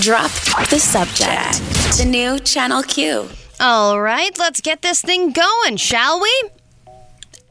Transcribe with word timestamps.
Drop 0.00 0.30
the 0.70 0.78
subject. 0.78 1.58
The 1.98 2.04
new 2.04 2.38
Channel 2.38 2.84
Q. 2.84 3.28
All 3.58 4.00
right, 4.00 4.30
let's 4.38 4.60
get 4.60 4.80
this 4.80 5.02
thing 5.02 5.32
going, 5.32 5.76
shall 5.76 6.20
we? 6.20 6.50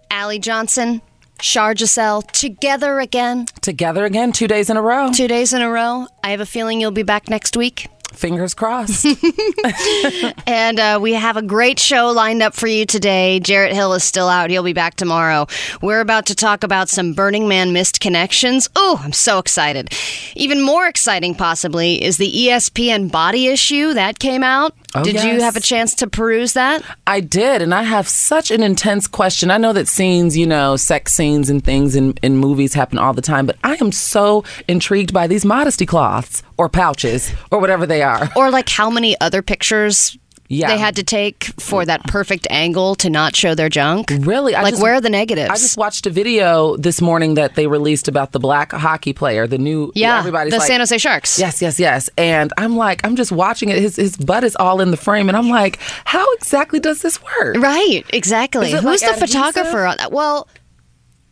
Allie 0.09 0.39
Johnson, 0.39 1.01
Shar 1.41 1.75
Giselle, 1.75 2.21
together 2.21 3.01
again. 3.01 3.47
Together 3.61 4.05
again, 4.05 4.31
two 4.31 4.47
days 4.47 4.69
in 4.69 4.77
a 4.77 4.81
row. 4.81 5.11
Two 5.11 5.27
days 5.27 5.51
in 5.51 5.61
a 5.61 5.69
row. 5.69 6.07
I 6.23 6.29
have 6.29 6.39
a 6.39 6.45
feeling 6.45 6.79
you'll 6.79 6.91
be 6.91 7.03
back 7.03 7.29
next 7.29 7.57
week. 7.57 7.89
Fingers 8.17 8.53
crossed. 8.53 9.05
And 10.47 10.79
uh, 10.79 10.99
we 11.01 11.13
have 11.13 11.37
a 11.37 11.41
great 11.41 11.77
show 11.77 12.07
lined 12.07 12.41
up 12.41 12.53
for 12.53 12.67
you 12.67 12.85
today. 12.85 13.39
Jarrett 13.39 13.73
Hill 13.73 13.93
is 13.93 14.03
still 14.03 14.29
out. 14.29 14.49
He'll 14.49 14.63
be 14.63 14.73
back 14.73 14.95
tomorrow. 14.95 15.45
We're 15.81 15.99
about 15.99 16.25
to 16.27 16.35
talk 16.35 16.63
about 16.63 16.89
some 16.89 17.13
Burning 17.13 17.47
Man 17.47 17.73
missed 17.73 17.99
connections. 17.99 18.69
Oh, 18.75 18.99
I'm 19.03 19.13
so 19.13 19.39
excited. 19.39 19.93
Even 20.35 20.61
more 20.61 20.87
exciting, 20.87 21.35
possibly, 21.35 22.03
is 22.03 22.17
the 22.17 22.31
ESPN 22.31 23.11
body 23.11 23.47
issue 23.47 23.93
that 23.93 24.19
came 24.19 24.43
out. 24.43 24.73
Oh, 24.97 25.03
Did 25.03 25.23
you 25.23 25.41
have 25.41 25.55
a 25.55 25.59
chance 25.59 25.93
to 25.95 26.07
peruse 26.07 26.53
that? 26.53 26.83
I 27.05 27.19
did, 27.19 27.61
and 27.61 27.73
I 27.73 27.83
have 27.83 28.07
such 28.07 28.51
an 28.51 28.63
intense 28.63 29.07
question. 29.07 29.51
I 29.51 29.57
know 29.57 29.73
that 29.73 29.87
scenes, 29.87 30.37
you 30.37 30.45
know, 30.45 30.75
sex 30.75 31.13
scenes 31.13 31.49
and 31.49 31.63
things 31.63 31.95
in, 31.95 32.13
in 32.23 32.37
movies 32.37 32.73
happen 32.73 32.97
all 32.97 33.13
the 33.13 33.21
time, 33.21 33.45
but 33.45 33.57
I 33.63 33.77
am 33.79 33.91
so 33.91 34.43
intrigued 34.67 35.13
by 35.13 35.27
these 35.27 35.45
modesty 35.45 35.85
cloths 35.85 36.43
or 36.57 36.69
pouches 36.69 37.31
or 37.51 37.59
whatever 37.59 37.85
they 37.85 38.01
are. 38.01 38.29
Or 38.35 38.49
like 38.49 38.69
how 38.69 38.89
many 38.89 39.19
other 39.21 39.41
pictures 39.41 40.17
Yeah. 40.49 40.67
they 40.69 40.77
had 40.77 40.95
to 40.95 41.03
take 41.03 41.45
for 41.59 41.85
that 41.85 42.03
perfect 42.05 42.47
angle 42.49 42.95
to 42.95 43.09
not 43.09 43.35
show 43.35 43.53
their 43.55 43.69
junk? 43.69 44.11
Really? 44.19 44.55
I 44.55 44.63
like, 44.63 44.73
just- 44.73 44.83
where 44.83 44.93
are 44.93 45.01
the 45.01 45.09
negatives? 45.09 45.49
I 45.49 45.55
just 45.55 45.77
watched 45.77 46.05
a 46.05 46.09
video 46.09 46.77
this 46.77 47.01
morning 47.01 47.33
that 47.35 47.55
they 47.55 47.67
released 47.67 48.07
about 48.07 48.31
the 48.31 48.39
black 48.39 48.71
hockey 48.71 49.13
player, 49.13 49.47
the 49.47 49.57
new 49.57 49.91
yeah, 49.95 50.19
everybody's 50.19 50.51
the 50.53 50.59
like, 50.59 50.67
San 50.67 50.79
Jose 50.79 50.97
Sharks. 50.97 51.37
Yes, 51.37 51.61
yes, 51.61 51.79
yes. 51.79 52.09
And 52.17 52.53
I'm 52.57 52.75
like, 52.77 53.05
I'm 53.05 53.15
just 53.15 53.31
watching 53.31 53.69
it. 53.69 53.77
His 53.79 53.95
his 53.95 54.15
butt 54.17 54.43
is 54.43 54.55
all 54.55 54.81
in 54.81 54.91
the 54.91 54.97
frame, 54.97 55.27
and 55.27 55.37
I'm 55.37 55.49
like, 55.49 55.79
how 56.05 56.31
exactly 56.35 56.79
does 56.79 57.01
this 57.01 57.21
work? 57.21 57.57
Right, 57.57 58.03
exactly. 58.13 58.71
Who's 58.71 58.83
like 58.83 59.15
the 59.15 59.19
photographer 59.27 59.85
on 59.85 59.97
that? 59.97 60.11
Well, 60.11 60.47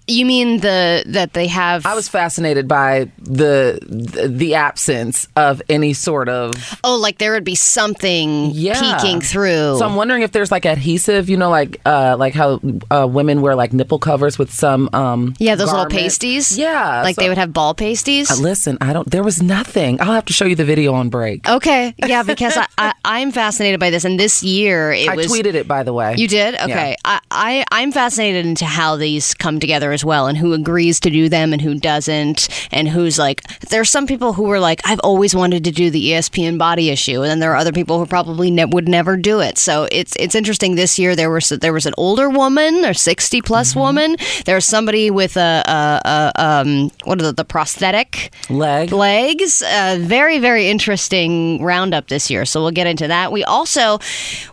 you 0.07 0.25
mean 0.25 0.59
the 0.59 1.03
that 1.07 1.33
they 1.33 1.47
have 1.47 1.85
I 1.85 1.95
was 1.95 2.07
fascinated 2.07 2.67
by 2.67 3.09
the 3.17 3.79
the, 3.81 4.27
the 4.27 4.55
absence 4.55 5.27
of 5.35 5.61
any 5.69 5.93
sort 5.93 6.29
of 6.29 6.53
Oh, 6.83 6.95
like 6.95 7.17
there 7.17 7.31
would 7.31 7.43
be 7.43 7.55
something 7.55 8.51
yeah 8.53 8.79
peeking 8.79 9.21
through. 9.21 9.77
So 9.79 9.85
I'm 9.85 9.95
wondering 9.95 10.21
if 10.21 10.31
there's 10.31 10.51
like 10.51 10.65
adhesive, 10.65 11.29
you 11.29 11.37
know, 11.37 11.49
like 11.49 11.79
uh 11.85 12.15
like 12.19 12.33
how 12.33 12.59
uh, 12.91 13.07
women 13.09 13.41
wear 13.41 13.55
like 13.55 13.73
nipple 13.73 13.99
covers 13.99 14.37
with 14.37 14.53
some 14.53 14.89
um 14.93 15.33
yeah, 15.39 15.55
those 15.55 15.69
garment. 15.71 15.91
little 15.93 16.03
pasties. 16.03 16.57
Yeah, 16.57 17.01
Like 17.01 17.15
so- 17.15 17.21
they 17.21 17.29
would 17.29 17.37
have 17.37 17.53
ball 17.53 17.73
pasties. 17.73 18.29
Uh, 18.31 18.35
Listen, 18.41 18.77
I 18.81 18.93
don't. 18.93 19.09
There 19.09 19.23
was 19.23 19.41
nothing. 19.41 19.99
I'll 20.01 20.13
have 20.13 20.25
to 20.25 20.33
show 20.33 20.45
you 20.45 20.55
the 20.55 20.65
video 20.65 20.93
on 20.93 21.09
break. 21.09 21.47
okay. 21.49 21.93
Yeah, 22.05 22.21
because 22.23 22.55
I, 22.55 22.67
I 22.77 22.93
I'm 23.03 23.31
fascinated 23.31 23.79
by 23.79 23.89
this 23.89 24.05
and 24.05 24.19
this 24.19 24.43
year 24.43 24.91
it 24.91 25.09
I 25.09 25.15
was 25.15 25.25
tweeted 25.27 25.55
it 25.55 25.67
by 25.67 25.81
the 25.83 25.91
way. 25.93 26.13
You 26.17 26.27
did? 26.27 26.53
Okay. 26.55 26.95
I, 27.03 27.19
I, 27.31 27.65
I'm 27.71 27.91
fascinated 27.91 28.45
into 28.45 28.65
how 28.65 28.95
these 28.95 29.33
come 29.33 29.59
together 29.59 29.91
as 29.95 30.05
well 30.05 30.27
and 30.27 30.37
who 30.37 30.53
agrees 30.53 30.99
to 30.99 31.09
do 31.09 31.27
them 31.29 31.51
and 31.53 31.61
who 31.63 31.73
doesn't 31.73 32.47
and 32.71 32.87
who's 32.87 33.17
like 33.17 33.41
there 33.69 33.81
are 33.81 33.85
some 33.97 34.05
people 34.05 34.33
who 34.33 34.43
were 34.43 34.59
like, 34.59 34.79
I've 34.85 34.99
always 34.99 35.33
wanted 35.35 35.63
to 35.63 35.71
do 35.71 35.89
the 35.89 36.11
ESPN 36.11 36.59
body 36.59 36.89
issue 36.91 37.21
and 37.23 37.29
then 37.31 37.39
there 37.39 37.51
are 37.53 37.55
other 37.57 37.71
people 37.71 37.97
who 37.97 38.05
probably 38.05 38.51
ne- 38.51 38.65
would 38.65 38.87
never 38.87 39.17
do 39.17 39.39
it. 39.39 39.57
So 39.57 39.87
it's 39.91 40.13
it's 40.19 40.35
interesting 40.35 40.75
this 40.75 40.99
year 40.99 41.15
there 41.15 41.31
was 41.31 41.49
there 41.49 41.73
was 41.73 41.87
an 41.87 41.93
older 41.97 42.29
woman 42.29 42.85
or 42.85 42.93
60 42.93 43.41
plus 43.41 43.71
Mm-hmm. 43.71 43.79
woman. 43.79 44.17
there's 44.45 44.65
somebody 44.65 45.09
with 45.09 45.37
a, 45.37 45.63
a, 45.65 46.01
a 46.37 46.43
um 46.45 46.91
what 47.05 47.19
are 47.19 47.23
the, 47.23 47.33
the 47.33 47.45
prosthetic 47.45 48.31
Leg. 48.49 48.91
legs. 48.91 49.63
Uh, 49.63 49.97
very, 50.01 50.37
very 50.39 50.67
interesting 50.69 51.63
roundup 51.63 52.07
this 52.09 52.29
year. 52.29 52.45
So 52.45 52.61
we'll 52.61 52.71
get 52.71 52.85
into 52.87 53.07
that. 53.07 53.31
We 53.31 53.43
also 53.43 53.99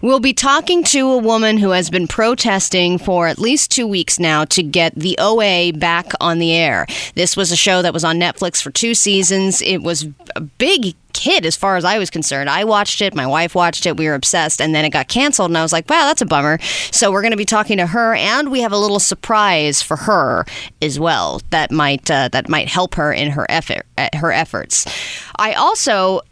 will 0.01 0.21
be 0.21 0.33
talking 0.33 0.83
to 0.85 1.01
a 1.11 1.19
woman 1.19 1.59
who 1.59 1.71
has 1.71 1.91
been 1.91 2.07
protesting 2.07 2.99
for 2.99 3.27
at 3.27 3.39
least 3.39 3.71
two 3.71 3.87
weeks 3.87 4.19
now 4.19 4.45
to 4.47 4.63
get 4.63 4.95
the 4.95 5.17
OA 5.33 5.73
back 5.73 6.13
on 6.21 6.39
the 6.39 6.53
air. 6.53 6.87
This 7.15 7.37
was 7.37 7.53
a 7.53 7.57
show 7.57 7.83
that 7.83 7.93
was 7.93 8.05
on 8.05 8.19
Netflix 8.19 8.63
for 8.63 8.71
two 8.71 8.95
seasons. 8.95 9.63
It 9.63 9.79
was 9.79 10.07
a 10.37 10.41
big 10.41 10.95
hit 11.17 11.45
as 11.45 11.57
far 11.57 11.77
as 11.77 11.85
I 11.85 11.99
was 11.99 12.11
concerned. 12.11 12.51
I 12.51 12.65
watched 12.65 13.01
it, 13.01 13.15
my 13.15 13.27
wife 13.27 13.55
watched 13.55 13.87
it, 13.87 13.97
we 13.97 14.07
were 14.07 14.15
obsessed, 14.15 14.61
and 14.61 14.75
then 14.75 14.85
it 14.85 14.91
got 14.91 15.09
canceled, 15.09 15.51
and 15.51 15.59
I 15.59 15.63
was 15.63 15.73
like, 15.73 15.89
wow, 15.89 16.07
that's 16.07 16.23
a 16.23 16.27
bummer. 16.27 16.59
So 16.91 17.13
we're 17.13 17.23
going 17.23 17.33
to 17.33 17.37
be 17.37 17.45
talking 17.45 17.77
to 17.79 17.87
her, 17.87 18.15
and 18.15 18.51
we 18.51 18.61
have 18.61 18.73
a 18.73 18.79
little 18.79 18.99
surprise 18.99 19.83
for 19.83 19.97
her 19.97 20.45
as 20.81 20.99
well 20.99 21.41
that 21.51 21.71
might 21.71 22.11
uh, 22.11 22.29
that 22.29 22.49
might 22.49 22.69
help 22.69 22.95
her 22.95 23.13
in 23.13 23.31
her 23.31 23.47
effort 23.49 23.87
her 24.15 24.33
efforts. 24.33 24.87
I 25.37 25.53
also 25.53 26.23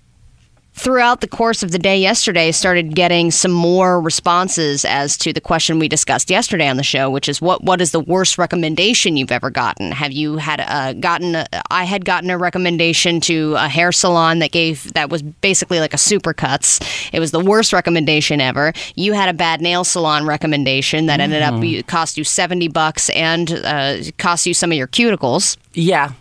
throughout 0.81 1.21
the 1.21 1.29
course 1.29 1.63
of 1.63 1.73
the 1.73 1.79
day 1.79 1.99
yesterday 1.99 2.51
started 2.51 2.95
getting 2.95 3.31
some 3.31 3.51
more 3.51 4.01
responses 4.01 4.85
as 4.87 5.17
to 5.19 5.33
the 5.33 5.41
question 5.41 5.79
we 5.79 5.89
discussed 5.89 6.31
yesterday 6.31 6.67
on 6.67 6.79
the 6.79 6.83
show 6.83 7.11
which 7.11 7.29
is 7.29 7.41
what 7.41 7.63
what 7.63 7.81
is 7.83 7.93
the 7.93 8.01
worst 8.01 8.39
recommendation 8.39 9.17
you've 9.17 9.31
ever 9.31 9.51
gotten? 9.51 9.93
Have 9.93 10.13
you 10.13 10.39
had 10.39 10.61
uh, 10.61 10.95
gotten 10.95 11.35
a, 11.35 11.47
I 11.71 11.85
had 11.85 12.05
gotten 12.05 12.31
a 12.31 12.39
recommendation 12.39 13.21
to 13.23 13.55
a 13.57 13.69
hair 13.69 13.93
salon 13.93 14.39
that 14.39 14.53
gave 14.53 14.93
that 14.95 15.11
was 15.11 15.23
basically 15.23 15.81
like 15.81 15.93
a 15.93 15.99
supercuts. 15.99 16.81
It 17.13 17.21
was 17.21 17.31
the 17.31 17.41
worst 17.41 17.73
recommendation 17.73 18.41
ever. 18.41 18.73
You 18.95 19.13
had 19.13 19.29
a 19.29 19.35
bad 19.35 19.61
nail 19.61 19.85
salon 19.85 20.27
recommendation 20.27 21.07
that 21.07 21.21
ended 21.21 21.43
up 21.43 21.61
cost 21.87 22.17
you 22.17 22.25
70 22.25 22.69
bucks 22.69 23.11
and 23.11 23.53
uh, 23.53 23.99
cost 24.19 24.47
you 24.47 24.55
some 24.55 24.73
of 24.73 24.79
your 24.79 24.89
cuticles 24.89 25.57
Yeah, 25.73 26.13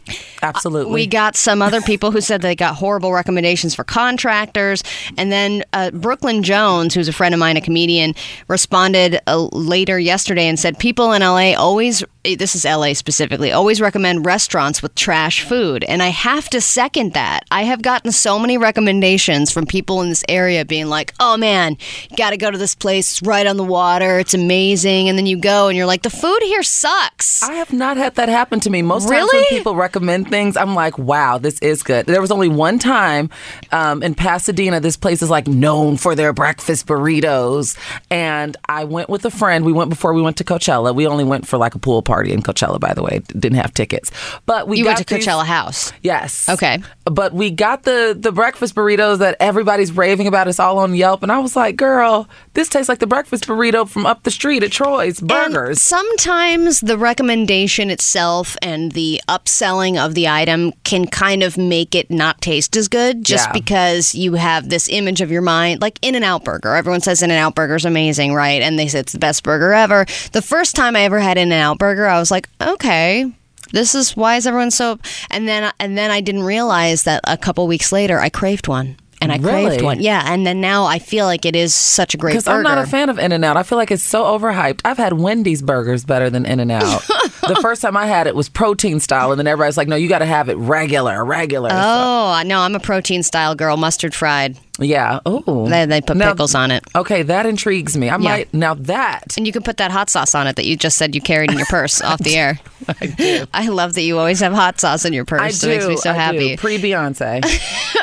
absolutely. 0.43 0.93
we 0.93 1.07
got 1.07 1.35
some 1.35 1.63
other 1.63 1.81
people 1.81 2.11
who 2.11 2.21
said 2.21 2.41
they 2.41 2.55
got 2.55 2.75
horrible 2.75 3.11
recommendations 3.11 3.73
for 3.73 3.83
contractors. 3.83 4.83
And 5.17 5.31
then 5.31 5.63
uh, 5.73 5.89
Brooklyn 5.91 6.43
Jones, 6.43 6.93
who's 6.93 7.07
a 7.07 7.13
friend 7.13 7.33
of 7.33 7.39
mine, 7.39 7.57
a 7.57 7.61
comedian, 7.61 8.13
responded 8.47 9.19
uh, 9.25 9.49
later 9.51 9.97
yesterday 9.99 10.47
and 10.47 10.59
said 10.59 10.77
people 10.77 11.13
in 11.13 11.23
LA 11.23 11.53
always, 11.53 12.03
this 12.23 12.53
is 12.53 12.65
LA 12.65 12.93
specifically, 12.93 13.53
always 13.53 13.79
recommend 13.79 14.25
restaurants 14.25 14.81
with 14.81 14.93
trash 14.93 15.41
food. 15.41 15.85
And 15.85 16.03
I 16.03 16.09
have 16.09 16.49
to 16.49 16.59
second 16.59 17.13
that. 17.13 17.45
I 17.49 17.63
have 17.63 17.81
gotten 17.81 18.11
so 18.11 18.37
many 18.37 18.57
recommendations 18.57 19.51
from 19.51 19.65
people 19.65 20.01
in 20.01 20.09
this 20.09 20.23
area 20.27 20.65
being 20.65 20.87
like, 20.87 21.13
oh 21.21 21.37
man, 21.37 21.77
you 22.09 22.17
got 22.17 22.31
to 22.31 22.37
go 22.37 22.51
to 22.51 22.57
this 22.57 22.75
place. 22.75 23.11
It's 23.11 23.21
right 23.21 23.47
on 23.47 23.55
the 23.55 23.63
water. 23.63 24.19
It's 24.19 24.33
amazing. 24.33 25.07
And 25.07 25.17
then 25.17 25.27
you 25.27 25.37
go 25.37 25.69
and 25.69 25.77
you're 25.77 25.85
like, 25.85 26.01
the 26.01 26.09
food 26.09 26.39
here 26.43 26.61
sucks. 26.61 27.41
I 27.41 27.53
have 27.53 27.71
not 27.71 27.95
had 27.95 28.15
that 28.15 28.27
happen 28.27 28.59
to 28.61 28.69
me. 28.69 28.81
Most 28.81 29.07
times 29.07 29.29
when 29.31 29.45
people 29.45 29.75
recommend 29.75 30.29
things, 30.29 30.57
I'm 30.57 30.75
like, 30.75 30.97
wow, 30.97 31.37
this 31.37 31.57
is 31.59 31.83
good. 31.83 32.05
There 32.05 32.21
was 32.21 32.31
only 32.31 32.49
one 32.49 32.79
time 32.79 33.29
um, 33.71 34.03
in 34.03 34.13
Pasadena, 34.13 34.81
this 34.81 34.97
place 34.97 35.21
is 35.21 35.29
like 35.29 35.47
known 35.47 35.95
for 35.95 36.15
their 36.15 36.33
breakfast 36.33 36.85
burritos. 36.85 37.77
And 38.09 38.57
I 38.67 38.83
went 38.83 39.09
with 39.09 39.23
a 39.23 39.31
friend. 39.31 39.63
We 39.63 39.71
went 39.71 39.89
before 39.89 40.13
we 40.13 40.21
went 40.21 40.35
to 40.37 40.43
Coachella. 40.43 40.93
We 40.93 41.07
only 41.07 41.23
went 41.23 41.47
for 41.47 41.57
like 41.57 41.75
a 41.75 41.79
pool 41.79 42.01
party 42.09 42.33
in 42.33 42.41
Coachella, 42.41 42.79
by 42.79 42.93
the 42.93 43.03
way. 43.03 43.21
Didn't 43.27 43.59
have 43.59 43.73
tickets. 43.73 44.11
But 44.45 44.67
we 44.67 44.77
you 44.79 44.83
got 44.83 44.97
went 44.97 45.07
to 45.07 45.15
these- 45.15 45.25
Coachella 45.25 45.45
House. 45.45 45.93
Yes. 46.01 46.49
Okay. 46.49 46.81
But 47.05 47.33
we 47.33 47.51
got 47.51 47.83
the 47.83 48.17
the 48.19 48.31
breakfast 48.31 48.75
burritos 48.75 49.19
that 49.19 49.37
everybody's 49.39 49.91
raving 49.91 50.27
about. 50.27 50.47
It's 50.47 50.59
all 50.59 50.79
on 50.79 50.93
Yelp, 50.95 51.23
and 51.23 51.31
I 51.31 51.39
was 51.39 51.55
like, 51.55 51.75
"Girl, 51.77 52.27
this 52.59 52.67
tastes 52.69 52.89
like 52.89 52.99
the 52.99 53.07
breakfast 53.07 53.47
burrito 53.47 53.87
from 53.87 54.05
up 54.05 54.23
the 54.23 54.31
street 54.31 54.63
at 54.63 54.71
Troy's 54.71 55.19
And 55.19 55.29
Burgers." 55.29 55.81
sometimes 55.81 56.81
the 56.81 56.97
recommendation 56.97 57.89
itself 57.89 58.57
and 58.61 58.91
the 58.91 59.21
upselling 59.29 59.97
of 59.97 60.13
the 60.13 60.27
item 60.27 60.73
can 60.83 61.07
kind 61.07 61.41
of 61.43 61.57
make 61.57 61.95
it 61.95 62.11
not 62.11 62.41
taste 62.41 62.75
as 62.75 62.87
good 62.89 63.23
just 63.23 63.47
Yeah. 63.47 63.53
because 63.53 64.13
you 64.13 64.33
have 64.33 64.67
this 64.69 64.89
image 64.89 65.21
of 65.21 65.31
your 65.31 65.41
mind. 65.41 65.81
Like 65.81 65.97
In 66.01 66.15
N 66.15 66.23
Out 66.23 66.43
Burger. 66.43 66.75
Everyone 66.75 67.01
says 67.01 67.21
In 67.23 67.31
N 67.31 67.37
Out 67.37 67.55
Burger 67.55 67.75
is 67.75 67.85
amazing, 67.85 68.33
right? 68.33 68.61
And 68.61 68.77
they 68.77 68.87
say 68.87 68.99
it's 68.99 69.13
the 69.13 69.19
best 69.19 69.43
burger 69.43 69.73
ever. 69.73 70.05
The 70.33 70.41
first 70.41 70.75
time 70.75 70.95
I 70.95 71.01
ever 71.03 71.19
had 71.19 71.37
In 71.37 71.51
N 71.51 71.61
Out 71.61 71.77
Burger, 71.79 72.07
I 72.07 72.19
was 72.19 72.29
like, 72.31 72.49
okay. 72.61 73.31
This 73.71 73.93
is 73.95 74.17
why 74.17 74.35
is 74.37 74.47
everyone 74.47 74.71
so 74.71 74.97
and 75.29 75.47
then 75.47 75.71
and 75.79 75.97
then 75.97 76.09
I 76.11 76.21
didn't 76.21 76.43
realize 76.43 77.03
that 77.03 77.21
a 77.25 77.37
couple 77.37 77.67
weeks 77.67 77.91
later 77.91 78.19
I 78.19 78.29
craved 78.29 78.67
one. 78.67 78.95
And 79.21 79.31
I 79.31 79.37
craved 79.37 79.81
one. 79.81 79.99
Yeah, 79.99 80.23
and 80.25 80.47
then 80.47 80.61
now 80.61 80.85
I 80.85 80.99
feel 80.99 81.25
like 81.25 81.45
it 81.45 81.55
is 81.55 81.73
such 81.73 82.13
a 82.13 82.17
great 82.17 82.31
Because. 82.33 82.47
I'm 82.47 82.63
not 82.63 82.77
a 82.77 82.85
fan 82.87 83.09
of 83.09 83.19
In 83.19 83.31
and 83.31 83.43
Out. 83.43 83.57
I 83.57 83.63
feel 83.63 83.77
like 83.77 83.91
it's 83.91 84.03
so 84.03 84.23
overhyped. 84.23 84.81
I've 84.85 84.97
had 84.97 85.13
Wendy's 85.13 85.61
burgers 85.61 86.05
better 86.05 86.29
than 86.29 86.45
In 86.45 86.59
and 86.59 86.71
Out. 86.71 87.01
the 87.47 87.57
first 87.61 87.81
time 87.81 87.97
I 87.97 88.05
had 88.05 88.27
it 88.27 88.35
was 88.35 88.47
protein 88.47 88.99
style, 88.99 89.31
and 89.31 89.39
then 89.39 89.47
everybody's 89.47 89.75
like, 89.77 89.87
"No, 89.89 89.95
you 89.97 90.07
got 90.07 90.19
to 90.19 90.25
have 90.25 90.47
it 90.49 90.55
regular, 90.57 91.23
regular." 91.25 91.69
So, 91.69 91.75
Oh, 91.77 92.41
no, 92.45 92.61
I'm 92.61 92.75
a 92.75 92.79
protein 92.79 93.23
style 93.23 93.55
girl, 93.55 93.75
mustard 93.75 94.15
fried. 94.15 94.57
Yeah. 94.79 95.19
Oh, 95.25 95.67
They, 95.69 95.85
they 95.85 96.01
put 96.01 96.17
Now- 96.17 96.31
pickles 96.31 96.55
on 96.55 96.71
it. 96.71 96.83
Okay, 96.95 97.23
that 97.23 97.45
intrigues 97.45 97.97
me. 97.97 98.09
I 98.09 98.17
might 98.17 98.53
now 98.53 98.73
that. 98.75 99.35
And 99.37 99.45
you 99.45 99.53
can 99.53 99.63
put 99.63 99.77
that 99.77 99.91
hot 99.91 100.09
sauce 100.09 100.33
on 100.35 100.47
it 100.47 100.55
that 100.55 100.65
you 100.65 100.75
just 100.77 100.97
said 100.97 101.15
you 101.15 101.21
carried 101.21 101.51
in 101.51 101.57
your 101.57 101.67
purse 101.67 102.01
off 102.03 102.19
the 102.19 102.35
air. 102.37 102.59
I 103.01 103.05
do. 103.07 103.45
I 103.53 103.67
love 103.67 103.93
that 103.95 104.01
you 104.01 104.17
always 104.17 104.39
have 104.39 104.53
hot 104.53 104.79
sauce 104.79 105.05
in 105.05 105.13
your 105.13 105.25
purse. 105.25 105.41
I 105.41 105.47
It 105.47 105.59
do. 105.59 105.67
makes 105.67 105.87
me 105.87 105.97
so 105.97 106.11
I 106.11 106.13
happy. 106.13 106.57
Pre 106.57 106.77
Beyonce. 106.77 107.43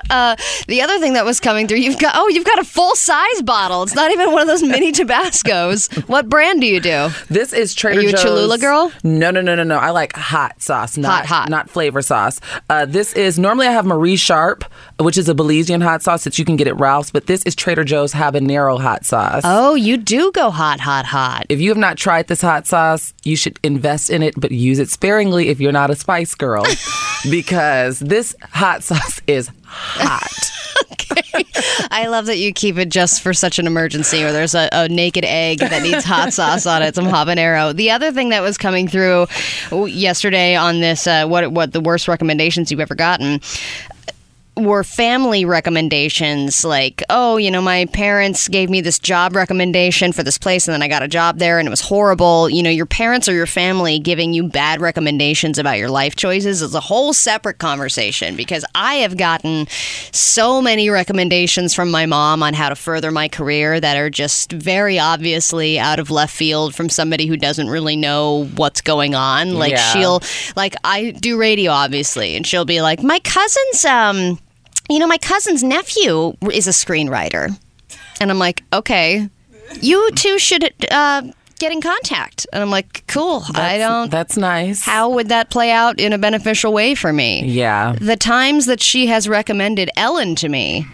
The 0.68 0.80
other 0.82 0.98
thing 0.98 1.14
that 1.14 1.24
was 1.24 1.40
coming 1.40 1.66
through, 1.68 1.78
you've 1.78 1.98
got 1.98 2.14
oh, 2.16 2.28
you've 2.28 2.44
got 2.44 2.58
a 2.58 2.64
full 2.64 2.94
size 2.94 3.42
bottle. 3.42 3.82
It's 3.82 3.94
not 3.94 4.10
even 4.12 4.32
one 4.32 4.42
of 4.42 4.46
those 4.48 4.62
mini 4.62 4.92
Tabascos. 4.92 6.08
What 6.08 6.28
brand 6.28 6.60
do 6.60 6.66
you 6.66 6.80
do? 6.80 7.08
This 7.28 7.52
is 7.52 7.74
Trader 7.74 8.00
Are 8.00 8.02
you 8.02 8.10
a 8.10 8.12
Cholula 8.12 8.58
girl? 8.58 8.92
No, 9.02 9.30
no, 9.30 9.40
no, 9.40 9.54
no, 9.54 9.62
no. 9.64 9.76
I 9.76 9.90
like 9.90 10.14
hot 10.14 10.60
sauce, 10.62 10.96
not 10.96 11.26
Hot, 11.26 11.42
hot. 11.42 11.48
not 11.50 11.70
flavor 11.70 12.02
sauce. 12.02 12.40
Uh, 12.70 12.86
this 12.86 13.12
is 13.14 13.38
normally 13.38 13.66
I 13.66 13.72
have 13.72 13.86
Marie 13.86 14.16
Sharp 14.16 14.64
which 14.98 15.18
is 15.18 15.28
a 15.28 15.34
Belizean 15.34 15.82
hot 15.82 16.02
sauce 16.02 16.24
that 16.24 16.38
you 16.38 16.44
can 16.44 16.56
get 16.56 16.66
at 16.66 16.78
Ralph's, 16.78 17.10
but 17.10 17.26
this 17.26 17.42
is 17.42 17.54
Trader 17.54 17.84
Joe's 17.84 18.12
habanero 18.12 18.80
hot 18.80 19.04
sauce. 19.04 19.42
Oh, 19.44 19.74
you 19.74 19.96
do 19.96 20.32
go 20.32 20.50
hot, 20.50 20.80
hot, 20.80 21.04
hot. 21.04 21.46
If 21.48 21.60
you 21.60 21.68
have 21.68 21.78
not 21.78 21.98
tried 21.98 22.28
this 22.28 22.40
hot 22.40 22.66
sauce, 22.66 23.12
you 23.22 23.36
should 23.36 23.58
invest 23.62 24.08
in 24.08 24.22
it, 24.22 24.34
but 24.38 24.52
use 24.52 24.78
it 24.78 24.88
sparingly 24.88 25.48
if 25.48 25.60
you're 25.60 25.72
not 25.72 25.90
a 25.90 25.96
spice 25.96 26.34
girl, 26.34 26.64
because 27.30 27.98
this 27.98 28.34
hot 28.40 28.82
sauce 28.82 29.20
is 29.26 29.50
hot. 29.64 30.52
I 31.90 32.06
love 32.08 32.26
that 32.26 32.38
you 32.38 32.52
keep 32.52 32.76
it 32.78 32.88
just 32.88 33.22
for 33.22 33.32
such 33.32 33.58
an 33.58 33.66
emergency 33.66 34.22
or 34.22 34.32
there's 34.32 34.54
a, 34.54 34.68
a 34.72 34.88
naked 34.88 35.24
egg 35.24 35.58
that 35.58 35.82
needs 35.82 36.04
hot 36.04 36.32
sauce 36.32 36.66
on 36.66 36.82
it, 36.82 36.94
some 36.94 37.06
habanero. 37.06 37.74
The 37.74 37.90
other 37.90 38.12
thing 38.12 38.30
that 38.30 38.40
was 38.40 38.58
coming 38.58 38.88
through 38.88 39.26
yesterday 39.70 40.54
on 40.54 40.80
this, 40.80 41.06
uh, 41.06 41.26
what 41.26 41.52
what 41.52 41.72
the 41.72 41.80
worst 41.80 42.08
recommendations 42.08 42.70
you've 42.70 42.80
ever 42.80 42.94
gotten 42.94 43.40
were 44.56 44.82
family 44.82 45.44
recommendations 45.44 46.64
like, 46.64 47.02
oh, 47.10 47.36
you 47.36 47.50
know, 47.50 47.60
my 47.60 47.84
parents 47.86 48.48
gave 48.48 48.70
me 48.70 48.80
this 48.80 48.98
job 48.98 49.36
recommendation 49.36 50.12
for 50.12 50.22
this 50.22 50.38
place 50.38 50.66
and 50.66 50.72
then 50.72 50.82
I 50.82 50.88
got 50.88 51.02
a 51.02 51.08
job 51.08 51.38
there 51.38 51.58
and 51.58 51.68
it 51.68 51.70
was 51.70 51.82
horrible. 51.82 52.48
You 52.48 52.62
know, 52.62 52.70
your 52.70 52.86
parents 52.86 53.28
or 53.28 53.34
your 53.34 53.46
family 53.46 53.98
giving 53.98 54.32
you 54.32 54.48
bad 54.48 54.80
recommendations 54.80 55.58
about 55.58 55.76
your 55.76 55.90
life 55.90 56.16
choices 56.16 56.62
is 56.62 56.74
a 56.74 56.80
whole 56.80 57.12
separate 57.12 57.58
conversation 57.58 58.34
because 58.34 58.64
I 58.74 58.94
have 58.96 59.18
gotten 59.18 59.66
so 60.10 60.62
many 60.62 60.88
recommendations 60.88 61.74
from 61.74 61.90
my 61.90 62.06
mom 62.06 62.42
on 62.42 62.54
how 62.54 62.70
to 62.70 62.76
further 62.76 63.10
my 63.10 63.28
career 63.28 63.78
that 63.78 63.98
are 63.98 64.08
just 64.08 64.52
very 64.52 64.98
obviously 64.98 65.78
out 65.78 65.98
of 65.98 66.10
left 66.10 66.34
field 66.34 66.74
from 66.74 66.88
somebody 66.88 67.26
who 67.26 67.36
doesn't 67.36 67.68
really 67.68 67.96
know 67.96 68.46
what's 68.56 68.80
going 68.80 69.14
on. 69.14 69.54
Like 69.54 69.72
Yeah. 69.72 69.92
she'll 69.92 70.22
like 70.56 70.74
I 70.82 71.10
do 71.10 71.36
radio 71.38 71.72
obviously 71.72 72.36
and 72.36 72.46
she'll 72.46 72.64
be 72.64 72.80
like, 72.80 73.02
"My 73.02 73.18
cousin's 73.20 73.84
um 73.84 74.38
you 74.88 74.98
know, 74.98 75.06
my 75.06 75.18
cousin's 75.18 75.62
nephew 75.62 76.34
is 76.52 76.66
a 76.66 76.70
screenwriter. 76.70 77.58
And 78.20 78.30
I'm 78.30 78.38
like, 78.38 78.62
okay, 78.72 79.28
you 79.80 80.10
two 80.12 80.38
should 80.38 80.72
uh, 80.90 81.22
get 81.58 81.72
in 81.72 81.80
contact. 81.80 82.46
And 82.52 82.62
I'm 82.62 82.70
like, 82.70 83.04
cool. 83.06 83.42
I 83.54 83.78
don't. 83.78 84.10
That's 84.10 84.36
nice. 84.36 84.84
How 84.84 85.10
would 85.10 85.28
that 85.28 85.50
play 85.50 85.70
out 85.70 86.00
in 86.00 86.12
a 86.12 86.18
beneficial 86.18 86.72
way 86.72 86.94
for 86.94 87.12
me? 87.12 87.44
Yeah. 87.44 87.94
The 88.00 88.16
times 88.16 88.66
that 88.66 88.80
she 88.80 89.06
has 89.06 89.28
recommended 89.28 89.90
Ellen 89.96 90.34
to 90.36 90.48
me, 90.48 90.86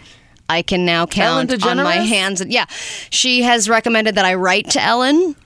I 0.48 0.62
can 0.62 0.84
now 0.84 1.06
count 1.06 1.64
on 1.64 1.76
my 1.78 1.96
hands. 1.96 2.44
Yeah, 2.44 2.66
she 3.10 3.42
has 3.42 3.68
recommended 3.68 4.16
that 4.16 4.24
I 4.24 4.34
write 4.34 4.70
to 4.70 4.82
Ellen 4.82 5.36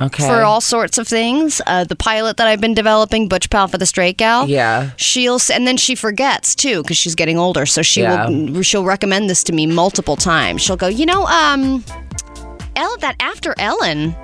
Okay. 0.00 0.26
for 0.26 0.42
all 0.42 0.60
sorts 0.60 0.98
of 0.98 1.06
things. 1.06 1.60
Uh, 1.66 1.84
the 1.84 1.94
pilot 1.94 2.36
that 2.38 2.46
I've 2.48 2.60
been 2.60 2.74
developing, 2.74 3.28
Butch 3.28 3.48
Pal 3.48 3.68
for 3.68 3.78
the 3.78 3.86
Straight 3.86 4.16
Gal. 4.16 4.48
Yeah. 4.48 4.90
She'll 4.96 5.36
s- 5.36 5.50
and 5.50 5.66
then 5.68 5.76
she 5.76 5.94
forgets 5.94 6.54
too 6.56 6.82
because 6.82 6.96
she's 6.96 7.14
getting 7.14 7.38
older. 7.38 7.64
So 7.64 7.82
she 7.82 8.00
Yeah. 8.02 8.28
will 8.28 8.62
she'll 8.62 8.84
recommend 8.84 9.30
this 9.30 9.44
to 9.44 9.52
me 9.52 9.66
multiple 9.66 10.16
times. 10.16 10.62
She'll 10.62 10.76
go, 10.76 10.88
you 10.88 11.06
know, 11.06 11.26
um, 11.26 11.84
El 12.76 12.96
that 12.98 13.14
after 13.20 13.54
Ellen. 13.58 14.16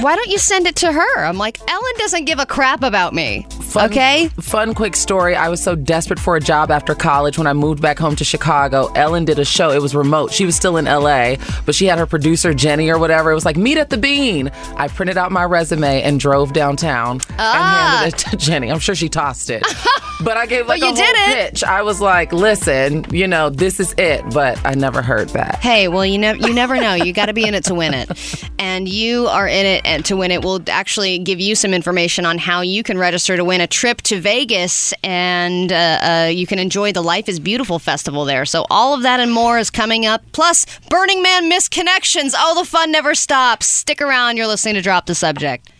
Why 0.00 0.14
don't 0.16 0.28
you 0.28 0.38
send 0.38 0.66
it 0.66 0.76
to 0.76 0.92
her? 0.92 1.24
I'm 1.24 1.36
like, 1.38 1.58
Ellen 1.68 1.92
doesn't 1.98 2.24
give 2.24 2.38
a 2.38 2.46
crap 2.46 2.82
about 2.82 3.12
me. 3.14 3.46
Fun, 3.62 3.90
okay? 3.90 4.28
Fun 4.40 4.74
quick 4.74 4.96
story. 4.96 5.36
I 5.36 5.48
was 5.48 5.62
so 5.62 5.74
desperate 5.76 6.18
for 6.18 6.36
a 6.36 6.40
job 6.40 6.70
after 6.70 6.94
college 6.94 7.38
when 7.38 7.46
I 7.46 7.52
moved 7.52 7.80
back 7.80 7.98
home 7.98 8.16
to 8.16 8.24
Chicago. 8.24 8.90
Ellen 8.94 9.24
did 9.24 9.38
a 9.38 9.44
show. 9.44 9.70
It 9.70 9.80
was 9.82 9.94
remote. 9.94 10.32
She 10.32 10.44
was 10.44 10.56
still 10.56 10.76
in 10.76 10.86
LA, 10.86 11.36
but 11.66 11.74
she 11.74 11.86
had 11.86 11.98
her 11.98 12.06
producer 12.06 12.52
Jenny 12.54 12.88
or 12.90 12.98
whatever. 12.98 13.30
It 13.30 13.34
was 13.34 13.44
like 13.44 13.56
meet 13.56 13.78
at 13.78 13.90
the 13.90 13.96
Bean. 13.98 14.50
I 14.76 14.88
printed 14.88 15.16
out 15.18 15.30
my 15.32 15.44
resume 15.44 16.02
and 16.02 16.18
drove 16.18 16.52
downtown 16.52 17.20
Ah. 17.38 18.02
and 18.04 18.12
handed 18.12 18.14
it 18.14 18.30
to 18.30 18.36
Jenny. 18.44 18.70
I'm 18.72 18.80
sure 18.80 18.94
she 18.94 19.08
tossed 19.08 19.50
it, 19.50 19.62
but 20.24 20.36
I 20.36 20.46
gave 20.46 20.66
like 20.66 20.80
But 20.80 20.92
a 20.98 21.02
whole 21.02 21.14
it. 21.14 21.50
pitch. 21.52 21.62
I 21.64 21.82
was 21.82 22.00
like, 22.00 22.32
listen, 22.32 23.04
you 23.12 23.28
know, 23.28 23.50
this 23.50 23.78
is 23.78 23.94
it. 23.98 24.24
But 24.32 24.58
I 24.64 24.74
never 24.74 25.00
heard 25.02 25.32
back. 25.32 25.60
Hey, 25.60 25.86
well, 25.88 26.04
you 26.06 26.18
never 26.18 26.38
you 26.38 26.52
never 26.54 26.76
know. 26.76 26.94
You 26.94 27.12
got 27.12 27.26
to 27.26 27.32
be 27.32 27.44
in 27.46 27.54
it 27.54 27.64
to 27.64 27.74
win 27.74 27.94
it, 27.94 28.10
and 28.58 28.88
you 28.88 29.26
are 29.28 29.46
in 29.46 29.64
it 29.66 29.79
and 29.84 30.04
to 30.06 30.16
win 30.16 30.30
it. 30.30 30.44
We'll 30.44 30.62
actually 30.68 31.18
give 31.18 31.40
you 31.40 31.54
some 31.54 31.74
information 31.74 32.26
on 32.26 32.38
how 32.38 32.60
you 32.60 32.82
can 32.82 32.98
register 32.98 33.36
to 33.36 33.44
win 33.44 33.60
a 33.60 33.66
trip 33.66 34.02
to 34.02 34.20
Vegas, 34.20 34.92
and 35.02 35.72
uh, 35.72 35.98
uh, 36.02 36.30
you 36.32 36.46
can 36.46 36.58
enjoy 36.58 36.92
the 36.92 37.02
Life 37.02 37.28
Is 37.28 37.40
Beautiful 37.40 37.78
festival 37.78 38.24
there. 38.24 38.44
So 38.44 38.66
all 38.70 38.94
of 38.94 39.02
that 39.02 39.20
and 39.20 39.32
more 39.32 39.58
is 39.58 39.70
coming 39.70 40.06
up. 40.06 40.22
Plus, 40.32 40.66
Burning 40.88 41.22
Man 41.22 41.50
misconnections. 41.50 42.34
Oh, 42.36 42.54
the 42.58 42.64
fun 42.64 42.90
never 42.90 43.14
stops. 43.14 43.66
Stick 43.66 44.00
around. 44.00 44.36
You're 44.36 44.46
listening 44.46 44.74
to 44.74 44.82
Drop 44.82 45.06
the 45.06 45.14
Subject. 45.14 45.70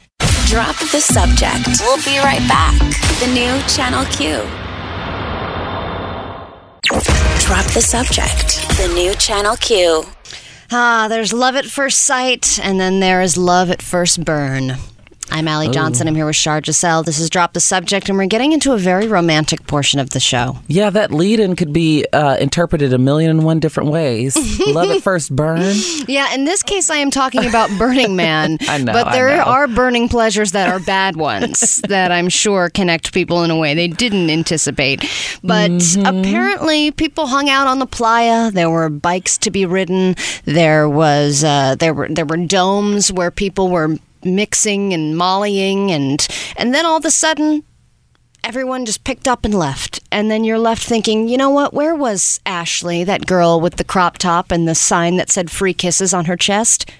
Drop 0.50 0.76
the 0.90 1.00
subject. 1.00 1.80
We'll 1.80 2.02
be 2.04 2.18
right 2.18 2.46
back. 2.48 2.76
The 3.20 3.28
new 3.28 3.60
Channel 3.68 4.04
Q. 4.06 4.42
Drop 7.38 7.64
the 7.72 7.80
subject. 7.80 8.66
The 8.76 8.90
new 8.92 9.14
Channel 9.14 9.56
Q. 9.56 10.04
Ah, 10.72 11.06
there's 11.08 11.32
love 11.32 11.56
at 11.56 11.66
first 11.66 12.02
sight, 12.02 12.58
and 12.62 12.78
then 12.78 13.00
there 13.00 13.22
is 13.22 13.36
love 13.36 13.70
at 13.70 13.82
first 13.82 14.24
burn. 14.24 14.76
I'm 15.32 15.46
Allie 15.48 15.70
Johnson. 15.70 16.06
I'm 16.08 16.14
here 16.14 16.26
with 16.26 16.36
Shar 16.36 16.60
Giselle. 16.62 17.02
This 17.02 17.18
is 17.18 17.30
Drop 17.30 17.52
the 17.54 17.60
Subject, 17.60 18.08
and 18.08 18.18
we're 18.18 18.26
getting 18.26 18.52
into 18.52 18.72
a 18.72 18.76
very 18.78 19.06
romantic 19.06 19.66
portion 19.66 19.98
of 20.00 20.10
the 20.10 20.20
show. 20.20 20.58
Yeah, 20.66 20.90
that 20.90 21.12
lead-in 21.12 21.56
could 21.56 21.72
be 21.72 22.04
uh, 22.12 22.36
interpreted 22.38 22.92
a 22.92 22.98
million 22.98 23.30
and 23.30 23.44
one 23.44 23.58
different 23.60 23.90
ways. 23.90 24.36
Love 24.66 24.90
at 24.90 25.02
first 25.02 25.34
burn. 25.34 25.74
Yeah, 26.08 26.34
in 26.34 26.44
this 26.44 26.62
case, 26.62 26.90
I 26.90 26.96
am 26.96 27.10
talking 27.10 27.46
about 27.46 27.70
Burning 27.78 28.16
Man. 28.16 28.58
I 28.68 28.78
know, 28.78 28.92
But 28.92 29.12
there 29.12 29.34
know. 29.36 29.44
are 29.44 29.66
burning 29.68 30.08
pleasures 30.08 30.52
that 30.52 30.68
are 30.68 30.80
bad 30.80 31.16
ones 31.16 31.80
that 31.88 32.10
I'm 32.12 32.28
sure 32.28 32.68
connect 32.68 33.12
people 33.14 33.42
in 33.44 33.50
a 33.50 33.56
way 33.56 33.72
they 33.74 33.88
didn't 33.88 34.30
anticipate. 34.30 35.00
But 35.42 35.70
Mm-hmm. 35.70 36.04
apparently, 36.06 36.90
people 36.90 37.26
hung 37.28 37.48
out 37.48 37.66
on 37.66 37.78
the 37.78 37.86
playa. 37.86 38.50
There 38.50 38.68
were 38.68 38.88
bikes 38.90 39.38
to 39.38 39.50
be 39.50 39.64
ridden. 39.64 40.16
There 40.44 40.88
was 40.88 41.44
uh, 41.44 41.76
there 41.78 41.94
were 41.94 42.08
there 42.08 42.24
were 42.26 42.36
domes 42.36 43.12
where 43.12 43.30
people 43.30 43.68
were 43.70 43.96
mixing 44.24 44.92
and 44.92 45.16
mollying, 45.16 45.90
and 45.90 46.26
and 46.56 46.74
then 46.74 46.86
all 46.86 46.96
of 46.96 47.04
a 47.04 47.10
sudden, 47.10 47.64
everyone 48.44 48.86
just 48.86 49.04
picked 49.04 49.28
up 49.28 49.44
and 49.44 49.54
left. 49.54 50.00
And 50.12 50.30
then 50.30 50.44
you're 50.44 50.58
left 50.58 50.82
thinking, 50.82 51.28
you 51.28 51.36
know 51.36 51.50
what? 51.50 51.72
Where 51.72 51.94
was 51.94 52.40
Ashley, 52.46 53.04
that 53.04 53.26
girl 53.26 53.60
with 53.60 53.76
the 53.76 53.84
crop 53.84 54.18
top 54.18 54.50
and 54.50 54.66
the 54.66 54.74
sign 54.74 55.16
that 55.16 55.30
said 55.30 55.50
free 55.50 55.74
kisses 55.74 56.12
on 56.12 56.24
her 56.24 56.36
chest? 56.36 56.90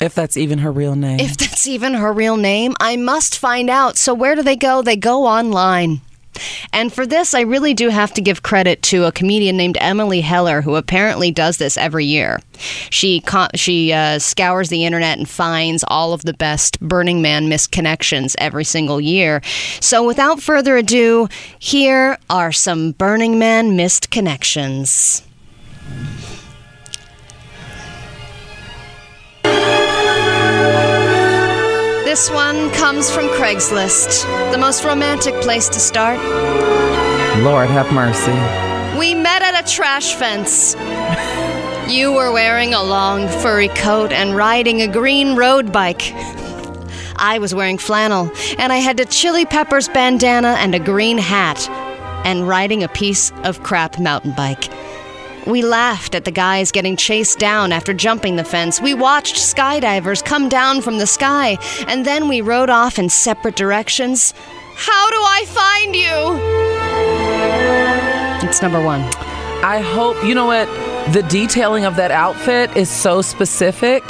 If 0.00 0.14
that's 0.14 0.36
even 0.36 0.58
her 0.58 0.72
real 0.72 0.94
name. 0.94 1.20
If 1.20 1.36
that's 1.36 1.66
even 1.66 1.94
her 1.94 2.12
real 2.12 2.36
name, 2.36 2.74
I 2.80 2.96
must 2.96 3.38
find 3.38 3.68
out. 3.68 3.96
So 3.96 4.14
where 4.14 4.34
do 4.34 4.42
they 4.42 4.56
go? 4.56 4.82
They 4.82 4.96
go 4.96 5.26
online. 5.26 6.00
And 6.72 6.92
for 6.92 7.06
this, 7.06 7.34
I 7.34 7.40
really 7.40 7.74
do 7.74 7.88
have 7.88 8.12
to 8.14 8.20
give 8.20 8.42
credit 8.42 8.82
to 8.82 9.04
a 9.04 9.12
comedian 9.12 9.56
named 9.56 9.78
Emily 9.80 10.20
Heller, 10.20 10.62
who 10.62 10.76
apparently 10.76 11.30
does 11.30 11.56
this 11.56 11.76
every 11.76 12.04
year. 12.04 12.40
She 12.90 13.22
she 13.54 13.92
uh, 13.92 14.18
scours 14.18 14.68
the 14.68 14.84
internet 14.84 15.18
and 15.18 15.28
finds 15.28 15.84
all 15.88 16.12
of 16.12 16.22
the 16.22 16.34
best 16.34 16.80
Burning 16.80 17.22
Man 17.22 17.48
misconnections 17.48 18.34
every 18.38 18.64
single 18.64 19.00
year. 19.00 19.40
So 19.80 20.06
without 20.06 20.40
further 20.40 20.76
ado, 20.76 21.28
here 21.58 22.18
are 22.28 22.52
some 22.52 22.92
Burning 22.92 23.38
Man 23.38 23.76
missed 23.76 24.10
connections. 24.10 25.22
This 32.08 32.30
one 32.30 32.70
comes 32.70 33.10
from 33.10 33.28
Craigslist, 33.28 34.22
the 34.50 34.56
most 34.56 34.82
romantic 34.82 35.34
place 35.42 35.68
to 35.68 35.78
start. 35.78 36.18
Lord 37.42 37.68
have 37.68 37.92
mercy. 37.92 38.32
We 38.98 39.12
met 39.12 39.42
at 39.42 39.62
a 39.62 39.70
trash 39.70 40.14
fence. 40.14 40.74
You 41.86 42.10
were 42.14 42.32
wearing 42.32 42.72
a 42.72 42.82
long 42.82 43.28
furry 43.28 43.68
coat 43.68 44.10
and 44.10 44.34
riding 44.34 44.80
a 44.80 44.88
green 44.88 45.36
road 45.36 45.70
bike. 45.70 46.14
I 47.16 47.38
was 47.42 47.54
wearing 47.54 47.76
flannel, 47.76 48.32
and 48.58 48.72
I 48.72 48.78
had 48.78 48.98
a 49.00 49.04
chili 49.04 49.44
peppers 49.44 49.90
bandana 49.90 50.56
and 50.60 50.74
a 50.74 50.78
green 50.78 51.18
hat, 51.18 51.68
and 52.24 52.48
riding 52.48 52.82
a 52.82 52.88
piece 52.88 53.32
of 53.44 53.62
crap 53.64 53.98
mountain 53.98 54.32
bike. 54.32 54.70
We 55.48 55.62
laughed 55.62 56.14
at 56.14 56.26
the 56.26 56.30
guys 56.30 56.70
getting 56.70 56.94
chased 56.94 57.38
down 57.38 57.72
after 57.72 57.94
jumping 57.94 58.36
the 58.36 58.44
fence. 58.44 58.82
We 58.82 58.92
watched 58.92 59.36
skydivers 59.36 60.22
come 60.22 60.50
down 60.50 60.82
from 60.82 60.98
the 60.98 61.06
sky, 61.06 61.56
and 61.88 62.04
then 62.04 62.28
we 62.28 62.42
rode 62.42 62.68
off 62.68 62.98
in 62.98 63.08
separate 63.08 63.56
directions. 63.56 64.34
How 64.76 65.08
do 65.10 65.16
I 65.16 65.44
find 65.46 65.96
you? 68.44 68.46
It's 68.48 68.60
number 68.60 68.82
one. 68.82 69.00
I 69.64 69.80
hope, 69.80 70.22
you 70.22 70.34
know 70.34 70.44
what? 70.46 70.66
The 71.14 71.22
detailing 71.30 71.86
of 71.86 71.96
that 71.96 72.10
outfit 72.10 72.76
is 72.76 72.90
so 72.90 73.22
specific. 73.22 74.02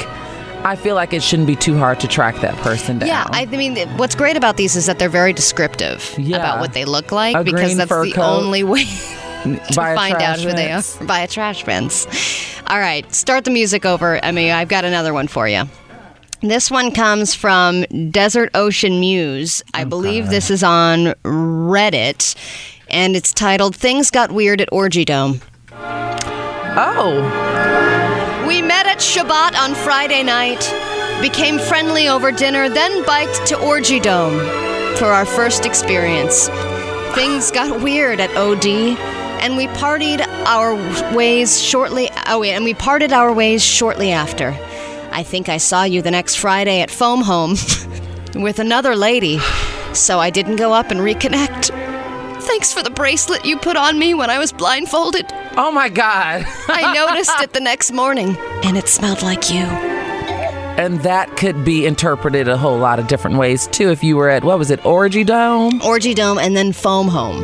I 0.64 0.74
feel 0.74 0.96
like 0.96 1.12
it 1.12 1.22
shouldn't 1.22 1.46
be 1.46 1.54
too 1.54 1.78
hard 1.78 2.00
to 2.00 2.08
track 2.08 2.36
that 2.40 2.56
person 2.56 2.98
down. 2.98 3.06
Yeah, 3.08 3.26
I 3.30 3.46
mean, 3.46 3.76
what's 3.96 4.16
great 4.16 4.36
about 4.36 4.56
these 4.56 4.74
is 4.74 4.86
that 4.86 4.98
they're 4.98 5.08
very 5.08 5.32
descriptive 5.32 6.14
Yeah. 6.18 6.36
about 6.38 6.58
what 6.58 6.72
they 6.72 6.84
look 6.84 7.12
like 7.12 7.36
A 7.36 7.44
because 7.44 7.76
that's 7.76 7.88
the 7.88 8.10
coat. 8.12 8.22
only 8.42 8.64
way 8.64 8.86
to 9.44 9.60
find 9.72 10.14
out 10.22 10.38
who 10.40 10.52
they 10.52 10.70
are 10.72 10.82
by 11.06 11.20
a 11.20 11.28
trash 11.28 11.64
bins. 11.64 12.06
All 12.66 12.78
right, 12.78 13.10
start 13.14 13.44
the 13.44 13.50
music 13.50 13.84
over. 13.86 14.16
Emmy. 14.24 14.50
I've 14.50 14.68
got 14.68 14.84
another 14.84 15.12
one 15.14 15.28
for 15.28 15.48
you. 15.48 15.64
This 16.40 16.70
one 16.70 16.92
comes 16.92 17.34
from 17.34 17.82
Desert 18.10 18.50
Ocean 18.54 19.00
Muse. 19.00 19.62
I 19.74 19.84
believe 19.84 20.28
this 20.28 20.50
is 20.50 20.62
on 20.62 21.14
Reddit. 21.24 22.36
and 22.90 23.16
it's 23.16 23.32
titled 23.32 23.74
Things 23.74 24.10
Got 24.10 24.30
Weird 24.30 24.60
at 24.60 24.68
Orgy 24.72 25.04
Dome. 25.04 25.40
Oh, 26.80 27.24
We 28.46 28.62
met 28.62 28.86
at 28.86 28.98
Shabbat 28.98 29.58
on 29.58 29.74
Friday 29.74 30.22
night, 30.22 30.60
became 31.20 31.58
friendly 31.58 32.08
over 32.08 32.30
dinner, 32.30 32.68
then 32.68 33.04
biked 33.04 33.46
to 33.46 33.58
Orgy 33.58 33.98
Dome 34.00 34.38
for 34.96 35.06
our 35.06 35.26
first 35.26 35.66
experience. 35.66 36.48
Things 37.14 37.50
got 37.50 37.82
weird 37.82 38.20
at 38.20 38.30
OD, 38.36 38.96
and 39.40 39.56
we 39.56 39.66
partied 39.68 40.26
our 40.46 40.74
ways 41.16 41.60
shortly. 41.62 42.10
Oh, 42.26 42.42
and 42.42 42.64
we 42.64 42.74
parted 42.74 43.12
our 43.12 43.32
ways 43.32 43.64
shortly 43.64 44.12
after. 44.12 44.48
I 45.10 45.22
think 45.22 45.48
I 45.48 45.56
saw 45.56 45.84
you 45.84 46.02
the 46.02 46.10
next 46.10 46.36
Friday 46.36 46.80
at 46.80 46.90
Foam 46.90 47.22
Home 47.22 47.56
with 48.34 48.58
another 48.58 48.94
lady, 48.94 49.38
so 49.94 50.18
I 50.18 50.30
didn't 50.30 50.56
go 50.56 50.72
up 50.72 50.90
and 50.90 51.00
reconnect. 51.00 51.70
Thanks 52.42 52.72
for 52.72 52.82
the 52.82 52.90
bracelet 52.90 53.44
you 53.44 53.58
put 53.58 53.76
on 53.76 53.98
me 53.98 54.14
when 54.14 54.30
I 54.30 54.38
was 54.38 54.52
blindfolded. 54.52 55.26
oh 55.56 55.70
my 55.72 55.88
God. 55.88 56.44
I 56.68 56.92
noticed 57.08 57.40
it 57.40 57.52
the 57.52 57.60
next 57.60 57.92
morning, 57.92 58.36
and 58.64 58.76
it 58.76 58.88
smelled 58.88 59.22
like 59.22 59.50
you. 59.50 59.64
and 60.78 61.00
that 61.00 61.36
could 61.36 61.64
be 61.64 61.86
interpreted 61.86 62.48
a 62.48 62.56
whole 62.56 62.78
lot 62.78 62.98
of 62.98 63.06
different 63.08 63.36
ways 63.38 63.66
too. 63.66 63.90
If 63.90 64.02
you 64.04 64.16
were 64.16 64.28
at 64.28 64.44
what 64.44 64.58
was 64.58 64.70
it, 64.70 64.84
Orgy 64.86 65.24
Dome? 65.24 65.80
Orgy 65.82 66.14
Dome 66.14 66.38
and 66.38 66.56
then 66.56 66.72
Foam 66.72 67.08
Home, 67.08 67.42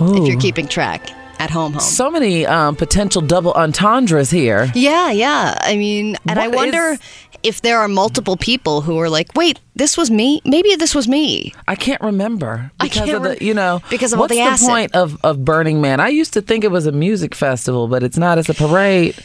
if 0.00 0.26
you're 0.26 0.40
keeping 0.40 0.66
track 0.66 1.10
at 1.40 1.50
Home 1.50 1.72
Home. 1.72 1.80
So 1.80 2.10
many 2.10 2.46
um, 2.46 2.76
potential 2.76 3.22
double 3.22 3.52
entendres 3.52 4.30
here. 4.30 4.70
yeah, 4.74 5.10
yeah. 5.10 5.56
I 5.60 5.76
mean, 5.76 6.16
and 6.28 6.38
I 6.38 6.48
wonder 6.48 6.92
is- 6.92 7.00
if 7.42 7.62
there 7.62 7.78
are 7.78 7.88
multiple 7.88 8.36
people 8.36 8.82
who 8.82 8.98
are 8.98 9.08
like, 9.08 9.28
wait, 9.34 9.58
this 9.74 9.96
was 9.96 10.10
me? 10.10 10.42
Maybe 10.44 10.76
this 10.76 10.94
was 10.94 11.08
me. 11.08 11.54
I 11.66 11.74
can't 11.74 12.00
remember 12.02 12.70
because 12.78 13.08
can't 13.08 13.16
of 13.16 13.22
the 13.22 13.44
you 13.44 13.54
know 13.54 13.80
because 13.88 14.12
of 14.12 14.18
what's 14.18 14.34
the 14.34 14.44
the 14.44 14.58
point 14.60 14.94
of 14.94 15.18
of 15.24 15.42
Burning 15.44 15.80
Man? 15.80 16.00
I 16.00 16.08
used 16.08 16.34
to 16.34 16.42
think 16.42 16.64
it 16.64 16.70
was 16.70 16.86
a 16.86 16.92
music 16.92 17.34
festival, 17.34 17.88
but 17.88 18.02
it's 18.02 18.18
not. 18.18 18.36
It's 18.38 18.50
a 18.50 18.54
parade. 18.54 19.16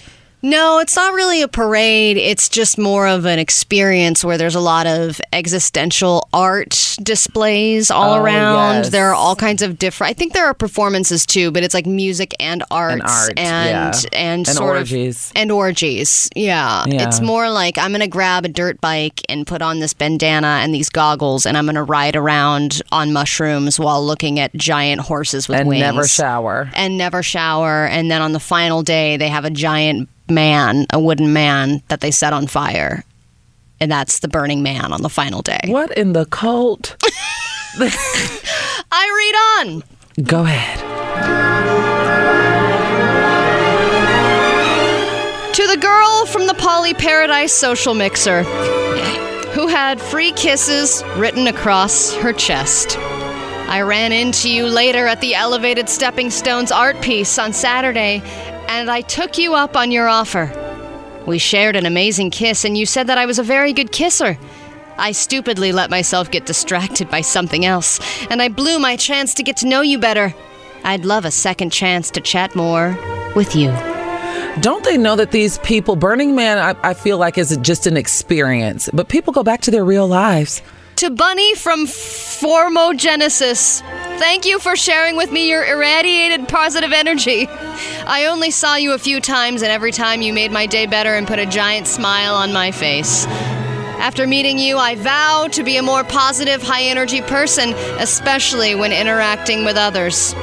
No, 0.48 0.78
it's 0.78 0.96
not 0.96 1.14
really 1.16 1.42
a 1.42 1.48
parade. 1.48 2.18
It's 2.18 2.50
just 2.50 2.78
more 2.78 3.08
of 3.08 3.25
an 3.25 3.40
experience 3.40 4.24
where 4.24 4.38
there's 4.38 4.54
a 4.54 4.60
lot 4.60 4.86
of 4.86 5.20
existential 5.34 6.30
art 6.34 6.96
displays 7.02 7.90
all 7.90 8.14
Oh, 8.14 8.22
around. 8.24 8.75
yes. 8.75 8.90
There 8.90 9.10
are 9.10 9.16
all 9.16 9.36
kinds 9.36 9.64
of 9.64 9.80
different. 9.80 10.12
I 10.12 10.14
think 10.14 10.34
there 10.34 10.46
are 10.46 10.54
performances 10.54 11.25
too, 11.25 11.50
but 11.50 11.64
it's 11.64 11.74
like 11.74 11.88
music 11.88 12.36
and 12.40 12.64
art 12.70 12.94
And 12.94 13.02
art, 13.02 13.34
and 13.38 13.70
yeah. 13.70 13.92
and, 14.14 14.48
And 14.48 14.48
sort 14.48 14.78
orgies. 14.78 15.32
of 15.32 15.38
and 15.42 15.52
orgies. 15.52 16.30
Yeah. 16.36 16.86
Yeah. 16.88 17.08
it's 17.08 17.22
more 17.22 17.50
like 17.50 17.80
I'm 17.80 17.92
gonna 17.92 18.08
grab 18.08 18.46
a 18.46 18.50
dirt 18.50 18.80
bike 18.80 19.22
and 19.28 19.48
put 19.48 19.64
on 19.64 19.80
this 19.80 19.94
bandana 19.96 20.60
and 20.62 20.75
these 20.75 20.90
goggles, 20.90 21.48
and 21.48 21.58
I'm 21.58 21.66
gonna 21.66 21.84
ride 21.84 22.16
around 22.16 22.84
on 22.92 23.12
mushrooms 23.14 23.80
while 23.80 24.06
looking 24.06 24.40
at 24.40 24.54
giant 24.54 25.02
horses 25.02 25.48
with 25.50 25.60
And 25.62 25.70
wings 25.70 25.82
never 25.82 26.08
shower. 26.08 26.70
and 26.75 27.00
never 27.00 27.24
shower. 27.24 27.88
And 27.88 28.12
then 28.12 28.22
on 28.22 28.34
the 28.34 28.40
final 28.40 28.84
day, 28.84 29.18
they 29.18 29.30
have 29.30 29.44
a 29.44 29.50
giant 29.50 30.08
man, 30.29 30.86
a 30.91 31.00
wooden 31.00 31.34
man 31.34 31.82
that 31.88 32.01
they 32.01 32.12
set 32.12 32.34
on 32.34 32.48
fire. 32.48 33.03
And 33.79 33.91
that's 33.91 34.20
the 34.20 34.27
burning 34.27 34.63
man 34.63 34.94
on 34.94 35.01
the 35.01 35.10
final 35.10 35.41
day. 35.41 35.60
What 35.65 35.96
in 35.98 36.13
the 36.13 36.25
cult? 36.25 36.96
I 37.77 39.60
read 39.62 39.74
on. 39.74 39.84
Go 40.24 40.46
ahead. 40.46 40.79
To 45.53 45.67
the 45.67 45.77
girl 45.77 46.25
from 46.25 46.48
the 46.48 46.53
Poly 46.53 46.94
Paradise 46.94 47.53
social 47.53 47.94
mixer 47.94 48.44
who 49.53 49.67
had 49.67 50.01
free 50.01 50.32
kisses 50.34 51.03
written 51.15 51.48
across 51.48 52.13
her 52.15 52.34
chest. 52.34 52.98
I 53.67 53.81
ran 53.81 54.12
into 54.12 54.50
you 54.50 54.67
later 54.67 55.07
at 55.07 55.22
the 55.22 55.34
Elevated 55.34 55.89
Stepping 55.89 56.29
Stones 56.29 56.72
art 56.72 57.01
piece 57.01 57.39
on 57.39 57.51
Saturday, 57.51 58.22
and 58.67 58.91
I 58.91 59.01
took 59.01 59.39
you 59.39 59.55
up 59.55 59.75
on 59.75 59.91
your 59.91 60.07
offer. 60.07 60.51
We 61.25 61.39
shared 61.39 61.75
an 61.75 61.88
amazing 61.88 62.29
kiss, 62.29 62.63
and 62.63 62.77
you 62.77 62.86
said 62.86 63.07
that 63.07 63.17
I 63.17 63.25
was 63.25 63.39
a 63.39 63.43
very 63.43 63.74
good 63.74 63.91
kisser. 63.91 64.38
I 64.98 65.12
stupidly 65.12 65.72
let 65.72 65.89
myself 65.89 66.29
get 66.29 66.45
distracted 66.45 67.10
by 67.10 67.22
something 67.22 67.65
else, 67.65 68.00
and 68.29 68.39
I 68.39 68.50
blew 68.50 68.77
my 68.77 68.95
chance 68.95 69.34
to 69.34 69.43
get 69.43 69.57
to 69.57 69.67
know 69.67 69.81
you 69.81 69.98
better. 69.98 70.34
I'd 70.84 71.03
love 71.03 71.25
a 71.25 71.31
second 71.31 71.72
chance 71.72 72.12
to 72.12 72.22
chat 72.22 72.55
more 72.55 72.95
with 73.36 73.55
you. 73.55 73.72
Don't 74.62 74.86
they 74.86 74.98
know 74.98 75.15
that 75.15 75.31
these 75.31 75.57
people, 75.60 75.95
Burning 75.95 76.36
Man, 76.36 76.60
I, 76.60 76.89
I 76.89 76.93
feel 76.93 77.17
like 77.17 77.39
is 77.39 77.57
just 77.57 77.88
an 77.88 77.98
experience, 77.98 78.89
but 78.93 79.10
people 79.10 79.34
go 79.34 79.43
back 79.43 79.62
to 79.62 79.72
their 79.72 79.84
real 79.84 80.07
lives. 80.07 80.62
To 80.98 81.10
Bunny 81.10 81.56
from 81.56 81.88
Formogenesis, 81.88 83.82
thank 84.18 84.46
you 84.46 84.60
for 84.60 84.78
sharing 84.78 85.18
with 85.18 85.30
me 85.30 85.50
your 85.50 85.66
irradiated 85.66 86.48
positive 86.48 86.94
energy. 86.94 87.48
I 87.50 88.28
only 88.28 88.50
saw 88.50 88.78
you 88.78 88.94
a 88.94 88.98
few 88.98 89.20
times, 89.20 89.62
and 89.62 89.70
every 89.70 89.92
time 89.92 90.22
you 90.22 90.32
made 90.32 90.54
my 90.54 90.68
day 90.68 90.86
better 90.86 91.14
and 91.16 91.28
put 91.28 91.38
a 91.38 91.46
giant 91.46 91.88
smile 91.88 92.36
on 92.36 92.54
my 92.54 92.72
face. 92.72 93.25
After 93.25 94.25
meeting 94.25 94.58
you, 94.58 94.78
I 94.78 94.96
vow 94.96 95.50
to 95.52 95.64
be 95.64 95.75
a 95.75 95.84
more 95.84 96.06
positive, 96.06 96.64
high 96.64 96.84
energy 96.84 97.22
person, 97.22 97.74
especially 98.00 98.74
when 98.74 98.94
interacting 98.94 99.66
with 99.66 99.75
others. 99.75 100.34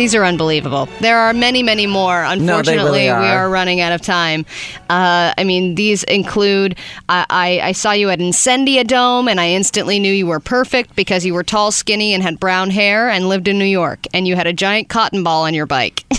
These 0.00 0.14
are 0.14 0.24
unbelievable. 0.24 0.88
There 1.00 1.18
are 1.18 1.34
many, 1.34 1.62
many 1.62 1.86
more. 1.86 2.24
Unfortunately, 2.24 2.84
really 2.84 3.02
we 3.02 3.08
are. 3.10 3.40
are 3.40 3.50
running 3.50 3.82
out 3.82 3.92
of 3.92 4.00
time. 4.00 4.46
Uh, 4.88 5.34
I 5.36 5.44
mean, 5.44 5.74
these 5.74 6.04
include 6.04 6.78
I, 7.10 7.26
I, 7.28 7.60
I 7.68 7.72
saw 7.72 7.92
you 7.92 8.08
at 8.08 8.18
Incendia 8.18 8.82
Dome, 8.82 9.28
and 9.28 9.38
I 9.38 9.50
instantly 9.50 9.98
knew 9.98 10.10
you 10.10 10.26
were 10.26 10.40
perfect 10.40 10.96
because 10.96 11.26
you 11.26 11.34
were 11.34 11.42
tall, 11.42 11.70
skinny, 11.70 12.14
and 12.14 12.22
had 12.22 12.40
brown 12.40 12.70
hair 12.70 13.10
and 13.10 13.28
lived 13.28 13.46
in 13.46 13.58
New 13.58 13.66
York, 13.66 14.06
and 14.14 14.26
you 14.26 14.36
had 14.36 14.46
a 14.46 14.54
giant 14.54 14.88
cotton 14.88 15.22
ball 15.22 15.42
on 15.42 15.52
your 15.52 15.66
bike. 15.66 16.06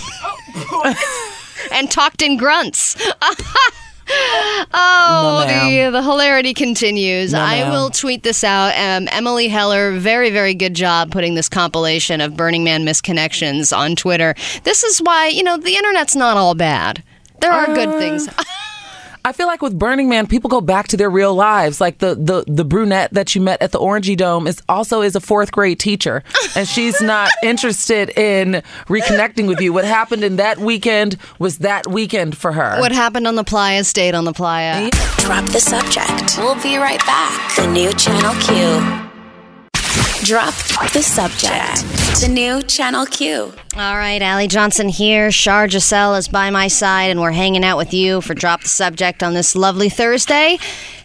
and 1.72 1.90
talked 1.90 2.22
in 2.22 2.36
grunts. 2.36 2.96
Oh, 4.74 5.44
No, 5.46 5.64
the, 5.86 5.90
the 5.90 6.02
hilarity 6.02 6.54
continues. 6.54 7.32
No, 7.32 7.40
I 7.40 7.68
will 7.68 7.90
tweet 7.90 8.22
this 8.22 8.42
out. 8.44 8.72
Um, 8.76 9.08
Emily 9.10 9.48
Heller, 9.48 9.92
very, 9.98 10.30
very 10.30 10.54
good 10.54 10.74
job 10.74 11.10
putting 11.10 11.34
this 11.34 11.48
compilation 11.48 12.20
of 12.20 12.36
Burning 12.36 12.64
Man 12.64 12.84
misconnections 12.84 13.76
on 13.76 13.96
Twitter. 13.96 14.34
This 14.64 14.82
is 14.82 14.98
why, 15.00 15.26
you 15.28 15.42
know, 15.42 15.56
the 15.56 15.76
internet's 15.76 16.16
not 16.16 16.36
all 16.36 16.54
bad. 16.54 17.02
There 17.40 17.52
are 17.52 17.66
good 17.74 17.88
Uh, 17.90 17.98
things. 17.98 18.28
I 19.24 19.32
feel 19.32 19.46
like 19.46 19.62
with 19.62 19.78
Burning 19.78 20.08
Man, 20.08 20.26
people 20.26 20.50
go 20.50 20.60
back 20.60 20.88
to 20.88 20.96
their 20.96 21.08
real 21.10 21.32
lives. 21.34 21.80
Like 21.80 21.98
the 21.98 22.14
the 22.16 22.44
the 22.48 22.64
brunette 22.64 23.12
that 23.12 23.34
you 23.34 23.40
met 23.40 23.62
at 23.62 23.70
the 23.70 23.78
Orangey 23.78 24.16
Dome 24.16 24.46
is 24.48 24.60
also 24.68 25.00
is 25.00 25.14
a 25.14 25.20
fourth 25.20 25.52
grade 25.52 25.78
teacher, 25.78 26.24
and 26.56 26.66
she's 26.66 27.00
not 27.00 27.30
interested 27.44 28.10
in 28.18 28.62
reconnecting 28.88 29.46
with 29.46 29.60
you. 29.60 29.72
What 29.72 29.84
happened 29.84 30.24
in 30.24 30.36
that 30.36 30.58
weekend 30.58 31.16
was 31.38 31.58
that 31.58 31.86
weekend 31.86 32.36
for 32.36 32.52
her. 32.52 32.80
what 32.80 32.90
happened 32.92 33.26
on 33.28 33.36
the 33.36 33.44
playa 33.44 33.84
stayed 33.84 34.14
on 34.14 34.24
the 34.24 34.32
playa. 34.32 34.90
Drop 35.18 35.44
the 35.46 35.60
subject. 35.60 36.38
We'll 36.38 36.60
be 36.60 36.76
right 36.78 37.00
back. 37.06 37.54
The 37.56 37.66
new 37.68 37.92
Channel 37.92 38.34
Q. 38.42 39.11
Drop 40.24 40.54
the 40.92 41.02
subject. 41.02 41.82
The 42.20 42.28
new 42.28 42.62
Channel 42.62 43.06
Q. 43.06 43.52
All 43.76 43.96
right, 43.96 44.22
Allie 44.22 44.46
Johnson 44.46 44.88
here. 44.88 45.32
Shar 45.32 45.68
Giselle 45.68 46.14
is 46.14 46.28
by 46.28 46.48
my 46.50 46.68
side, 46.68 47.10
and 47.10 47.20
we're 47.20 47.32
hanging 47.32 47.64
out 47.64 47.76
with 47.76 47.92
you 47.92 48.20
for 48.20 48.32
Drop 48.32 48.62
the 48.62 48.68
Subject 48.68 49.24
on 49.24 49.34
this 49.34 49.56
lovely 49.56 49.88
Thursday. 49.88 50.58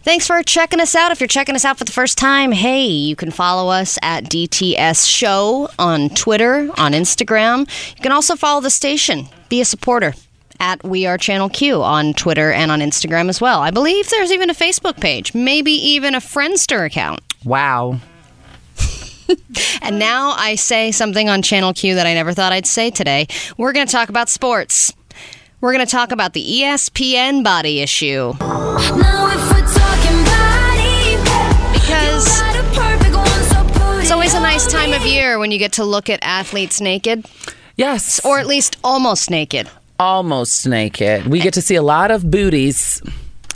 Thanks 0.04 0.28
for 0.28 0.44
checking 0.44 0.80
us 0.80 0.94
out. 0.94 1.12
If 1.12 1.20
you're 1.20 1.28
checking 1.28 1.56
us 1.56 1.66
out 1.66 1.80
for 1.80 1.84
the 1.84 1.92
first 1.92 2.18
time, 2.20 2.52
hey, 2.52 2.86
you 2.86 3.16
can 3.16 3.32
follow 3.32 3.72
us 3.72 3.98
at 4.04 4.26
DTS 4.26 5.08
Show 5.10 5.68
on 5.80 6.10
Twitter, 6.10 6.70
on 6.78 6.92
Instagram. 6.92 7.62
You 7.98 8.04
can 8.04 8.12
also 8.12 8.36
follow 8.36 8.62
the 8.62 8.70
station, 8.70 9.28
be 9.50 9.62
a 9.62 9.66
supporter. 9.66 10.14
At 10.60 10.84
We 10.84 11.06
Are 11.08 11.18
Channel 11.18 11.50
Q 11.50 11.82
on 11.84 12.14
Twitter 12.14 12.52
and 12.52 12.72
on 12.72 12.80
Instagram 12.82 13.30
as 13.30 13.40
well. 13.42 13.62
I 13.62 13.72
believe 13.72 14.10
there's 14.10 14.32
even 14.32 14.50
a 14.50 14.56
Facebook 14.56 15.00
page, 15.00 15.34
maybe 15.34 15.72
even 15.72 16.14
a 16.14 16.20
Friendster 16.20 16.86
account. 16.86 17.20
wow. 17.44 18.00
And 19.82 20.00
now 20.00 20.32
I 20.32 20.56
say 20.56 20.92
something 20.92 21.30
on 21.30 21.42
Channel 21.42 21.74
Q 21.74 21.96
that 21.96 22.06
I 22.08 22.14
never 22.14 22.34
thought 22.34 22.52
I'd 22.52 22.66
say 22.66 22.90
today. 22.90 23.28
We're 23.58 23.72
going 23.74 23.86
to 23.88 23.92
talk 23.92 24.10
about 24.10 24.28
sports. 24.30 24.94
We're 25.62 25.72
going 25.74 25.86
to 25.86 25.92
talk 25.92 26.12
about 26.12 26.34
the 26.34 26.44
ESPN 26.44 27.44
body 27.44 27.80
issue. 27.80 28.34
Now 28.40 28.78
if 28.78 29.52
we're 29.52 29.66
talking 29.74 30.24
body, 30.26 31.80
Because 31.80 32.38
you 32.40 32.44
got 32.44 32.56
a 32.58 32.64
perfect 32.80 33.16
one, 33.16 33.44
so 33.44 33.80
put 33.80 34.02
it's 34.02 34.12
always 34.12 34.34
a 34.34 34.40
nice 34.40 34.68
time 34.72 34.94
of 34.94 35.06
year 35.06 35.40
when 35.40 35.52
you 35.52 35.58
get 35.60 35.74
to 35.74 35.86
look 35.86 36.10
at 36.10 36.20
athletes 36.22 36.82
naked, 36.82 37.26
Yes, 37.78 38.20
or 38.26 38.40
at 38.40 38.48
least 38.48 38.78
almost 38.84 39.30
naked. 39.30 39.70
almost 40.00 40.68
naked. 40.68 41.28
We 41.28 41.40
get 41.40 41.54
to 41.56 41.62
see 41.62 41.76
a 41.76 41.82
lot 41.84 42.12
of 42.12 42.30
booties. 42.30 43.02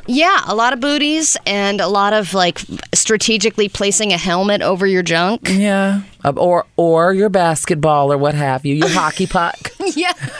Yeah, 0.08 0.42
a 0.48 0.56
lot 0.56 0.74
of 0.74 0.80
booties 0.80 1.38
and 1.46 1.80
a 1.82 1.88
lot 1.88 2.14
of 2.14 2.34
like 2.34 2.60
strategically 2.94 3.70
placing 3.70 4.12
a 4.14 4.18
helmet 4.18 4.62
over 4.62 4.86
your 4.88 5.04
junk. 5.04 5.50
Yeah, 5.52 6.02
Uh, 6.24 6.34
or 6.36 6.66
or 6.78 7.14
your 7.14 7.30
basketball 7.30 8.12
or 8.12 8.18
what 8.18 8.34
have 8.36 8.66
you, 8.66 8.76
your 8.76 8.90
hockey 9.00 9.28
puck. 9.28 9.58
yeah. 9.80 10.14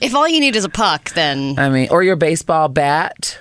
if 0.00 0.14
all 0.14 0.28
you 0.28 0.40
need 0.40 0.56
is 0.56 0.64
a 0.64 0.68
puck, 0.68 1.10
then 1.14 1.58
I 1.58 1.68
mean, 1.68 1.88
or 1.90 2.02
your 2.02 2.16
baseball 2.16 2.68
bat. 2.68 3.38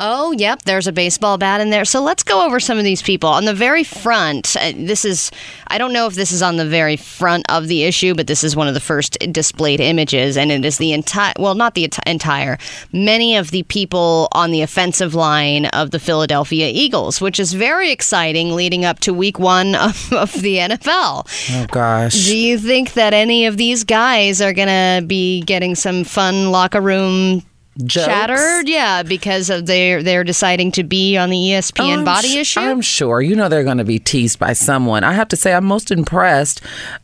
Oh, 0.00 0.32
yep, 0.32 0.62
there's 0.62 0.86
a 0.86 0.92
baseball 0.92 1.38
bat 1.38 1.60
in 1.60 1.70
there. 1.70 1.84
So 1.84 2.00
let's 2.00 2.22
go 2.22 2.46
over 2.46 2.60
some 2.60 2.78
of 2.78 2.84
these 2.84 3.02
people. 3.02 3.28
On 3.28 3.44
the 3.44 3.54
very 3.54 3.82
front, 3.82 4.56
uh, 4.56 4.72
this 4.76 5.04
is, 5.04 5.30
I 5.66 5.78
don't 5.78 5.92
know 5.92 6.06
if 6.06 6.14
this 6.14 6.30
is 6.30 6.40
on 6.40 6.56
the 6.56 6.64
very 6.66 6.96
front 6.96 7.44
of 7.48 7.66
the 7.66 7.82
issue, 7.82 8.14
but 8.14 8.28
this 8.28 8.44
is 8.44 8.54
one 8.54 8.68
of 8.68 8.74
the 8.74 8.80
first 8.80 9.18
displayed 9.32 9.80
images, 9.80 10.36
and 10.36 10.52
it 10.52 10.64
is 10.64 10.78
the 10.78 10.92
entire, 10.92 11.32
well, 11.38 11.56
not 11.56 11.74
the 11.74 11.88
enti- 11.88 12.06
entire, 12.06 12.58
many 12.92 13.36
of 13.36 13.50
the 13.50 13.64
people 13.64 14.28
on 14.32 14.52
the 14.52 14.62
offensive 14.62 15.14
line 15.14 15.66
of 15.66 15.90
the 15.90 15.98
Philadelphia 15.98 16.70
Eagles, 16.72 17.20
which 17.20 17.40
is 17.40 17.52
very 17.52 17.90
exciting 17.90 18.54
leading 18.54 18.84
up 18.84 19.00
to 19.00 19.12
week 19.12 19.38
one 19.38 19.74
of, 19.74 20.12
of 20.12 20.32
the 20.32 20.58
NFL. 20.58 21.26
Oh 21.56 21.66
gosh. 21.72 22.26
Do 22.26 22.36
you 22.36 22.58
think 22.58 22.92
that 22.92 23.14
any 23.14 23.46
of 23.46 23.56
these 23.56 23.82
guys 23.82 24.40
are 24.40 24.52
going 24.52 24.68
to 24.68 25.04
be 25.06 25.40
getting 25.42 25.74
some 25.74 26.04
fun 26.04 26.52
locker 26.52 26.80
room 26.80 27.42
Jokes? 27.84 28.06
chatter? 28.06 28.62
Yeah, 28.62 29.02
because 29.02 29.50
of 29.50 29.66
their 29.66 30.02
they're 30.02 30.24
deciding 30.24 30.72
to 30.72 30.82
be 30.84 31.16
on 31.16 31.30
the 31.30 31.36
ESPN 31.36 31.98
I'm 31.98 32.04
body 32.04 32.28
sh- 32.28 32.36
issue. 32.36 32.60
I'm 32.60 32.80
sure. 32.80 33.20
You 33.22 33.36
know 33.36 33.48
they're 33.48 33.64
going 33.64 33.78
to 33.78 33.84
be 33.84 33.98
teased 33.98 34.38
by 34.38 34.52
someone. 34.52 35.04
I 35.04 35.12
have 35.12 35.28
to 35.28 35.36
say, 35.36 35.54
I'm 35.54 35.64
most 35.64 35.90
impressed. 35.90 36.60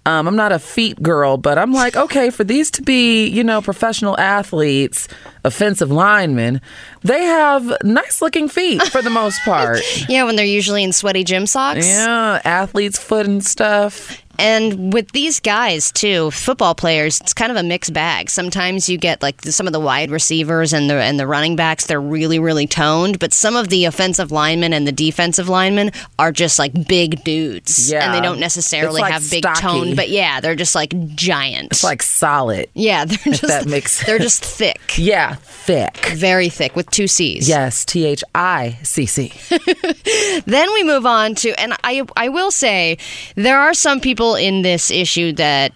Um, 0.06 0.26
I'm 0.26 0.36
not 0.36 0.50
a 0.52 0.58
feet 0.58 1.00
girl, 1.02 1.36
but 1.36 1.58
I'm 1.58 1.72
like, 1.72 1.96
okay, 1.96 2.30
for 2.30 2.42
these 2.44 2.70
to 2.72 2.82
be, 2.82 3.26
you 3.28 3.44
know, 3.44 3.62
professional 3.62 4.18
athletes, 4.18 5.06
offensive 5.44 5.90
linemen, 5.90 6.60
they 7.02 7.22
have 7.22 7.72
nice 7.84 8.20
looking 8.20 8.48
feet 8.48 8.82
for 8.84 9.00
the 9.02 9.10
most 9.10 9.40
part. 9.44 9.80
yeah, 10.08 10.24
when 10.24 10.36
they're 10.36 10.44
usually 10.44 10.82
in 10.82 10.92
sweaty 10.92 11.22
gym 11.24 11.46
socks. 11.46 11.86
yeah, 11.86 12.40
athlete's 12.44 12.98
foot 12.98 13.26
and 13.26 13.44
stuff. 13.44 14.20
And 14.38 14.92
with 14.92 15.12
these 15.12 15.40
guys 15.40 15.92
too, 15.92 16.30
football 16.30 16.74
players, 16.74 17.20
it's 17.20 17.34
kind 17.34 17.50
of 17.50 17.56
a 17.56 17.62
mixed 17.62 17.92
bag. 17.92 18.30
Sometimes 18.30 18.88
you 18.88 18.98
get 18.98 19.22
like 19.22 19.40
some 19.42 19.66
of 19.66 19.72
the 19.72 19.80
wide 19.80 20.10
receivers 20.10 20.72
and 20.72 20.88
the 20.90 20.94
and 20.94 21.18
the 21.18 21.26
running 21.26 21.56
backs, 21.56 21.86
they're 21.86 22.00
really 22.00 22.38
really 22.38 22.66
toned, 22.66 23.18
but 23.18 23.32
some 23.32 23.56
of 23.56 23.68
the 23.68 23.84
offensive 23.84 24.30
linemen 24.32 24.72
and 24.72 24.86
the 24.86 24.92
defensive 24.92 25.48
linemen 25.48 25.90
are 26.18 26.32
just 26.32 26.58
like 26.58 26.72
big 26.88 27.22
dudes. 27.24 27.90
Yeah. 27.90 28.04
And 28.04 28.14
they 28.14 28.20
don't 28.20 28.40
necessarily 28.40 29.00
like, 29.00 29.12
have 29.12 29.28
big 29.30 29.44
stocky. 29.44 29.60
tone, 29.60 29.96
but 29.96 30.08
yeah, 30.08 30.40
they're 30.40 30.54
just 30.56 30.74
like 30.74 30.92
giant. 31.14 31.72
It's 31.72 31.84
like 31.84 32.02
solid. 32.02 32.68
yeah, 32.74 33.04
they're 33.04 33.32
just 33.34 33.46
that 33.46 33.66
makes 33.66 34.04
they're 34.04 34.18
just 34.30 34.44
thick. 34.44 34.80
Yeah, 34.96 35.34
thick. 35.34 35.96
Very 36.14 36.48
thick 36.48 36.76
with 36.76 36.90
two 36.90 37.06
C's. 37.06 37.48
Yes, 37.48 37.84
T 37.84 38.04
H 38.04 38.24
I 38.34 38.78
C 38.82 39.06
C. 39.06 39.32
Then 40.46 40.72
we 40.74 40.84
move 40.84 41.06
on 41.06 41.34
to, 41.36 41.58
and 41.60 41.74
I 41.84 42.02
I 42.16 42.28
will 42.28 42.50
say, 42.50 42.98
there 43.34 43.58
are 43.58 43.74
some 43.74 44.00
people 44.00 44.23
in 44.34 44.62
this 44.62 44.90
issue 44.90 45.32
that 45.32 45.72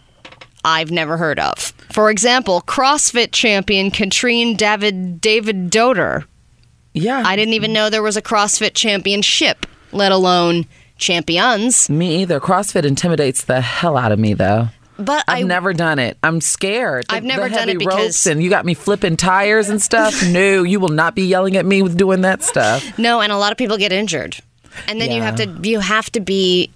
I've 0.65 0.91
never 0.91 1.17
heard 1.19 1.39
of. 1.39 1.73
For 1.93 2.11
example, 2.11 2.63
CrossFit 2.63 3.33
champion 3.33 3.91
Katrine 3.91 4.57
David 4.57 5.21
David 5.21 5.71
Doder. 5.71 6.25
Yeah. 6.95 7.23
I 7.25 7.37
didn't 7.37 7.55
even 7.55 7.73
know 7.73 7.91
there 7.91 8.03
was 8.03 8.17
a 8.17 8.23
CrossFit 8.23 8.75
championship, 8.75 9.67
let 9.93 10.11
alone 10.11 10.67
champions. 10.97 11.89
Me 11.89 12.23
either. 12.23 12.41
CrossFit 12.41 12.85
intimidates 12.85 13.45
the 13.45 13.61
hell 13.61 13.97
out 13.97 14.13
of 14.13 14.19
me, 14.19 14.35
though. 14.35 14.69
But 14.99 15.23
I've 15.29 15.45
I 15.45 15.47
never 15.47 15.73
done 15.73 16.01
it. 16.01 16.19
I'm 16.25 16.41
scared. 16.41 17.07
The- 17.09 17.15
I've 17.15 17.25
never 17.25 17.49
done 17.49 17.69
it 17.69 17.79
because- 17.79 18.27
and 18.27 18.43
you 18.43 18.51
got 18.51 18.65
me 18.67 18.75
flipping 18.75 19.17
tires 19.17 19.69
and 19.69 19.81
stuff. 19.81 20.23
no, 20.27 20.65
you 20.65 20.81
will 20.81 20.89
not 20.89 21.15
be 21.15 21.23
yelling 21.23 21.57
at 21.57 21.65
me 21.65 21.83
with 21.83 21.97
doing 21.97 22.23
that 22.23 22.43
stuff. 22.43 22.99
no, 22.99 23.21
and 23.21 23.31
a 23.31 23.39
lot 23.39 23.53
of 23.53 23.59
people 23.59 23.79
get 23.79 23.93
injured, 23.93 24.37
and 24.89 25.01
then 25.01 25.13
you 25.13 25.23
have 25.23 25.37
to 25.37 25.47
you 25.63 25.79
have 25.79 26.11
to 26.13 26.21
be 26.21 26.71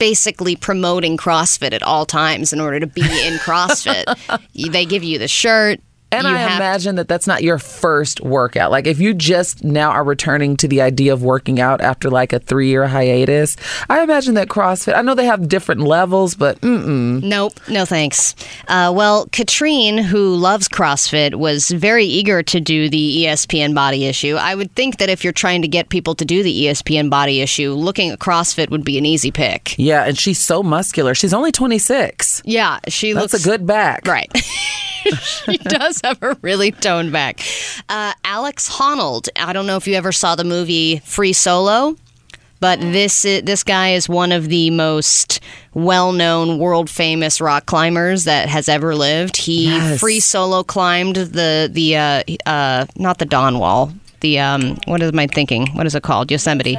basically 0.00 0.56
promoting 0.56 1.16
CrossFit 1.16 1.72
at 1.72 1.82
all 1.84 2.06
times 2.06 2.52
in 2.52 2.60
order 2.60 2.80
to 2.80 2.86
be 2.88 3.02
in 3.02 3.34
CrossFit. 3.44 4.72
They 4.72 4.84
give 4.84 5.04
you 5.04 5.18
the 5.18 5.28
shirt. 5.28 5.78
And 6.12 6.26
you 6.26 6.34
I 6.34 6.38
have 6.38 6.56
imagine 6.56 6.96
that 6.96 7.08
that's 7.08 7.26
not 7.26 7.42
your 7.42 7.58
first 7.58 8.20
workout. 8.20 8.70
Like 8.70 8.86
if 8.86 8.98
you 9.00 9.14
just 9.14 9.64
now 9.64 9.90
are 9.90 10.04
returning 10.04 10.56
to 10.58 10.68
the 10.68 10.80
idea 10.80 11.12
of 11.12 11.22
working 11.22 11.60
out 11.60 11.80
after 11.80 12.10
like 12.10 12.32
a 12.32 12.38
three 12.38 12.68
year 12.68 12.86
hiatus, 12.86 13.56
I 13.88 14.02
imagine 14.02 14.34
that 14.34 14.48
CrossFit. 14.48 14.94
I 14.96 15.02
know 15.02 15.14
they 15.14 15.26
have 15.26 15.48
different 15.48 15.82
levels, 15.82 16.34
but 16.34 16.60
mm, 16.60 17.22
Nope, 17.22 17.52
no 17.68 17.84
thanks. 17.84 18.34
Uh, 18.68 18.92
well, 18.94 19.26
Katrine, 19.32 19.98
who 19.98 20.34
loves 20.34 20.68
CrossFit, 20.68 21.34
was 21.36 21.70
very 21.70 22.04
eager 22.04 22.42
to 22.42 22.60
do 22.60 22.88
the 22.88 23.24
ESPN 23.24 23.74
body 23.74 24.06
issue. 24.06 24.34
I 24.36 24.54
would 24.54 24.74
think 24.74 24.98
that 24.98 25.08
if 25.08 25.22
you're 25.24 25.32
trying 25.32 25.62
to 25.62 25.68
get 25.68 25.88
people 25.88 26.14
to 26.16 26.24
do 26.24 26.42
the 26.42 26.64
ESPN 26.66 27.10
body 27.10 27.40
issue, 27.40 27.72
looking 27.72 28.10
at 28.10 28.18
CrossFit 28.18 28.70
would 28.70 28.84
be 28.84 28.98
an 28.98 29.06
easy 29.06 29.30
pick. 29.30 29.78
yeah. 29.78 30.04
And 30.04 30.18
she's 30.18 30.38
so 30.38 30.62
muscular. 30.62 31.14
She's 31.14 31.34
only 31.34 31.52
26. 31.52 32.42
Yeah, 32.44 32.78
she 32.88 33.12
That's 33.12 33.32
looks 33.32 33.44
a 33.44 33.48
good 33.48 33.66
back. 33.66 34.06
Right. 34.06 34.30
she 35.44 35.56
does 35.58 35.99
a 36.04 36.36
really 36.42 36.70
toned 36.72 37.12
back. 37.12 37.40
Uh, 37.88 38.12
Alex 38.24 38.68
Honnold. 38.70 39.28
I 39.36 39.52
don't 39.52 39.66
know 39.66 39.76
if 39.76 39.86
you 39.86 39.94
ever 39.94 40.12
saw 40.12 40.34
the 40.34 40.44
movie 40.44 40.98
Free 41.00 41.32
Solo, 41.32 41.96
but 42.60 42.80
this 42.80 43.22
this 43.22 43.62
guy 43.64 43.90
is 43.92 44.08
one 44.08 44.32
of 44.32 44.48
the 44.48 44.70
most 44.70 45.40
well-known, 45.72 46.58
world-famous 46.58 47.40
rock 47.40 47.66
climbers 47.66 48.24
that 48.24 48.48
has 48.48 48.68
ever 48.68 48.94
lived. 48.94 49.36
He 49.36 49.66
Yes. 49.66 50.00
free 50.00 50.20
solo 50.20 50.62
climbed 50.62 51.16
the 51.16 51.68
the 51.72 51.96
uh, 51.96 52.22
uh, 52.46 52.86
not 52.96 53.18
the 53.18 53.24
Dawn 53.26 53.58
Wall. 53.58 53.92
The 54.20 54.38
um, 54.38 54.76
what 54.86 55.00
am 55.02 55.18
I 55.18 55.26
thinking? 55.26 55.68
What 55.68 55.86
is 55.86 55.94
it 55.94 56.02
called? 56.02 56.30
Yosemite. 56.30 56.76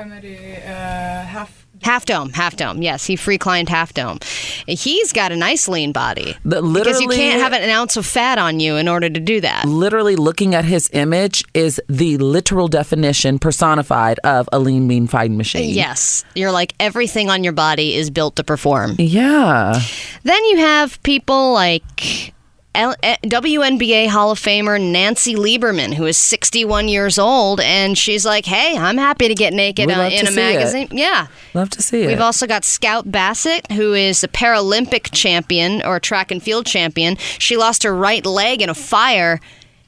Half 1.82 2.06
Dome, 2.06 2.32
Half 2.34 2.56
Dome. 2.58 2.82
Yes, 2.82 3.06
he 3.06 3.15
free 3.15 3.38
climbed 3.38 3.70
Half 3.70 3.94
Dome. 3.94 4.20
He's 4.67 5.12
got 5.13 5.32
a 5.32 5.36
nice 5.36 5.67
lean 5.67 5.91
body. 5.91 6.36
The- 6.46 6.62
because 6.62 7.02
you 7.02 7.08
can't 7.10 7.41
have 7.41 7.54
an 7.54 7.70
ounce 7.70 7.98
of 7.98 8.06
fat 8.06 8.38
on 8.38 8.60
you 8.60 8.76
in 8.76 8.88
order 8.88 9.10
to 9.10 9.20
do 9.20 9.41
that. 9.41 9.65
Literally 9.65 10.15
looking 10.15 10.56
at 10.56 10.65
his 10.65 10.89
image 10.94 11.44
is 11.54 11.82
the 11.89 12.17
literal 12.17 12.67
definition 12.67 13.39
personified 13.39 14.20
of 14.24 14.48
a 14.52 14.60
lean, 14.60 14.88
mean, 14.88 15.08
fighting 15.08 15.38
machine. 15.38 15.74
Yes, 15.74 16.24
you're 16.36 16.52
like 16.52 16.74
everything 16.80 17.30
on 17.30 17.44
your 17.44 17.54
body 17.54 17.96
is 17.96 18.10
built 18.10 18.36
to 18.38 18.44
perform. 18.44 18.96
Yeah. 18.98 19.80
Then 20.24 20.44
you 20.46 20.58
have 20.58 21.02
people 21.04 21.54
like 21.54 22.34
L- 22.73 22.95
eh, 23.03 23.17
WNBA 23.23 24.07
Hall 24.07 24.31
of 24.31 24.39
Famer 24.39 24.79
Nancy 24.79 25.36
Lieberman, 25.36 25.93
who 25.93 26.05
is 26.05 26.17
61 26.17 26.88
years 26.88 27.19
old, 27.19 27.60
and 27.60 27.97
she's 27.97 28.25
like, 28.25 28.45
"Hey, 28.45 28.77
I'm 28.77 28.97
happy 28.97 29.27
to 29.27 29.36
get 29.36 29.53
naked 29.53 29.89
uh, 29.91 29.93
in 29.93 29.99
a 30.27 30.31
see 30.31 30.34
it. 30.34 30.36
magazine." 30.36 30.88
Yeah. 30.91 31.27
Love 31.53 31.69
to 31.71 31.81
see 31.81 32.03
it. 32.03 32.07
We've 32.07 32.21
also 32.21 32.47
got 32.47 32.63
Scout 32.63 33.12
Bassett, 33.12 33.69
who 33.73 33.93
is 33.93 34.23
a 34.23 34.29
Paralympic 34.29 35.12
champion 35.12 35.81
or 35.84 35.99
track 35.99 36.31
and 36.31 36.41
field 36.41 36.65
champion. 36.65 37.17
She 37.39 37.57
lost 37.57 37.84
her 37.84 37.93
right 37.93 38.25
leg 38.25 38.62
in 38.62 38.69
a 38.69 38.73
fire. 38.75 39.39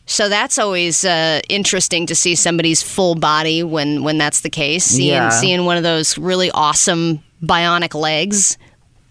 So 0.06 0.28
that's 0.28 0.60
always 0.60 1.06
uh, 1.06 1.40
interesting 1.48 2.06
to 2.08 2.16
see 2.16 2.36
somebody's 2.36 2.84
full 2.84 3.16
body 3.16 3.64
when, 3.64 4.04
when 4.04 4.18
that's 4.18 4.42
the 4.42 4.50
case. 4.50 4.84
Seeing 4.84 5.08
Yeah. 5.08 5.30
seeing 5.30 5.64
one 5.64 5.78
of 5.78 5.84
those 5.84 6.18
really 6.18 6.52
awesome 6.52 7.24
bionic 7.42 7.94
legs, 7.94 8.58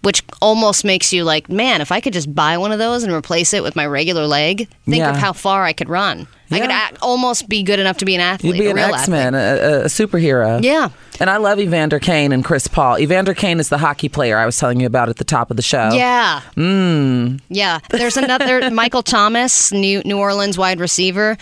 which 0.03 0.23
almost 0.41 0.85
makes 0.85 1.13
you 1.13 1.25
like, 1.25 1.49
man, 1.49 1.81
if 1.81 1.91
I 1.93 2.01
could 2.01 2.13
just 2.13 2.33
buy 2.35 2.59
one 2.59 2.73
of 2.73 2.79
those 2.79 3.03
and 3.05 3.13
replace 3.13 3.55
it 3.55 3.63
with 3.63 3.75
my 3.77 3.87
regular 3.87 4.27
leg, 4.27 4.69
think 4.85 4.99
Yeah. 4.99 5.11
of 5.11 5.17
how 5.17 5.33
far 5.33 5.65
I 5.65 5.73
could 5.73 5.89
run. 5.89 6.27
I 6.51 6.61
could 6.61 6.71
act, 6.71 6.99
almost 7.01 7.49
be 7.49 7.63
good 7.63 7.79
enough 7.79 7.97
to 7.99 8.05
be 8.05 8.15
an 8.15 8.21
athlete, 8.21 8.57
You'd 8.57 8.61
be 8.61 8.67
a 8.67 8.85
an 8.85 8.93
X 8.95 9.09
Man, 9.09 9.35
a, 9.35 9.39
a, 9.39 9.81
a 9.83 9.85
superhero. 9.87 10.63
Yeah. 10.63 10.91
And 11.19 11.31
I 11.31 11.39
love 11.39 11.59
Evander 11.59 11.99
Kane 11.99 12.31
and 12.31 12.45
Chris 12.45 12.67
Paul. 12.67 12.99
Evander 12.99 13.33
Kane 13.33 13.59
is 13.59 13.71
the 13.71 13.79
hockey 13.79 14.11
player 14.11 14.37
I 14.37 14.45
was 14.45 14.59
telling 14.59 14.79
you 14.79 14.87
about 14.87 15.09
at 15.09 15.17
the 15.17 15.25
top 15.25 15.51
of 15.51 15.57
the 15.57 15.63
show. 15.63 15.93
Yeah. 15.95 16.43
Mm. 16.57 17.41
Yeah. 17.49 17.79
There's 17.89 18.19
another 18.19 18.71
Michael 18.71 19.03
Thomas, 19.03 19.73
New 19.73 20.03
New 20.05 20.19
Orleans 20.19 20.59
wide 20.59 20.79
receiver. 20.79 21.39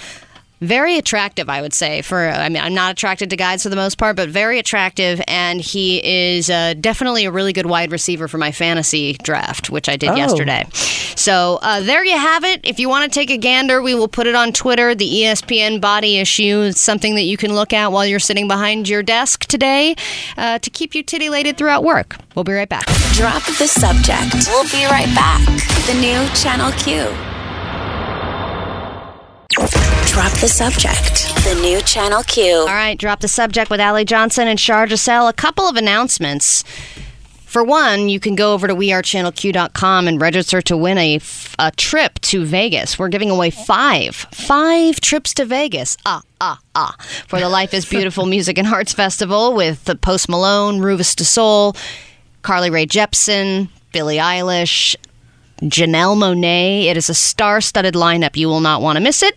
Very 0.61 0.99
attractive, 0.99 1.49
I 1.49 1.63
would 1.63 1.73
say. 1.73 2.03
For 2.03 2.29
I 2.29 2.49
mean, 2.51 2.63
I'm 2.63 2.75
not 2.75 2.93
attracted 2.93 3.31
to 3.31 3.37
guys 3.37 3.63
for 3.63 3.71
the 3.71 3.77
most 3.77 3.97
part, 3.97 4.17
but 4.17 4.29
very 4.29 4.59
attractive, 4.59 5.21
and 5.27 5.61
he 5.61 6.05
is 6.35 6.51
uh, 6.51 6.75
definitely 6.79 7.25
a 7.25 7.31
really 7.31 7.53
good 7.55 7.65
wide 7.67 7.91
receiver 7.91 8.29
for 8.29 8.37
my 8.39 8.53
fantasy 8.53 9.15
draft, 9.23 9.71
which 9.71 9.89
I 9.89 9.97
did 9.97 10.11
Oh. 10.11 10.17
yesterday. 10.17 10.67
So 11.17 11.59
uh, 11.63 11.81
there 11.81 12.05
you 12.05 12.17
have 12.19 12.45
it. 12.45 12.61
If 12.65 12.79
you 12.79 12.89
want 12.89 13.11
to 13.11 13.19
take 13.19 13.31
a 13.31 13.37
gander, 13.39 13.81
we 13.83 13.95
will 13.95 14.09
put 14.09 14.27
it 14.27 14.35
on 14.35 14.53
Twitter. 14.53 14.95
The 14.95 15.07
ESPN 15.09 15.81
body 15.81 16.19
issue 16.19 16.61
is 16.61 16.81
something 16.81 17.15
that 17.15 17.23
you 17.25 17.37
can 17.37 17.55
look 17.55 17.73
at 17.73 17.91
while 17.93 18.05
you're 18.07 18.19
sitting 18.19 18.47
behind 18.49 18.89
your 18.89 19.03
desk 19.03 19.47
today 19.47 19.95
uh, 20.37 20.59
to 20.59 20.71
keep 20.71 20.95
you 20.95 21.03
titillated 21.03 21.57
throughout 21.57 21.85
work. 21.85 22.17
We'll 22.35 22.45
be 22.45 22.53
right 22.53 22.69
back. 22.69 22.85
Drop 23.13 23.43
the 23.45 23.67
subject. 23.67 24.47
We'll 24.49 24.65
be 24.71 24.85
right 24.87 25.13
back. 25.15 25.45
The 25.87 25.95
new 26.01 26.27
Channel 26.35 26.73
Q. 26.73 27.40
Drop 29.55 30.33
the 30.39 30.49
subject. 30.49 31.35
The 31.45 31.59
new 31.61 31.81
Channel 31.81 32.23
Q. 32.23 32.61
All 32.61 32.67
right, 32.67 32.97
drop 32.97 33.21
the 33.21 33.29
subject 33.29 33.69
with 33.69 33.81
Allie 33.81 34.05
Johnson 34.05 34.47
and 34.47 34.61
Shar 34.61 34.87
Giselle. 34.87 35.27
A 35.27 35.33
couple 35.33 35.67
of 35.69 35.77
announcements. 35.77 36.63
For 37.47 37.65
one, 37.65 38.09
you 38.09 38.21
can 38.21 38.37
go 38.37 38.55
over 38.55 38.69
to 38.69 38.77
wearechannelq.com 38.77 40.07
and 40.07 40.21
register 40.21 40.63
to 40.63 40.77
win 40.77 40.99
a, 40.99 41.19
a 41.59 41.73
trip 41.73 42.21
to 42.21 42.45
Vegas. 42.45 42.97
We're 42.97 43.09
giving 43.09 43.29
away 43.29 43.51
five, 43.51 44.15
five 44.15 45.01
trips 45.01 45.35
to 45.35 45.45
Vegas. 45.45 45.97
Ah, 46.07 46.23
ah, 46.41 46.61
ah. 46.77 46.95
For 47.27 47.41
the 47.41 47.49
Life 47.49 47.75
is 47.75 47.85
Beautiful 47.85 48.27
Music 48.27 48.57
and 48.57 48.69
Arts 48.69 48.93
Festival 48.93 49.53
with 49.55 49.85
the 49.85 49.97
Post 49.97 50.29
Malone, 50.29 50.79
Rufus 50.79 51.17
Du 51.17 51.25
Sol, 51.25 51.75
Carly 52.43 52.71
Rae 52.71 52.87
Jepsen, 52.87 53.69
Billie 53.93 54.19
Eilish, 54.19 54.95
Janelle 55.63 56.17
Monáe. 56.17 56.87
It 56.87 56.97
is 56.97 57.11
a 57.11 57.15
star 57.15 57.61
studded 57.61 57.95
lineup. 57.95 58.37
You 58.37 58.49
will 58.49 58.61
not 58.61 58.81
want 58.81 58.97
to 58.97 59.03
miss 59.03 59.23
it. 59.23 59.37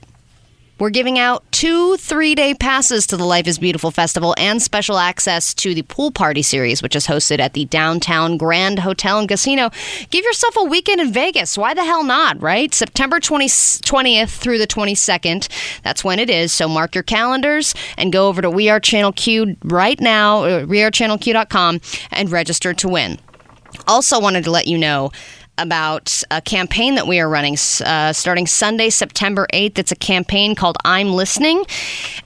We're 0.80 0.90
giving 0.90 1.20
out 1.20 1.50
two 1.52 1.98
three 1.98 2.34
day 2.34 2.54
passes 2.54 3.06
to 3.08 3.16
the 3.16 3.26
Life 3.26 3.48
is 3.48 3.60
Beautiful 3.60 3.92
Festival 3.92 4.34
and 4.38 4.62
special 4.62 4.98
access 4.98 5.54
to 5.54 5.74
the 5.76 5.84
Pool 5.84 6.12
Party 6.12 6.42
Series, 6.42 6.82
which 6.82 6.96
is 6.96 7.08
hosted 7.08 7.40
at 7.40 7.54
the 7.54 7.66
Downtown 7.66 8.38
Grand 8.38 8.80
Hotel 8.80 9.20
and 9.20 9.30
Casino. 9.30 9.70
Give 10.10 10.26
yourself 10.26 10.56
a 10.58 10.64
weekend 10.64 11.00
in 11.00 11.14
Vegas. 11.14 11.58
Why 11.58 11.74
the 11.74 11.86
hell 11.86 12.04
not, 12.04 12.42
right? 12.42 12.74
September 12.74 13.20
20, 13.20 13.46
20th 13.46 14.30
through 14.30 14.58
the 14.58 14.68
22nd. 14.68 15.48
That's 15.84 16.04
when 16.04 16.20
it 16.20 16.30
is. 16.30 16.52
So 16.52 16.68
mark 16.68 16.96
your 16.96 17.04
calendars 17.04 17.76
and 17.98 18.12
go 18.12 18.28
over 18.28 18.42
to 18.42 18.50
We 18.50 18.68
Are 18.70 18.80
Channel 18.80 19.14
Q 19.14 19.56
right 19.64 20.02
now, 20.02 20.44
uh, 20.44 20.66
wearechannelq.com, 20.66 21.82
and 22.12 22.32
register 22.32 22.74
to 22.74 22.90
win. 22.90 23.20
Also, 23.88 24.20
wanted 24.20 24.44
to 24.44 24.52
let 24.52 24.68
you 24.68 24.78
know 24.78 25.12
about 25.58 26.24
a 26.32 26.42
campaign 26.42 26.96
that 26.96 27.08
we 27.08 27.20
are 27.20 27.30
running 27.30 27.58
uh, 27.86 28.12
starting 28.12 28.48
Sunday, 28.48 28.90
September 28.90 29.48
8th. 29.54 29.78
It's 29.78 29.92
a 29.92 29.96
campaign 29.96 30.56
called 30.56 30.78
I'm 30.84 31.14
Listening. 31.14 31.64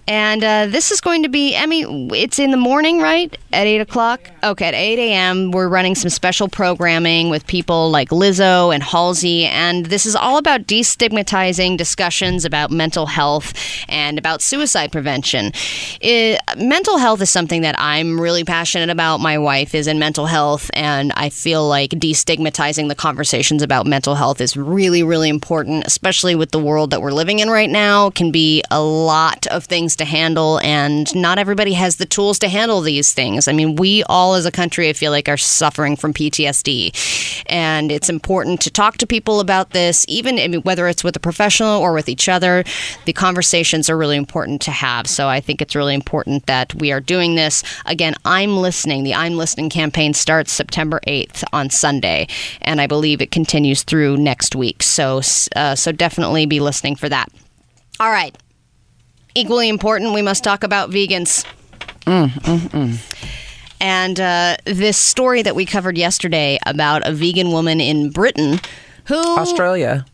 And 0.08 0.44
uh, 0.44 0.68
this 0.68 0.92
is 0.92 1.02
going 1.02 1.24
to 1.24 1.30
be, 1.30 1.54
Emmy, 1.54 1.84
it's 2.18 2.40
in 2.40 2.52
the 2.52 2.58
morning, 2.58 3.02
right? 3.02 3.38
At 3.52 3.68
8 3.68 3.82
o'clock? 3.82 4.22
Okay, 4.42 4.66
at 4.66 4.74
8 4.74 5.00
a.m., 5.00 5.52
we're 5.52 5.68
running 5.68 5.96
some 5.96 6.10
special 6.10 6.48
programming 6.48 7.30
with 7.30 7.46
people 7.46 7.90
like 7.90 8.10
Lizzo 8.10 8.74
and 8.74 8.82
Halsey. 8.82 9.46
And 9.46 9.88
this 9.88 10.06
is 10.06 10.16
all 10.16 10.38
about 10.38 10.62
destigmatizing 10.62 11.76
discussions 11.76 12.46
about 12.46 12.72
mental 12.72 13.06
health 13.06 13.54
and 13.90 14.18
about 14.18 14.42
suicide 14.42 14.94
prevention. 14.94 15.52
It, 16.00 16.40
mental 16.56 16.98
health 16.98 17.22
is 17.22 17.30
something 17.30 17.62
that 17.64 17.76
I'm 17.78 18.20
really 18.20 18.46
passionate 18.46 18.90
about. 18.90 19.20
My 19.20 19.38
wife 19.38 19.76
is 19.76 19.88
in 19.88 20.00
mental 20.00 20.26
health, 20.26 20.72
and 20.74 21.12
I 21.18 21.30
feel 21.30 21.68
like 21.68 21.92
destigmatizing 21.92 22.88
the 22.88 22.96
conversations 23.18 23.64
about 23.64 23.88
mental 23.88 24.14
health 24.14 24.40
is 24.40 24.56
really, 24.56 25.02
really 25.02 25.28
important, 25.28 25.84
especially 25.88 26.36
with 26.36 26.52
the 26.52 26.60
world 26.60 26.92
that 26.92 27.02
we're 27.02 27.12
living 27.12 27.40
in 27.40 27.50
right 27.50 27.72
now. 27.72 28.06
It 28.10 28.14
can 28.14 28.32
be 28.32 28.64
a 28.70 28.80
lot 28.80 29.48
of 29.48 29.66
things 29.66 29.96
to 29.96 30.06
handle, 30.06 30.60
and 30.60 31.16
not 31.16 31.40
everybody 31.40 31.74
has 31.74 31.96
the 31.96 32.06
tools 32.06 32.38
to 32.38 32.48
handle 32.48 32.80
these 32.80 33.16
things. 33.16 33.48
I 33.48 33.54
mean, 33.54 33.76
we 33.76 34.04
all 34.04 34.36
as 34.36 34.46
a 34.46 34.52
country, 34.52 34.88
I 34.88 34.94
feel 34.94 35.10
like, 35.10 35.28
are 35.28 35.36
suffering 35.36 35.96
from 35.96 36.14
PTSD, 36.14 37.44
and 37.48 37.92
it's 37.92 38.08
important 38.08 38.62
to 38.62 38.70
talk 38.70 38.98
to 38.98 39.08
people 39.08 39.40
about 39.40 39.72
this, 39.72 40.06
even 40.08 40.38
I 40.38 40.48
mean, 40.48 40.62
whether 40.62 40.88
it's 40.88 41.04
with 41.04 41.16
a 41.16 41.20
professional 41.20 41.82
or 41.82 41.94
with 41.94 42.10
each 42.10 42.30
other. 42.30 42.64
The 43.06 43.14
conversations 43.14 43.90
are 43.90 43.98
really 43.98 44.16
important 44.16 44.62
to 44.62 44.72
have. 44.72 45.08
So 45.08 45.28
I 45.28 45.40
think 45.40 45.60
it's 45.60 45.74
really 45.74 45.96
important 45.96 46.46
that 46.46 46.76
we 46.76 46.92
are 46.92 47.02
doing 47.02 47.34
this. 47.34 47.64
Again, 47.88 48.14
I'm 48.26 48.58
listening. 48.58 49.04
The 49.04 49.16
I'm 49.16 49.38
listening 49.38 49.72
campaign 49.72 50.14
starts 50.14 50.52
September 50.52 51.00
8th 51.08 51.44
on 51.52 51.72
Sunday, 51.72 52.28
and 52.62 52.80
I 52.80 52.86
believe 52.86 53.07
it 53.14 53.32
continues 53.32 53.84
through 53.84 54.18
next 54.18 54.56
week. 54.56 54.84
So, 54.84 55.22
uh, 55.56 55.76
so 55.76 55.92
definitely 55.92 56.46
be 56.46 56.60
listening 56.60 56.96
for 56.96 57.10
that. 57.10 57.28
All 58.00 58.12
right. 58.12 58.38
Equally 59.36 59.70
important, 59.70 60.14
we 60.14 60.22
must 60.22 60.44
talk 60.44 60.64
about 60.64 60.90
vegans. 60.90 61.46
And 63.80 64.20
uh, 64.20 64.58
this 64.66 64.98
story 64.98 65.44
that 65.44 65.56
we 65.56 65.66
covered 65.66 65.98
yesterday 65.98 66.58
about 66.66 67.08
a 67.08 67.12
vegan 67.12 67.52
woman 67.52 67.80
in 67.80 68.10
Britain 68.10 68.60
who. 69.06 69.38
Australia. 69.38 70.06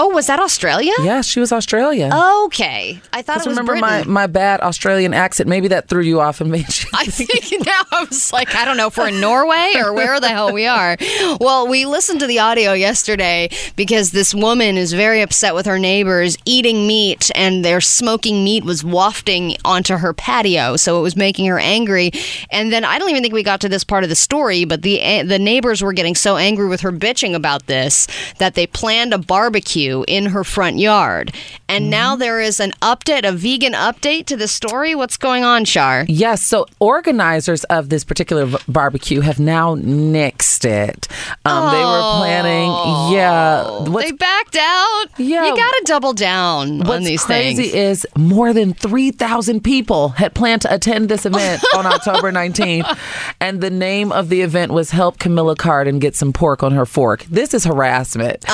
Oh, 0.00 0.08
was 0.14 0.28
that 0.28 0.38
Australia? 0.38 0.92
Yeah, 1.00 1.22
she 1.22 1.40
was 1.40 1.50
Australia. 1.50 2.08
Okay. 2.44 3.00
I 3.12 3.20
thought 3.22 3.38
it 3.38 3.48
was 3.48 3.58
remember 3.58 3.72
Britain. 3.72 4.12
my, 4.12 4.22
my 4.22 4.26
bad 4.28 4.60
Australian 4.60 5.12
accent. 5.12 5.48
Maybe 5.48 5.66
that 5.68 5.88
threw 5.88 6.02
you 6.02 6.20
off 6.20 6.40
and 6.40 6.52
made 6.52 6.68
you. 6.78 6.88
I 6.94 7.04
think 7.06 7.66
now 7.66 7.82
I 7.90 8.04
was 8.04 8.32
like, 8.32 8.54
I 8.54 8.64
don't 8.64 8.76
know 8.76 8.86
if 8.86 8.96
we're 8.96 9.08
in 9.08 9.20
Norway 9.20 9.72
or 9.76 9.92
where 9.92 10.20
the 10.20 10.28
hell 10.28 10.52
we 10.52 10.66
are. 10.66 10.96
Well, 11.40 11.66
we 11.66 11.84
listened 11.84 12.20
to 12.20 12.28
the 12.28 12.38
audio 12.38 12.74
yesterday 12.74 13.50
because 13.74 14.12
this 14.12 14.32
woman 14.32 14.76
is 14.76 14.92
very 14.92 15.20
upset 15.20 15.54
with 15.54 15.66
her 15.66 15.80
neighbors 15.80 16.38
eating 16.44 16.86
meat 16.86 17.30
and 17.34 17.64
their 17.64 17.80
smoking 17.80 18.44
meat 18.44 18.64
was 18.64 18.84
wafting 18.84 19.56
onto 19.64 19.96
her 19.96 20.12
patio. 20.12 20.76
So 20.76 20.98
it 21.00 21.02
was 21.02 21.16
making 21.16 21.46
her 21.46 21.58
angry. 21.58 22.12
And 22.50 22.72
then 22.72 22.84
I 22.84 23.00
don't 23.00 23.10
even 23.10 23.22
think 23.22 23.34
we 23.34 23.42
got 23.42 23.60
to 23.62 23.68
this 23.68 23.82
part 23.82 24.04
of 24.04 24.10
the 24.10 24.16
story, 24.16 24.64
but 24.64 24.82
the, 24.82 25.00
eh, 25.00 25.24
the 25.24 25.40
neighbors 25.40 25.82
were 25.82 25.92
getting 25.92 26.14
so 26.14 26.36
angry 26.36 26.68
with 26.68 26.82
her 26.82 26.92
bitching 26.92 27.34
about 27.34 27.66
this 27.66 28.06
that 28.38 28.54
they 28.54 28.66
planned 28.66 29.12
a 29.12 29.18
barbecue 29.18 29.87
in 30.06 30.26
her 30.26 30.44
front 30.44 30.78
yard. 30.78 31.32
And 31.68 31.90
now 31.90 32.16
there 32.16 32.40
is 32.40 32.60
an 32.60 32.72
update, 32.80 33.28
a 33.28 33.32
vegan 33.32 33.74
update 33.74 34.24
to 34.26 34.36
the 34.36 34.48
story. 34.48 34.94
What's 34.94 35.16
going 35.18 35.44
on, 35.44 35.64
Shar? 35.66 36.06
Yes, 36.08 36.42
so 36.42 36.66
organizers 36.80 37.64
of 37.64 37.88
this 37.90 38.04
particular 38.04 38.46
v- 38.46 38.56
barbecue 38.66 39.20
have 39.20 39.38
now 39.38 39.74
nixed 39.76 40.64
it. 40.64 41.08
Um, 41.44 41.70
they 41.72 41.84
were 41.84 42.18
planning, 42.18 42.70
yeah. 43.14 43.84
They 43.86 44.12
backed 44.12 44.56
out. 44.56 45.04
Yeah. 45.18 45.44
you 45.46 45.56
got 45.56 45.70
to 45.70 45.82
double 45.84 46.12
down 46.14 46.80
on 46.80 46.86
what's 46.88 47.04
these 47.04 47.22
crazy 47.24 47.64
things. 47.70 47.74
is 47.74 48.06
more 48.16 48.52
than 48.54 48.72
3,000 48.74 49.62
people 49.62 50.08
had 50.10 50.34
planned 50.34 50.62
to 50.62 50.74
attend 50.74 51.08
this 51.10 51.26
event 51.26 51.62
on 51.76 51.84
October 51.94 52.32
19th. 52.32 52.98
And 53.40 53.60
the 53.60 53.70
name 53.70 54.10
of 54.10 54.30
the 54.30 54.40
event 54.40 54.72
was 54.72 54.90
Help 54.90 55.18
Camilla 55.18 55.54
Carden 55.54 55.98
Get 55.98 56.16
Some 56.16 56.32
Pork 56.32 56.62
on 56.62 56.72
Her 56.72 56.86
Fork. 56.86 57.24
This 57.24 57.52
is 57.54 57.64
harassment. 57.64 58.44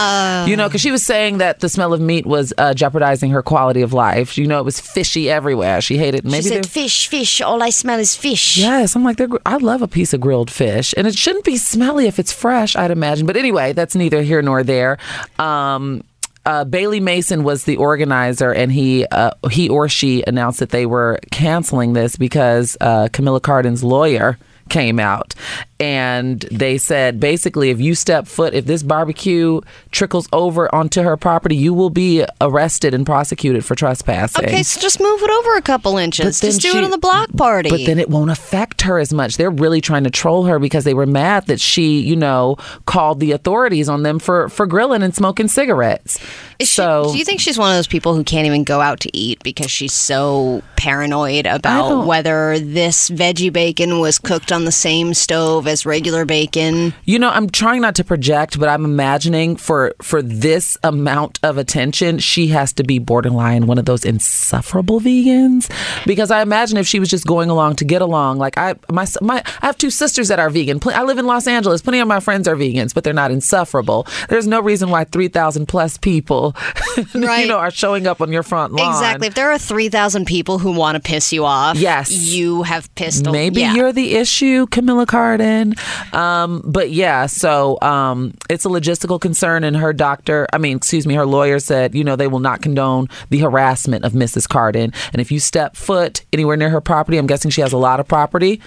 you 0.49 0.57
know, 0.57 0.69
because 0.69 0.81
she 0.81 0.91
was 0.91 1.03
saying 1.05 1.24
that 1.39 1.61
the 1.61 1.69
smell 1.69 1.93
of 1.93 2.01
meat 2.01 2.27
was 2.27 2.53
uh, 2.59 2.75
jeopardizing 2.75 3.31
her 3.31 3.43
quality 3.43 3.83
of 3.83 3.93
life. 3.93 4.39
You 4.39 4.47
know, 4.47 4.59
it 4.59 4.65
was 4.65 4.81
fishy 4.81 5.31
everywhere. 5.31 5.81
She 5.81 5.99
hated 5.99 6.25
maybe 6.25 6.43
she 6.43 6.49
said, 6.51 6.67
"Fish, 6.67 7.09
fish. 7.09 7.41
All 7.41 7.63
I 7.63 7.71
smell 7.71 7.99
is 7.99 8.15
fish." 8.15 8.57
Yes, 8.59 8.95
I'm 8.95 9.05
like, 9.05 9.17
gr- 9.17 9.37
I 9.45 9.57
love 9.57 9.83
a 9.83 9.89
piece 9.89 10.13
of 10.13 10.21
grilled 10.21 10.51
fish, 10.51 10.95
and 10.97 11.07
it 11.07 11.15
shouldn't 11.15 11.45
be 11.45 11.57
smelly 11.57 12.07
if 12.07 12.19
it's 12.19 12.33
fresh, 12.33 12.77
I'd 12.77 12.91
imagine. 12.91 13.27
But 13.27 13.37
anyway, 13.37 13.73
that's 13.73 13.97
neither 13.97 14.23
here 14.23 14.43
nor 14.43 14.63
there. 14.63 14.99
Um, 15.39 16.05
uh, 16.47 16.65
Bailey 16.65 17.01
Mason 17.01 17.43
was 17.43 17.65
the 17.65 17.77
organizer, 17.77 18.53
and 18.53 18.71
he 18.71 19.07
uh, 19.07 19.31
he 19.51 19.69
or 19.69 19.89
she 19.89 20.23
announced 20.27 20.61
that 20.61 20.71
they 20.71 20.87
were 20.87 21.19
canceling 21.31 21.95
this 21.95 22.17
because 22.17 22.77
uh, 22.81 23.09
Camilla 23.13 23.41
Carden's 23.41 23.83
lawyer 23.83 24.39
came 24.75 24.99
out 24.99 25.35
and 25.79 26.41
they 26.51 26.77
said 26.77 27.21
basically 27.21 27.71
if 27.71 27.81
you 27.81 27.95
step 27.95 28.27
foot 28.27 28.55
if 28.55 28.67
this 28.67 28.83
barbecue 28.83 29.61
trickles 29.93 30.27
over 30.33 30.73
onto 30.75 31.01
her 31.03 31.17
property 31.17 31.55
you 31.55 31.73
will 31.73 31.91
be 31.91 32.25
arrested 32.41 32.93
and 32.93 33.07
prosecuted 33.07 33.65
for 33.65 33.77
trespassing 33.77 34.45
Okay, 34.45 34.65
so 34.65 34.81
just 34.81 34.99
move 34.99 35.21
it 35.23 35.31
over 35.31 35.57
a 35.57 35.63
couple 35.63 35.97
inches. 35.97 36.41
Just 36.41 36.61
do 36.61 36.73
she- 36.73 36.79
it 36.79 36.83
on 36.83 36.91
the 36.91 36.99
block 36.99 37.31
party. 37.37 37.71
but 37.71 37.87
then 37.87 38.01
it 38.01 38.09
won't 38.11 38.31
affect 38.33 38.83
her 38.83 38.99
as 38.99 39.13
much. 39.13 39.37
They're 39.37 39.49
really 39.51 39.81
trying 39.81 40.03
to 40.05 40.11
troll 40.11 40.43
her 40.45 40.59
because 40.59 40.83
they 40.83 40.95
were 40.95 41.07
mad 41.07 41.47
that 41.47 41.61
she, 41.61 42.01
you 42.01 42.17
know, 42.17 42.57
called 42.87 43.21
the 43.21 43.31
authorities 43.31 43.89
on 43.89 44.03
them 44.03 44.19
for 44.19 44.49
for 44.49 44.67
grilling 44.67 45.05
and 45.05 45.15
smoking 45.15 45.47
cigarettes. 45.47 46.19
Is 46.59 46.69
she- 46.69 46.83
do 46.83 47.19
you 47.19 47.25
think 47.25 47.41
she's 47.41 47.59
one 47.59 47.71
of 47.71 47.77
those 47.77 47.87
people 47.87 48.15
who 48.15 48.25
can't 48.25 48.47
even 48.47 48.65
go 48.65 48.81
out 48.81 49.01
to 49.01 49.17
eat 49.17 49.43
because 49.43 49.71
she's 49.71 49.93
so 49.93 50.63
paranoid 50.77 51.47
about 51.47 52.07
whether 52.07 52.59
this 52.59 53.09
veggie 53.11 53.53
bacon 53.53 54.01
was 54.01 54.19
cooked 54.19 54.53
on 54.53 54.65
the 54.65 54.73
same 54.73 55.15
stove 55.15 55.67
as 55.67 55.87
regular 55.87 56.25
bacon? 56.25 56.93
You 57.05 57.19
know, 57.19 57.31
I'm 57.31 57.49
trying 57.51 57.81
not 57.83 57.95
to 57.97 58.05
project, 58.05 58.59
but 58.59 58.69
I'm 58.69 58.85
imagining 58.85 59.57
for 59.57 59.95
for 60.03 60.23
this 60.23 60.77
amount 60.83 61.39
of 61.43 61.57
attention, 61.59 62.19
she 62.19 62.49
has 62.49 62.73
to 62.75 62.85
be 62.85 62.99
borderline 62.99 63.67
one 63.67 63.79
of 63.79 63.85
those 63.85 64.05
insufferable 64.05 65.01
vegans. 65.01 65.71
Because 66.07 66.31
I 66.31 66.43
imagine 66.43 66.77
if 66.77 66.87
she 66.87 67.01
was 67.01 67.09
just 67.09 67.27
going 67.27 67.51
along 67.51 67.77
to 67.77 67.85
get 67.85 68.03
along, 68.03 68.39
like 68.39 68.59
I 68.59 68.75
my 68.91 69.07
my 69.23 69.43
I 69.63 69.67
have 69.67 69.79
two 69.79 69.91
sisters 69.91 70.29
that 70.29 70.39
are 70.39 70.51
vegan. 70.51 70.81
I 70.87 71.03
live 71.05 71.19
in 71.19 71.27
Los 71.27 71.47
Angeles. 71.47 71.83
Plenty 71.83 72.01
of 72.01 72.09
my 72.09 72.21
friends 72.21 72.47
are 72.47 72.57
vegans, 72.57 72.93
but 72.95 73.05
they're 73.05 73.13
not 73.13 73.31
insufferable. 73.31 74.07
There's 74.29 74.47
no 74.47 74.61
reason 74.61 74.91
why 74.91 75.05
three 75.05 75.29
thousand 75.29 75.67
plus 75.67 75.97
people, 75.97 76.44
Right. 77.15 77.43
you 77.43 77.49
know, 77.49 77.59
are 77.59 77.71
showing 77.71 78.07
up 78.07 78.21
on 78.21 78.31
your 78.33 78.43
front 78.43 78.73
lawn. 78.73 78.93
Exactly. 78.93 79.27
If 79.29 79.35
there 79.35 79.51
are 79.51 79.59
3,000 79.59 80.27
people 80.27 80.59
who 80.59 80.73
want 80.73 80.97
to 80.97 81.01
piss 81.01 81.33
you 81.33 81.45
off, 81.45 81.77
Yes. 81.77 82.11
you 82.13 82.63
have 82.63 82.93
pissed 82.95 83.25
Maybe 83.31 83.61
yeah. 83.63 83.75
you're 83.75 83.93
the 83.93 84.15
issue, 84.15 84.67
Camilla 84.67 85.07
Carden. 85.07 85.75
Um, 86.13 86.63
but 86.65 86.91
yeah, 86.91 87.27
so 87.27 87.79
um, 87.83 88.35
it's 88.51 88.65
a 88.65 88.69
logistical 88.69 89.21
concern, 89.21 89.65
and 89.65 89.77
her 89.77 89.93
doctor, 89.93 90.47
I 90.53 90.59
mean, 90.59 90.77
excuse 90.77 91.07
me, 91.07 91.15
her 91.15 91.27
lawyer 91.27 91.59
said, 91.59 91.95
you 91.95 92.05
know, 92.05 92.17
they 92.17 92.27
will 92.29 92.41
not 92.41 92.63
condone 92.63 93.09
the 93.31 93.39
harassment 93.39 94.05
of 94.05 94.13
Mrs. 94.13 94.49
Carden. 94.49 94.93
And 95.13 95.21
if 95.21 95.33
you 95.33 95.41
step 95.41 95.77
foot 95.77 96.25
anywhere 96.33 96.57
near 96.57 96.71
her 96.71 96.81
property, 96.81 97.19
I'm 97.19 97.27
guessing 97.27 97.51
she 97.51 97.61
has 97.61 97.73
a 97.73 97.79
lot 97.79 98.01
of 98.01 98.07
property, 98.09 98.61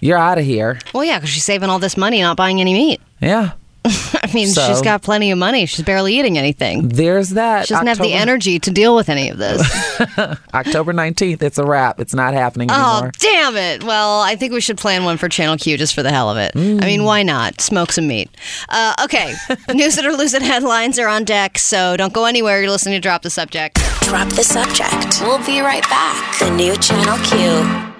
you're 0.00 0.18
out 0.18 0.38
of 0.38 0.44
here. 0.44 0.78
Well, 0.94 1.04
yeah, 1.04 1.18
because 1.18 1.30
she's 1.30 1.44
saving 1.44 1.68
all 1.70 1.78
this 1.78 1.96
money 1.96 2.20
not 2.22 2.36
buying 2.36 2.60
any 2.60 2.72
meat. 2.72 3.00
Yeah. 3.20 3.52
I 4.22 4.30
mean, 4.32 4.48
So- 4.48 4.66
she's 4.66 4.82
got 4.82 5.02
plenty 5.02 5.30
of 5.30 5.38
money. 5.38 5.66
She's 5.66 5.84
barely 5.84 6.18
eating 6.18 6.38
anything. 6.38 6.88
There's 6.88 7.30
that. 7.30 7.66
She 7.66 7.74
doesn't 7.74 7.86
have 7.86 7.98
the 7.98 8.12
energy 8.12 8.58
to 8.58 8.70
deal 8.70 8.94
with 8.94 9.08
any 9.08 9.30
of 9.30 9.38
this. 9.38 9.60
October 10.54 10.92
19th, 10.92 11.42
it's 11.42 11.58
a 11.58 11.64
wrap. 11.64 12.00
It's 12.00 12.14
not 12.14 12.34
happening 12.34 12.68
oh, 12.70 12.92
anymore. 12.94 13.12
damn 13.18 13.56
it. 13.56 13.84
Well, 13.84 14.20
I 14.20 14.36
think 14.36 14.52
we 14.52 14.60
should 14.60 14.78
plan 14.78 15.04
one 15.04 15.16
for 15.16 15.28
Channel 15.28 15.56
Q 15.56 15.76
just 15.76 15.94
for 15.94 16.02
the 16.02 16.10
hell 16.10 16.30
of 16.30 16.36
it. 16.36 16.52
I 16.54 16.86
mean, 16.86 17.04
why 17.04 17.22
not? 17.22 17.60
Smoke 17.60 17.92
some 17.92 18.06
meat. 18.06 18.30
Uh, 18.68 18.94
okay. 19.04 19.34
News 19.74 19.96
that 19.96 20.04
are 20.04 20.16
losing 20.16 20.42
headlines 20.42 20.98
are 20.98 21.08
on 21.08 21.24
deck, 21.24 21.58
so 21.58 21.96
don't 21.96 22.12
go 22.12 22.24
anywhere. 22.24 22.60
You're 22.60 22.70
listening 22.70 22.94
to 22.94 23.00
Drop 23.00 23.22
the 23.22 23.30
Subject. 23.30 23.78
Drop 24.02 24.28
the 24.30 24.42
subject. 24.44 25.20
We'll 25.20 25.44
be 25.44 25.60
right 25.60 25.82
back. 25.82 26.38
The 26.38 26.50
new 26.50 26.76
Channel 26.76 27.18
Q. 27.26 27.94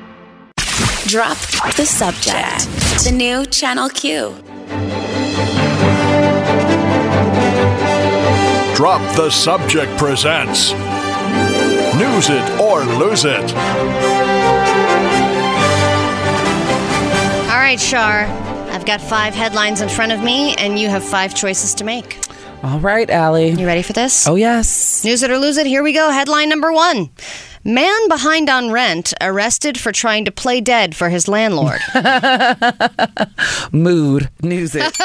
Drop 1.06 1.38
the 1.76 1.84
subject. 1.84 3.04
The 3.04 3.12
new 3.12 3.44
Channel 3.46 3.88
Q. 3.90 4.34
Drop 8.78 9.02
the 9.16 9.28
Subject 9.28 9.90
presents 9.98 10.70
News 10.70 12.28
it 12.30 12.60
or 12.60 12.84
lose 12.84 13.24
it. 13.24 13.52
All 17.50 17.58
right, 17.58 17.80
Shar. 17.80 18.26
I've 18.70 18.86
got 18.86 19.00
five 19.00 19.34
headlines 19.34 19.80
in 19.80 19.88
front 19.88 20.12
of 20.12 20.22
me, 20.22 20.54
and 20.58 20.78
you 20.78 20.86
have 20.86 21.02
five 21.02 21.34
choices 21.34 21.74
to 21.74 21.82
make. 21.82 22.20
All 22.62 22.80
right, 22.80 23.08
Allie. 23.08 23.50
You 23.50 23.66
ready 23.66 23.82
for 23.82 23.92
this? 23.92 24.26
Oh, 24.26 24.34
yes. 24.34 25.04
News 25.04 25.22
it 25.22 25.30
or 25.30 25.38
lose 25.38 25.56
it. 25.58 25.66
Here 25.66 25.82
we 25.82 25.92
go. 25.92 26.10
Headline 26.10 26.48
number 26.48 26.72
one 26.72 27.10
Man 27.64 28.08
behind 28.08 28.48
on 28.48 28.70
rent 28.70 29.12
arrested 29.20 29.78
for 29.78 29.92
trying 29.92 30.24
to 30.24 30.32
play 30.32 30.60
dead 30.60 30.96
for 30.96 31.08
his 31.08 31.28
landlord. 31.28 31.80
Mood. 33.72 34.30
News 34.42 34.74
it. 34.74 34.96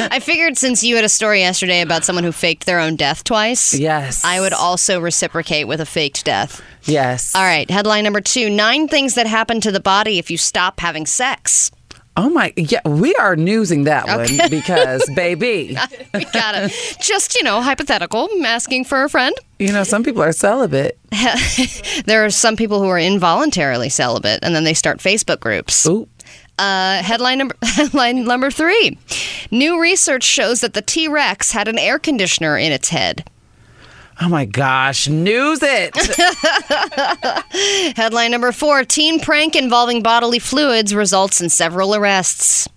I 0.00 0.20
figured 0.20 0.58
since 0.58 0.84
you 0.84 0.96
had 0.96 1.04
a 1.04 1.08
story 1.08 1.40
yesterday 1.40 1.80
about 1.80 2.04
someone 2.04 2.24
who 2.24 2.32
faked 2.32 2.66
their 2.66 2.80
own 2.80 2.96
death 2.96 3.24
twice, 3.24 3.72
yes. 3.72 4.24
I 4.24 4.40
would 4.40 4.52
also 4.52 5.00
reciprocate 5.00 5.66
with 5.66 5.80
a 5.80 5.86
faked 5.86 6.24
death. 6.24 6.62
Yes. 6.82 7.34
All 7.34 7.42
right, 7.42 7.70
headline 7.70 8.04
number 8.04 8.20
two 8.20 8.50
Nine 8.50 8.86
things 8.86 9.14
that 9.14 9.26
happen 9.26 9.60
to 9.62 9.72
the 9.72 9.80
body 9.80 10.18
if 10.18 10.30
you 10.30 10.36
stop 10.36 10.80
having 10.80 11.06
sex. 11.06 11.70
Oh, 12.16 12.30
my. 12.30 12.52
Yeah, 12.56 12.80
we 12.86 13.14
are 13.16 13.34
newsing 13.34 13.84
that 13.84 14.06
one 14.06 14.28
because, 14.50 15.08
baby, 15.14 15.76
We 16.14 16.24
got 16.26 16.54
it. 16.54 16.72
Just, 17.00 17.34
you 17.34 17.42
know, 17.42 17.60
hypothetical, 17.60 18.28
asking 18.44 18.84
for 18.84 19.02
a 19.02 19.08
friend. 19.08 19.34
you 19.58 19.72
know, 19.72 19.82
some 19.84 20.02
people 20.04 20.22
are 20.22 20.32
celibate. 20.32 20.98
There 22.06 22.24
are 22.24 22.30
some 22.30 22.56
people 22.56 22.80
who 22.82 22.88
are 22.88 22.98
involuntarily 22.98 23.88
celibate 23.88 24.40
and 24.42 24.54
then 24.54 24.64
they 24.64 24.74
start 24.74 24.98
Facebook 24.98 25.40
groups. 25.40 25.86
Ooh. 25.86 26.08
Uh, 26.58 27.02
headline 27.02 27.38
number 27.38 27.56
headline 27.62 28.24
number 28.24 28.48
three: 28.50 28.96
New 29.50 29.80
research 29.80 30.22
shows 30.22 30.60
that 30.60 30.72
the 30.74 30.82
T 30.82 31.08
Rex 31.08 31.50
had 31.50 31.66
an 31.66 31.78
air 31.78 31.98
conditioner 31.98 32.56
in 32.56 32.70
its 32.70 32.90
head. 32.90 33.28
Oh, 34.20 34.28
my 34.28 34.44
gosh. 34.44 35.08
News 35.08 35.60
it. 35.62 35.96
Headline 37.96 38.30
number 38.30 38.52
four: 38.52 38.84
Teen 38.84 39.20
prank 39.20 39.56
involving 39.56 40.02
bodily 40.02 40.38
fluids 40.38 40.94
results 40.94 41.40
in 41.40 41.48
several 41.48 41.94
arrests. 41.94 42.68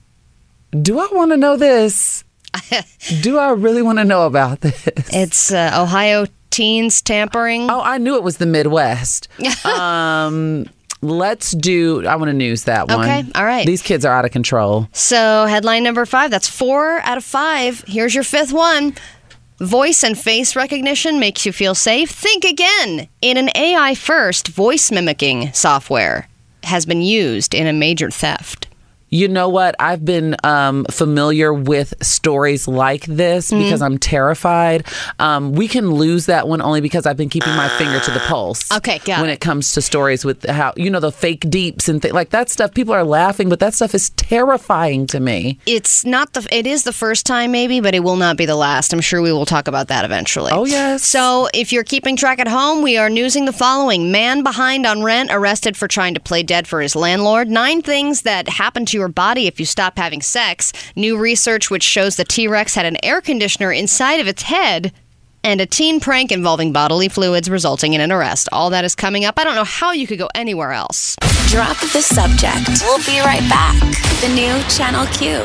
Do 0.81 0.99
I 0.99 1.07
want 1.11 1.31
to 1.31 1.37
know 1.37 1.57
this? 1.57 2.23
Do 3.21 3.37
I 3.37 3.51
really 3.51 3.81
want 3.81 3.99
to 3.99 4.05
know 4.05 4.25
about 4.25 4.61
this? 4.61 4.87
It's 5.13 5.51
uh, 5.51 5.71
Ohio 5.75 6.25
teens 6.49 7.01
tampering. 7.01 7.69
Oh, 7.69 7.81
I 7.81 7.97
knew 7.97 8.15
it 8.15 8.23
was 8.23 8.37
the 8.37 8.45
Midwest. 8.45 9.27
um, 9.65 10.65
let's 11.01 11.51
do. 11.51 12.05
I 12.05 12.15
want 12.15 12.29
to 12.29 12.33
news 12.33 12.63
that 12.63 12.87
one. 12.87 13.01
Okay, 13.01 13.23
all 13.35 13.45
right. 13.45 13.65
These 13.65 13.81
kids 13.81 14.05
are 14.05 14.13
out 14.13 14.25
of 14.25 14.31
control. 14.31 14.87
So 14.91 15.45
headline 15.45 15.83
number 15.83 16.05
five. 16.05 16.31
That's 16.31 16.47
four 16.49 16.99
out 17.01 17.17
of 17.17 17.23
five. 17.23 17.83
Here's 17.87 18.15
your 18.15 18.23
fifth 18.23 18.51
one. 18.51 18.95
Voice 19.59 20.03
and 20.03 20.15
face 20.15 20.55
recognition 20.55 21.19
makes 21.19 21.43
you 21.43 21.51
feel 21.51 21.73
safe. 21.73 22.11
Think 22.11 22.45
again. 22.45 23.07
In 23.23 23.37
an 23.37 23.49
AI 23.55 23.95
first 23.95 24.49
voice 24.49 24.91
mimicking 24.91 25.51
software 25.51 26.27
has 26.61 26.85
been 26.85 27.01
used 27.01 27.55
in 27.55 27.65
a 27.65 27.73
major 27.73 28.11
theft. 28.11 28.66
You 29.09 29.27
know 29.27 29.47
what? 29.49 29.75
I've 29.79 30.03
been 30.03 30.35
um, 30.43 30.85
familiar 30.89 31.53
with 31.53 31.93
stories 32.01 32.67
like 32.67 33.05
this 33.05 33.47
Mm-hmm. 33.51 33.63
because 33.63 33.81
I'm 33.81 33.97
terrified. 33.97 34.85
Um, 35.19 35.53
we 35.53 35.67
can 35.67 35.91
lose 35.91 36.25
that 36.25 36.47
one 36.47 36.61
only 36.61 36.81
because 36.81 37.05
I've 37.05 37.15
been 37.17 37.29
keeping 37.29 37.55
my 37.55 37.69
finger 37.77 37.99
to 37.99 38.11
the 38.11 38.19
pulse. 38.21 38.69
Okay, 38.71 38.99
got 39.05 39.21
When 39.21 39.29
it. 39.29 39.33
it 39.33 39.39
comes 39.41 39.71
to 39.73 39.81
stories 39.81 40.25
with 40.25 40.45
how 40.49 40.73
you 40.75 40.89
know 40.89 40.99
the 40.99 41.11
fake 41.11 41.49
deeps 41.49 41.87
and 41.87 42.01
th- 42.01 42.13
like 42.13 42.31
that 42.31 42.49
stuff, 42.49 42.73
people 42.73 42.93
are 42.93 43.03
laughing, 43.03 43.47
but 43.49 43.59
that 43.59 43.73
stuff 43.73 43.93
is 43.95 44.09
terrifying 44.11 45.07
to 45.07 45.19
me. 45.19 45.59
It's 45.65 46.03
not 46.05 46.33
the 46.33 46.45
it 46.51 46.67
is 46.67 46.83
the 46.83 46.93
first 46.93 47.25
time 47.25 47.51
maybe, 47.51 47.79
but 47.79 47.95
it 47.95 48.01
will 48.01 48.15
not 48.17 48.35
be 48.37 48.45
the 48.45 48.55
last. 48.55 48.91
I'm 48.93 49.01
sure 49.01 49.21
we 49.21 49.31
will 49.31 49.45
talk 49.45 49.67
about 49.67 49.87
that 49.87 50.03
eventually. 50.05 50.51
Oh, 50.53 50.65
yes. 50.65 51.03
So, 51.03 51.47
if 51.53 51.71
you're 51.71 51.83
keeping 51.83 52.15
track 52.15 52.39
at 52.39 52.47
home, 52.47 52.81
we 52.83 52.97
are 52.97 53.09
newsing 53.09 53.45
the 53.45 53.53
following. 53.53 54.11
Man 54.11 54.43
behind 54.43 54.85
on 54.85 55.03
rent 55.03 55.29
arrested 55.31 55.77
for 55.77 55.87
trying 55.87 56.13
to 56.15 56.19
play 56.19 56.43
dead 56.43 56.67
for 56.67 56.81
his 56.81 56.95
landlord. 56.95 57.47
Nine 57.49 57.81
things 57.81 58.23
that 58.23 58.49
happened 58.49 58.87
to 58.89 58.96
your 58.97 59.07
body 59.07 59.47
if 59.47 59.59
you 59.59 59.65
stop 59.65 59.97
having 59.97 60.21
sex. 60.21 60.73
New 60.95 61.17
research 61.17 61.69
which 61.69 61.83
shows 61.83 62.15
the 62.15 62.25
T-Rex 62.25 62.75
had 62.75 62.85
an 62.85 62.97
air 63.03 63.21
conditioner 63.21 63.71
inside 63.71 64.19
of 64.19 64.27
its 64.27 64.41
head. 64.43 64.91
And 65.43 65.61
a 65.61 65.65
teen 65.65 66.01
prank 66.01 66.31
involving 66.31 66.73
bodily 66.73 67.07
fluids 67.07 67.49
resulting 67.49 67.93
in 67.93 68.01
an 68.01 68.11
arrest. 68.11 68.49
All 68.51 68.69
that 68.71 68.83
is 68.83 68.95
coming 68.95 69.23
up. 69.23 69.39
I 69.39 69.45
don't 69.45 69.55
know 69.55 69.63
how 69.63 69.91
you 69.93 70.05
could 70.05 70.17
go 70.17 70.27
anywhere 70.35 70.73
else. 70.73 71.15
Drop 71.47 71.79
the 71.79 72.01
subject. 72.01 72.81
We'll 72.81 72.97
be 73.05 73.19
right 73.21 73.47
back. 73.47 73.79
The 74.19 74.29
new 74.35 74.61
Channel 74.67 75.05
Q. 75.13 75.43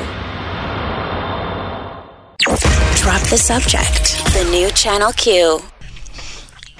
Drop 2.97 3.23
the 3.29 3.39
subject. 3.39 4.25
The 4.35 4.49
new 4.51 4.71
Channel 4.71 5.13
Q. 5.13 5.61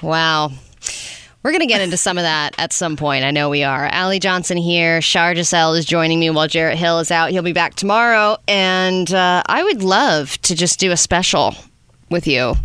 Wow. 0.01 0.51
We're 1.43 1.51
going 1.51 1.59
to 1.61 1.67
get 1.67 1.81
into 1.81 1.97
some 1.97 2.17
of 2.17 2.23
that 2.23 2.55
at 2.57 2.71
some 2.71 2.95
point. 2.95 3.25
I 3.25 3.31
know 3.31 3.49
we 3.49 3.63
are. 3.63 3.85
Allie 3.87 4.19
Johnson 4.19 4.55
here. 4.57 5.01
Shar 5.01 5.35
Giselle 5.35 5.73
is 5.73 5.85
joining 5.85 6.19
me 6.19 6.29
while 6.29 6.47
Jarrett 6.47 6.77
Hill 6.77 6.99
is 6.99 7.11
out. 7.11 7.31
He'll 7.31 7.43
be 7.43 7.51
back 7.51 7.75
tomorrow. 7.75 8.37
And 8.47 9.13
uh, 9.13 9.43
I 9.45 9.61
would 9.63 9.83
love 9.83 10.39
to 10.43 10.55
just 10.55 10.79
do 10.79 10.91
a 10.91 10.97
special 10.97 11.53
with 12.09 12.27
you 12.27 12.55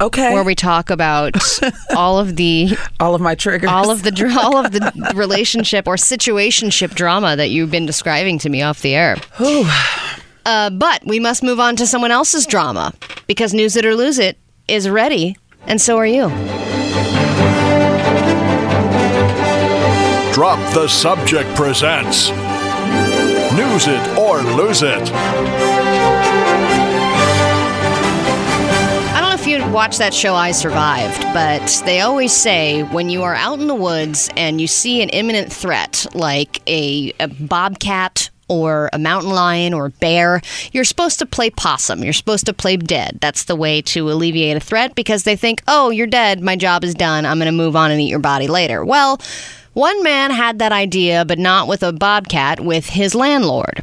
Okay. 0.00 0.32
where 0.32 0.44
we 0.44 0.54
talk 0.54 0.88
about 0.90 1.34
all 1.96 2.18
of 2.18 2.36
the 2.36 2.76
all 3.00 3.14
of 3.14 3.20
my 3.20 3.34
triggers. 3.34 3.68
all 3.70 3.90
of 3.90 4.02
the 4.02 4.38
all 4.42 4.56
of 4.58 4.70
the 4.72 5.12
relationship 5.14 5.86
or 5.86 5.96
situationship 5.96 6.94
drama 6.94 7.34
that 7.36 7.48
you've 7.50 7.70
been 7.70 7.86
describing 7.86 8.38
to 8.40 8.48
me 8.48 8.62
off 8.62 8.80
the 8.82 8.94
air. 8.94 9.16
Uh, 10.44 10.70
but 10.70 11.04
we 11.06 11.18
must 11.18 11.42
move 11.42 11.58
on 11.60 11.76
to 11.76 11.86
someone 11.86 12.10
else's 12.10 12.46
drama 12.46 12.92
because 13.26 13.52
News 13.52 13.74
It 13.76 13.84
or 13.84 13.94
Lose 13.94 14.18
It 14.18 14.38
is 14.68 14.88
ready, 14.88 15.36
and 15.66 15.80
so 15.80 15.96
are 15.98 16.06
you. 16.06 16.30
Drop 20.36 20.60
the 20.74 20.86
Subject 20.86 21.48
presents 21.56 22.28
News 22.28 23.86
It 23.86 24.18
or 24.18 24.42
Lose 24.42 24.82
It. 24.82 25.10
I 29.14 29.18
don't 29.18 29.30
know 29.30 29.34
if 29.34 29.46
you 29.46 29.66
watch 29.72 29.96
that 29.96 30.12
show 30.12 30.34
I 30.34 30.52
Survived, 30.52 31.22
but 31.32 31.82
they 31.86 32.02
always 32.02 32.34
say 32.34 32.82
when 32.82 33.08
you 33.08 33.22
are 33.22 33.34
out 33.34 33.60
in 33.60 33.66
the 33.66 33.74
woods 33.74 34.28
and 34.36 34.60
you 34.60 34.66
see 34.66 35.00
an 35.00 35.08
imminent 35.08 35.50
threat 35.50 36.04
like 36.12 36.60
a, 36.68 37.14
a 37.18 37.28
bobcat 37.28 38.28
or 38.48 38.90
a 38.92 38.98
mountain 38.98 39.30
lion 39.30 39.72
or 39.72 39.86
a 39.86 39.90
bear, 39.90 40.42
you're 40.70 40.84
supposed 40.84 41.18
to 41.20 41.24
play 41.24 41.48
possum. 41.48 42.04
You're 42.04 42.12
supposed 42.12 42.44
to 42.44 42.52
play 42.52 42.76
dead. 42.76 43.16
That's 43.22 43.44
the 43.44 43.56
way 43.56 43.80
to 43.80 44.10
alleviate 44.10 44.58
a 44.58 44.60
threat 44.60 44.94
because 44.94 45.22
they 45.22 45.34
think, 45.34 45.62
oh, 45.66 45.88
you're 45.88 46.06
dead. 46.06 46.42
My 46.42 46.56
job 46.56 46.84
is 46.84 46.94
done. 46.94 47.24
I'm 47.24 47.38
going 47.38 47.46
to 47.46 47.52
move 47.52 47.74
on 47.74 47.90
and 47.90 47.98
eat 48.02 48.10
your 48.10 48.18
body 48.18 48.48
later. 48.48 48.84
Well, 48.84 49.18
one 49.76 50.02
man 50.02 50.30
had 50.30 50.58
that 50.58 50.72
idea, 50.72 51.26
but 51.26 51.38
not 51.38 51.68
with 51.68 51.82
a 51.82 51.92
bobcat, 51.92 52.60
with 52.60 52.88
his 52.88 53.14
landlord. 53.14 53.82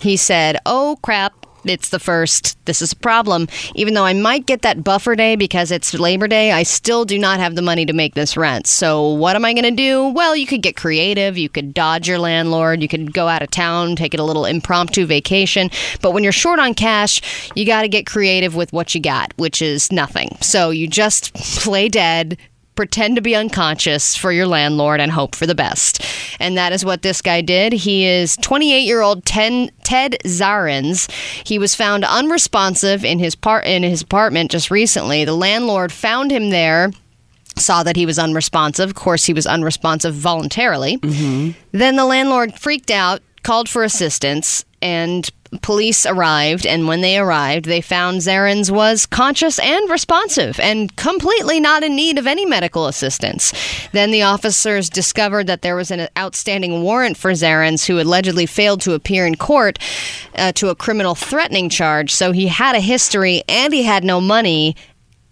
He 0.00 0.16
said, 0.16 0.56
Oh 0.64 0.98
crap, 1.02 1.34
it's 1.66 1.90
the 1.90 1.98
first. 1.98 2.56
This 2.64 2.80
is 2.80 2.92
a 2.92 2.96
problem. 2.96 3.48
Even 3.74 3.92
though 3.92 4.06
I 4.06 4.14
might 4.14 4.46
get 4.46 4.62
that 4.62 4.82
buffer 4.82 5.14
day 5.14 5.36
because 5.36 5.70
it's 5.70 5.92
Labor 5.92 6.28
Day, 6.28 6.52
I 6.52 6.62
still 6.62 7.04
do 7.04 7.18
not 7.18 7.40
have 7.40 7.56
the 7.56 7.62
money 7.62 7.84
to 7.84 7.92
make 7.92 8.14
this 8.14 8.38
rent. 8.38 8.66
So, 8.66 9.06
what 9.10 9.36
am 9.36 9.44
I 9.44 9.52
going 9.52 9.64
to 9.64 9.70
do? 9.70 10.08
Well, 10.08 10.34
you 10.34 10.46
could 10.46 10.62
get 10.62 10.76
creative. 10.76 11.36
You 11.36 11.50
could 11.50 11.74
dodge 11.74 12.08
your 12.08 12.18
landlord. 12.18 12.80
You 12.80 12.88
could 12.88 13.12
go 13.12 13.28
out 13.28 13.42
of 13.42 13.50
town, 13.50 13.96
take 13.96 14.14
it 14.14 14.20
a 14.20 14.24
little 14.24 14.46
impromptu 14.46 15.04
vacation. 15.04 15.70
But 16.00 16.12
when 16.12 16.22
you're 16.22 16.32
short 16.32 16.58
on 16.58 16.72
cash, 16.72 17.20
you 17.54 17.66
got 17.66 17.82
to 17.82 17.88
get 17.88 18.06
creative 18.06 18.54
with 18.54 18.72
what 18.72 18.94
you 18.94 19.00
got, 19.02 19.34
which 19.36 19.60
is 19.60 19.92
nothing. 19.92 20.38
So, 20.40 20.70
you 20.70 20.88
just 20.88 21.34
play 21.34 21.90
dead 21.90 22.38
pretend 22.74 23.16
to 23.16 23.22
be 23.22 23.36
unconscious 23.36 24.16
for 24.16 24.32
your 24.32 24.46
landlord 24.46 25.00
and 25.00 25.12
hope 25.12 25.34
for 25.34 25.46
the 25.46 25.54
best. 25.54 26.04
And 26.40 26.56
that 26.56 26.72
is 26.72 26.84
what 26.84 27.02
this 27.02 27.22
guy 27.22 27.40
did. 27.40 27.72
He 27.72 28.06
is 28.06 28.36
28 28.38 28.80
year 28.80 29.00
old 29.00 29.24
Ted 29.24 29.70
Zarens. 29.84 31.10
He 31.46 31.58
was 31.58 31.74
found 31.74 32.04
unresponsive 32.04 33.04
in 33.04 33.18
his 33.18 33.34
part 33.34 33.64
in 33.66 33.82
his 33.82 34.02
apartment 34.02 34.50
just 34.50 34.70
recently. 34.70 35.24
The 35.24 35.34
landlord 35.34 35.92
found 35.92 36.30
him 36.30 36.50
there. 36.50 36.90
Saw 37.56 37.84
that 37.84 37.94
he 37.94 38.04
was 38.04 38.18
unresponsive. 38.18 38.90
Of 38.90 38.96
course, 38.96 39.24
he 39.26 39.32
was 39.32 39.46
unresponsive 39.46 40.12
voluntarily. 40.12 40.98
Mm-hmm. 40.98 41.52
Then 41.70 41.94
the 41.94 42.04
landlord 42.04 42.58
freaked 42.58 42.90
out, 42.90 43.22
called 43.44 43.68
for 43.68 43.84
assistance, 43.84 44.64
and 44.82 45.30
police 45.62 46.06
arrived. 46.06 46.66
And 46.66 46.86
when 46.86 47.00
they 47.00 47.18
arrived, 47.18 47.66
they 47.66 47.80
found 47.80 48.20
Zarens 48.20 48.70
was 48.70 49.06
conscious 49.06 49.58
and 49.58 49.90
responsive 49.90 50.58
and 50.60 50.94
completely 50.96 51.60
not 51.60 51.82
in 51.82 51.96
need 51.96 52.18
of 52.18 52.26
any 52.26 52.46
medical 52.46 52.86
assistance. 52.86 53.52
Then 53.92 54.10
the 54.10 54.22
officers 54.22 54.88
discovered 54.90 55.46
that 55.46 55.62
there 55.62 55.76
was 55.76 55.90
an 55.90 56.08
outstanding 56.16 56.82
warrant 56.82 57.16
for 57.16 57.32
Zarens, 57.32 57.86
who 57.86 58.00
allegedly 58.00 58.46
failed 58.46 58.80
to 58.82 58.92
appear 58.94 59.26
in 59.26 59.36
court 59.36 59.78
uh, 60.36 60.52
to 60.52 60.68
a 60.68 60.74
criminal 60.74 61.14
threatening 61.14 61.68
charge. 61.68 62.12
So 62.12 62.32
he 62.32 62.48
had 62.48 62.74
a 62.74 62.80
history 62.80 63.42
and 63.48 63.72
he 63.72 63.82
had 63.82 64.04
no 64.04 64.20
money. 64.20 64.76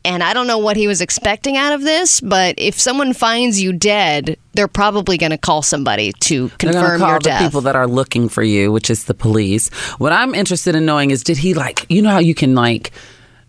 And 0.05 0.23
I 0.23 0.35
don't 0.35 0.47
know 0.47 0.59
what 0.59 0.77
he 0.77 0.87
was 0.87 1.01
expecting 1.01 1.57
out 1.57 1.73
of 1.73 1.83
this, 1.83 2.21
but 2.21 2.57
if 2.59 2.79
someone 2.79 3.12
finds 3.12 3.61
you 3.61 3.73
dead, 3.73 4.37
they're 4.53 4.69
probably 4.69 5.17
going 5.17 5.31
to 5.31 5.38
call 5.38 5.62
somebody 5.62 6.12
to 6.12 6.49
confirm 6.59 7.01
call 7.01 7.09
your 7.09 7.19
the 7.19 7.25
death. 7.25 7.43
people 7.43 7.61
that 7.62 7.77
are 7.77 7.87
looking 7.87 8.29
for 8.29 8.43
you, 8.43 8.73
which 8.73 8.91
is 8.91 9.05
the 9.05 9.15
police. 9.15 9.69
What 9.99 10.12
I'm 10.12 10.35
interested 10.35 10.75
in 10.75 10.85
knowing 10.85 11.11
is, 11.11 11.23
did 11.23 11.38
he 11.38 11.55
like, 11.55 11.87
you 11.88 12.03
know 12.03 12.11
how 12.11 12.19
you 12.19 12.35
can 12.35 12.55
like 12.55 12.93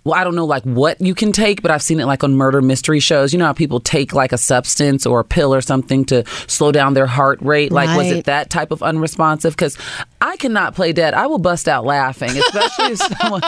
well, 0.04 0.16
I 0.16 0.24
don't 0.24 0.36
know 0.36 0.46
like 0.46 0.64
what 0.64 1.00
you 1.00 1.16
can 1.16 1.32
take, 1.32 1.62
but 1.62 1.72
I've 1.72 1.82
seen 1.82 2.00
it 2.00 2.06
like 2.06 2.24
on 2.24 2.36
murder 2.36 2.62
mystery 2.62 3.00
shows. 3.00 3.32
You 3.32 3.40
know 3.40 3.46
how 3.46 3.54
people 3.54 3.80
take 3.80 4.14
like 4.14 4.34
a 4.34 4.38
substance 4.38 5.06
or 5.06 5.22
a 5.22 5.24
pill 5.24 5.54
or 5.54 5.62
something 5.62 6.04
to 6.06 6.26
slow 6.48 6.72
down 6.74 6.94
their 6.94 7.08
heart 7.08 7.42
rate? 7.42 7.72
Like, 7.72 7.96
was 7.98 8.12
it 8.12 8.26
that 8.26 8.50
type 8.50 8.72
of 8.72 8.84
unresponsive? 8.84 9.54
Because 9.54 9.78
I 10.26 10.38
cannot 10.38 10.74
play 10.74 10.94
dead. 10.94 11.14
I 11.14 11.28
will 11.28 11.38
bust 11.38 11.68
out 11.68 11.84
laughing, 11.84 12.30
especially 12.30 12.94
if 12.94 12.98
someone, 13.20 13.42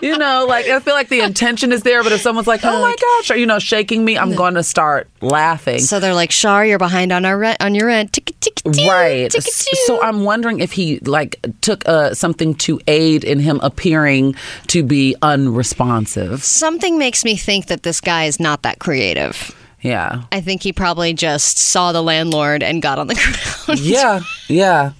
you 0.00 0.16
know, 0.16 0.46
like 0.48 0.66
I 0.66 0.78
feel 0.78 0.94
like 0.94 1.08
the 1.08 1.20
intention 1.22 1.72
is 1.72 1.82
there, 1.82 2.04
but 2.04 2.12
if 2.12 2.20
someone's 2.20 2.46
like, 2.46 2.60
oh 2.62 2.80
my 2.80 2.94
gosh, 3.00 3.32
or, 3.32 3.36
you 3.36 3.46
know, 3.46 3.58
shaking 3.58 4.04
me, 4.04 4.16
I'm 4.16 4.36
going 4.36 4.54
to 4.54 4.62
start 4.62 5.08
laughing. 5.20 5.80
So 5.80 5.98
they're 5.98 6.14
like, 6.14 6.30
Shar, 6.30 6.64
you're 6.64 6.78
behind 6.78 7.10
on 7.10 7.24
our 7.24 7.36
rent, 7.36 7.56
on 7.60 7.74
your 7.74 7.88
rent. 7.88 8.16
Right. 8.64 9.28
tick, 9.28 9.44
S- 9.44 9.64
tick. 9.64 9.78
So 9.86 10.00
I'm 10.00 10.22
wondering 10.22 10.60
if 10.60 10.70
he 10.70 11.00
like 11.00 11.44
took 11.62 11.86
uh, 11.88 12.14
something 12.14 12.54
to 12.56 12.80
aid 12.86 13.24
in 13.24 13.40
him 13.40 13.58
appearing 13.60 14.36
to 14.68 14.84
be 14.84 15.16
unresponsive. 15.22 16.44
Something 16.44 16.96
makes 16.96 17.24
me 17.24 17.36
think 17.36 17.66
that 17.66 17.82
this 17.82 18.00
guy 18.00 18.24
is 18.26 18.38
not 18.38 18.62
that 18.62 18.78
creative. 18.78 19.52
Yeah. 19.82 20.24
I 20.30 20.42
think 20.42 20.62
he 20.62 20.72
probably 20.72 21.14
just 21.14 21.58
saw 21.58 21.92
the 21.92 22.02
landlord 22.02 22.62
and 22.62 22.82
got 22.82 22.98
on 22.98 23.06
the 23.06 23.14
ground. 23.66 23.80
Yeah. 23.80 24.20
Yeah. 24.48 24.92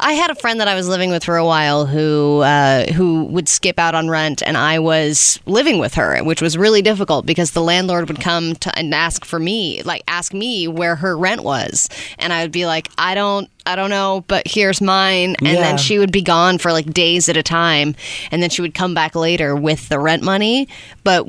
I 0.00 0.12
had 0.12 0.30
a 0.30 0.34
friend 0.34 0.60
that 0.60 0.68
I 0.68 0.74
was 0.74 0.88
living 0.88 1.10
with 1.10 1.24
for 1.24 1.36
a 1.36 1.44
while 1.44 1.86
who 1.86 2.40
uh, 2.40 2.86
who 2.92 3.24
would 3.24 3.48
skip 3.48 3.78
out 3.78 3.94
on 3.94 4.08
rent, 4.08 4.42
and 4.44 4.56
I 4.56 4.78
was 4.78 5.40
living 5.46 5.78
with 5.78 5.94
her, 5.94 6.22
which 6.22 6.40
was 6.40 6.56
really 6.56 6.82
difficult 6.82 7.26
because 7.26 7.50
the 7.50 7.62
landlord 7.62 8.08
would 8.08 8.20
come 8.20 8.54
to, 8.56 8.78
and 8.78 8.94
ask 8.94 9.24
for 9.24 9.38
me, 9.38 9.82
like 9.82 10.02
ask 10.08 10.32
me 10.32 10.68
where 10.68 10.96
her 10.96 11.16
rent 11.16 11.42
was, 11.42 11.88
and 12.18 12.32
I 12.32 12.42
would 12.42 12.52
be 12.52 12.66
like, 12.66 12.88
I 12.98 13.14
don't. 13.14 13.50
I 13.66 13.76
don't 13.76 13.90
know, 13.90 14.24
but 14.28 14.48
here's 14.48 14.80
mine. 14.80 15.36
And 15.40 15.48
Yeah. 15.48 15.60
then 15.60 15.76
she 15.76 15.98
would 15.98 16.10
be 16.10 16.22
gone 16.22 16.56
for 16.56 16.72
like 16.72 16.86
days 16.94 17.28
at 17.28 17.36
a 17.36 17.42
time. 17.42 17.96
And 18.30 18.42
then 18.42 18.48
she 18.48 18.62
would 18.62 18.72
come 18.72 18.94
back 18.94 19.14
later 19.14 19.54
with 19.54 19.90
the 19.90 19.98
rent 19.98 20.22
money. 20.22 20.68
But 21.04 21.26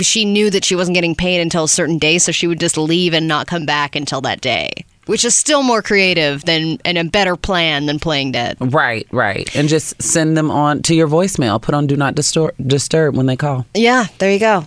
she 0.00 0.24
knew 0.24 0.50
that 0.50 0.64
she 0.64 0.74
wasn't 0.74 0.96
getting 0.96 1.14
paid 1.14 1.40
until 1.40 1.62
a 1.62 1.68
certain 1.68 1.98
day. 1.98 2.18
So 2.18 2.32
she 2.32 2.48
would 2.48 2.58
just 2.58 2.76
leave 2.76 3.14
and 3.14 3.28
not 3.28 3.46
come 3.46 3.66
back 3.66 3.94
until 3.94 4.20
that 4.22 4.40
day, 4.40 4.84
which 5.06 5.24
is 5.24 5.34
still 5.34 5.62
more 5.62 5.82
creative 5.82 6.44
than 6.44 6.78
and 6.84 6.98
a 6.98 7.04
better 7.04 7.36
plan 7.36 7.86
than 7.86 7.98
playing 7.98 8.32
dead. 8.32 8.56
Right, 8.60 9.06
right. 9.10 9.54
And 9.56 9.68
just 9.68 10.00
send 10.02 10.36
them 10.36 10.50
on 10.50 10.82
to 10.82 10.94
your 10.94 11.08
voicemail. 11.08 11.60
Put 11.60 11.74
on 11.74 11.86
do 11.86 11.96
not 11.96 12.14
disturb, 12.14 12.54
disturb 12.64 13.16
when 13.16 13.26
they 13.26 13.36
call. 13.36 13.66
Yeah, 13.74 14.06
there 14.18 14.32
you 14.32 14.38
go. 14.40 14.64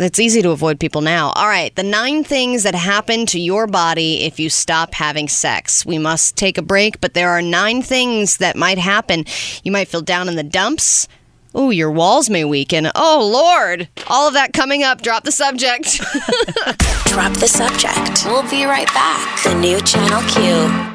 It's 0.00 0.20
easy 0.20 0.42
to 0.42 0.50
avoid 0.50 0.78
people 0.78 1.00
now. 1.00 1.30
All 1.30 1.48
right, 1.48 1.74
the 1.74 1.82
nine 1.82 2.22
things 2.22 2.62
that 2.62 2.76
happen 2.76 3.26
to 3.26 3.40
your 3.40 3.66
body 3.66 4.22
if 4.22 4.38
you 4.38 4.48
stop 4.48 4.94
having 4.94 5.26
sex. 5.26 5.84
We 5.84 5.98
must 5.98 6.36
take 6.36 6.56
a 6.56 6.62
break, 6.62 7.00
but 7.00 7.14
there 7.14 7.30
are 7.30 7.42
nine 7.42 7.82
things 7.82 8.36
that 8.36 8.54
might 8.54 8.78
happen. 8.78 9.24
You 9.64 9.72
might 9.72 9.88
feel 9.88 10.00
down 10.00 10.28
in 10.28 10.36
the 10.36 10.44
dumps. 10.44 11.08
Ooh, 11.56 11.70
your 11.70 11.90
walls 11.90 12.28
may 12.28 12.44
weaken. 12.44 12.90
Oh, 12.94 13.30
Lord. 13.32 13.88
All 14.06 14.28
of 14.28 14.34
that 14.34 14.52
coming 14.52 14.82
up. 14.82 15.00
Drop 15.02 15.24
the 15.24 15.32
subject. 15.32 15.98
Drop 17.06 17.32
the 17.34 17.48
subject. 17.48 18.24
We'll 18.26 18.48
be 18.50 18.64
right 18.64 18.86
back. 18.94 19.42
The 19.42 19.54
new 19.54 19.80
Channel 19.80 20.22
Q. 20.28 20.94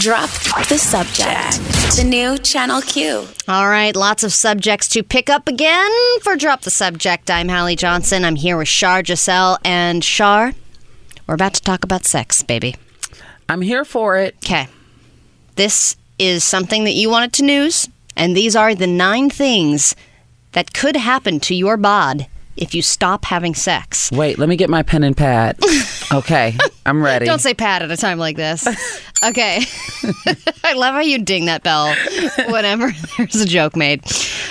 Drop 0.00 0.30
the 0.68 0.78
subject. 0.78 1.58
The 1.96 2.04
new 2.04 2.38
Channel 2.38 2.80
Q. 2.82 3.26
All 3.48 3.68
right, 3.68 3.94
lots 3.94 4.22
of 4.22 4.32
subjects 4.32 4.88
to 4.88 5.02
pick 5.02 5.28
up 5.30 5.48
again 5.48 5.90
for 6.20 6.36
Drop 6.36 6.62
the 6.62 6.70
Subject. 6.70 7.30
I'm 7.30 7.50
Allie 7.50 7.76
Johnson. 7.76 8.24
I'm 8.24 8.36
here 8.36 8.56
with 8.56 8.68
Shar 8.68 9.04
Giselle. 9.04 9.58
And 9.64 10.04
Shar, 10.04 10.52
we're 11.26 11.34
about 11.34 11.54
to 11.54 11.62
talk 11.62 11.84
about 11.84 12.04
sex, 12.04 12.42
baby. 12.42 12.76
I'm 13.48 13.62
here 13.62 13.84
for 13.84 14.16
it. 14.16 14.36
Okay. 14.44 14.68
This 15.56 15.96
is 16.18 16.44
something 16.44 16.84
that 16.84 16.92
you 16.92 17.08
wanted 17.10 17.32
to 17.34 17.42
news, 17.44 17.88
and 18.16 18.36
these 18.36 18.56
are 18.56 18.74
the 18.74 18.86
nine 18.86 19.30
things 19.30 19.94
that 20.52 20.72
could 20.72 20.96
happen 20.96 21.40
to 21.40 21.54
your 21.54 21.76
bod 21.76 22.26
if 22.56 22.74
you 22.74 22.80
stop 22.82 23.26
having 23.26 23.54
sex. 23.54 24.10
Wait, 24.10 24.38
let 24.38 24.48
me 24.48 24.56
get 24.56 24.70
my 24.70 24.82
pen 24.82 25.04
and 25.04 25.16
pad. 25.16 25.58
Okay, 26.12 26.56
I'm 26.86 27.02
ready. 27.02 27.26
Don't 27.26 27.40
say 27.40 27.52
pad 27.52 27.82
at 27.82 27.90
a 27.90 27.96
time 27.96 28.16
like 28.18 28.36
this. 28.36 28.64
Okay. 29.24 29.60
I 30.64 30.74
love 30.74 30.94
how 30.94 31.00
you 31.00 31.18
ding 31.18 31.46
that 31.46 31.64
bell 31.64 31.92
whenever 32.48 32.92
there's 33.18 33.34
a 33.34 33.44
joke 33.44 33.74
made. 33.74 34.04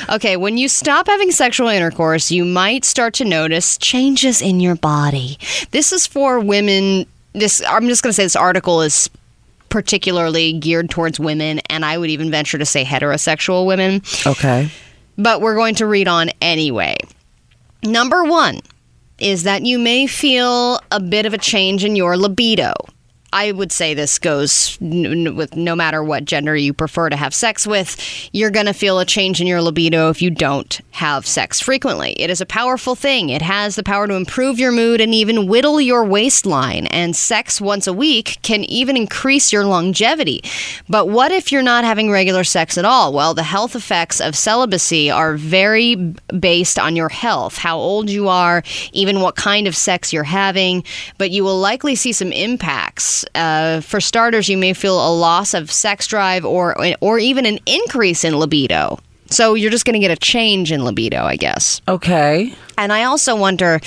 Okay, 0.09 0.35
when 0.35 0.57
you 0.57 0.67
stop 0.67 1.07
having 1.07 1.31
sexual 1.31 1.69
intercourse, 1.69 2.29
you 2.29 2.43
might 2.43 2.83
start 2.83 3.13
to 3.15 3.23
notice 3.25 3.77
changes 3.77 4.41
in 4.41 4.59
your 4.59 4.75
body. 4.75 5.37
This 5.71 5.93
is 5.93 6.05
for 6.05 6.41
women. 6.41 7.05
This 7.31 7.61
I'm 7.65 7.87
just 7.87 8.03
going 8.03 8.09
to 8.09 8.13
say 8.13 8.23
this 8.23 8.35
article 8.35 8.81
is 8.81 9.09
particularly 9.69 10.53
geared 10.53 10.89
towards 10.89 11.19
women 11.19 11.59
and 11.69 11.83
I 11.85 11.97
would 11.97 12.09
even 12.09 12.31
venture 12.31 12.57
to 12.57 12.65
say 12.65 12.83
heterosexual 12.83 13.65
women 13.65 14.01
Okay. 14.25 14.69
but 15.17 15.41
we're 15.41 15.55
going 15.55 15.75
to 15.75 15.85
read 15.85 16.07
on 16.07 16.29
anyway. 16.41 16.95
Number 17.83 18.23
one 18.23 18.61
is 19.19 19.43
that 19.43 19.65
you 19.65 19.77
may 19.79 20.07
feel 20.07 20.79
a 20.91 20.99
bit 20.99 21.25
of 21.25 21.33
a 21.33 21.37
change 21.37 21.83
in 21.85 21.95
your 21.95 22.17
libido. 22.17 22.73
I 23.33 23.51
would 23.51 23.71
say 23.71 23.93
this 23.93 24.17
goes 24.17 24.77
with 24.79 25.55
no 25.55 25.75
matter 25.75 26.03
what 26.03 26.25
gender 26.25 26.55
you 26.55 26.73
prefer 26.73 27.09
to 27.09 27.15
have 27.17 27.33
sex 27.33 27.67
with, 27.67 27.97
you're 28.31 28.51
going 28.51 28.65
to 28.67 28.73
feel 28.73 28.99
a 28.99 29.05
change 29.05 29.41
in 29.41 29.47
your 29.47 29.61
libido 29.61 30.09
if 30.09 30.21
you 30.21 30.29
don't 30.29 30.79
have 30.91 31.27
sex 31.27 31.59
frequently. 31.59 32.13
It 32.13 32.29
is 32.29 32.39
a 32.39 32.45
powerful 32.45 32.95
thing. 32.95 33.29
It 33.29 33.41
has 33.41 33.75
the 33.75 33.83
power 33.83 34.07
to 34.07 34.13
improve 34.13 34.57
your 34.57 34.71
mood 34.71 35.01
and 35.01 35.13
even 35.13 35.47
whittle 35.47 35.81
your 35.81 36.05
waistline. 36.05 36.87
And 36.87 37.15
sex 37.15 37.59
once 37.59 37.87
a 37.87 37.93
week 37.93 38.37
can 38.41 38.63
even 38.63 38.95
increase 38.95 39.51
your 39.51 39.65
longevity. 39.65 40.41
But 40.87 41.09
what 41.09 41.33
if 41.33 41.51
you're 41.51 41.61
not 41.61 41.83
having 41.83 42.09
regular 42.09 42.45
sex 42.45 42.77
at 42.77 42.85
all? 42.85 43.11
Well, 43.11 43.33
the 43.33 43.43
health 43.43 43.75
effects 43.75 44.21
of 44.21 44.35
celibacy 44.35 45.11
are 45.11 45.35
very 45.35 45.95
based 46.39 46.79
on 46.79 46.95
your 46.95 47.09
health, 47.09 47.57
how 47.57 47.77
old 47.77 48.09
you 48.09 48.29
are, 48.29 48.63
even 48.93 49.19
what 49.19 49.35
kind 49.35 49.67
of 49.67 49.75
sex 49.75 50.13
you're 50.13 50.23
having. 50.23 50.83
But 51.17 51.31
you 51.31 51.43
will 51.43 51.59
likely 51.59 51.95
see 51.95 52.13
some 52.13 52.31
impacts. 52.31 53.24
Uh, 53.33 53.81
for 53.81 53.99
starters, 54.01 54.47
you 54.49 54.57
may 54.57 54.73
feel 54.73 54.95
a 54.95 55.09
loss 55.13 55.53
of 55.53 55.71
sex 55.71 56.07
drive 56.07 56.45
or 56.45 56.75
or 57.01 57.17
even 57.19 57.45
an 57.45 57.59
increase 57.65 58.23
in 58.23 58.37
libido. 58.37 58.99
So 59.27 59.55
you're 59.55 59.71
just 59.71 59.85
going 59.85 59.95
to 59.95 59.99
get 59.99 60.11
a 60.11 60.15
change 60.15 60.71
in 60.71 60.83
libido, 60.85 61.23
I 61.23 61.35
guess. 61.35 61.81
Okay. 61.87 62.53
And 62.77 62.93
I 62.93 63.05
also 63.05 63.35
wonder 63.35 63.79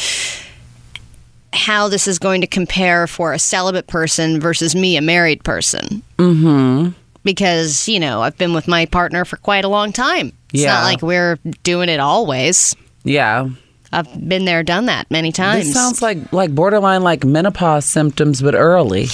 how 1.52 1.88
this 1.88 2.06
is 2.06 2.18
going 2.18 2.40
to 2.40 2.46
compare 2.46 3.06
for 3.06 3.32
a 3.32 3.38
celibate 3.38 3.86
person 3.86 4.40
versus 4.40 4.74
me, 4.74 4.96
a 4.96 5.00
married 5.00 5.44
person. 5.44 6.02
Mm-hmm. 6.18 6.90
Because, 7.24 7.88
you 7.88 8.00
know, 8.00 8.22
I've 8.22 8.36
been 8.38 8.52
with 8.52 8.68
my 8.68 8.86
partner 8.86 9.24
for 9.24 9.36
quite 9.38 9.64
a 9.64 9.68
long 9.68 9.92
time. 9.92 10.32
It's 10.52 10.62
Yeah. 10.62 10.74
not 10.74 10.84
like 10.84 11.02
we're 11.02 11.38
doing 11.62 11.88
it 11.88 12.00
always. 12.00 12.74
Yeah. 13.04 13.48
I've 13.92 14.28
been 14.28 14.44
there, 14.44 14.62
done 14.62 14.86
that 14.86 15.10
many 15.10 15.32
times. 15.32 15.66
This 15.66 15.74
sounds 15.74 16.02
like 16.02 16.32
like 16.32 16.54
borderline 16.54 17.02
like 17.02 17.24
menopause 17.24 17.84
symptoms, 17.84 18.42
but 18.42 18.54
early. 18.54 19.08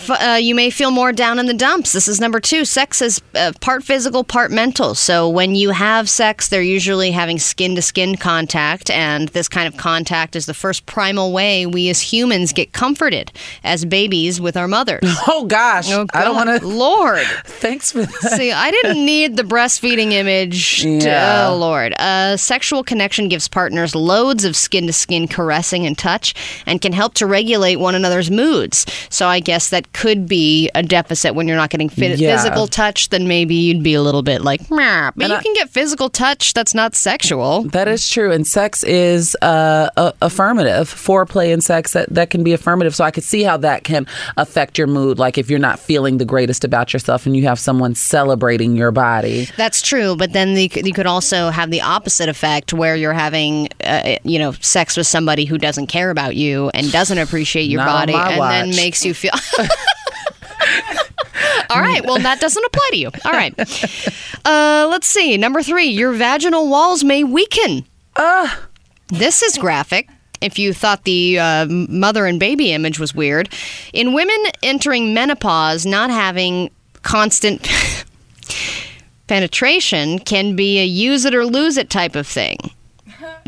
F- 0.00 0.10
uh, 0.10 0.36
you 0.36 0.54
may 0.54 0.70
feel 0.70 0.90
more 0.90 1.12
down 1.12 1.38
in 1.38 1.46
the 1.46 1.54
dumps. 1.54 1.92
This 1.92 2.06
is 2.08 2.20
number 2.20 2.40
two. 2.40 2.64
Sex 2.64 3.02
is 3.02 3.20
uh, 3.34 3.52
part 3.60 3.82
physical, 3.82 4.22
part 4.24 4.50
mental. 4.50 4.94
So 4.94 5.28
when 5.28 5.54
you 5.54 5.70
have 5.70 6.08
sex, 6.08 6.48
they're 6.48 6.62
usually 6.62 7.10
having 7.10 7.38
skin 7.38 7.74
to 7.74 7.82
skin 7.82 8.16
contact, 8.16 8.90
and 8.90 9.28
this 9.30 9.48
kind 9.48 9.66
of 9.66 9.76
contact 9.76 10.36
is 10.36 10.46
the 10.46 10.54
first 10.54 10.86
primal 10.86 11.32
way 11.32 11.66
we 11.66 11.88
as 11.88 12.00
humans 12.00 12.52
get 12.52 12.72
comforted 12.72 13.32
as 13.64 13.84
babies 13.84 14.40
with 14.40 14.56
our 14.56 14.68
mothers. 14.68 15.00
Oh 15.30 15.44
gosh, 15.44 15.90
Oh, 15.90 16.06
I 16.14 16.24
don't 16.24 16.34
want 16.36 16.60
to. 16.60 16.66
Lord. 16.66 17.20
Thanks 17.44 17.92
for 17.92 18.00
that. 18.06 18.32
See, 18.36 18.50
I 18.50 18.70
didn't 18.70 19.04
need 19.04 19.36
the 19.36 19.42
breastfeeding 19.42 20.12
image. 20.12 20.82
to- 20.82 20.88
Yeah. 21.08 21.48
oh, 21.50 21.56
Lord. 21.56 21.94
A 21.98 22.36
sexual 22.38 22.82
connection 22.82 23.28
gives 23.28 23.46
partners 23.48 23.94
loads 23.94 24.44
of 24.44 24.56
skin 24.56 24.86
to 24.86 24.92
skin 24.92 25.28
caressing 25.28 25.86
and 25.86 25.96
touch 25.98 26.34
and 26.66 26.80
can 26.80 26.92
help 26.92 27.14
to 27.14 27.26
regulate 27.26 27.76
one 27.76 27.94
another's 27.94 28.30
moods. 28.30 28.86
So 29.10 29.26
I 29.28 29.40
guess 29.40 29.70
that 29.70 29.87
could 29.92 30.26
be 30.28 30.70
a 30.74 30.82
deficit 30.82 31.34
when 31.34 31.48
you're 31.48 31.56
not 31.56 31.70
getting 31.70 31.88
fit- 31.88 32.18
Yeah. 32.18 32.36
physical 32.36 32.66
touch, 32.66 33.08
then 33.08 33.26
maybe 33.28 33.54
you'd 33.54 33.82
be 33.82 33.94
a 33.94 34.02
little 34.02 34.22
bit 34.22 34.42
like, 34.42 34.70
Meh. 34.70 35.10
but 35.16 35.24
And 35.24 35.32
you 35.32 35.38
I- 35.38 35.42
can 35.42 35.54
get 35.54 35.70
physical 35.70 36.08
touch 36.08 36.54
that's 36.54 36.74
not 36.74 36.94
sexual. 36.94 37.64
That 37.64 37.88
is 37.88 38.08
true, 38.08 38.30
and 38.32 38.46
sex 38.46 38.82
is 38.84 39.36
uh, 39.42 39.88
a- 39.96 40.14
affirmative. 40.22 40.92
Foreplay 40.92 41.52
and 41.52 41.62
sex 41.62 41.92
that, 41.92 42.08
that 42.14 42.30
can 42.30 42.42
be 42.44 42.52
affirmative. 42.52 42.94
So 42.94 43.04
I 43.04 43.10
could 43.10 43.24
see 43.24 43.42
how 43.42 43.56
that 43.58 43.84
can 43.84 44.06
affect 44.36 44.78
your 44.78 44.86
mood. 44.86 45.18
Like 45.18 45.38
if 45.38 45.50
you're 45.50 45.58
not 45.58 45.78
feeling 45.78 46.18
the 46.18 46.24
greatest 46.24 46.64
about 46.64 46.92
yourself, 46.92 47.26
and 47.26 47.36
you 47.36 47.44
have 47.46 47.58
someone 47.58 47.94
celebrating 47.94 48.76
your 48.76 48.90
body. 48.90 49.48
That's 49.56 49.82
true, 49.82 50.16
but 50.16 50.32
then 50.32 50.54
the, 50.54 50.70
you 50.84 50.92
could 50.92 51.06
also 51.06 51.50
have 51.50 51.70
the 51.70 51.80
opposite 51.82 52.28
effect 52.28 52.72
where 52.72 52.94
you're 52.96 53.12
having, 53.12 53.68
uh, 53.84 54.16
you 54.24 54.38
know, 54.38 54.52
sex 54.60 54.96
with 54.96 55.06
somebody 55.06 55.44
who 55.44 55.58
doesn't 55.58 55.86
care 55.88 56.10
about 56.10 56.36
you 56.36 56.70
and 56.74 56.90
doesn't 56.92 57.18
appreciate 57.18 57.64
your 57.64 57.84
Not 57.84 58.08
body, 58.08 58.14
and 58.14 58.40
then 58.42 58.70
makes 58.76 59.04
you 59.04 59.14
feel. 59.14 59.32
All 61.70 61.80
right, 61.80 62.04
well, 62.04 62.18
that 62.18 62.40
doesn't 62.40 62.64
apply 62.64 62.88
to 62.92 62.96
you. 62.96 63.10
All 63.24 63.32
right. 63.32 63.54
Uh, 64.44 64.86
let's 64.88 65.06
see. 65.06 65.36
Number 65.36 65.62
three, 65.62 65.88
your 65.88 66.12
vaginal 66.12 66.70
walls 66.70 67.04
may 67.04 67.22
weaken. 67.22 67.84
This 69.08 69.42
is 69.42 69.58
graphic. 69.58 70.08
If 70.40 70.58
you 70.58 70.72
thought 70.72 71.04
the 71.04 71.38
uh, 71.38 71.66
mother 71.68 72.24
and 72.24 72.40
baby 72.40 72.72
image 72.72 72.98
was 72.98 73.14
weird, 73.14 73.52
in 73.92 74.14
women 74.14 74.36
entering 74.62 75.12
menopause, 75.12 75.84
not 75.84 76.08
having 76.08 76.70
constant 77.02 77.68
penetration 79.26 80.20
can 80.20 80.56
be 80.56 80.78
a 80.78 80.84
use 80.84 81.24
it 81.26 81.34
or 81.34 81.44
lose 81.44 81.76
it 81.76 81.90
type 81.90 82.14
of 82.16 82.26
thing. 82.26 82.56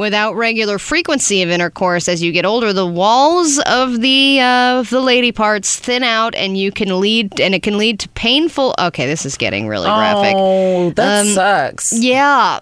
Without 0.01 0.35
regular 0.35 0.79
frequency 0.79 1.43
of 1.43 1.51
intercourse, 1.51 2.09
as 2.09 2.23
you 2.23 2.33
get 2.33 2.47
older, 2.47 2.73
the 2.73 2.87
walls 2.87 3.59
of 3.67 4.01
the 4.01 4.39
uh, 4.41 4.83
the 4.83 4.99
lady 5.01 5.31
parts 5.31 5.79
thin 5.79 6.03
out, 6.03 6.35
and 6.35 6.57
you 6.57 6.73
can 6.73 6.99
lead, 7.01 7.39
and 7.39 7.55
it 7.55 7.63
can 7.63 7.77
lead 7.77 8.01
to 8.01 8.09
painful. 8.11 8.75
Okay, 8.79 9.05
this 9.07 9.27
is 9.27 9.37
getting 9.37 9.69
really 9.69 9.85
graphic. 9.89 10.35
Oh, 10.37 10.91
that 10.93 11.21
Um, 11.21 11.27
sucks. 11.35 11.93
Yeah, 11.93 12.61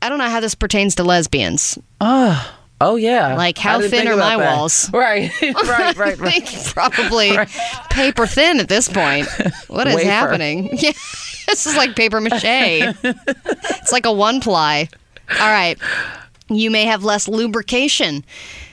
I 0.00 0.08
don't 0.08 0.18
know 0.18 0.28
how 0.30 0.38
this 0.38 0.54
pertains 0.54 0.94
to 0.94 1.02
lesbians. 1.04 1.78
Oh 2.00 2.96
yeah. 2.96 3.34
Like, 3.34 3.58
how 3.58 3.80
thin 3.80 4.06
are 4.06 4.16
my 4.16 4.36
that. 4.36 4.56
walls? 4.56 4.88
Right, 4.92 5.32
right, 5.42 5.96
right, 5.96 5.98
I 5.98 6.14
right. 6.14 6.46
think 6.48 6.64
probably 6.72 7.36
paper 7.90 8.26
thin 8.26 8.60
at 8.60 8.68
this 8.68 8.88
point. 8.88 9.26
What 9.68 9.88
is 9.88 9.96
Wafer. 9.96 10.08
happening? 10.08 10.68
Yeah, 10.78 10.92
this 11.48 11.66
is 11.66 11.76
like 11.76 11.96
paper 11.96 12.20
mache. 12.20 12.44
it's 12.44 13.90
like 13.92 14.06
a 14.06 14.12
one 14.12 14.40
ply. 14.40 14.88
All 15.40 15.50
right. 15.50 15.76
You 16.48 16.70
may 16.70 16.84
have 16.84 17.02
less 17.02 17.26
lubrication. 17.28 18.24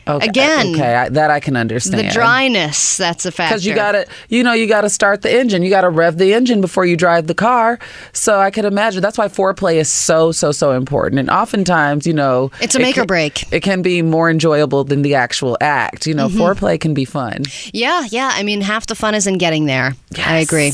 Okay, 0.06 0.28
Again, 0.28 0.76
okay, 0.76 0.96
I, 0.96 1.10
that 1.10 1.32
I 1.32 1.40
can 1.40 1.56
understand. 1.56 2.10
The 2.10 2.12
dryness, 2.12 2.98
that's 2.98 3.26
a 3.26 3.32
factor. 3.32 3.54
because 3.54 3.66
you 3.66 3.74
got 3.74 3.94
to, 3.94 4.06
you 4.28 4.44
know, 4.44 4.52
you 4.52 4.68
got 4.68 4.82
to 4.82 4.90
start 4.90 5.22
the 5.22 5.34
engine. 5.34 5.64
You 5.64 5.70
got 5.70 5.82
to 5.82 5.90
rev 5.90 6.18
the 6.18 6.34
engine 6.34 6.60
before 6.60 6.84
you 6.86 6.98
drive 6.98 7.28
the 7.28 7.34
car. 7.34 7.80
So 8.12 8.38
I 8.38 8.52
can 8.52 8.66
imagine 8.66 9.02
that's 9.02 9.18
why 9.18 9.30
foreplay 9.30 9.76
is 9.76 9.90
so, 9.90 10.34
so, 10.34 10.52
so 10.52 10.72
important. 10.74 11.20
And 11.22 11.30
oftentimes, 11.30 12.06
you 12.06 12.12
know, 12.12 12.52
It's 12.60 12.76
a 12.76 12.80
it 12.80 12.82
make 12.82 12.98
or 12.98 13.06
break. 13.06 13.52
It 13.54 13.62
can 13.62 13.82
be 13.82 14.02
more 14.02 14.30
enjoyable 14.30 14.84
than 14.84 15.04
the 15.04 15.16
actual 15.16 15.58
act. 15.62 16.06
You 16.06 16.14
know, 16.16 16.28
Mm-hmm. 16.28 16.42
foreplay 16.42 16.80
can 16.82 16.94
be 16.94 17.06
fun. 17.06 17.44
Yeah, 17.72 18.06
yeah. 18.12 18.32
I 18.34 18.44
mean, 18.44 18.60
half 18.60 18.86
the 18.88 18.96
fun 18.96 19.16
is 19.16 19.26
in 19.26 19.38
getting 19.38 19.68
there. 19.68 19.94
I 20.18 20.40
agree. 20.40 20.74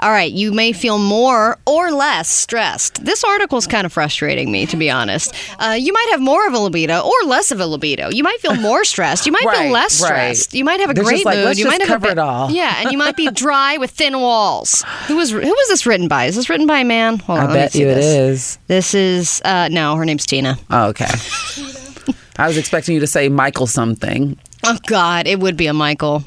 All 0.00 0.10
right, 0.10 0.30
you 0.32 0.52
may 0.52 0.72
feel 0.72 0.98
more 0.98 1.58
or 1.66 1.90
less 1.90 2.28
stressed. 2.28 3.04
This 3.04 3.24
article 3.24 3.58
is 3.58 3.66
kind 3.66 3.84
of 3.84 3.92
frustrating 3.92 4.52
me, 4.52 4.64
to 4.66 4.76
be 4.76 4.88
honest. 4.90 5.34
Uh, 5.58 5.72
you 5.78 5.92
might 5.92 6.08
have 6.10 6.20
more 6.20 6.46
of 6.46 6.54
a 6.54 6.58
libido 6.58 7.00
or 7.00 7.12
less 7.26 7.50
of 7.50 7.58
a 7.60 7.66
libido. 7.66 8.08
You 8.10 8.22
might 8.22 8.38
feel 8.40 8.54
more 8.54 8.84
stressed. 8.84 9.26
You 9.26 9.32
might 9.32 9.44
Right, 9.44 9.58
feel 9.58 9.72
less 9.72 10.00
right. 10.00 10.06
stressed. 10.08 10.54
You 10.54 10.64
might 10.64 10.78
have 10.80 10.90
a 10.90 10.94
They're 10.94 11.02
great 11.04 11.24
like, 11.24 11.38
mood. 11.38 11.58
you 11.58 11.66
might 11.66 11.80
have 11.80 11.88
cover 11.88 12.08
a 12.08 12.12
it 12.12 12.18
all. 12.18 12.50
Yeah, 12.50 12.74
and 12.80 12.92
you 12.92 12.98
might 12.98 13.16
be 13.16 13.28
dry 13.32 13.76
with 13.78 13.90
thin 13.90 14.20
walls. 14.20 14.84
Who 15.08 15.16
was 15.16 15.30
who 15.30 15.40
was 15.40 15.68
this 15.68 15.84
written 15.86 16.06
by? 16.06 16.26
Is 16.26 16.36
this 16.36 16.48
written 16.48 16.66
by 16.66 16.78
a 16.80 16.84
man? 16.84 17.18
Hold 17.18 17.40
I 17.40 17.46
bet 17.52 17.74
you 17.74 17.88
it 17.88 17.94
this. 17.96 18.04
is. 18.06 18.58
This 18.68 18.94
is 18.94 19.42
uh, 19.44 19.68
no, 19.68 19.96
her 19.96 20.04
name's 20.04 20.26
Tina. 20.26 20.56
Oh, 20.70 20.88
okay. 20.90 21.06
I 22.38 22.46
was 22.46 22.56
expecting 22.56 22.94
you 22.94 23.00
to 23.00 23.06
say 23.08 23.28
Michael 23.28 23.66
something. 23.66 24.38
Oh 24.64 24.78
God, 24.86 25.26
it 25.26 25.40
would 25.40 25.56
be 25.56 25.66
a 25.66 25.74
Michael. 25.74 26.22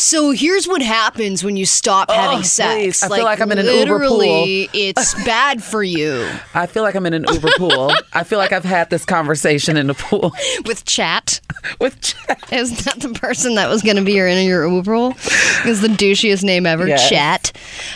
So 0.00 0.30
here's 0.30 0.66
what 0.66 0.80
happens 0.80 1.44
when 1.44 1.58
you 1.58 1.66
stop 1.66 2.06
oh, 2.08 2.14
having 2.14 2.42
sex. 2.42 2.70
Oh, 2.70 2.74
please. 2.78 3.02
I 3.02 3.16
feel 3.16 3.24
like 3.26 3.40
I'm 3.40 3.52
in 3.52 3.58
an 3.58 3.66
Uber 3.66 3.98
literally, 3.98 4.70
it's 4.72 5.14
bad 5.24 5.62
for 5.62 5.82
you. 5.82 6.26
I 6.54 6.64
feel 6.64 6.82
like 6.82 6.94
I'm 6.94 7.04
in 7.04 7.12
an 7.12 7.26
Uber 7.30 7.50
pool. 7.58 7.92
I 8.14 8.24
feel 8.24 8.38
like 8.38 8.50
I've 8.50 8.64
had 8.64 8.88
this 8.88 9.04
conversation 9.04 9.76
in 9.76 9.88
the 9.88 9.94
pool 9.94 10.34
With 10.64 10.86
Chad, 10.86 11.40
with 11.78 12.00
Chad. 12.00 12.38
is 12.50 12.84
that 12.84 13.00
the 13.00 13.10
person 13.10 13.56
that 13.56 13.68
was 13.68 13.82
going 13.82 13.96
to 13.96 14.02
be 14.02 14.12
your 14.14 14.26
in 14.26 14.46
your 14.46 14.66
Uber 14.66 14.94
pool? 14.94 15.10
Is 15.66 15.82
the 15.82 15.88
douchiest 15.88 16.44
name 16.44 16.64
ever. 16.64 16.86
Yes. 16.86 17.10
Chad. 17.10 17.52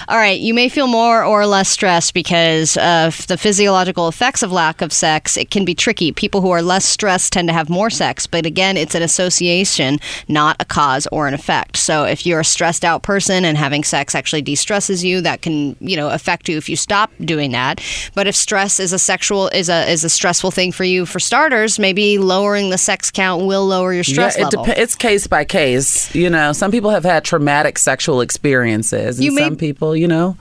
All 0.09 0.19
right, 0.19 0.39
you 0.39 0.53
may 0.53 0.69
feel 0.69 0.87
more 0.87 1.25
or 1.25 1.47
less 1.47 1.71
stressed 1.71 2.13
because 2.13 2.77
of 2.77 3.27
the 3.29 3.39
physiological 3.39 4.09
effects 4.09 4.43
of 4.43 4.53
lack 4.53 4.83
of 4.83 4.93
sex. 4.93 5.39
It 5.39 5.51
can 5.51 5.65
be 5.65 5.75
tricky. 5.75 6.13
People 6.13 6.43
who 6.43 6.51
are 6.51 6.61
less 6.61 6.85
stressed 6.85 7.33
tend 7.33 7.49
to 7.49 7.55
have 7.55 7.71
more 7.71 7.89
sex, 7.89 8.27
but 8.27 8.45
again, 8.45 8.77
it's 8.77 8.95
an 8.95 9.03
association, 9.03 9.99
not 10.29 10.57
a 10.61 10.67
cause 10.67 11.07
or 11.11 11.27
an 11.27 11.33
effect. 11.33 11.79
So 11.79 11.94
if 12.03 12.27
you're 12.27 12.41
a 12.41 12.45
stressed 12.45 12.85
out 12.85 13.05
person 13.05 13.45
and 13.45 13.57
having 13.57 13.85
sex 13.85 14.17
actually 14.17 14.43
de-stresses 14.43 15.05
you, 15.05 15.21
that 15.21 15.41
can, 15.41 15.77
you 15.79 15.97
know, 15.97 16.09
affect 16.11 16.49
you 16.49 16.57
if 16.57 16.69
you 16.69 16.75
stop 16.75 17.13
doing 17.21 17.53
that. 17.53 17.81
But 18.17 18.27
if 18.27 18.35
stress 18.35 18.81
is 18.81 18.93
a 18.93 18.99
sexual 18.99 19.47
is 19.51 19.69
a 19.69 19.89
is 19.89 20.03
a 20.03 20.09
stressful 20.11 20.51
thing 20.51 20.73
for 20.73 20.83
you 20.83 21.07
for 21.07 21.21
starters, 21.21 21.79
maybe 21.79 22.19
lowering 22.19 22.71
the 22.71 22.79
sex 22.79 23.13
count 23.13 23.47
will 23.47 23.65
lower 23.65 23.95
your 23.95 24.03
stress 24.03 24.37
yeah, 24.37 24.49
it 24.49 24.55
level. 24.57 24.65
depe- 24.65 24.79
it's 24.79 24.97
case 24.97 25.29
by 25.29 25.45
case. 25.45 26.13
You 26.13 26.31
know, 26.31 26.53
some 26.53 26.73
people 26.73 26.91
have 26.91 27.05
had 27.05 27.25
traumatic 27.25 27.79
sexual 27.79 28.21
experiences, 28.21 29.19
and 29.19 29.25
You 29.25 29.33
may- 29.33 29.45
some 29.45 29.57
people, 29.57 29.95
you 29.95 30.09
know, 30.09 30.37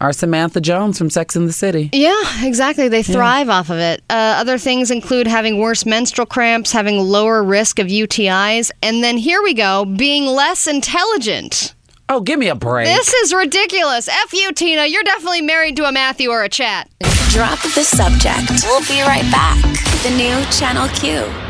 are 0.00 0.12
Samantha 0.12 0.60
Jones 0.60 0.98
from 0.98 1.10
Sex 1.10 1.36
and 1.36 1.48
the 1.48 1.52
City. 1.52 1.90
Yeah, 1.92 2.44
exactly. 2.44 2.88
They 2.88 3.02
thrive 3.02 3.48
off 3.48 3.70
of 3.70 3.78
it. 3.78 4.02
Uh, 4.10 4.36
other 4.38 4.58
things 4.58 4.90
include 4.90 5.26
having 5.26 5.58
worse 5.58 5.84
menstrual 5.84 6.26
cramps, 6.26 6.72
having 6.72 6.98
lower 6.98 7.42
risk 7.42 7.78
of 7.78 7.88
UTIs, 7.88 8.70
and 8.82 9.02
then 9.02 9.16
here 9.16 9.42
we 9.42 9.54
go, 9.54 9.84
being 9.84 10.26
less 10.26 10.66
intelligent. 10.66 11.74
Oh, 12.08 12.20
give 12.20 12.38
me 12.38 12.48
a 12.48 12.54
break. 12.54 12.86
This 12.86 13.12
is 13.12 13.34
ridiculous. 13.34 14.08
F 14.08 14.32
you, 14.32 14.52
Tina. 14.52 14.86
You're 14.86 15.02
definitely 15.02 15.42
married 15.42 15.76
to 15.76 15.84
a 15.84 15.92
Matthew 15.92 16.30
or 16.30 16.42
a 16.42 16.48
Chad. 16.48 16.88
Drop 17.30 17.60
the 17.60 17.84
subject. 17.84 18.64
We'll 18.64 18.80
be 18.86 19.02
right 19.02 19.30
back. 19.30 19.62
The 20.02 20.10
new 20.16 20.42
Channel 20.50 20.88
Q. 20.88 21.47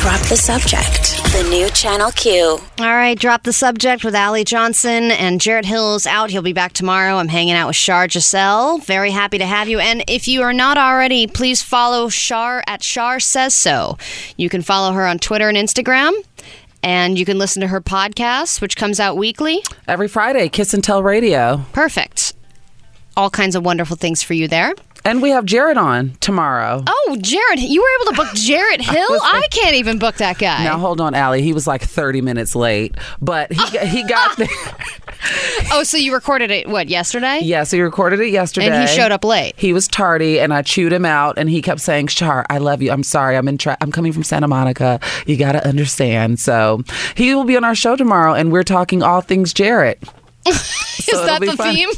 Drop 0.00 0.20
the 0.28 0.36
subject. 0.36 1.22
The 1.34 1.46
new 1.50 1.68
Channel 1.68 2.10
Q. 2.12 2.58
All 2.78 2.86
right, 2.86 3.18
drop 3.18 3.42
the 3.42 3.52
subject 3.52 4.02
with 4.02 4.14
Allie 4.14 4.44
Johnson 4.44 5.10
and 5.10 5.42
Jarrett 5.42 5.66
Hill's 5.66 6.06
out. 6.06 6.30
He'll 6.30 6.40
be 6.40 6.54
back 6.54 6.72
tomorrow. 6.72 7.16
I'm 7.16 7.28
hanging 7.28 7.52
out 7.52 7.66
with 7.66 7.76
Shar 7.76 8.08
Giselle. 8.08 8.78
Very 8.78 9.10
happy 9.10 9.36
to 9.36 9.44
have 9.44 9.68
you. 9.68 9.78
And 9.78 10.02
if 10.08 10.26
you 10.26 10.40
are 10.40 10.54
not 10.54 10.78
already, 10.78 11.26
please 11.26 11.60
follow 11.60 12.08
Shar 12.08 12.64
at 12.66 12.82
Shar 12.82 13.20
Says 13.20 13.52
So. 13.52 13.98
You 14.38 14.48
can 14.48 14.62
follow 14.62 14.92
her 14.92 15.06
on 15.06 15.18
Twitter 15.18 15.50
and 15.50 15.58
Instagram. 15.58 16.12
And 16.82 17.18
you 17.18 17.26
can 17.26 17.38
listen 17.38 17.60
to 17.60 17.68
her 17.68 17.82
podcast, 17.82 18.62
which 18.62 18.76
comes 18.76 19.00
out 19.00 19.18
weekly. 19.18 19.62
Every 19.86 20.08
Friday, 20.08 20.48
Kiss 20.48 20.72
and 20.72 20.82
Tell 20.82 21.02
Radio. 21.02 21.66
Perfect. 21.74 22.32
All 23.18 23.28
kinds 23.28 23.54
of 23.54 23.66
wonderful 23.66 23.96
things 23.96 24.22
for 24.22 24.32
you 24.32 24.48
there. 24.48 24.72
And 25.04 25.22
we 25.22 25.30
have 25.30 25.44
Jarrett 25.44 25.78
on 25.78 26.16
tomorrow. 26.20 26.84
Oh, 26.86 27.16
Jarrett, 27.20 27.58
you 27.60 27.80
were 27.80 27.88
able 28.00 28.12
to 28.12 28.16
book 28.16 28.34
Jarrett 28.34 28.80
Hill? 28.84 29.06
I 29.22 29.46
can't 29.50 29.76
even 29.76 29.98
book 29.98 30.16
that 30.16 30.38
guy. 30.38 30.64
Now 30.64 30.78
hold 30.78 31.00
on, 31.00 31.14
Allie. 31.14 31.42
He 31.42 31.52
was 31.52 31.66
like 31.66 31.82
30 31.82 32.20
minutes 32.20 32.54
late, 32.54 32.94
but 33.20 33.50
he 33.52 33.70
got, 33.70 33.86
he 33.86 34.02
got 34.04 34.36
there. 34.36 34.48
Oh, 35.72 35.82
so 35.82 35.98
you 35.98 36.14
recorded 36.14 36.50
it, 36.50 36.66
what, 36.66 36.88
yesterday? 36.88 37.40
Yeah, 37.42 37.64
so 37.64 37.76
he 37.76 37.82
recorded 37.82 38.20
it 38.20 38.28
yesterday. 38.30 38.68
And 38.68 38.88
he 38.88 38.96
showed 38.96 39.12
up 39.12 39.22
late. 39.22 39.52
He 39.56 39.74
was 39.74 39.86
tardy, 39.86 40.40
and 40.40 40.52
I 40.52 40.62
chewed 40.62 40.94
him 40.94 41.04
out, 41.04 41.38
and 41.38 41.48
he 41.50 41.60
kept 41.60 41.80
saying, 41.82 42.06
"Shar, 42.06 42.46
I 42.48 42.56
love 42.56 42.80
you. 42.80 42.90
I'm 42.90 43.02
sorry. 43.02 43.36
I'm 43.36 43.46
in. 43.46 43.58
Tra- 43.58 43.76
I'm 43.82 43.92
coming 43.92 44.12
from 44.12 44.22
Santa 44.22 44.48
Monica. 44.48 44.98
You 45.26 45.36
got 45.36 45.52
to 45.52 45.68
understand." 45.68 46.40
So 46.40 46.82
he 47.14 47.34
will 47.34 47.44
be 47.44 47.56
on 47.56 47.64
our 47.64 47.74
show 47.74 47.96
tomorrow, 47.96 48.32
and 48.32 48.50
we're 48.50 48.62
talking 48.64 49.02
all 49.02 49.20
things 49.20 49.52
Jarrett. 49.52 50.02
Is 50.46 51.06
that 51.06 51.40
the 51.40 51.56
fun. 51.56 51.74
theme? 51.74 51.88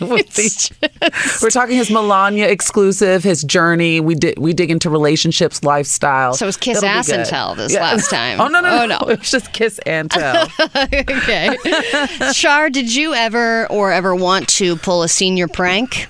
Will 0.08 1.40
We're 1.42 1.50
talking 1.50 1.76
his 1.76 1.90
Melania 1.90 2.48
exclusive, 2.48 3.22
his 3.22 3.42
journey. 3.42 4.00
We 4.00 4.14
did 4.14 4.38
we 4.38 4.52
dig 4.52 4.70
into 4.70 4.90
relationships, 4.90 5.62
lifestyle. 5.62 6.34
So 6.34 6.46
it 6.46 6.48
was 6.48 6.56
kiss 6.56 6.78
It'll 6.78 6.88
ass 6.88 7.08
and 7.08 7.24
tell 7.26 7.54
this 7.54 7.74
last 7.74 8.10
time. 8.10 8.40
Oh 8.46 8.48
no 8.48 8.60
no 8.60 8.68
Oh, 8.82 8.86
no! 8.86 8.98
no. 8.98 9.08
It 9.08 9.20
was 9.20 9.30
just 9.30 9.52
kiss 9.52 9.78
and 9.86 10.10
tell. 10.10 10.48
okay. 10.74 11.56
Shar, 12.32 12.70
did 12.70 12.94
you 12.94 13.14
ever 13.14 13.66
or 13.68 13.92
ever 13.92 14.14
want 14.14 14.48
to 14.50 14.76
pull 14.76 15.02
a 15.02 15.08
senior 15.08 15.48
prank? 15.48 16.08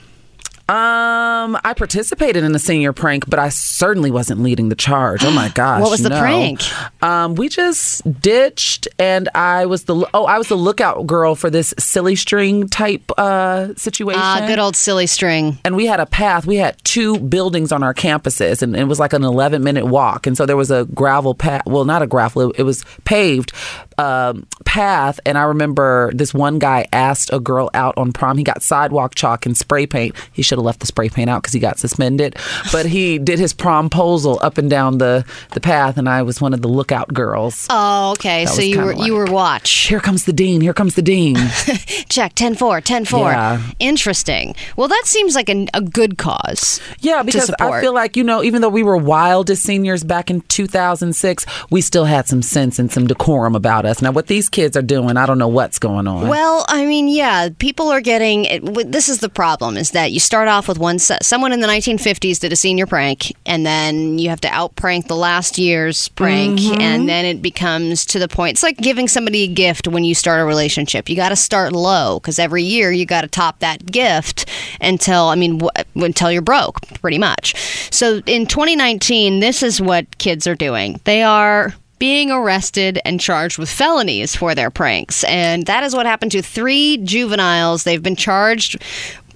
Um, 0.69 1.57
I 1.63 1.75
participated 1.77 2.43
in 2.43 2.53
a 2.55 2.59
senior 2.59 2.93
prank, 2.93 3.31
but 3.31 3.39
I 3.39 3.51
certainly 3.51 4.11
wasn't 4.11 4.41
leading 4.41 4.69
the 4.69 4.75
charge. 4.75 5.25
Oh 5.25 5.31
my 5.31 5.49
gosh! 5.55 5.81
What 5.81 5.91
was 5.93 6.03
the 6.03 6.09
no. 6.09 6.19
prank? 6.19 6.61
Um, 7.05 7.37
we 7.37 7.49
just 7.49 8.03
ditched, 8.21 8.89
and 8.99 9.29
I 9.35 9.67
was 9.67 9.85
the 9.85 10.09
oh, 10.13 10.25
I 10.25 10.39
was 10.39 10.49
the 10.49 10.57
lookout 10.57 11.07
girl 11.07 11.37
for 11.37 11.51
this 11.51 11.73
silly 11.79 12.17
string 12.17 12.69
type 12.69 13.13
uh 13.17 13.75
situation. 13.77 14.21
Ah, 14.23 14.45
good 14.49 14.59
old 14.59 14.75
silly 14.75 15.07
string. 15.07 15.59
and 15.65 15.77
we 15.77 15.87
had 15.87 16.01
a 16.01 16.07
path. 16.07 16.47
We 16.47 16.57
had 16.57 16.77
two 16.83 17.21
buildings 17.21 17.71
on 17.71 17.85
our 17.85 17.95
campuses, 17.95 18.61
and 18.61 18.75
it 18.75 18.85
was 18.85 18.99
like 18.99 19.13
an 19.13 19.23
11 19.23 19.63
minute 19.63 19.87
walk. 19.87 20.27
And 20.27 20.37
so 20.37 20.47
there 20.47 20.57
was 20.57 20.73
a 20.73 20.85
gravel 20.87 21.35
path. 21.35 21.63
Well, 21.67 21.85
not 21.85 22.03
a 22.03 22.09
gravel. 22.09 22.51
It 22.53 22.63
was 22.65 22.85
paved 23.05 23.53
um, 23.99 24.47
path. 24.65 25.21
And 25.25 25.39
I 25.39 25.43
remember 25.43 26.13
this 26.13 26.35
one 26.35 26.59
guy 26.59 26.87
asked 26.93 27.31
a 27.33 27.41
girl 27.41 27.71
out 27.75 27.95
on 27.97 28.13
prom. 28.13 28.39
He 28.39 28.45
got 28.45 28.63
sidewalk 28.63 29.15
chalk 29.15 29.47
and 29.47 29.57
spray 29.57 29.87
paint. 29.87 30.15
He 30.33 30.43
should 30.43 30.59
have 30.59 30.65
left 30.65 30.81
the 30.81 30.87
spray 30.87 31.09
paint 31.09 31.31
out 31.31 31.43
because 31.43 31.53
he 31.53 31.61
got 31.61 31.79
suspended. 31.79 32.37
But 32.73 32.87
he 32.87 33.19
did 33.19 33.39
his 33.39 33.55
promposal 33.55 34.39
up 34.43 34.59
and 34.59 34.69
down 34.69 34.99
the 34.99 35.25
the 35.53 35.61
path, 35.61 35.97
and 35.97 36.09
I 36.09 36.23
was 36.23 36.41
one 36.41 36.53
of 36.53 36.63
the 36.63 36.69
lookout 36.69 37.13
girls. 37.13 37.67
Oh, 37.71 38.13
okay. 38.13 38.45
That 38.45 38.55
so 38.55 38.63
you 38.63 38.81
were 38.81 38.93
kinda 38.93 39.07
you 39.07 39.15
were 39.15 39.27
watch. 39.27 39.71
Here 39.71 40.01
comes 40.01 40.25
the 40.25 40.33
dean. 40.33 40.61
Here 40.61 40.75
comes 40.75 40.95
the 40.95 41.03
dean. 41.03 41.37
Check 42.09 42.35
10-4, 42.35 42.83
10-4. 42.83 43.33
Yeah. 43.33 43.63
Interesting. 43.79 44.55
Well, 44.77 44.89
that 44.89 45.03
seems 45.07 45.35
like 45.35 45.49
a, 45.49 45.67
a 45.75 45.81
good 45.81 46.19
cause. 46.19 46.81
Yeah, 47.01 47.23
because 47.23 47.51
I 47.61 47.81
feel 47.81 47.95
like, 47.95 48.17
you 48.17 48.25
know, 48.25 48.43
even 48.43 48.63
though 48.63 48.69
we 48.69 48.83
were 48.83 48.97
wild 48.97 49.51
as 49.51 49.61
seniors 49.61 50.05
back 50.05 50.31
in 50.31 50.41
2006, 50.43 51.47
we 51.71 51.81
still 51.81 52.05
had 52.05 52.27
some 52.27 52.43
sense 52.43 52.79
and 52.79 52.91
some 52.93 53.07
decorum 53.07 53.55
about 53.55 53.86
us. 53.87 54.03
Now, 54.03 54.13
what 54.13 54.27
these 54.27 54.49
kids 54.49 54.77
are 54.77 54.83
doing, 54.83 55.17
I 55.17 55.27
don't 55.27 55.39
know 55.39 55.49
what's 55.49 55.79
going 55.79 56.07
on. 56.07 56.29
Well, 56.29 56.65
I 56.69 56.85
mean, 56.85 57.09
yeah, 57.09 57.49
people 57.59 57.89
are 57.89 58.01
getting. 58.01 58.65
This 58.91 59.09
is 59.09 59.21
the 59.21 59.29
problem: 59.29 59.77
is 59.77 59.93
that 59.93 60.13
you 60.13 60.21
start 60.21 60.49
off 60.49 60.69
with 60.69 60.79
one. 60.79 60.99
Someone 60.99 61.53
in 61.53 61.61
the 61.61 61.67
1950s 61.67 62.41
did 62.41 62.53
a 62.53 62.57
senior 62.57 62.87
prank, 62.87 63.33
and 63.45 63.65
then 63.65 64.19
you 64.19 64.29
have 64.31 64.41
to 64.43 64.49
out 64.49 64.77
prank 64.77 65.09
the 65.09 65.17
last 65.17 65.59
year's 65.59 66.09
prank, 66.09 66.61
mm-hmm. 66.61 66.81
and 66.81 67.09
then 67.09 67.25
it 67.25 67.43
becomes 67.43 68.05
to 68.07 68.19
the 68.19 68.29
point. 68.29 68.53
It's 68.53 68.63
like 68.63 68.79
giving 68.79 69.09
somebody 69.09 69.45
a 69.45 69.49
gift 69.49 69.89
when 69.89 70.05
you 70.05 70.15
start 70.15 70.41
a 70.41 70.45
relationship. 70.45 71.09
You 71.09 71.17
got 71.17 71.31
to 71.31 71.37
start 71.37 71.73
low 71.73 72.19
because 72.21 72.39
every 72.39 72.63
year 72.63 72.91
you 72.93 73.07
got 73.07 73.23
to 73.23 73.29
top 73.29 73.61
that 73.61 73.87
gift 73.87 74.47
until 74.81 75.25
I 75.25 75.35
mean, 75.35 75.59
w- 75.59 76.07
until 76.07 76.31
you're 76.31 76.43
broke, 76.43 76.81
pretty 77.01 77.19
much. 77.19 77.55
So 77.93 78.23
in 78.27 78.47
2019, 78.47 79.41
this 79.41 79.63
is 79.63 79.81
what 79.81 80.19
kids 80.19 80.47
are 80.47 80.55
doing. 80.55 81.01
They 81.05 81.23
are 81.23 81.75
being 81.99 82.31
arrested 82.31 82.99
and 83.05 83.19
charged 83.21 83.59
with 83.59 83.71
felonies 83.71 84.37
for 84.37 84.55
their 84.55 84.71
pranks. 84.71 85.25
And 85.25 85.67
that 85.67 85.83
is 85.83 85.95
what 85.95 86.07
happened 86.07 86.33
to 86.33 86.43
three 86.43 86.99
juveniles. 86.99 87.85
They've 87.85 88.03
been 88.03 88.17
charged. 88.17 88.77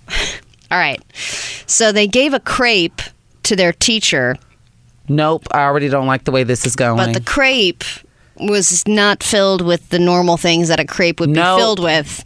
All 0.71 0.79
right. 0.79 1.01
So 1.15 1.91
they 1.93 2.07
gave 2.07 2.35
a 2.35 2.41
crepe 2.41 3.01
to 3.45 3.57
their 3.57 3.73
teacher, 3.73 4.37
nope, 5.09 5.47
I 5.53 5.63
already 5.65 5.89
don't 5.89 6.07
like 6.07 6.25
the 6.25 6.31
way 6.31 6.45
this 6.45 6.65
is 6.67 6.77
going. 6.77 6.99
but 6.99 7.15
the 7.15 7.21
crepe 7.21 7.83
was 8.37 8.87
not 8.87 9.23
filled 9.23 9.61
with 9.63 9.89
the 9.89 9.99
normal 9.99 10.37
things 10.37 10.69
that 10.69 10.79
a 10.79 10.85
crepe 10.85 11.19
would 11.21 11.31
Nope. 11.31 11.57
be 11.57 11.61
filled 11.61 11.83
with. 11.83 12.25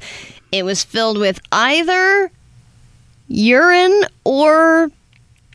It 0.53 0.65
was 0.65 0.85
filled 0.85 1.19
with 1.19 1.41
either 1.53 2.31
urine 3.29 4.03
or 4.25 4.91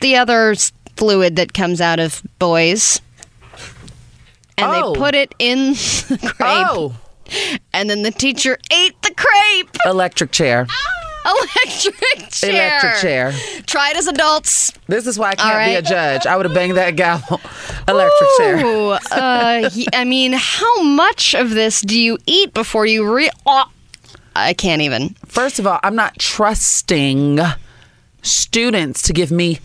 the 0.00 0.16
other 0.16 0.54
fluid 0.96 1.36
that 1.36 1.52
comes 1.54 1.80
out 1.80 1.98
of 2.00 2.22
boys. 2.38 3.00
And 4.62 4.70
Oh. 4.72 4.92
they 4.92 4.98
put 4.98 5.14
it 5.14 5.34
in 5.38 5.72
the 5.74 6.32
crepe. 6.36 6.66
oh, 6.68 6.94
And 7.72 7.88
then 7.90 8.02
the 8.02 8.10
teacher 8.10 8.58
ate 8.72 9.00
the 9.02 9.14
crepe. 9.14 9.76
electric 9.86 10.32
chair. 10.32 10.66
Electric 11.22 12.30
chair. 12.30 12.50
Electric 12.50 12.94
chair. 13.02 13.32
Try 13.66 13.90
it 13.90 13.96
as 13.98 14.06
adults. 14.06 14.72
This 14.86 15.06
is 15.06 15.18
why 15.18 15.30
I 15.30 15.34
can't 15.34 15.70
be 15.70 15.74
a 15.74 15.82
judge. 15.82 16.24
I 16.26 16.34
would 16.34 16.46
have 16.46 16.54
banged 16.54 16.78
that 16.78 16.96
gavel. 16.96 17.38
electric 17.88 18.28
chair. 18.38 18.56
Uh, 19.12 19.68
I 19.92 20.04
mean, 20.06 20.32
how 20.34 20.82
much 20.82 21.34
of 21.34 21.50
this 21.50 21.82
do 21.82 22.00
you 22.00 22.16
eat 22.24 22.54
before 22.54 22.86
you 22.86 23.12
re? 23.14 23.28
Oh, 23.44 23.70
I 24.34 24.54
can't 24.54 24.80
even. 24.80 25.10
First 25.26 25.58
of 25.58 25.66
all, 25.66 25.78
I'm 25.82 25.94
not 25.94 26.18
trusting 26.18 27.38
students 28.22 29.02
to 29.02 29.12
give 29.12 29.30
me 29.30 29.58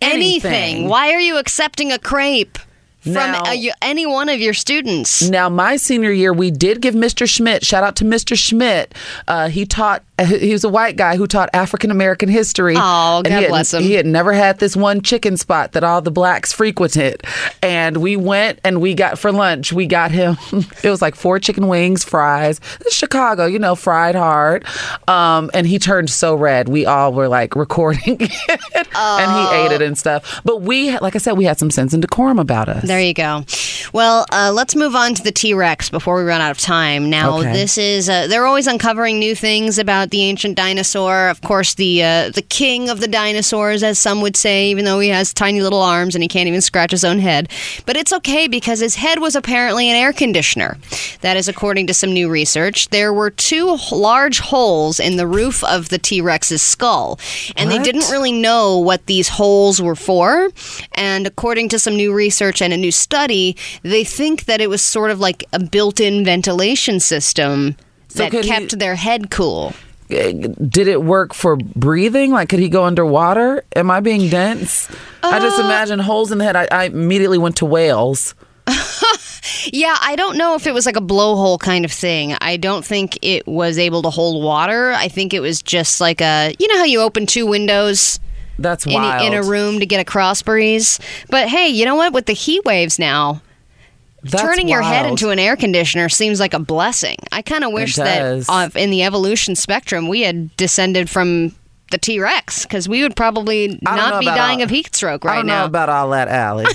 Anything. 0.00 0.52
anything. 0.52 0.88
Why 0.88 1.12
are 1.12 1.20
you 1.20 1.38
accepting 1.38 1.92
a 1.92 1.98
crepe 2.00 2.58
Now- 3.06 3.42
uh, 3.44 3.52
you, 3.52 3.72
any 3.82 4.06
one 4.06 4.28
of 4.28 4.40
your 4.40 4.54
students? 4.54 5.28
Now, 5.28 5.48
my 5.48 5.76
senior 5.76 6.12
year, 6.12 6.32
we 6.32 6.50
did 6.50 6.80
give 6.80 6.94
Mr. 6.94 7.28
Schmidt, 7.28 7.64
shout 7.64 7.84
out 7.84 7.96
to 7.96 8.04
Mr. 8.04 8.36
Schmidt. 8.36 8.94
Uh, 9.28 9.48
he 9.48 9.64
taught, 9.66 10.02
he 10.26 10.52
was 10.52 10.64
a 10.64 10.68
white 10.68 10.96
guy 10.96 11.16
who 11.16 11.26
taught 11.26 11.50
African 11.52 11.90
American 11.90 12.28
history. 12.28 12.74
Oh, 12.76 13.22
God 13.22 13.26
he 13.26 13.32
had, 13.32 13.48
bless 13.48 13.74
him. 13.74 13.82
He 13.82 13.92
had 13.92 14.06
never 14.06 14.32
had 14.32 14.58
this 14.58 14.74
one 14.76 15.02
chicken 15.02 15.36
spot 15.36 15.72
that 15.72 15.84
all 15.84 16.00
the 16.00 16.10
blacks 16.10 16.52
frequented. 16.52 17.22
And 17.62 17.98
we 17.98 18.16
went 18.16 18.58
and 18.64 18.80
we 18.80 18.94
got 18.94 19.18
for 19.18 19.30
lunch, 19.30 19.72
we 19.72 19.86
got 19.86 20.10
him, 20.10 20.36
it 20.82 20.90
was 20.90 21.02
like 21.02 21.14
four 21.14 21.38
chicken 21.38 21.68
wings, 21.68 22.02
fries. 22.04 22.60
This 22.78 22.88
is 22.88 22.94
Chicago, 22.94 23.46
you 23.46 23.58
know, 23.58 23.74
fried 23.74 24.14
hard. 24.14 24.64
Um, 25.06 25.50
and 25.54 25.66
he 25.66 25.78
turned 25.78 26.10
so 26.10 26.34
red. 26.34 26.68
We 26.68 26.86
all 26.86 27.12
were 27.12 27.28
like 27.28 27.54
recording 27.54 28.16
it 28.20 28.88
and 28.96 29.32
he 29.32 29.56
ate 29.56 29.72
it 29.72 29.82
and 29.82 29.96
stuff. 29.98 30.40
But 30.44 30.62
we, 30.62 30.96
like 30.98 31.14
I 31.14 31.18
said, 31.18 31.32
we 31.32 31.44
had 31.44 31.58
some 31.58 31.70
sense 31.70 31.92
and 31.92 32.00
decorum 32.00 32.38
about 32.38 32.68
us. 32.68 32.84
There 32.86 32.95
you 33.00 33.14
go. 33.14 33.44
Well, 33.92 34.26
uh, 34.32 34.50
let's 34.52 34.74
move 34.74 34.94
on 34.94 35.14
to 35.14 35.22
the 35.22 35.32
T 35.32 35.54
Rex 35.54 35.90
before 35.90 36.16
we 36.16 36.22
run 36.24 36.40
out 36.40 36.50
of 36.50 36.58
time. 36.58 37.08
Now, 37.08 37.38
Okay. 37.38 37.52
this 37.52 37.78
is 37.78 38.08
uh, 38.08 38.26
they're 38.26 38.46
always 38.46 38.66
uncovering 38.66 39.18
new 39.18 39.34
things 39.34 39.78
about 39.78 40.10
the 40.10 40.22
ancient 40.22 40.56
dinosaur. 40.56 41.28
Of 41.28 41.40
course, 41.42 41.74
the 41.74 42.02
uh, 42.02 42.30
the 42.30 42.42
king 42.42 42.88
of 42.88 43.00
the 43.00 43.08
dinosaurs, 43.08 43.82
as 43.82 43.98
some 43.98 44.20
would 44.20 44.36
say, 44.36 44.70
even 44.70 44.84
though 44.84 44.98
he 45.00 45.08
has 45.10 45.32
tiny 45.32 45.60
little 45.62 45.82
arms 45.82 46.14
and 46.14 46.22
he 46.22 46.28
can't 46.28 46.48
even 46.48 46.60
scratch 46.60 46.90
his 46.90 47.04
own 47.04 47.18
head. 47.20 47.48
But 47.86 47.96
it's 47.96 48.12
okay 48.12 48.48
because 48.48 48.80
his 48.80 48.96
head 48.96 49.20
was 49.20 49.36
apparently 49.36 49.88
an 49.88 49.96
air 49.96 50.12
conditioner. 50.12 50.76
That 51.20 51.36
is 51.36 51.48
according 51.48 51.86
to 51.88 51.94
some 51.94 52.12
new 52.12 52.28
research. 52.28 52.88
There 52.88 53.12
were 53.12 53.30
two 53.30 53.78
large 53.92 54.40
holes 54.40 54.98
in 55.00 55.16
the 55.16 55.26
roof 55.26 55.62
of 55.64 55.88
the 55.88 55.98
T 55.98 56.20
Rex's 56.20 56.62
skull, 56.62 57.18
and 57.56 57.70
they 57.70 57.78
didn't 57.78 58.10
really 58.10 58.32
know 58.32 58.78
what 58.78 59.06
these 59.06 59.28
holes 59.28 59.80
were 59.80 59.96
for. 59.96 60.50
And 60.94 61.26
according 61.26 61.68
to 61.70 61.78
some 61.78 61.96
new 61.96 62.12
research 62.12 62.60
and 62.60 62.72
a 62.72 62.76
new 62.76 62.85
study, 62.90 63.56
they 63.82 64.04
think 64.04 64.44
that 64.46 64.60
it 64.60 64.68
was 64.70 64.82
sort 64.82 65.10
of 65.10 65.20
like 65.20 65.44
a 65.52 65.58
built 65.58 66.00
in 66.00 66.24
ventilation 66.24 67.00
system 67.00 67.76
So 68.08 68.24
that 68.24 68.30
could 68.30 68.44
he- 68.44 68.50
kept 68.50 68.78
their 68.78 68.94
head 68.96 69.30
cool. 69.30 69.72
did 70.08 70.86
it 70.88 71.02
work 71.02 71.34
for 71.34 71.56
breathing? 71.56 72.30
Like, 72.32 72.48
could 72.48 72.60
he 72.60 72.68
go 72.68 72.84
underwater? 72.84 73.64
Am 73.74 73.90
I 73.90 74.00
being 74.00 74.28
dense? 74.28 74.88
I 75.22 75.40
just 75.40 75.58
uh, 75.58 75.64
imagine 75.64 75.98
holes 75.98 76.30
in 76.30 76.38
the 76.38 76.44
head. 76.44 76.54
I, 76.56 76.68
I 76.70 76.84
immediately 76.84 77.38
went 77.38 77.56
to 77.56 77.66
whales. 77.66 78.34
Yeah, 79.72 79.96
I 80.00 80.16
don't 80.16 80.36
know 80.36 80.54
if 80.54 80.66
it 80.66 80.74
was 80.74 80.86
like 80.86 80.96
a 80.96 81.00
blowhole 81.00 81.58
kind 81.58 81.84
of 81.84 81.92
thing. 81.92 82.34
I 82.40 82.56
don't 82.56 82.84
think 82.84 83.18
it 83.22 83.46
was 83.46 83.78
able 83.78 84.02
to 84.02 84.10
hold 84.10 84.42
water. 84.44 84.92
I 84.92 85.08
think 85.08 85.34
it 85.34 85.40
was 85.40 85.60
just 85.62 86.00
like 86.00 86.20
a, 86.20 86.54
you 86.58 86.68
know 86.68 86.78
how 86.78 86.84
you 86.84 87.00
open 87.00 87.26
two 87.26 87.46
windows 87.46 88.18
That's 88.58 88.86
in 88.86 88.92
wild. 88.94 89.22
a, 89.22 89.26
in 89.26 89.34
a 89.34 89.42
room 89.42 89.80
to 89.80 89.86
get 89.86 90.00
a 90.00 90.04
cross 90.04 90.42
breeze? 90.42 90.98
But 91.30 91.48
hey, 91.48 91.68
you 91.68 91.84
know 91.84 91.94
what? 91.94 92.12
With 92.12 92.26
the 92.26 92.32
heat 92.32 92.64
waves 92.64 92.98
now, 92.98 93.42
That's 94.22 94.42
turning 94.42 94.68
your 94.68 94.82
head 94.82 95.06
into 95.06 95.30
an 95.30 95.38
air 95.38 95.56
conditioner 95.56 96.08
seems 96.08 96.40
like 96.40 96.54
a 96.54 96.58
blessing. 96.58 97.16
I 97.32 97.42
kind 97.42 97.64
of 97.64 97.72
wish 97.72 97.96
that 97.96 98.44
uh, 98.48 98.68
in 98.74 98.90
the 98.90 99.02
evolution 99.02 99.54
spectrum 99.56 100.08
we 100.08 100.22
had 100.22 100.56
descended 100.56 101.08
from 101.10 101.54
the 101.90 101.98
T 101.98 102.18
Rex 102.18 102.64
because 102.64 102.88
we 102.88 103.02
would 103.02 103.14
probably 103.14 103.68
don't 103.84 104.20
be 104.20 104.26
dying 104.26 104.58
all- 104.58 104.64
of 104.64 104.70
heat 104.70 104.94
stroke 104.96 105.24
I 105.24 105.28
right 105.28 105.36
don't 105.36 105.46
now. 105.46 105.60
know 105.60 105.66
about 105.66 105.88
all 105.88 106.10
that, 106.10 106.28
Allie. 106.28 106.66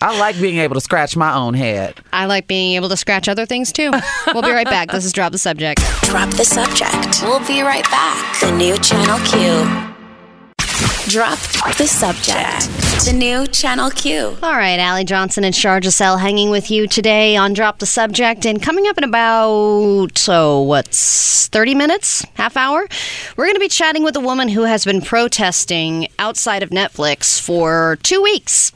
I 0.00 0.18
like 0.18 0.40
being 0.40 0.58
able 0.58 0.74
to 0.74 0.80
scratch 0.80 1.16
my 1.16 1.32
own 1.32 1.54
head. 1.54 1.94
I 2.12 2.26
like 2.26 2.48
being 2.48 2.74
able 2.74 2.88
to 2.88 2.96
scratch 2.96 3.28
other 3.28 3.46
things 3.46 3.70
too. 3.70 3.92
we'll 4.34 4.42
be 4.42 4.50
right 4.50 4.66
back. 4.66 4.90
This 4.90 5.04
is 5.04 5.12
Drop 5.12 5.30
the 5.30 5.38
Subject. 5.38 5.80
Drop 6.02 6.28
the 6.30 6.44
subject. 6.44 7.22
We'll 7.22 7.46
be 7.46 7.62
right 7.62 7.84
back. 7.84 8.40
The 8.40 8.50
new 8.50 8.76
Channel 8.78 9.18
Q. 9.28 9.91
Drop 11.08 11.38
the 11.78 11.86
subject. 11.86 12.68
The 13.04 13.12
new 13.12 13.44
Channel 13.48 13.90
Q. 13.90 14.36
All 14.40 14.52
right, 14.52 14.78
Allie 14.78 15.04
Johnson 15.04 15.42
and 15.42 15.54
Shar 15.54 15.82
Giselle 15.82 16.18
hanging 16.18 16.48
with 16.48 16.70
you 16.70 16.86
today 16.86 17.36
on 17.36 17.54
Drop 17.54 17.80
the 17.80 17.86
Subject. 17.86 18.46
And 18.46 18.62
coming 18.62 18.86
up 18.86 18.96
in 18.98 19.04
about, 19.04 20.16
so 20.16 20.62
what's 20.62 21.48
30 21.48 21.74
minutes, 21.74 22.24
half 22.34 22.56
hour, 22.56 22.86
we're 23.36 23.46
going 23.46 23.56
to 23.56 23.60
be 23.60 23.68
chatting 23.68 24.04
with 24.04 24.14
a 24.14 24.20
woman 24.20 24.48
who 24.48 24.62
has 24.62 24.84
been 24.84 25.00
protesting 25.00 26.06
outside 26.20 26.62
of 26.62 26.70
Netflix 26.70 27.40
for 27.40 27.98
two 28.04 28.22
weeks. 28.22 28.70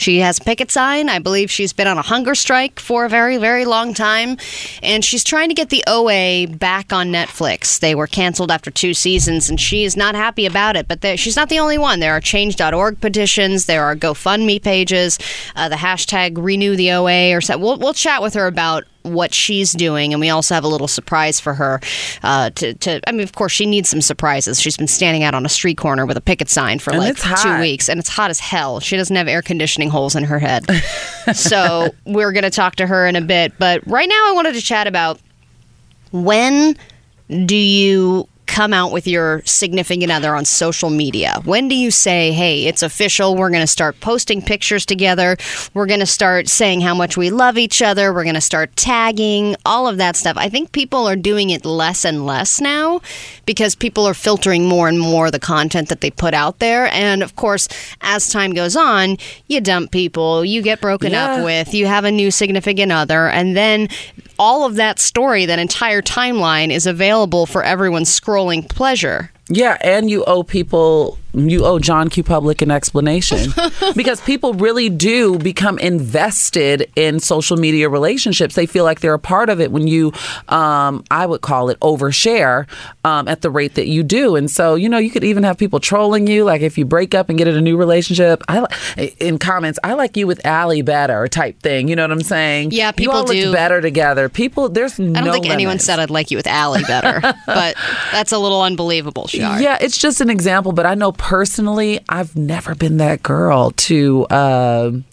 She 0.00 0.20
has 0.20 0.38
a 0.38 0.44
picket 0.44 0.70
sign. 0.70 1.10
I 1.10 1.18
believe 1.18 1.50
she's 1.50 1.74
been 1.74 1.86
on 1.86 1.98
a 1.98 2.02
hunger 2.02 2.34
strike 2.34 2.80
for 2.80 3.04
a 3.04 3.08
very, 3.10 3.36
very 3.36 3.66
long 3.66 3.92
time. 3.92 4.38
And 4.82 5.04
she's 5.04 5.22
trying 5.22 5.50
to 5.50 5.54
get 5.54 5.68
the 5.68 5.84
OA 5.86 6.46
back 6.46 6.90
on 6.90 7.08
Netflix. 7.08 7.78
They 7.78 7.94
were 7.94 8.06
canceled 8.06 8.50
after 8.50 8.70
two 8.70 8.94
seasons, 8.94 9.50
and 9.50 9.60
she 9.60 9.84
is 9.84 9.98
not 9.98 10.14
happy 10.14 10.46
about 10.46 10.74
it. 10.74 10.88
But 10.88 11.18
she's 11.18 11.36
not 11.36 11.50
the 11.50 11.58
only 11.58 11.76
one. 11.76 12.00
There 12.00 12.14
are 12.14 12.20
change.org 12.20 13.00
petitions, 13.02 13.66
there 13.66 13.84
are 13.84 13.94
GoFundMe 13.94 14.62
pages, 14.62 15.18
uh, 15.54 15.68
the 15.68 15.76
hashtag 15.76 16.42
renew 16.42 16.76
the 16.76 16.92
OA, 16.92 17.36
or 17.36 17.42
so. 17.42 17.58
We'll, 17.58 17.76
we'll 17.76 17.92
chat 17.92 18.22
with 18.22 18.32
her 18.34 18.46
about 18.46 18.84
what 19.02 19.34
she's 19.34 19.72
doing, 19.72 20.12
and 20.12 20.20
we 20.20 20.30
also 20.30 20.54
have 20.54 20.64
a 20.64 20.68
little 20.68 20.88
surprise 20.88 21.40
for 21.40 21.54
her. 21.54 21.80
Uh, 22.22 22.50
to, 22.50 22.74
to, 22.74 23.00
I 23.08 23.12
mean, 23.12 23.22
of 23.22 23.32
course, 23.32 23.52
she 23.52 23.66
needs 23.66 23.88
some 23.88 24.00
surprises. 24.00 24.60
She's 24.60 24.76
been 24.76 24.88
standing 24.88 25.22
out 25.22 25.34
on 25.34 25.44
a 25.46 25.48
street 25.48 25.78
corner 25.78 26.06
with 26.06 26.16
a 26.16 26.20
picket 26.20 26.48
sign 26.48 26.78
for 26.78 26.90
And 26.90 27.00
like 27.00 27.16
two 27.16 27.60
weeks, 27.60 27.88
and 27.88 27.98
it's 27.98 28.08
hot 28.08 28.30
as 28.30 28.38
hell. 28.38 28.80
She 28.80 28.96
doesn't 28.96 29.14
have 29.16 29.28
air 29.28 29.42
conditioning 29.42 29.90
holes 29.90 30.16
in 30.16 30.24
her 30.24 30.38
head. 30.38 30.66
so 31.34 31.90
we're 32.04 32.32
going 32.32 32.44
to 32.44 32.50
talk 32.50 32.76
to 32.76 32.86
her 32.86 33.06
in 33.06 33.16
a 33.16 33.20
bit. 33.20 33.52
But 33.58 33.86
right 33.86 34.08
now, 34.08 34.28
I 34.28 34.32
wanted 34.32 34.54
to 34.54 34.62
chat 34.62 34.86
about 34.86 35.20
when 36.12 36.76
do 37.46 37.56
you 37.56 38.28
come 38.50 38.72
out 38.74 38.90
with 38.90 39.06
your 39.06 39.42
significant 39.46 40.10
other 40.10 40.34
on 40.34 40.44
social 40.44 40.90
media? 40.90 41.40
When 41.44 41.68
do 41.68 41.76
you 41.76 41.90
say, 41.92 42.32
hey, 42.32 42.64
it's 42.66 42.82
official? 42.82 43.36
We're 43.36 43.50
going 43.50 43.62
to 43.62 43.66
start 43.66 44.00
posting 44.00 44.42
pictures 44.42 44.84
together. 44.84 45.36
We're 45.72 45.86
going 45.86 46.00
to 46.00 46.06
start 46.06 46.48
saying 46.48 46.80
how 46.80 46.94
much 46.94 47.16
we 47.16 47.30
love 47.30 47.56
each 47.56 47.80
other. 47.80 48.12
We're 48.12 48.24
going 48.24 48.34
to 48.34 48.40
start 48.40 48.74
tagging, 48.74 49.54
all 49.64 49.86
of 49.86 49.98
that 49.98 50.16
stuff. 50.16 50.36
I 50.36 50.48
think 50.48 50.72
people 50.72 51.08
are 51.08 51.14
doing 51.16 51.50
it 51.50 51.64
less 51.64 52.04
and 52.04 52.26
less 52.26 52.60
now 52.60 53.00
because 53.46 53.74
people 53.76 54.04
are 54.06 54.14
filtering 54.14 54.66
more 54.66 54.88
and 54.88 54.98
more 54.98 55.30
the 55.30 55.38
content 55.38 55.88
that 55.88 56.00
they 56.00 56.10
put 56.10 56.34
out 56.34 56.58
there. 56.58 56.86
And 56.88 57.22
of 57.22 57.36
course, 57.36 57.68
as 58.00 58.30
time 58.32 58.52
goes 58.52 58.74
on, 58.74 59.16
you 59.46 59.60
dump 59.60 59.92
people, 59.92 60.44
you 60.44 60.60
get 60.60 60.80
broken 60.80 61.12
Yeah. 61.12 61.34
up 61.34 61.44
with, 61.44 61.72
you 61.72 61.86
have 61.86 62.04
a 62.04 62.10
new 62.10 62.30
significant 62.32 62.90
other, 62.90 63.28
and 63.28 63.56
then 63.56 63.88
all 64.40 64.64
of 64.64 64.76
that 64.76 64.98
story, 64.98 65.44
that 65.44 65.58
entire 65.58 66.00
timeline 66.00 66.72
is 66.72 66.86
available 66.86 67.44
for 67.44 67.62
everyone's 67.62 68.08
scrolling 68.08 68.66
pleasure. 68.66 69.30
Yeah, 69.50 69.76
and 69.82 70.08
you 70.08 70.24
owe 70.24 70.42
people 70.42 71.18
you 71.34 71.64
owe 71.64 71.78
John 71.78 72.08
Q. 72.08 72.22
Public 72.22 72.62
an 72.62 72.70
explanation 72.70 73.52
because 73.96 74.20
people 74.20 74.54
really 74.54 74.88
do 74.88 75.38
become 75.38 75.78
invested 75.78 76.90
in 76.96 77.18
social 77.20 77.56
media 77.56 77.88
relationships. 77.88 78.54
They 78.54 78.66
feel 78.66 78.84
like 78.84 79.00
they're 79.00 79.14
a 79.14 79.18
part 79.18 79.48
of 79.48 79.60
it 79.60 79.72
when 79.72 79.86
you, 79.86 80.12
um, 80.48 81.04
I 81.10 81.26
would 81.26 81.40
call 81.40 81.70
it 81.70 81.80
overshare 81.80 82.68
um, 83.04 83.26
at 83.28 83.42
the 83.42 83.50
rate 83.50 83.74
that 83.74 83.86
you 83.88 84.02
do. 84.02 84.36
And 84.36 84.50
so, 84.50 84.74
you 84.74 84.88
know, 84.88 84.98
you 84.98 85.10
could 85.10 85.24
even 85.24 85.42
have 85.44 85.58
people 85.58 85.80
trolling 85.80 86.26
you. 86.26 86.44
Like 86.44 86.62
if 86.62 86.78
you 86.78 86.84
break 86.84 87.14
up 87.14 87.28
and 87.28 87.38
get 87.38 87.48
in 87.48 87.56
a 87.56 87.60
new 87.60 87.76
relationship, 87.76 88.42
I 88.48 88.66
in 89.18 89.38
comments, 89.38 89.78
I 89.82 89.94
like 89.94 90.16
you 90.16 90.26
with 90.26 90.44
Allie 90.44 90.82
better 90.82 91.26
type 91.28 91.60
thing. 91.60 91.88
You 91.88 91.96
know 91.96 92.02
what 92.02 92.12
I'm 92.12 92.22
saying? 92.22 92.70
Yeah, 92.72 92.88
you 92.88 92.92
people 92.92 93.14
all 93.14 93.24
do. 93.24 93.34
looked 93.34 93.54
better 93.54 93.80
together. 93.80 94.28
People, 94.28 94.68
there's 94.68 94.98
no 94.98 95.10
I 95.18 95.22
don't 95.22 95.26
no 95.26 95.32
think 95.32 95.48
anyone 95.48 95.78
said 95.78 95.98
I'd 95.98 96.10
like 96.10 96.30
you 96.30 96.36
with 96.36 96.46
Allie 96.46 96.82
better, 96.82 97.20
but 97.46 97.76
that's 98.12 98.32
a 98.32 98.38
little 98.38 98.62
unbelievable, 98.62 99.26
Shar. 99.26 99.60
Yeah, 99.60 99.78
it's 99.80 99.98
just 99.98 100.20
an 100.20 100.30
example, 100.30 100.72
but 100.72 100.86
I 100.86 100.94
know 100.94 101.12
personally, 101.20 102.00
I've 102.08 102.34
never 102.34 102.74
been 102.74 102.96
that 102.96 103.22
girl 103.22 103.72
to. 103.72 104.26
um 104.30 105.04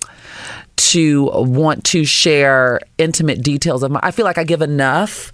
to 0.78 1.32
want 1.34 1.84
to 1.84 2.05
share 2.05 2.80
intimate 2.99 3.41
details 3.41 3.84
of 3.84 3.91
my 3.91 3.99
I 4.03 4.11
feel 4.11 4.25
like 4.25 4.38
I 4.38 4.43
give 4.43 4.61
enough 4.61 5.32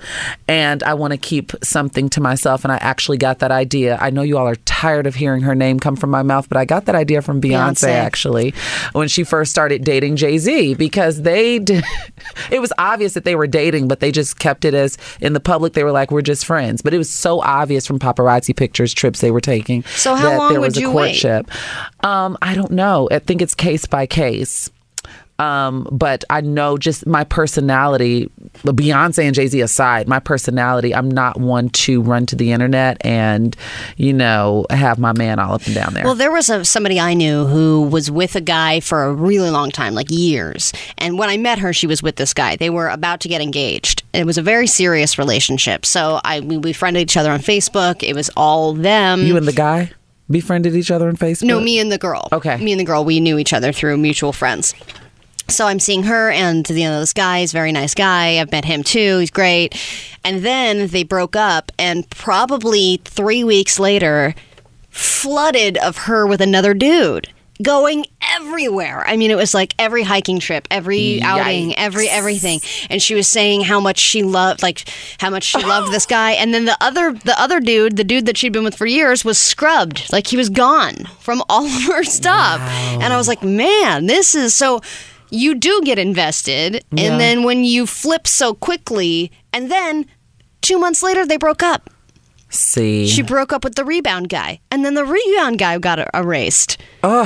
and 0.47 0.81
I 0.83 0.93
want 0.93 1.11
to 1.11 1.17
keep 1.17 1.51
something 1.61 2.09
to 2.09 2.21
myself 2.21 2.63
and 2.63 2.71
I 2.71 2.77
actually 2.77 3.17
got 3.17 3.39
that 3.39 3.51
idea. 3.51 3.97
I 4.01 4.09
know 4.09 4.21
you 4.21 4.37
all 4.37 4.47
are 4.47 4.55
tired 4.55 5.05
of 5.05 5.15
hearing 5.15 5.41
her 5.41 5.53
name 5.53 5.79
come 5.79 5.95
from 5.97 6.09
my 6.09 6.23
mouth, 6.23 6.47
but 6.47 6.57
I 6.57 6.65
got 6.65 6.85
that 6.85 6.95
idea 6.95 7.21
from 7.21 7.41
Beyonce, 7.41 7.83
Beyonce. 7.83 7.89
actually 7.89 8.53
when 8.93 9.07
she 9.09 9.23
first 9.23 9.51
started 9.51 9.83
dating 9.83 10.15
Jay-Z 10.15 10.75
because 10.75 11.21
they 11.21 11.59
did 11.59 11.83
it 12.49 12.59
was 12.59 12.71
obvious 12.77 13.13
that 13.13 13.25
they 13.25 13.35
were 13.35 13.47
dating, 13.47 13.87
but 13.89 13.99
they 13.99 14.11
just 14.11 14.39
kept 14.39 14.63
it 14.63 14.73
as 14.73 14.97
in 15.19 15.33
the 15.33 15.39
public 15.39 15.73
they 15.73 15.83
were 15.83 15.91
like 15.91 16.09
we're 16.09 16.21
just 16.21 16.45
friends. 16.45 16.81
But 16.81 16.93
it 16.93 16.97
was 16.97 17.09
so 17.09 17.41
obvious 17.41 17.85
from 17.85 17.99
paparazzi 17.99 18.55
pictures, 18.55 18.93
trips 18.93 19.19
they 19.19 19.31
were 19.31 19.41
taking 19.41 19.83
So 19.83 20.15
how 20.15 20.29
that 20.29 20.37
long 20.37 20.51
there 20.51 20.61
would 20.61 20.67
was 20.67 20.77
a 20.77 20.81
you 20.81 20.91
wait? 20.91 21.23
Um, 22.01 22.37
I 22.41 22.55
don't 22.55 22.71
know. 22.71 23.09
I 23.11 23.19
think 23.19 23.41
it's 23.41 23.55
case 23.55 23.85
by 23.85 24.05
case. 24.05 24.69
Um, 25.39 25.87
but 25.91 26.23
I 26.29 26.41
know 26.41 26.77
just 26.77 27.07
my 27.07 27.23
personality, 27.23 28.29
Beyonce 28.63 29.23
and 29.23 29.33
Jay 29.33 29.47
Z 29.47 29.59
aside, 29.61 30.07
my 30.07 30.19
personality, 30.19 30.93
I'm 30.93 31.09
not 31.09 31.39
one 31.39 31.69
to 31.69 32.01
run 32.01 32.25
to 32.27 32.35
the 32.35 32.51
internet 32.51 33.03
and, 33.05 33.55
you 33.97 34.13
know, 34.13 34.65
have 34.69 34.99
my 34.99 35.11
man 35.13 35.39
all 35.39 35.55
up 35.55 35.65
and 35.65 35.75
down 35.75 35.93
there. 35.93 36.03
Well, 36.03 36.15
there 36.15 36.31
was 36.31 36.49
a, 36.49 36.63
somebody 36.63 36.99
I 36.99 37.13
knew 37.13 37.45
who 37.45 37.83
was 37.83 38.11
with 38.11 38.35
a 38.35 38.41
guy 38.41 38.79
for 38.79 39.05
a 39.05 39.13
really 39.13 39.49
long 39.49 39.71
time, 39.71 39.95
like 39.95 40.11
years. 40.11 40.71
And 40.97 41.17
when 41.17 41.29
I 41.29 41.37
met 41.37 41.59
her, 41.59 41.73
she 41.73 41.87
was 41.87 42.03
with 42.03 42.17
this 42.17 42.33
guy. 42.33 42.55
They 42.55 42.69
were 42.69 42.89
about 42.89 43.19
to 43.21 43.27
get 43.27 43.41
engaged. 43.41 44.03
It 44.13 44.25
was 44.25 44.37
a 44.37 44.43
very 44.43 44.67
serious 44.67 45.17
relationship. 45.17 45.85
So 45.85 46.21
I 46.23 46.41
we 46.41 46.57
befriended 46.57 47.01
each 47.01 47.17
other 47.17 47.31
on 47.31 47.39
Facebook. 47.39 48.03
It 48.03 48.15
was 48.15 48.29
all 48.37 48.73
them. 48.73 49.23
you 49.23 49.37
and 49.37 49.47
the 49.47 49.53
guy 49.53 49.91
befriended 50.29 50.75
each 50.75 50.91
other 50.91 51.07
on 51.07 51.17
Facebook? 51.17 51.43
No, 51.43 51.59
me 51.59 51.79
and 51.79 51.91
the 51.91 51.97
girl. 51.97 52.27
Okay. 52.31 52.57
Me 52.57 52.71
and 52.71 52.79
the 52.79 52.85
girl, 52.85 53.03
we 53.03 53.19
knew 53.19 53.37
each 53.37 53.53
other 53.53 53.71
through 53.71 53.97
mutual 53.97 54.33
friends. 54.33 54.73
So 55.49 55.67
I'm 55.67 55.79
seeing 55.79 56.03
her 56.03 56.31
and 56.31 56.67
you 56.69 56.85
know 56.85 56.99
this 56.99 57.13
guy 57.13 57.39
is 57.39 57.53
a 57.53 57.57
very 57.57 57.71
nice 57.71 57.93
guy. 57.93 58.39
I've 58.39 58.51
met 58.51 58.65
him 58.65 58.83
too. 58.83 59.19
He's 59.19 59.31
great. 59.31 59.75
And 60.23 60.43
then 60.43 60.87
they 60.87 61.03
broke 61.03 61.35
up 61.35 61.71
and 61.77 62.09
probably 62.09 63.01
3 63.03 63.43
weeks 63.43 63.77
later 63.77 64.35
flooded 64.89 65.77
of 65.77 65.97
her 65.97 66.25
with 66.25 66.39
another 66.39 66.73
dude 66.73 67.29
going 67.61 68.05
everywhere. 68.35 69.03
I 69.05 69.15
mean 69.15 69.31
it 69.31 69.35
was 69.35 69.53
like 69.53 69.75
every 69.77 70.03
hiking 70.03 70.39
trip, 70.39 70.67
every 70.71 71.21
outing, 71.21 71.77
every 71.77 72.09
everything. 72.09 72.61
And 72.89 73.01
she 73.01 73.13
was 73.13 73.27
saying 73.27 73.61
how 73.61 73.79
much 73.79 73.99
she 73.99 74.23
loved 74.23 74.63
like 74.63 74.87
how 75.19 75.29
much 75.29 75.43
she 75.43 75.63
loved 75.63 75.91
this 75.91 76.05
guy 76.19 76.31
and 76.31 76.53
then 76.53 76.65
the 76.65 76.77
other 76.81 77.13
the 77.13 77.39
other 77.39 77.59
dude, 77.59 77.97
the 77.97 78.03
dude 78.03 78.25
that 78.25 78.37
she'd 78.37 78.53
been 78.53 78.63
with 78.63 78.75
for 78.75 78.85
years 78.85 79.23
was 79.23 79.37
scrubbed. 79.37 80.11
Like 80.11 80.27
he 80.27 80.37
was 80.37 80.49
gone 80.49 81.05
from 81.19 81.43
all 81.49 81.65
of 81.65 81.83
her 81.83 82.03
stuff. 82.03 82.59
And 82.61 83.11
I 83.13 83.17
was 83.17 83.27
like, 83.27 83.43
"Man, 83.43 84.07
this 84.07 84.35
is 84.35 84.53
so 84.55 84.81
you 85.33 85.55
do 85.55 85.81
get 85.83 85.97
invested 85.97 86.83
Yeah. 86.91 87.03
and 87.05 87.19
then 87.19 87.43
when 87.43 87.63
you 87.63 87.85
flip 87.87 88.27
so 88.27 88.53
quickly 88.53 89.31
and 89.51 89.69
then 89.71 90.05
2 90.61 90.77
months 90.79 91.01
later 91.03 91.25
they 91.25 91.37
broke 91.37 91.63
up. 91.63 91.89
See. 92.53 93.07
She 93.07 93.23
broke 93.23 93.51
up 93.51 93.63
with 93.63 93.75
the 93.75 93.83
rebound 93.83 94.29
guy, 94.29 94.59
and 94.69 94.85
then 94.85 94.93
the 94.93 95.03
rebound 95.05 95.57
guy 95.57 95.77
got 95.79 95.99
er- 95.99 96.09
erased. 96.13 96.77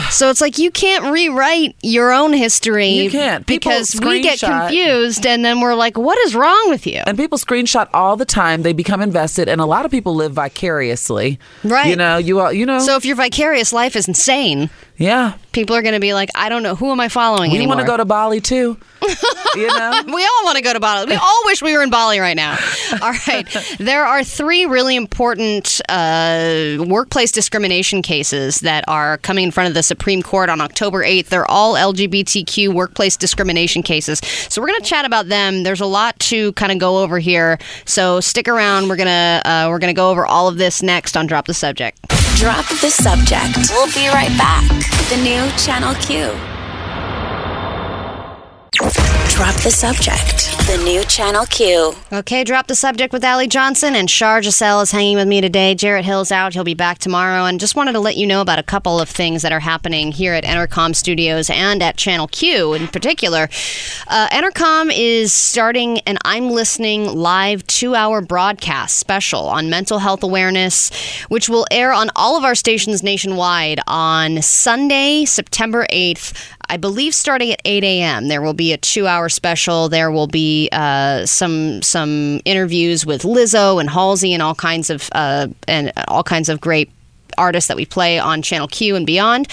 So 0.09 0.29
it's 0.29 0.41
like 0.41 0.57
you 0.57 0.71
can't 0.71 1.11
rewrite 1.13 1.75
your 1.83 2.11
own 2.11 2.33
history. 2.33 2.89
You 2.89 3.11
can't. 3.11 3.45
People 3.45 3.69
because 3.69 3.99
we 4.01 4.21
get 4.21 4.39
confused, 4.39 5.25
and 5.25 5.43
then 5.45 5.59
we're 5.59 5.75
like, 5.75 5.97
"What 5.97 6.17
is 6.19 6.33
wrong 6.33 6.69
with 6.69 6.87
you?" 6.87 7.01
and 7.05 7.17
people 7.17 7.37
screenshot 7.37 7.87
all 7.93 8.15
the 8.15 8.25
time. 8.25 8.63
They 8.63 8.73
become 8.73 9.01
invested, 9.01 9.47
and 9.49 9.61
a 9.61 9.65
lot 9.65 9.85
of 9.85 9.91
people 9.91 10.15
live 10.15 10.31
vicariously. 10.31 11.39
Right. 11.63 11.87
You 11.87 11.95
know, 11.95 12.17
you 12.17 12.39
all, 12.39 12.51
you 12.51 12.65
know. 12.65 12.79
So 12.79 12.95
if 12.95 13.05
your 13.05 13.15
vicarious 13.15 13.71
life 13.73 13.95
is 13.95 14.07
insane, 14.07 14.69
yeah. 14.97 15.33
people 15.51 15.75
are 15.75 15.81
going 15.81 15.93
to 15.93 15.99
be 15.99 16.13
like, 16.13 16.29
"I 16.35 16.49
don't 16.49 16.63
know 16.63 16.75
who 16.75 16.91
am 16.91 16.99
I 16.99 17.09
following 17.09 17.51
We 17.51 17.57
anymore." 17.57 17.75
want 17.75 17.85
to 17.85 17.91
go 17.91 17.97
to 17.97 18.05
Bali 18.05 18.41
too. 18.41 18.77
you 19.55 19.67
know. 19.67 20.03
We 20.05 20.23
all 20.25 20.43
want 20.43 20.57
to 20.57 20.63
go 20.63 20.73
to 20.73 20.79
Bali. 20.79 21.07
We 21.07 21.15
all 21.15 21.41
wish 21.45 21.61
we 21.61 21.73
were 21.73 21.83
in 21.83 21.89
Bali 21.89 22.19
right 22.19 22.35
now. 22.35 22.57
All 23.01 23.13
right. 23.27 23.45
There 23.77 24.05
are 24.05 24.23
three 24.23 24.65
really 24.65 24.95
important 24.95 25.81
uh, 25.89 26.77
workplace 26.87 27.31
discrimination 27.31 28.01
cases 28.01 28.61
that 28.61 28.83
are 28.87 29.17
coming 29.19 29.43
in 29.43 29.51
front 29.51 29.67
of 29.67 29.73
the 29.73 29.83
Supreme 29.83 30.21
Court 30.21 30.49
on 30.49 30.61
October 30.61 31.03
8th. 31.03 31.27
They're 31.27 31.49
all 31.49 31.75
LGBTQ 31.75 32.73
workplace 32.73 33.17
discrimination 33.17 33.83
cases. 33.83 34.19
So 34.49 34.61
we're 34.61 34.67
going 34.67 34.81
to 34.81 34.85
chat 34.85 35.05
about 35.05 35.27
them. 35.27 35.63
There's 35.63 35.81
a 35.81 35.85
lot 35.85 36.17
to 36.21 36.53
kind 36.53 36.71
of 36.71 36.79
go 36.79 36.99
over 37.03 37.19
here. 37.19 37.59
So 37.85 38.19
stick 38.19 38.47
around. 38.47 38.89
We're 38.89 38.97
going 38.97 39.07
to 39.07 39.41
uh, 39.45 39.67
we're 39.69 39.79
going 39.79 39.93
to 39.93 39.99
go 39.99 40.09
over 40.09 40.25
all 40.25 40.47
of 40.47 40.57
this 40.57 40.81
next 40.81 41.15
on 41.17 41.27
Drop 41.27 41.45
the 41.45 41.53
Subject. 41.53 41.99
Drop 42.37 42.67
the 42.81 42.89
subject. 42.89 43.71
We'll 43.71 43.91
be 43.93 44.07
right 44.09 44.35
back. 44.37 44.67
The 45.09 45.17
new 45.23 45.49
Channel 45.57 45.95
Q. 45.95 46.56
Drop 48.77 49.55
the 49.63 49.71
subject. 49.71 50.55
The 50.67 50.79
new 50.83 51.03
Channel 51.05 51.45
Q. 51.47 51.93
Okay, 52.13 52.43
drop 52.43 52.67
the 52.67 52.75
subject 52.75 53.11
with 53.11 53.23
Allie 53.23 53.47
Johnson 53.47 53.95
and 53.95 54.07
Shar 54.07 54.43
Giselle 54.43 54.81
is 54.81 54.91
hanging 54.91 55.15
with 55.15 55.27
me 55.27 55.41
today. 55.41 55.73
Jarrett 55.73 56.05
Hill's 56.05 56.31
out. 56.31 56.53
He'll 56.53 56.63
be 56.63 56.75
back 56.75 56.99
tomorrow. 56.99 57.45
And 57.45 57.59
just 57.59 57.75
wanted 57.75 57.93
to 57.93 57.99
let 57.99 58.17
you 58.17 58.27
know 58.27 58.39
about 58.39 58.59
a 58.59 58.63
couple 58.63 58.99
of 58.99 59.09
things 59.09 59.41
that 59.41 59.51
are 59.51 59.59
happening 59.59 60.11
here 60.11 60.33
at 60.33 60.43
Entercom 60.43 60.95
Studios 60.95 61.49
and 61.49 61.81
at 61.81 61.97
Channel 61.97 62.27
Q 62.27 62.75
in 62.75 62.87
particular. 62.87 63.49
Uh, 64.07 64.27
Entercom 64.29 64.91
is 64.95 65.33
starting 65.33 65.99
an 66.01 66.19
I'm 66.23 66.51
Listening 66.51 67.15
live 67.15 67.65
two 67.65 67.95
hour 67.95 68.21
broadcast 68.21 68.97
special 68.97 69.47
on 69.47 69.71
mental 69.71 69.97
health 69.97 70.21
awareness, 70.21 70.91
which 71.29 71.49
will 71.49 71.65
air 71.71 71.93
on 71.93 72.11
all 72.15 72.37
of 72.37 72.43
our 72.43 72.55
stations 72.55 73.01
nationwide 73.01 73.79
on 73.87 74.43
Sunday, 74.43 75.25
September 75.25 75.87
8th. 75.91 76.55
I 76.69 76.77
believe 76.77 77.15
starting 77.15 77.51
at 77.51 77.61
8 77.63 77.83
a.m. 77.83 78.27
There 78.27 78.41
will 78.41 78.53
be 78.53 78.73
a 78.73 78.77
two-hour 78.77 79.29
special. 79.29 79.89
There 79.89 80.11
will 80.11 80.27
be 80.27 80.69
uh, 80.71 81.25
some 81.25 81.81
some 81.81 82.41
interviews 82.45 83.05
with 83.05 83.23
Lizzo 83.23 83.79
and 83.79 83.89
Halsey 83.89 84.33
and 84.33 84.43
all 84.43 84.55
kinds 84.55 84.89
of 84.89 85.09
uh, 85.13 85.47
and 85.67 85.93
all 86.07 86.23
kinds 86.23 86.49
of 86.49 86.59
great 86.59 86.91
artists 87.37 87.67
that 87.67 87.77
we 87.77 87.85
play 87.85 88.19
on 88.19 88.41
Channel 88.41 88.67
Q 88.67 88.95
and 88.95 89.05
beyond 89.05 89.47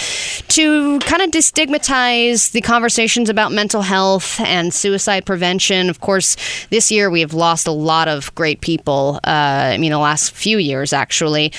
to 0.49 0.99
kind 1.01 1.23
of 1.23 1.31
destigmatize 1.31 2.53
the 2.53 2.61
conversations 2.61 3.29
about 3.29 3.53
mental 3.53 3.83
health 3.83 4.41
and 4.41 4.73
suicide 4.73 5.27
prevention. 5.27 5.91
Of 5.91 6.01
course, 6.01 6.37
this 6.71 6.91
year 6.91 7.11
we 7.11 7.21
have 7.21 7.35
lost 7.35 7.67
a 7.67 7.73
lot 7.73 8.09
of 8.09 8.35
great 8.35 8.61
people. 8.61 9.21
Uh, 9.25 9.73
I 9.75 9.79
mean, 9.79 9.91
the 9.91 9.99
last 9.99 10.33
few 10.33 10.59
years, 10.59 10.93
actually. 10.93 11.53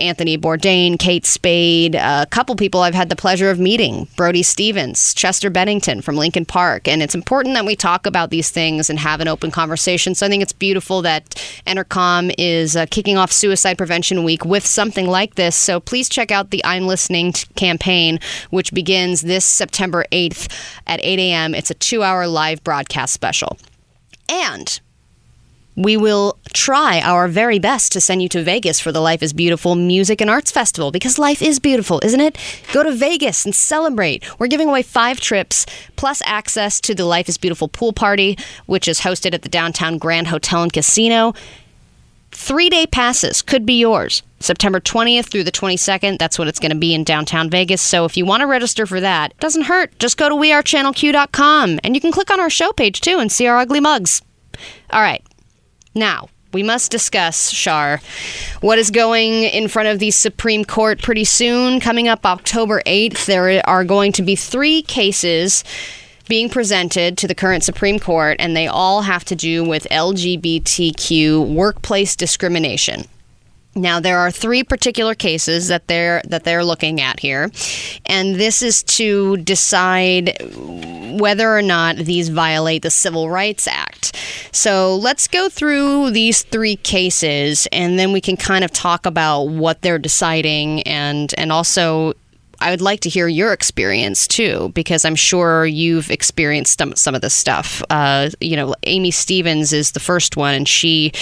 Anthony 0.00 0.38
Bourdain, 0.38 0.98
Kate 0.98 1.26
Spade, 1.26 1.94
a 1.94 2.26
couple 2.30 2.56
people 2.56 2.80
I've 2.80 2.94
had 2.94 3.08
the 3.08 3.16
pleasure 3.16 3.50
of 3.50 3.58
meeting 3.58 4.08
Brody 4.16 4.42
Stevens, 4.42 5.14
Chester 5.14 5.50
Bennington 5.50 6.02
from 6.02 6.16
Linkin 6.16 6.44
Park. 6.44 6.88
And 6.88 7.02
it's 7.02 7.14
important 7.14 7.54
that 7.54 7.64
we 7.64 7.76
talk 7.76 8.06
about 8.06 8.30
these 8.30 8.50
things 8.50 8.90
and 8.90 8.98
have 8.98 9.20
an 9.20 9.28
open 9.28 9.50
conversation. 9.50 10.14
So 10.14 10.26
I 10.26 10.28
think 10.28 10.42
it's 10.42 10.52
beautiful 10.52 11.02
that 11.02 11.30
Entercom 11.66 12.34
is 12.38 12.76
uh, 12.76 12.86
kicking 12.90 13.16
off 13.16 13.32
Suicide 13.32 13.78
Prevention 13.78 14.24
Week 14.24 14.44
with 14.44 14.66
something 14.66 15.06
like 15.06 15.34
this. 15.36 15.61
So 15.62 15.80
please 15.80 16.08
check 16.08 16.30
out 16.30 16.50
the 16.50 16.64
I'm 16.64 16.86
Listening 16.86 17.32
campaign, 17.54 18.18
which 18.50 18.74
begins 18.74 19.22
this 19.22 19.44
September 19.44 20.04
8th 20.10 20.52
at 20.86 21.00
8 21.02 21.18
a.m. 21.18 21.54
It's 21.54 21.70
a 21.70 21.74
two 21.74 22.02
hour 22.02 22.26
live 22.26 22.62
broadcast 22.64 23.14
special. 23.14 23.56
And 24.28 24.80
we 25.74 25.96
will 25.96 26.38
try 26.52 27.00
our 27.00 27.28
very 27.28 27.58
best 27.58 27.92
to 27.92 28.00
send 28.00 28.22
you 28.22 28.28
to 28.30 28.42
Vegas 28.42 28.78
for 28.78 28.92
the 28.92 29.00
Life 29.00 29.22
is 29.22 29.32
Beautiful 29.32 29.74
Music 29.74 30.20
and 30.20 30.28
Arts 30.28 30.50
Festival 30.50 30.90
because 30.90 31.18
life 31.18 31.40
is 31.40 31.58
beautiful, 31.58 31.98
isn't 32.02 32.20
it? 32.20 32.36
Go 32.72 32.82
to 32.82 32.92
Vegas 32.92 33.46
and 33.46 33.54
celebrate. 33.54 34.22
We're 34.38 34.48
giving 34.48 34.68
away 34.68 34.82
five 34.82 35.18
trips 35.18 35.64
plus 35.96 36.20
access 36.26 36.78
to 36.82 36.94
the 36.94 37.06
Life 37.06 37.28
is 37.28 37.38
Beautiful 37.38 37.68
pool 37.68 37.94
party, 37.94 38.36
which 38.66 38.86
is 38.86 39.00
hosted 39.00 39.32
at 39.32 39.42
the 39.42 39.48
Downtown 39.48 39.96
Grand 39.96 40.26
Hotel 40.26 40.62
and 40.62 40.72
Casino. 40.72 41.32
Three 42.42 42.68
day 42.68 42.88
passes 42.88 43.40
could 43.40 43.64
be 43.64 43.78
yours. 43.78 44.24
September 44.40 44.80
20th 44.80 45.26
through 45.26 45.44
the 45.44 45.52
22nd. 45.52 46.18
That's 46.18 46.40
what 46.40 46.48
it's 46.48 46.58
going 46.58 46.72
to 46.72 46.76
be 46.76 46.92
in 46.92 47.04
downtown 47.04 47.48
Vegas. 47.48 47.80
So 47.80 48.04
if 48.04 48.16
you 48.16 48.26
want 48.26 48.40
to 48.40 48.48
register 48.48 48.84
for 48.84 49.00
that, 49.00 49.38
doesn't 49.38 49.62
hurt. 49.62 49.96
Just 50.00 50.16
go 50.16 50.28
to 50.28 50.34
wearechannelq.com 50.34 51.78
and 51.84 51.94
you 51.94 52.00
can 52.00 52.10
click 52.10 52.32
on 52.32 52.40
our 52.40 52.50
show 52.50 52.72
page 52.72 53.00
too 53.00 53.20
and 53.20 53.30
see 53.30 53.46
our 53.46 53.58
ugly 53.58 53.78
mugs. 53.78 54.22
All 54.90 55.00
right. 55.00 55.24
Now, 55.94 56.30
we 56.52 56.64
must 56.64 56.90
discuss, 56.90 57.50
Shar, 57.50 58.00
what 58.60 58.76
is 58.76 58.90
going 58.90 59.44
in 59.44 59.68
front 59.68 59.90
of 59.90 60.00
the 60.00 60.10
Supreme 60.10 60.64
Court 60.64 61.00
pretty 61.00 61.24
soon. 61.24 61.78
Coming 61.78 62.08
up 62.08 62.26
October 62.26 62.82
8th, 62.86 63.24
there 63.26 63.62
are 63.68 63.84
going 63.84 64.10
to 64.14 64.22
be 64.22 64.34
three 64.34 64.82
cases 64.82 65.62
being 66.32 66.48
presented 66.48 67.18
to 67.18 67.28
the 67.28 67.34
current 67.34 67.62
Supreme 67.62 67.98
Court, 67.98 68.38
and 68.38 68.56
they 68.56 68.66
all 68.66 69.02
have 69.02 69.22
to 69.22 69.36
do 69.36 69.62
with 69.62 69.86
LGBTQ 69.90 71.46
workplace 71.54 72.16
discrimination. 72.16 73.04
Now 73.74 74.00
there 74.00 74.18
are 74.18 74.30
three 74.30 74.64
particular 74.64 75.14
cases 75.14 75.68
that 75.68 75.88
they're 75.88 76.22
that 76.30 76.44
they're 76.44 76.64
looking 76.64 77.02
at 77.02 77.20
here, 77.20 77.50
and 78.06 78.36
this 78.36 78.62
is 78.62 78.82
to 78.98 79.36
decide 79.36 80.38
whether 81.20 81.54
or 81.54 81.60
not 81.60 81.96
these 81.96 82.30
violate 82.30 82.80
the 82.80 82.90
Civil 82.90 83.28
Rights 83.28 83.68
Act. 83.68 84.16
So 84.52 84.96
let's 84.96 85.28
go 85.28 85.50
through 85.50 86.12
these 86.12 86.44
three 86.44 86.76
cases, 86.76 87.68
and 87.72 87.98
then 87.98 88.10
we 88.10 88.22
can 88.22 88.38
kind 88.38 88.64
of 88.64 88.72
talk 88.72 89.04
about 89.04 89.50
what 89.50 89.82
they're 89.82 89.98
deciding, 89.98 90.80
and 90.84 91.34
and 91.36 91.52
also 91.52 92.14
I 92.62 92.70
would 92.70 92.80
like 92.80 93.00
to 93.00 93.08
hear 93.08 93.26
your 93.28 93.52
experience 93.52 94.28
too, 94.28 94.70
because 94.74 95.04
I'm 95.04 95.16
sure 95.16 95.66
you've 95.66 96.10
experienced 96.10 96.78
some, 96.78 96.94
some 96.94 97.14
of 97.14 97.20
this 97.20 97.34
stuff. 97.34 97.82
Uh, 97.90 98.30
you 98.40 98.56
know, 98.56 98.74
Aimee 98.84 99.10
Stephens 99.10 99.72
is 99.72 99.92
the 99.92 100.00
first 100.00 100.36
one, 100.36 100.54
and 100.54 100.68
she 100.68 101.12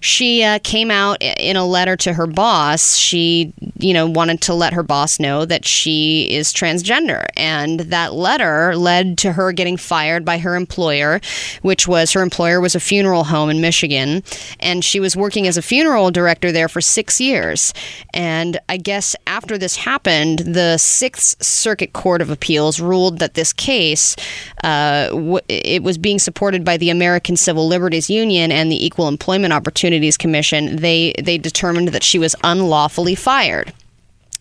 she 0.00 0.42
uh, 0.42 0.58
came 0.62 0.90
out 0.90 1.18
in 1.20 1.56
a 1.56 1.64
letter 1.64 1.96
to 1.98 2.12
her 2.14 2.26
boss. 2.26 2.96
She, 2.96 3.52
you 3.78 3.92
know, 3.92 4.08
wanted 4.08 4.40
to 4.42 4.54
let 4.54 4.72
her 4.72 4.82
boss 4.82 5.20
know 5.20 5.44
that 5.44 5.64
she 5.64 6.30
is 6.30 6.52
transgender. 6.52 7.26
And 7.36 7.80
that 7.80 8.14
letter 8.14 8.76
led 8.76 9.18
to 9.18 9.32
her 9.32 9.52
getting 9.52 9.76
fired 9.76 10.24
by 10.24 10.38
her 10.38 10.56
employer, 10.56 11.20
which 11.62 11.86
was 11.86 12.12
her 12.12 12.22
employer 12.22 12.60
was 12.60 12.74
a 12.74 12.80
funeral 12.80 13.24
home 13.24 13.50
in 13.50 13.60
Michigan. 13.60 14.22
And 14.58 14.84
she 14.84 15.00
was 15.00 15.16
working 15.16 15.46
as 15.46 15.56
a 15.56 15.62
funeral 15.62 16.10
director 16.10 16.52
there 16.52 16.68
for 16.68 16.80
six 16.80 17.20
years. 17.20 17.72
And 18.14 18.58
I 18.68 18.76
guess 18.76 19.14
after 19.26 19.58
this 19.58 19.76
happened, 19.76 20.40
the 20.40 20.78
Sixth 20.78 21.42
Circuit 21.44 21.92
Court 21.92 22.22
of 22.22 22.30
Appeals 22.30 22.80
ruled 22.80 23.18
that 23.18 23.34
this 23.34 23.52
case 23.52 24.16
uh, 24.64 25.08
w- 25.08 25.40
it 25.48 25.82
was 25.82 25.98
being 25.98 26.18
supported 26.18 26.64
by 26.64 26.76
the 26.76 26.90
American 26.90 27.36
Civil 27.36 27.68
Liberties 27.68 28.10
Union 28.10 28.50
and 28.50 28.70
the 28.70 28.84
Equal 28.84 29.08
Employment 29.08 29.52
Opportunities 29.90 30.16
Commission. 30.16 30.76
They 30.76 31.12
they 31.20 31.36
determined 31.36 31.88
that 31.88 32.04
she 32.04 32.16
was 32.16 32.36
unlawfully 32.44 33.16
fired. 33.16 33.72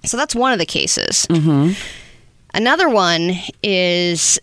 So 0.05 0.15
that's 0.15 0.35
one 0.35 0.53
of 0.53 0.59
the 0.59 0.65
cases. 0.65 1.25
Mm-hmm. 1.27 1.71
Another 2.53 2.87
one 2.87 3.31
is 3.63 4.39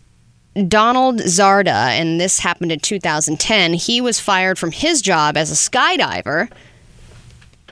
Donald 0.67 1.19
Zarda, 1.21 1.91
and 1.97 2.19
this 2.19 2.39
happened 2.39 2.73
in 2.73 2.79
2010. 2.79 3.73
He 3.73 4.01
was 4.01 4.19
fired 4.19 4.59
from 4.59 4.71
his 4.71 5.01
job 5.01 5.37
as 5.37 5.49
a 5.49 5.55
skydiver 5.55 6.51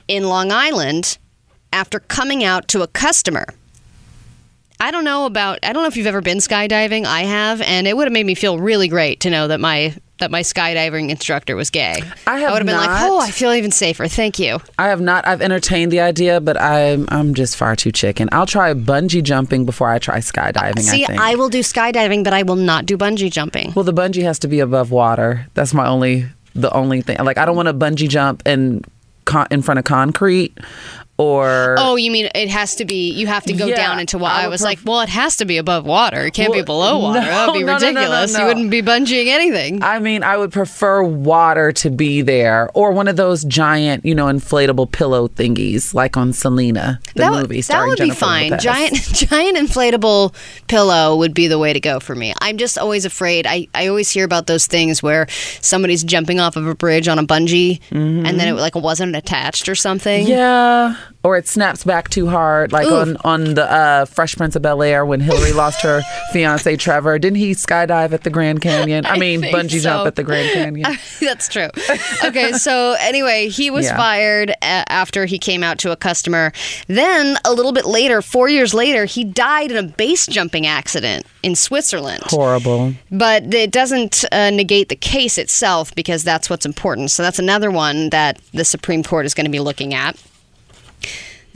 in 0.08 0.30
Long 0.30 0.50
Island 0.50 1.18
after 1.74 2.00
coming 2.00 2.42
out 2.42 2.68
to 2.68 2.80
a 2.80 2.86
customer. 2.86 3.46
I 4.80 4.90
don't 4.90 5.04
know 5.04 5.26
about 5.26 5.58
I 5.62 5.74
don't 5.74 5.82
know 5.82 5.88
if 5.88 5.96
you've 5.98 6.06
ever 6.06 6.22
been 6.22 6.38
skydiving. 6.38 7.04
I 7.04 7.24
have, 7.24 7.60
and 7.60 7.86
it 7.86 7.98
would 7.98 8.06
have 8.06 8.14
made 8.14 8.24
me 8.24 8.34
feel 8.34 8.58
really 8.58 8.88
great 8.88 9.20
to 9.20 9.30
know 9.30 9.46
that 9.48 9.60
my 9.60 9.94
that 10.18 10.30
my 10.30 10.40
skydiving 10.42 11.10
instructor 11.10 11.56
was 11.56 11.70
gay. 11.70 12.02
I 12.26 12.38
have 12.38 12.52
would 12.52 12.58
have 12.58 12.66
been 12.66 12.76
like, 12.76 13.02
"Oh, 13.02 13.20
I 13.20 13.30
feel 13.30 13.52
even 13.52 13.70
safer. 13.70 14.08
Thank 14.08 14.38
you." 14.38 14.58
I 14.78 14.88
have 14.88 15.00
not. 15.00 15.26
I've 15.26 15.42
entertained 15.42 15.92
the 15.92 16.00
idea, 16.00 16.40
but 16.40 16.60
I'm 16.60 17.06
I'm 17.08 17.34
just 17.34 17.56
far 17.56 17.76
too 17.76 17.92
chicken. 17.92 18.28
I'll 18.32 18.46
try 18.46 18.72
bungee 18.74 19.22
jumping 19.22 19.66
before 19.66 19.90
I 19.90 19.98
try 19.98 20.18
skydiving. 20.18 20.80
See, 20.80 21.04
I 21.04 21.08
think. 21.08 21.20
I 21.20 21.34
will 21.34 21.48
do 21.48 21.60
skydiving, 21.60 22.24
but 22.24 22.32
I 22.32 22.42
will 22.42 22.56
not 22.56 22.86
do 22.86 22.96
bungee 22.96 23.30
jumping. 23.30 23.72
well, 23.74 23.84
the 23.84 23.92
bungee 23.92 24.22
has 24.22 24.38
to 24.40 24.48
be 24.48 24.60
above 24.60 24.90
water. 24.90 25.46
That's 25.54 25.74
my 25.74 25.86
only 25.86 26.26
the 26.54 26.72
only 26.72 27.02
thing. 27.02 27.18
Like 27.18 27.38
I 27.38 27.44
don't 27.44 27.56
want 27.56 27.68
to 27.68 27.74
bungee 27.74 28.08
jump 28.08 28.42
and 28.46 28.84
in 29.50 29.60
front 29.60 29.78
of 29.78 29.84
concrete 29.84 30.56
or 31.18 31.76
Oh, 31.78 31.96
you 31.96 32.10
mean 32.10 32.28
it 32.34 32.48
has 32.50 32.74
to 32.76 32.84
be? 32.84 33.10
You 33.12 33.26
have 33.26 33.44
to 33.44 33.52
go 33.54 33.66
Yeah, 33.66 33.76
down 33.76 34.00
into 34.00 34.18
water. 34.18 34.34
I 34.34 34.44
I 34.44 34.48
was 34.48 34.60
pref- 34.60 34.68
like, 34.70 34.78
well, 34.84 35.00
it 35.00 35.08
has 35.08 35.36
to 35.38 35.44
be 35.44 35.56
above 35.56 35.86
water. 35.86 36.26
It 36.26 36.34
can't 36.34 36.52
be 36.52 36.62
below 36.62 36.98
water. 36.98 37.20
no, 37.20 37.26
That 37.26 37.46
would 37.48 37.58
be 37.58 37.64
no, 37.64 37.74
ridiculous. 37.74 38.34
no. 38.34 38.40
You 38.40 38.46
wouldn't 38.46 38.70
be 38.70 38.82
bungeeing 38.82 39.26
anything. 39.28 39.82
I 39.82 39.98
mean, 39.98 40.22
I 40.22 40.36
would 40.36 40.52
prefer 40.52 41.02
water 41.02 41.72
to 41.72 41.90
be 41.90 42.20
there, 42.22 42.70
or 42.74 42.92
one 42.92 43.08
of 43.08 43.16
those 43.16 43.44
giant, 43.44 44.04
you 44.04 44.14
know, 44.14 44.26
inflatable 44.26 44.92
pillow 44.92 45.28
thingies, 45.28 45.94
like 45.94 46.16
on 46.16 46.32
Selena, 46.32 47.00
the 47.14 47.20
that 47.22 47.32
movie 47.32 47.60
that 47.62 47.86
would 47.86 47.98
be 47.98 48.10
fine. 48.10 48.50
Lopez. 48.50 48.62
Giant, 48.64 48.94
giant 49.14 49.56
inflatable 49.56 50.34
pillow 50.68 51.16
would 51.16 51.32
be 51.34 51.48
the 51.48 51.58
way 51.58 51.72
to 51.72 51.80
go 51.80 51.98
for 52.00 52.14
me. 52.14 52.34
I'm 52.40 52.58
just 52.58 52.76
always 52.78 53.04
afraid. 53.04 53.46
I, 53.46 53.68
I 53.74 53.86
always 53.88 54.10
hear 54.10 54.24
about 54.24 54.46
those 54.46 54.66
things 54.66 55.02
where 55.02 55.26
somebody's 55.60 56.04
jumping 56.04 56.40
off 56.40 56.56
of 56.56 56.66
a 56.66 56.74
bridge 56.74 57.08
on 57.08 57.18
a 57.18 57.24
bungee, 57.24 57.80
and 57.90 58.26
then 58.38 58.48
it 58.48 58.54
like 58.60 58.74
wasn't 58.74 59.16
attached 59.16 59.68
or 59.68 59.74
something. 59.74 60.24
Mm-hmm. 60.24 60.30
Yeah, 60.30 60.96
or 61.22 61.36
it 61.36 61.48
snaps 61.48 61.84
back 61.84 62.08
too 62.08 62.28
hard, 62.28 62.72
like 62.72 62.86
on 62.86 63.16
on 63.18 63.54
the 63.54 63.70
uh, 63.70 64.04
Fresh 64.04 64.36
Prince 64.36 64.56
of 64.56 64.62
Bel 64.62 64.82
Air 64.82 65.04
when 65.04 65.20
Hillary 65.20 65.52
lost 65.52 65.82
her 65.82 66.02
fiance 66.32 66.76
Trevor. 66.76 67.18
Didn't 67.18 67.38
he 67.38 67.52
skydive 67.52 68.12
at 68.12 68.22
the 68.24 68.30
Grand 68.30 68.60
Canyon? 68.60 69.04
I, 69.06 69.18
mean, 69.18 69.40
think 69.40 69.56
bungee 69.56 69.78
so. 69.78 69.90
jump 69.90 70.06
at 70.06 70.16
the 70.16 70.22
Grand 70.24 70.52
Canyon. 70.52 70.96
That's 71.20 71.48
true. 71.48 71.68
Okay, 72.24 72.52
so 72.52 72.96
anyway, 73.00 73.48
he 73.48 73.70
was 73.70 73.86
Yeah. 73.86 73.96
fired 73.96 74.52
after 74.62 75.26
he 75.26 75.38
came 75.38 75.62
out 75.62 75.78
to 75.78 75.90
a 75.92 75.96
customer. 75.96 76.52
Then 76.86 77.36
a 77.44 77.52
little 77.52 77.72
bit 77.72 77.86
later, 77.86 78.22
four 78.22 78.48
years 78.48 78.72
later, 78.74 79.04
he 79.04 79.24
died 79.24 79.70
in 79.70 79.76
a 79.76 79.82
base 79.82 80.26
jumping 80.26 80.66
accident 80.66 81.26
in 81.42 81.54
Switzerland. 81.54 82.22
Horrible. 82.26 82.94
But 83.10 83.52
it 83.52 83.70
doesn't 83.72 84.24
uh, 84.32 84.50
negate 84.50 84.88
the 84.88 84.96
case 84.96 85.38
itself 85.38 85.94
because 85.94 86.22
that's 86.24 86.48
what's 86.50 86.66
important. 86.66 87.10
So 87.10 87.22
that's 87.22 87.38
another 87.38 87.70
one 87.70 88.10
that 88.10 88.40
the 88.52 88.64
Supreme 88.64 89.02
Court 89.02 89.26
is 89.26 89.34
going 89.34 89.44
to 89.46 89.50
be 89.50 89.60
looking 89.60 89.94
at. 89.94 90.16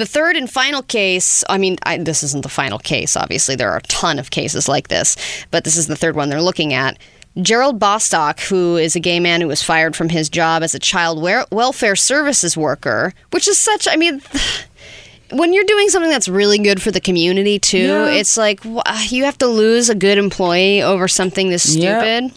The 0.00 0.06
third 0.06 0.34
and 0.34 0.48
final 0.50 0.80
case, 0.82 1.44
I 1.50 1.58
mean, 1.58 1.76
I, 1.82 1.98
this 1.98 2.22
isn't 2.22 2.42
the 2.42 2.48
final 2.48 2.78
case, 2.78 3.16
obviously. 3.16 3.54
There 3.54 3.70
are 3.70 3.76
a 3.76 3.82
ton 3.82 4.18
of 4.18 4.30
cases 4.30 4.66
like 4.66 4.88
this, 4.88 5.14
but 5.50 5.64
this 5.64 5.76
is 5.76 5.88
the 5.88 5.94
third 5.94 6.16
one 6.16 6.30
they're 6.30 6.40
looking 6.40 6.72
at. 6.72 6.96
Gerald 7.42 7.78
Bostock, 7.78 8.40
who 8.40 8.78
is 8.78 8.96
a 8.96 9.00
gay 9.00 9.20
man 9.20 9.42
who 9.42 9.46
was 9.48 9.62
fired 9.62 9.94
from 9.94 10.08
his 10.08 10.30
job 10.30 10.62
as 10.62 10.74
a 10.74 10.78
child 10.78 11.20
wel- 11.20 11.46
welfare 11.52 11.96
services 11.96 12.56
worker, 12.56 13.12
which 13.32 13.46
is 13.46 13.58
such, 13.58 13.86
I 13.86 13.96
mean, 13.96 14.22
when 15.32 15.52
you're 15.52 15.64
doing 15.64 15.90
something 15.90 16.10
that's 16.10 16.28
really 16.28 16.58
good 16.58 16.80
for 16.80 16.90
the 16.90 17.00
community, 17.02 17.58
too, 17.58 17.78
Yeah. 17.78 18.06
it's 18.12 18.38
like 18.38 18.64
you 18.64 19.24
have 19.24 19.36
to 19.36 19.46
lose 19.48 19.90
a 19.90 19.94
good 19.94 20.16
employee 20.16 20.80
over 20.82 21.08
something 21.08 21.50
this 21.50 21.74
stupid. 21.74 22.32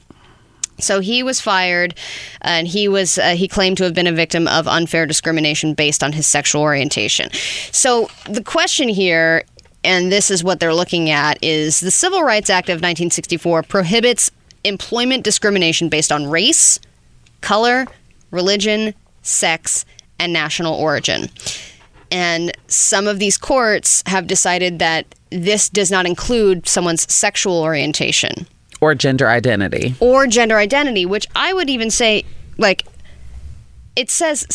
So 0.83 0.99
he 0.99 1.23
was 1.23 1.39
fired, 1.39 1.95
and 2.41 2.67
he 2.67 2.87
was 2.87 3.17
uh, 3.17 3.35
he 3.35 3.47
claimed 3.47 3.77
to 3.77 3.83
have 3.83 3.93
been 3.93 4.07
a 4.07 4.11
victim 4.11 4.47
of 4.47 4.67
unfair 4.67 5.05
discrimination 5.05 5.73
based 5.73 6.03
on 6.03 6.13
his 6.13 6.27
sexual 6.27 6.61
orientation. 6.61 7.29
So 7.71 8.09
the 8.29 8.43
question 8.43 8.89
here, 8.89 9.43
and 9.83 10.11
this 10.11 10.29
is 10.29 10.43
what 10.43 10.59
they're 10.59 10.73
looking 10.73 11.09
at, 11.09 11.37
is 11.41 11.79
the 11.79 11.91
Civil 11.91 12.23
Rights 12.23 12.49
Act 12.49 12.69
of 12.69 12.75
1964 12.75 13.63
prohibits 13.63 14.31
employment 14.63 15.23
discrimination 15.23 15.89
based 15.89 16.11
on 16.11 16.27
race, 16.27 16.79
color, 17.41 17.85
religion, 18.31 18.93
sex, 19.21 19.85
and 20.19 20.31
national 20.31 20.75
origin. 20.75 21.29
And 22.11 22.55
some 22.67 23.07
of 23.07 23.19
these 23.19 23.37
courts 23.37 24.03
have 24.05 24.27
decided 24.27 24.79
that 24.79 25.15
this 25.31 25.67
does 25.67 25.89
not 25.89 26.05
include 26.05 26.67
someone's 26.67 27.11
sexual 27.11 27.59
orientation 27.61 28.47
Or 28.83 28.93
gender 28.95 29.29
identity. 29.29 29.95
or 30.01 30.27
gender 30.27 30.57
identity, 30.57 31.05
which 31.05 31.25
I 31.37 31.53
would 31.53 31.69
even 31.69 31.89
say, 31.89 32.25
like, 32.57 32.85
it 33.95 34.09
says. 34.09 34.45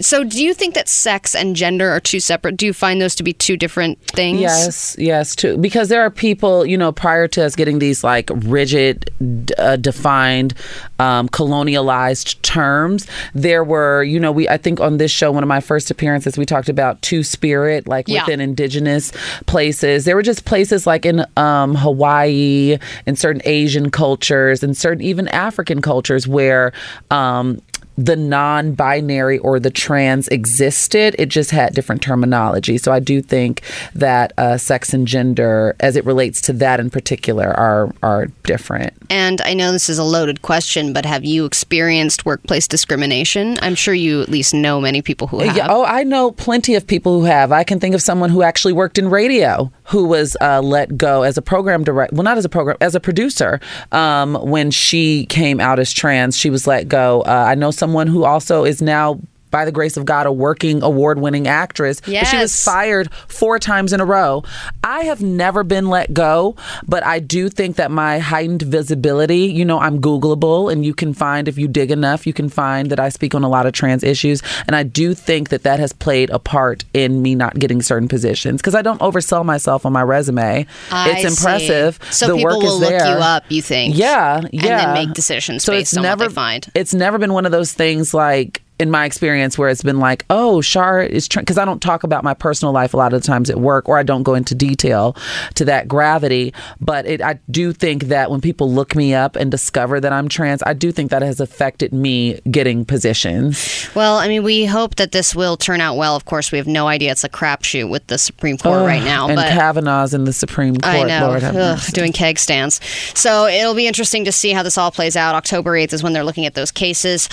So, 0.00 0.22
do 0.24 0.42
you 0.42 0.52
think 0.52 0.74
that 0.74 0.88
sex 0.88 1.34
and 1.34 1.56
gender 1.56 1.88
are 1.90 2.00
two 2.00 2.20
separate? 2.20 2.56
Do 2.56 2.66
you 2.66 2.72
find 2.72 3.00
those 3.00 3.14
to 3.16 3.22
be 3.22 3.32
two 3.32 3.56
different 3.56 3.98
things? 4.08 4.40
Yes, 4.40 4.96
yes, 4.98 5.34
too. 5.34 5.56
Because 5.58 5.88
there 5.88 6.02
are 6.02 6.10
people, 6.10 6.66
you 6.66 6.76
know, 6.76 6.92
prior 6.92 7.26
to 7.28 7.44
us 7.44 7.56
getting 7.56 7.78
these 7.78 8.04
like 8.04 8.30
rigid, 8.34 9.10
uh, 9.58 9.76
defined, 9.76 10.52
um, 10.98 11.28
colonialized 11.28 12.40
terms, 12.42 13.06
there 13.34 13.64
were, 13.64 14.02
you 14.02 14.20
know, 14.20 14.30
we, 14.32 14.48
I 14.48 14.56
think 14.58 14.80
on 14.80 14.98
this 14.98 15.10
show, 15.10 15.32
one 15.32 15.42
of 15.42 15.48
my 15.48 15.60
first 15.60 15.90
appearances, 15.90 16.36
we 16.36 16.44
talked 16.44 16.68
about 16.68 17.00
two 17.02 17.22
spirit, 17.22 17.88
like 17.88 18.08
Yeah. 18.08 18.22
within 18.24 18.40
indigenous 18.40 19.10
places. 19.46 20.04
There 20.04 20.16
were 20.16 20.22
just 20.22 20.44
places 20.44 20.86
like 20.86 21.06
in 21.06 21.24
um, 21.36 21.74
Hawaii, 21.74 22.78
in 23.06 23.16
certain 23.16 23.42
Asian 23.44 23.90
cultures, 23.90 24.62
and 24.62 24.76
certain 24.76 25.02
even 25.02 25.28
African 25.28 25.80
cultures 25.80 26.28
where, 26.28 26.72
um, 27.10 27.60
the 27.96 28.16
non-binary 28.16 29.38
or 29.38 29.58
the 29.58 29.70
trans 29.70 30.28
existed 30.28 31.14
it 31.18 31.26
just 31.26 31.50
had 31.50 31.74
different 31.74 32.02
terminology 32.02 32.78
so 32.78 32.92
i 32.92 33.00
do 33.00 33.22
think 33.22 33.62
that 33.94 34.32
uh, 34.38 34.56
sex 34.56 34.92
and 34.92 35.06
gender 35.06 35.74
as 35.80 35.96
it 35.96 36.04
relates 36.04 36.40
to 36.40 36.52
that 36.52 36.80
in 36.80 36.90
particular 36.90 37.48
are 37.48 37.92
are 38.02 38.26
different 38.44 38.92
And 39.08 39.40
I 39.40 39.54
know 39.54 39.70
this 39.72 39.88
is 39.88 39.98
a 39.98 40.04
loaded 40.04 40.42
question, 40.42 40.92
but 40.92 41.06
have 41.06 41.24
you 41.24 41.44
experienced 41.44 42.26
workplace 42.26 42.66
discrimination? 42.66 43.56
I'm 43.62 43.74
sure 43.76 43.94
you 43.94 44.20
at 44.20 44.28
least 44.28 44.52
know 44.52 44.80
many 44.80 45.00
people 45.00 45.28
who 45.28 45.38
have. 45.40 45.56
Yeah, 45.56 45.68
oh 45.70 45.84
i 45.84 46.02
know 46.02 46.32
plenty 46.32 46.74
of 46.74 46.86
people 46.86 47.20
who 47.20 47.24
have 47.26 47.52
i 47.52 47.64
can 47.64 47.80
think 47.80 47.94
of 47.94 48.02
someone 48.02 48.30
who 48.30 48.42
actually 48.42 48.72
worked 48.72 48.98
in 48.98 49.08
radio 49.08 49.70
who 49.88 50.04
was 50.04 50.36
uh, 50.40 50.60
let 50.60 50.96
go 50.96 51.22
as 51.22 51.36
a 51.38 51.42
program 51.42 51.84
director. 51.84 52.14
Well, 52.14 52.24
not 52.24 52.38
as 52.38 52.44
a 52.44 52.48
program, 52.48 52.76
as 52.80 52.94
a 52.94 53.00
producer. 53.00 53.60
Um, 53.92 54.34
when 54.34 54.70
she 54.70 55.26
came 55.26 55.60
out 55.60 55.78
as 55.78 55.92
trans, 55.92 56.36
she 56.36 56.50
was 56.50 56.66
let 56.66 56.88
go. 56.88 57.22
Uh, 57.22 57.46
I 57.48 57.54
know 57.54 57.70
someone 57.70 58.06
who 58.06 58.24
also 58.24 58.64
is 58.64 58.82
now. 58.82 59.20
By 59.50 59.64
the 59.64 59.72
grace 59.72 59.96
of 59.96 60.04
God, 60.04 60.26
a 60.26 60.32
working 60.32 60.82
award 60.82 61.18
winning 61.18 61.46
actress. 61.46 62.00
But 62.00 62.26
she 62.26 62.36
was 62.36 62.62
fired 62.62 63.12
four 63.28 63.58
times 63.58 63.92
in 63.92 64.00
a 64.00 64.04
row. 64.04 64.44
I 64.84 65.00
have 65.04 65.22
never 65.22 65.64
been 65.64 65.88
let 65.88 66.12
go, 66.12 66.56
but 66.86 67.04
I 67.04 67.20
do 67.20 67.48
think 67.48 67.76
that 67.76 67.90
my 67.90 68.18
heightened 68.18 68.62
visibility, 68.62 69.46
you 69.46 69.64
know, 69.64 69.78
I'm 69.78 70.00
Googleable 70.00 70.70
and 70.70 70.84
you 70.84 70.94
can 70.94 71.14
find, 71.14 71.48
if 71.48 71.58
you 71.58 71.68
dig 71.68 71.90
enough, 71.90 72.26
you 72.26 72.32
can 72.32 72.48
find 72.48 72.90
that 72.90 73.00
I 73.00 73.08
speak 73.08 73.34
on 73.34 73.44
a 73.44 73.48
lot 73.48 73.66
of 73.66 73.72
trans 73.72 74.02
issues. 74.02 74.42
And 74.66 74.76
I 74.76 74.82
do 74.82 75.14
think 75.14 75.48
that 75.50 75.62
that 75.62 75.80
has 75.80 75.92
played 75.92 76.30
a 76.30 76.38
part 76.38 76.84
in 76.92 77.22
me 77.22 77.34
not 77.34 77.54
getting 77.58 77.82
certain 77.82 78.08
positions 78.08 78.60
because 78.60 78.74
I 78.74 78.82
don't 78.82 79.00
oversell 79.00 79.44
myself 79.44 79.86
on 79.86 79.92
my 79.92 80.02
resume. 80.02 80.66
I 80.90 81.10
it's 81.10 81.38
impressive. 81.38 81.98
see. 82.02 82.12
So 82.12 82.26
the 82.28 82.34
people 82.36 82.52
work 82.52 82.62
will 82.62 82.74
is 82.74 82.80
look 82.80 82.90
there. 82.90 83.06
you 83.06 83.22
up, 83.22 83.44
you 83.48 83.62
think? 83.62 83.96
Yeah, 83.96 84.42
Yeah. 84.52 84.60
And 84.62 84.96
then 84.96 85.06
make 85.06 85.14
decisions 85.14 85.64
so 85.64 85.72
based 85.72 85.92
it's 85.92 85.96
on 85.96 86.02
never, 86.02 86.24
what 86.24 86.28
they 86.28 86.34
find. 86.34 86.66
It's 86.74 86.94
never 86.94 87.18
been 87.18 87.32
one 87.32 87.46
of 87.46 87.52
those 87.52 87.72
things 87.72 88.12
like 88.14 88.62
in 88.78 88.90
my 88.90 89.06
experience 89.06 89.56
where 89.56 89.68
it's 89.68 89.82
been 89.82 89.98
like, 89.98 90.24
oh, 90.28 90.60
Shar 90.60 91.02
is 91.02 91.28
because 91.28 91.56
I 91.56 91.64
don't 91.64 91.80
talk 91.80 92.02
about 92.02 92.24
my 92.24 92.34
personal 92.34 92.72
life 92.72 92.92
a 92.92 92.96
lot 92.96 93.14
of 93.14 93.22
the 93.22 93.26
times 93.26 93.48
at 93.48 93.58
work, 93.58 93.88
or 93.88 93.98
I 93.98 94.02
don't 94.02 94.22
go 94.22 94.34
into 94.34 94.54
detail 94.54 95.16
to 95.54 95.64
that 95.64 95.88
gravity. 95.88 96.52
But 96.80 97.06
it, 97.06 97.22
I 97.22 97.38
do 97.50 97.72
think 97.72 98.04
that 98.04 98.30
when 98.30 98.40
people 98.40 98.70
look 98.70 98.94
me 98.94 99.14
up 99.14 99.34
and 99.36 99.50
discover 99.50 99.98
that 100.00 100.12
I'm 100.12 100.28
trans, 100.28 100.62
I 100.64 100.74
do 100.74 100.92
think 100.92 101.10
that 101.10 101.22
has 101.22 101.40
affected 101.40 101.92
me 101.92 102.40
getting 102.50 102.84
positions. 102.84 103.88
Well, 103.94 104.16
I 104.16 104.28
mean, 104.28 104.42
we 104.42 104.66
hope 104.66 104.96
that 104.96 105.12
this 105.12 105.34
will 105.34 105.56
turn 105.56 105.80
out 105.80 105.96
well. 105.96 106.14
Of 106.14 106.26
course, 106.26 106.52
we 106.52 106.58
have 106.58 106.66
no 106.66 106.86
idea. 106.86 107.12
It's 107.12 107.24
a 107.24 107.28
crapshoot 107.30 107.88
with 107.88 108.06
the 108.08 108.18
Supreme 108.18 108.58
Court 108.58 108.84
right 108.84 109.02
now. 109.02 109.26
and 109.28 109.36
but 109.36 109.52
Kavanaugh's 109.52 110.12
in 110.12 110.24
the 110.24 110.32
Supreme 110.32 110.76
Court. 110.76 110.94
I 110.94 111.02
know, 111.04 111.28
Lord 111.28 111.44
Ugh, 111.44 111.80
doing 111.92 112.12
keg 112.12 112.38
stands. 112.38 112.80
So 113.18 113.46
it'll 113.46 113.74
be 113.74 113.86
interesting 113.86 114.24
to 114.26 114.32
see 114.32 114.52
how 114.52 114.62
this 114.62 114.76
all 114.76 114.90
plays 114.90 115.16
out. 115.16 115.34
October 115.34 115.72
8th 115.72 115.94
is 115.94 116.02
when 116.02 116.12
they're 116.12 116.24
looking 116.24 116.44
at 116.46 116.54
those 116.54 116.70
cases. 116.70 117.28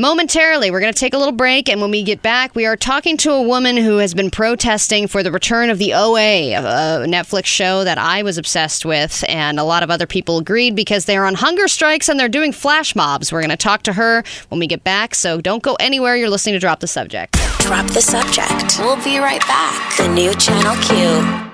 Momentarily, 0.00 0.70
we're 0.70 0.78
going 0.78 0.92
to 0.92 0.98
take 0.98 1.12
a 1.12 1.18
little 1.18 1.32
break, 1.32 1.68
and 1.68 1.80
when 1.80 1.90
we 1.90 2.04
get 2.04 2.22
back, 2.22 2.54
we 2.54 2.66
are 2.66 2.76
talking 2.76 3.16
to 3.16 3.32
a 3.32 3.42
woman 3.42 3.76
who 3.76 3.96
has 3.96 4.14
been 4.14 4.30
protesting 4.30 5.08
for 5.08 5.24
the 5.24 5.32
return 5.32 5.70
of 5.70 5.78
the 5.78 5.92
OA, 5.92 6.52
a 6.52 7.04
Netflix 7.04 7.46
show 7.46 7.82
that 7.82 7.98
I 7.98 8.22
was 8.22 8.38
obsessed 8.38 8.84
with, 8.84 9.24
and 9.28 9.58
a 9.58 9.64
lot 9.64 9.82
of 9.82 9.90
other 9.90 10.06
people 10.06 10.38
agreed 10.38 10.76
because 10.76 11.06
they're 11.06 11.24
on 11.24 11.34
hunger 11.34 11.66
strikes 11.66 12.08
and 12.08 12.20
they're 12.20 12.28
doing 12.28 12.52
flash 12.52 12.94
mobs. 12.94 13.32
We're 13.32 13.40
going 13.40 13.50
to 13.50 13.56
talk 13.56 13.82
to 13.82 13.92
her 13.94 14.22
when 14.50 14.60
we 14.60 14.68
get 14.68 14.84
back, 14.84 15.16
so 15.16 15.40
don't 15.40 15.64
go 15.64 15.74
anywhere. 15.80 16.14
You're 16.14 16.30
listening 16.30 16.52
to 16.52 16.60
Drop 16.60 16.78
the 16.78 16.86
Subject. 16.86 17.36
Drop 17.58 17.88
the 17.88 18.00
subject. 18.00 18.78
We'll 18.78 19.02
be 19.02 19.18
right 19.18 19.40
back. 19.48 19.96
The 19.96 20.06
new 20.06 20.32
Channel 20.34 20.76
Q. 20.84 21.47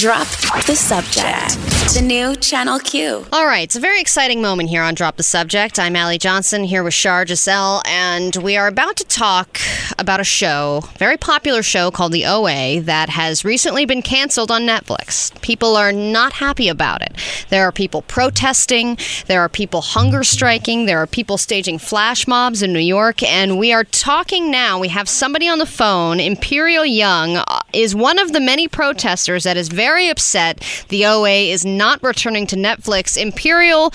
Drop 0.00 0.26
the 0.66 0.74
subject. 0.74 1.70
The 1.92 2.00
new 2.00 2.36
Channel 2.36 2.78
Q. 2.78 3.26
All 3.32 3.44
right, 3.44 3.64
it's 3.64 3.74
a 3.74 3.80
very 3.80 4.00
exciting 4.00 4.40
moment 4.40 4.68
here 4.68 4.80
on 4.80 4.94
Drop 4.94 5.16
the 5.16 5.24
Subject. 5.24 5.78
I'm 5.78 5.96
Allie 5.96 6.18
Johnson 6.18 6.62
here 6.62 6.84
with 6.84 6.94
Shar 6.94 7.26
Giselle, 7.26 7.82
and 7.84 8.36
we 8.36 8.56
are 8.56 8.68
about 8.68 8.96
to 8.98 9.04
talk 9.04 9.58
about 9.98 10.20
a 10.20 10.24
show, 10.24 10.84
very 10.98 11.16
popular 11.16 11.64
show 11.64 11.90
called 11.90 12.12
The 12.12 12.24
OA, 12.26 12.80
that 12.80 13.08
has 13.08 13.44
recently 13.44 13.84
been 13.84 14.02
canceled 14.02 14.52
on 14.52 14.62
Netflix. 14.62 15.38
People 15.42 15.76
are 15.76 15.90
not 15.90 16.34
happy 16.34 16.68
about 16.68 17.02
it. 17.02 17.16
There 17.48 17.64
are 17.64 17.72
people 17.72 18.02
protesting, 18.02 18.96
there 19.26 19.40
are 19.40 19.48
people 19.48 19.80
hunger 19.80 20.22
striking, 20.22 20.86
there 20.86 20.98
are 20.98 21.08
people 21.08 21.38
staging 21.38 21.78
flash 21.78 22.28
mobs 22.28 22.62
in 22.62 22.72
New 22.72 22.78
York, 22.78 23.20
and 23.24 23.58
we 23.58 23.72
are 23.72 23.84
talking 23.84 24.48
now. 24.48 24.78
We 24.78 24.88
have 24.88 25.08
somebody 25.08 25.48
on 25.48 25.58
the 25.58 25.66
phone. 25.66 26.20
Imperial 26.20 26.86
Young 26.86 27.36
uh, 27.36 27.62
is 27.72 27.96
one 27.96 28.20
of 28.20 28.32
the 28.32 28.40
many 28.40 28.68
protesters 28.68 29.42
that 29.42 29.56
is 29.56 29.68
very 29.68 29.89
upset 29.98 30.62
the 30.88 31.06
OA 31.06 31.50
is 31.50 31.64
not 31.64 32.02
returning 32.02 32.46
to 32.48 32.56
Netflix. 32.56 33.16
Imperial 33.20 33.92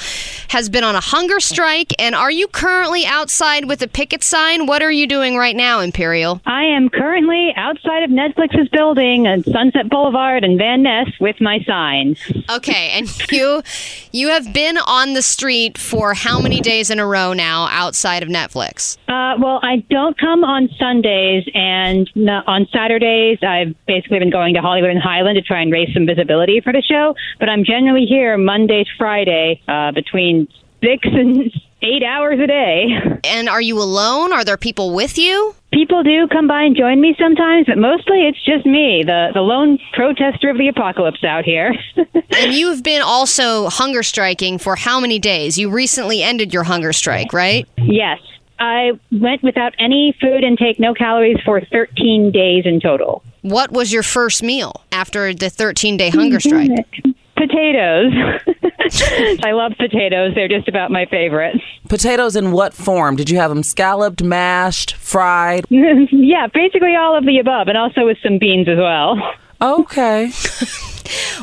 has 0.50 0.70
been 0.70 0.84
on 0.84 0.96
a 0.96 1.02
hunger 1.02 1.40
strike, 1.40 1.94
and 2.00 2.16
are 2.16 2.32
you 2.32 2.48
currently 2.48 3.06
outside 3.06 3.66
with 3.66 3.82
a 3.82 3.88
picket 3.88 4.24
sign? 4.24 4.66
What 4.66 4.82
are 4.82 4.92
you 4.92 5.08
doing 5.08 5.38
right 5.38 5.56
now, 5.56 5.80
Imperial? 5.80 6.42
I 6.46 6.64
am 6.64 6.90
currently 6.90 7.54
outside 7.56 8.04
of 8.04 8.10
Netflix's 8.10 8.70
building 8.70 9.28
at 9.28 9.46
Sunset 9.46 9.90
Boulevard 9.90 10.44
and 10.44 10.58
Van 10.58 10.84
Ness 10.84 11.08
with 11.20 11.40
my 11.42 11.60
sign. 11.66 12.16
Okay, 12.50 12.90
and 12.94 13.32
you 13.32 13.62
you 14.12 14.30
have 14.30 14.54
been 14.54 14.78
on 14.78 15.14
the 15.14 15.22
street 15.22 15.78
for 15.78 16.14
how 16.14 16.40
many 16.40 16.62
days 16.62 16.90
in 16.90 17.00
a 17.00 17.06
row 17.06 17.34
now 17.34 17.68
outside 17.70 18.24
of 18.24 18.30
Netflix? 18.30 18.98
Uh, 19.08 19.36
well, 19.40 19.60
I 19.62 19.78
don't 19.90 20.18
come 20.18 20.44
on 20.44 20.70
Sundays, 20.80 21.44
and 21.54 22.10
no, 22.16 22.42
on 22.48 22.68
Saturdays, 22.72 23.40
I've 23.42 23.76
basically 23.86 24.20
been 24.20 24.30
going 24.30 24.54
to 24.56 24.62
Hollywood 24.62 24.90
and 24.90 25.02
Highland 25.02 25.36
to 25.36 25.42
try 25.42 25.62
and 25.62 25.72
raise 25.72 25.85
some 25.94 26.06
visibility 26.06 26.62
for 26.62 26.74
the 26.74 26.82
show. 26.82 27.16
But 27.40 27.50
I'm 27.50 27.64
generally 27.64 28.06
here 28.06 28.38
Monday 28.38 28.84
to 28.84 28.90
Friday 28.98 29.62
uh, 29.68 29.92
between 29.92 30.48
six 30.82 31.04
and 31.04 31.52
eight 31.82 32.04
hours 32.04 32.40
a 32.40 32.48
day. 32.48 32.88
And 33.26 33.50
are 33.50 33.62
you 33.62 33.82
alone? 33.82 34.32
Are 34.32 34.46
there 34.46 34.56
people 34.56 34.94
with 34.94 35.18
you? 35.18 35.56
People 35.74 36.04
do 36.04 36.28
come 36.28 36.48
by 36.48 36.62
and 36.62 36.78
join 36.78 37.02
me 37.02 37.16
sometimes, 37.20 37.66
but 37.66 37.78
mostly 37.78 38.22
it's 38.28 38.42
just 38.46 38.66
me, 38.68 39.04
the, 39.04 39.32
the 39.34 39.42
lone 39.42 39.80
protester 39.94 40.50
of 40.52 40.60
the 40.60 40.68
apocalypse 40.68 41.24
out 41.24 41.44
here. 41.44 41.74
And 42.38 42.54
you've 42.54 42.84
been 42.84 43.02
also 43.02 43.70
hunger 43.70 44.04
striking 44.04 44.58
for 44.58 44.76
how 44.76 45.00
many 45.00 45.20
days? 45.20 45.58
You 45.58 45.70
recently 45.70 46.22
ended 46.22 46.54
your 46.54 46.64
hunger 46.64 46.92
strike, 46.92 47.32
right? 47.32 47.66
Yes. 47.78 48.20
I 48.60 48.92
went 49.12 49.42
without 49.42 49.74
any 49.80 50.16
food 50.20 50.44
intake, 50.44 50.80
no 50.80 50.94
calories 50.94 51.38
for 51.46 51.62
13 51.62 52.32
days 52.32 52.66
in 52.66 52.80
total. 52.82 53.24
What 53.46 53.72
was 53.72 53.94
your 53.94 54.02
first 54.02 54.42
meal 54.42 54.84
after 54.92 55.32
the 55.32 55.52
13 55.52 55.98
day 55.98 56.10
mm-hmm. 56.10 56.18
hunger 56.18 56.40
strike? 56.40 56.72
Potatoes. 57.36 58.12
I 59.44 59.52
love 59.52 59.74
potatoes. 59.78 60.34
They're 60.34 60.48
just 60.48 60.68
about 60.68 60.90
my 60.90 61.06
favorite. 61.06 61.62
Potatoes 61.88 62.36
in 62.36 62.54
what 62.54 62.74
form? 62.74 63.16
Did 63.16 63.30
you 63.30 63.38
have 63.38 63.52
them 63.52 63.62
scalloped, 63.62 64.24
mashed, 64.24 64.96
fried? 64.96 65.66
yeah, 65.70 66.48
basically 66.52 66.96
all 66.96 67.16
of 67.16 67.24
the 67.28 67.38
above, 67.38 67.68
and 67.68 67.78
also 67.78 68.08
with 68.08 68.18
some 68.24 68.40
beans 68.40 68.68
as 68.68 68.80
well. 68.80 69.22
Okay. 69.62 70.32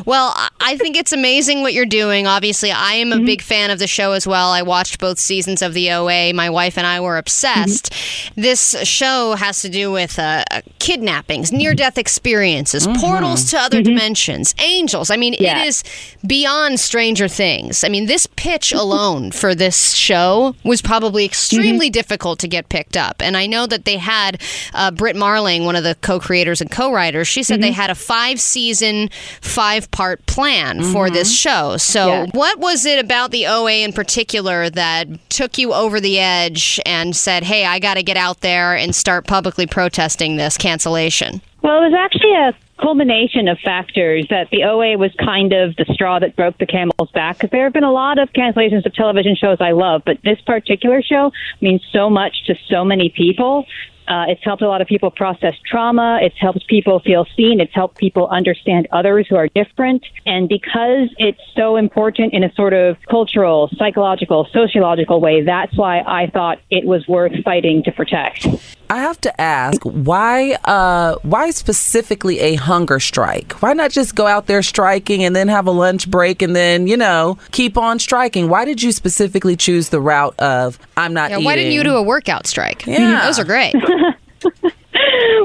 Well, 0.05 0.33
I- 0.59 0.77
think 0.83 0.97
it's 0.97 1.13
amazing 1.13 1.61
what 1.61 1.73
you're 1.73 1.85
doing. 1.85 2.27
Obviously, 2.27 2.71
I 2.71 2.93
am 2.93 3.11
a 3.11 3.15
mm-hmm. 3.15 3.25
big 3.25 3.41
fan 3.41 3.71
of 3.71 3.79
the 3.79 3.87
show 3.87 4.11
as 4.11 4.27
well. 4.27 4.51
I 4.51 4.61
watched 4.61 4.99
both 4.99 5.17
seasons 5.17 5.61
of 5.61 5.73
the 5.73 5.91
OA. 5.91 6.33
My 6.33 6.49
wife 6.49 6.77
and 6.77 6.85
I 6.85 6.99
were 6.99 7.17
obsessed. 7.17 7.91
Mm-hmm. 7.91 8.41
This 8.41 8.75
show 8.83 9.35
has 9.35 9.61
to 9.61 9.69
do 9.69 9.91
with 9.91 10.19
uh, 10.19 10.43
uh, 10.51 10.61
kidnappings, 10.79 11.51
near 11.51 11.73
death 11.73 11.97
experiences, 11.97 12.85
mm-hmm. 12.85 12.99
portals 12.99 13.45
to 13.51 13.57
other 13.57 13.81
dimensions, 13.81 14.53
angels. 14.59 15.09
I 15.09 15.15
mean, 15.15 15.35
Yeah. 15.39 15.63
it 15.63 15.67
is 15.67 15.83
beyond 16.25 16.79
Stranger 16.79 17.29
Things. 17.29 17.83
I 17.83 17.89
mean, 17.89 18.07
this 18.07 18.27
pitch 18.27 18.73
alone 18.73 19.31
for 19.31 19.55
this 19.55 19.93
show 19.93 20.55
was 20.65 20.81
probably 20.81 21.23
extremely 21.23 21.89
difficult 21.89 22.39
to 22.39 22.47
get 22.47 22.67
picked 22.67 22.97
up. 22.97 23.21
And 23.21 23.37
I 23.37 23.47
know 23.47 23.67
that 23.67 23.85
they 23.85 23.97
had 23.97 24.41
uh, 24.73 24.91
Brit 24.91 25.15
Marling, 25.15 25.63
one 25.63 25.77
of 25.77 25.83
the 25.83 25.95
co 25.95 26.19
creators 26.19 26.59
and 26.59 26.69
co 26.69 26.91
writers, 26.91 27.27
she 27.27 27.43
said 27.43 27.61
they 27.61 27.71
had 27.71 27.89
a 27.89 27.95
five 27.95 28.41
season, 28.41 29.09
five 29.39 29.82
part 29.91 30.25
plan 30.25 30.83
for 30.83 31.09
this 31.09 31.29
mm-hmm. 31.29 31.49
show. 31.49 31.77
So, 31.77 32.07
Yeah. 32.07 32.25
what 32.33 32.59
was 32.59 32.85
it 32.85 33.03
about 33.03 33.31
the 33.31 33.47
OA 33.47 33.83
in 33.83 33.93
particular 33.93 34.69
that 34.69 35.07
took 35.29 35.57
you 35.57 35.73
over 35.73 35.99
the 35.99 36.19
edge 36.19 36.79
and 36.85 37.15
said, 37.15 37.43
hey, 37.43 37.65
I 37.65 37.79
got 37.79 37.95
to 37.95 38.03
get 38.03 38.17
out 38.17 38.41
there 38.41 38.75
and 38.75 38.95
start 38.95 39.27
publicly 39.27 39.67
protesting 39.67 40.37
this 40.37 40.57
cancellation? 40.57 41.41
Well, 41.61 41.81
it 41.81 41.91
was 41.91 41.93
actually 41.93 42.35
a 42.35 42.53
culmination 42.81 43.47
of 43.47 43.57
factors 43.59 44.25
that 44.29 44.49
the 44.49 44.63
OA 44.63 44.97
was 44.97 45.11
kind 45.23 45.53
of 45.53 45.75
the 45.77 45.85
straw 45.93 46.19
that 46.19 46.35
broke 46.35 46.57
the 46.57 46.65
camel's 46.65 47.11
back 47.11 47.37
because 47.37 47.49
there 47.51 47.63
have 47.63 47.73
been 47.73 47.83
a 47.83 47.91
lot 47.91 48.19
of 48.19 48.31
cancellations 48.33 48.85
of 48.85 48.93
television 48.93 49.35
shows 49.35 49.57
I 49.61 49.71
love, 49.71 50.01
but 50.05 50.17
this 50.23 50.41
particular 50.41 51.01
show 51.01 51.31
means 51.61 51.81
so 51.91 52.09
much 52.09 52.45
to 52.47 52.55
so 52.67 52.83
many 52.83 53.09
people. 53.09 53.65
Uh, 54.07 54.25
it's 54.27 54.43
helped 54.43 54.61
a 54.61 54.67
lot 54.67 54.81
of 54.81 54.87
people 54.87 55.11
process 55.11 55.55
trauma. 55.65 56.19
It's 56.21 56.37
helped 56.39 56.67
people 56.67 56.99
feel 56.99 57.25
seen. 57.35 57.59
It's 57.59 57.73
helped 57.73 57.97
people 57.97 58.27
understand 58.27 58.87
others 58.91 59.27
who 59.29 59.35
are 59.35 59.47
different. 59.47 60.05
And 60.25 60.49
because 60.49 61.09
it's 61.17 61.41
so 61.55 61.77
important 61.77 62.33
in 62.33 62.43
a 62.43 62.53
sort 62.53 62.73
of 62.73 62.97
cultural, 63.09 63.69
psychological, 63.77 64.47
sociological 64.51 65.21
way, 65.21 65.43
that's 65.43 65.75
why 65.77 66.01
I 66.01 66.27
thought 66.27 66.59
it 66.69 66.85
was 66.85 67.07
worth 67.07 67.33
fighting 67.43 67.83
to 67.83 67.91
protect. 67.91 68.47
I 68.93 68.97
have 68.97 69.19
to 69.21 69.41
ask 69.41 69.81
why 69.83 70.53
uh 70.65 71.15
why 71.23 71.49
specifically 71.49 72.39
a 72.39 72.53
hunger 72.55 72.99
strike? 72.99 73.53
Why 73.53 73.73
not 73.73 73.89
just 73.89 74.13
go 74.13 74.27
out 74.27 74.45
there 74.45 74.61
striking 74.61 75.23
and 75.23 75.35
then 75.35 75.47
have 75.47 75.65
a 75.65 75.71
lunch 75.71 76.09
break 76.11 76.43
and 76.43 76.55
then, 76.55 76.85
you 76.85 76.95
know, 76.95 77.39
keep 77.51 77.75
on 77.75 77.97
striking? 77.97 78.49
Why 78.49 78.65
did 78.65 78.83
you 78.83 78.91
specifically 78.91 79.55
choose 79.55 79.89
the 79.89 79.99
route 79.99 80.35
of 80.39 80.77
I'm 80.95 81.13
not 81.13 81.31
Yeah, 81.31 81.37
eating? 81.37 81.45
why 81.45 81.55
didn't 81.55 81.71
you 81.73 81.83
do 81.83 81.95
a 81.95 82.03
workout 82.03 82.45
strike? 82.45 82.85
Yeah. 82.85 83.25
Those 83.25 83.39
are 83.39 83.45
great. 83.45 83.73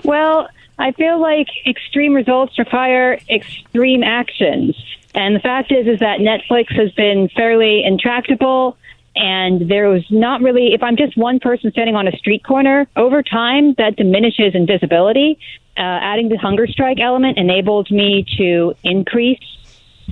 Well, 0.05 0.49
I 0.79 0.93
feel 0.93 1.21
like 1.21 1.49
extreme 1.67 2.15
results 2.15 2.59
require 2.59 3.19
extreme 3.31 4.03
actions. 4.03 4.77
And 5.15 5.35
the 5.35 5.41
fact 5.41 5.73
is, 5.73 5.87
is 5.87 5.99
that 6.01 6.21
Netflix 6.21 6.71
has 6.77 6.93
been 6.93 7.29
fairly 7.35 7.83
intractable 7.85 8.77
and 9.19 9.69
there 9.69 9.89
was 9.89 10.05
not 10.11 10.41
really, 10.41 10.75
if 10.75 10.83
I'm 10.83 10.97
just 10.97 11.17
one 11.17 11.41
person 11.41 11.73
standing 11.73 11.97
on 11.97 12.07
a 12.07 12.13
street 12.17 12.45
corner, 12.45 12.87
over 12.97 13.23
time 13.23 13.75
that 13.75 13.97
diminishes 13.97 14.55
in 14.55 14.67
visibility. 14.67 15.39
Uh, 15.77 15.81
adding 15.83 16.29
the 16.29 16.37
hunger 16.37 16.67
strike 16.67 16.99
element 17.01 17.39
enabled 17.39 17.89
me 17.91 18.25
to 18.37 18.75
increase 18.83 19.39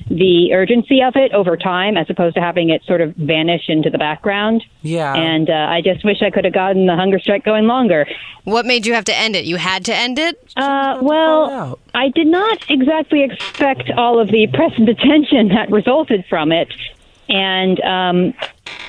the 0.09 0.53
urgency 0.53 1.03
of 1.03 1.17
it 1.17 1.33
over 1.33 1.57
time 1.57 1.97
as 1.97 2.09
opposed 2.09 2.37
to 2.37 2.41
having 2.41 2.71
it 2.71 2.85
sort 2.85 3.01
of 3.01 3.15
vanish 3.17 3.69
into 3.69 3.91
the 3.91 3.99
background. 3.99 4.65
Yeah. 4.83 5.15
And 5.15 5.51
uh, 5.51 5.53
I 5.53 5.81
just 5.81 6.05
wish 6.05 6.23
I 6.23 6.31
could 6.31 6.45
have 6.45 6.55
gotten 6.55 6.87
the 6.87 6.95
hunger 6.95 7.19
strike 7.19 7.45
going 7.45 7.67
longer. 7.67 8.07
What 8.45 8.67
made 8.67 8.87
you 8.87 8.95
have 8.95 9.05
to 9.07 9.17
end 9.17 9.35
it? 9.35 9.45
You 9.45 9.57
had 9.57 9.85
to 9.87 9.95
end 9.95 10.19
it? 10.19 10.39
Uh, 10.57 10.99
well. 11.03 11.79
I 11.95 12.09
did 12.11 12.29
not 12.29 12.71
exactly 12.71 13.25
expect 13.25 13.91
all 13.97 14.21
of 14.21 14.29
the 14.29 14.47
press 14.49 14.73
and 14.77 14.89
attention 14.89 15.49
that 15.49 15.71
resulted 15.71 16.25
from 16.29 16.53
it. 16.53 16.73
And 17.29 17.81
um, 17.81 18.35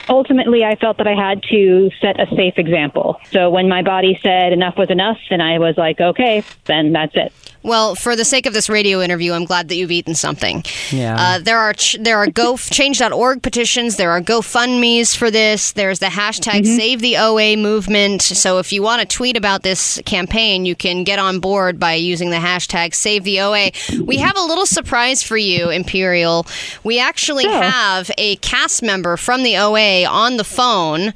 ultimately, 0.09 0.63
I 0.63 0.75
felt 0.75 0.97
that 0.97 1.07
I 1.07 1.15
had 1.15 1.43
to 1.43 1.91
set 2.01 2.19
a 2.19 2.28
safe 2.36 2.57
example. 2.57 3.19
So 3.32 3.49
when 3.49 3.69
my 3.69 3.82
body 3.82 4.19
said 4.21 4.53
enough 4.53 4.78
was 4.78 4.89
enough, 4.89 5.17
then 5.30 5.41
I 5.41 5.59
was 5.59 5.78
like, 5.78 5.99
okay, 5.99 6.43
then 6.65 6.93
that's 6.93 7.15
it. 7.15 7.34
Well, 7.63 7.95
for 7.95 8.15
the 8.15 8.23
sake 8.23 8.45
of 8.45 8.53
this 8.53 8.69
radio 8.69 9.01
interview, 9.01 9.34
I'm 9.34 9.43
glad 9.43 9.67
that 9.67 9.75
you've 9.75 9.91
eaten 9.91 10.15
something. 10.15 10.63
Yeah. 10.89 11.15
Uh, 11.19 11.39
there 11.39 11.57
are 11.57 11.73
ch- 11.73 11.97
there 11.99 12.17
are 12.17 12.28
go 12.28 12.55
change.org 12.57 13.41
petitions. 13.41 13.97
There 13.97 14.11
are 14.11 14.21
GoFundmes 14.21 15.17
for 15.17 15.30
this. 15.30 15.73
There's 15.73 15.99
the 15.99 16.05
hashtag 16.05 16.65
Save 16.65 17.01
the 17.01 17.17
OA 17.17 17.57
movement. 17.57 18.21
So 18.21 18.59
if 18.59 18.71
you 18.71 18.82
want 18.82 19.01
to 19.01 19.07
tweet 19.17 19.36
about 19.36 19.63
this 19.63 19.99
campaign, 20.05 20.65
you 20.65 20.75
can 20.75 21.03
get 21.03 21.19
on 21.19 21.39
board 21.39 21.78
by 21.78 21.95
using 21.95 22.30
the 22.30 22.38
hashtag 22.38 22.95
Save 22.95 23.25
the 23.25 23.41
OA. 23.41 23.71
We 24.01 24.17
have 24.17 24.38
a 24.38 24.41
little 24.41 24.65
surprise 24.65 25.21
for 25.21 25.36
you, 25.36 25.69
Imperial. 25.69 26.47
We 26.86 26.99
actually 26.99 27.47
have 27.47 28.09
a 28.17 28.38
cast 28.38 28.82
member 28.82 29.17
from 29.17 29.43
the 29.43 29.57
OA 29.57 29.66
on 29.76 30.38
the 30.38 30.43
phone, 30.43 31.13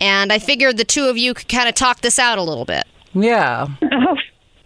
and 0.00 0.32
I 0.32 0.38
figured 0.38 0.76
the 0.76 0.84
two 0.84 1.04
of 1.06 1.18
you 1.18 1.34
could 1.34 1.48
kind 1.48 1.68
of 1.68 1.74
talk 1.74 2.00
this 2.00 2.18
out 2.18 2.38
a 2.38 2.42
little 2.42 2.64
bit. 2.64 2.84
yeah. 3.14 3.66
Oh, 3.82 4.16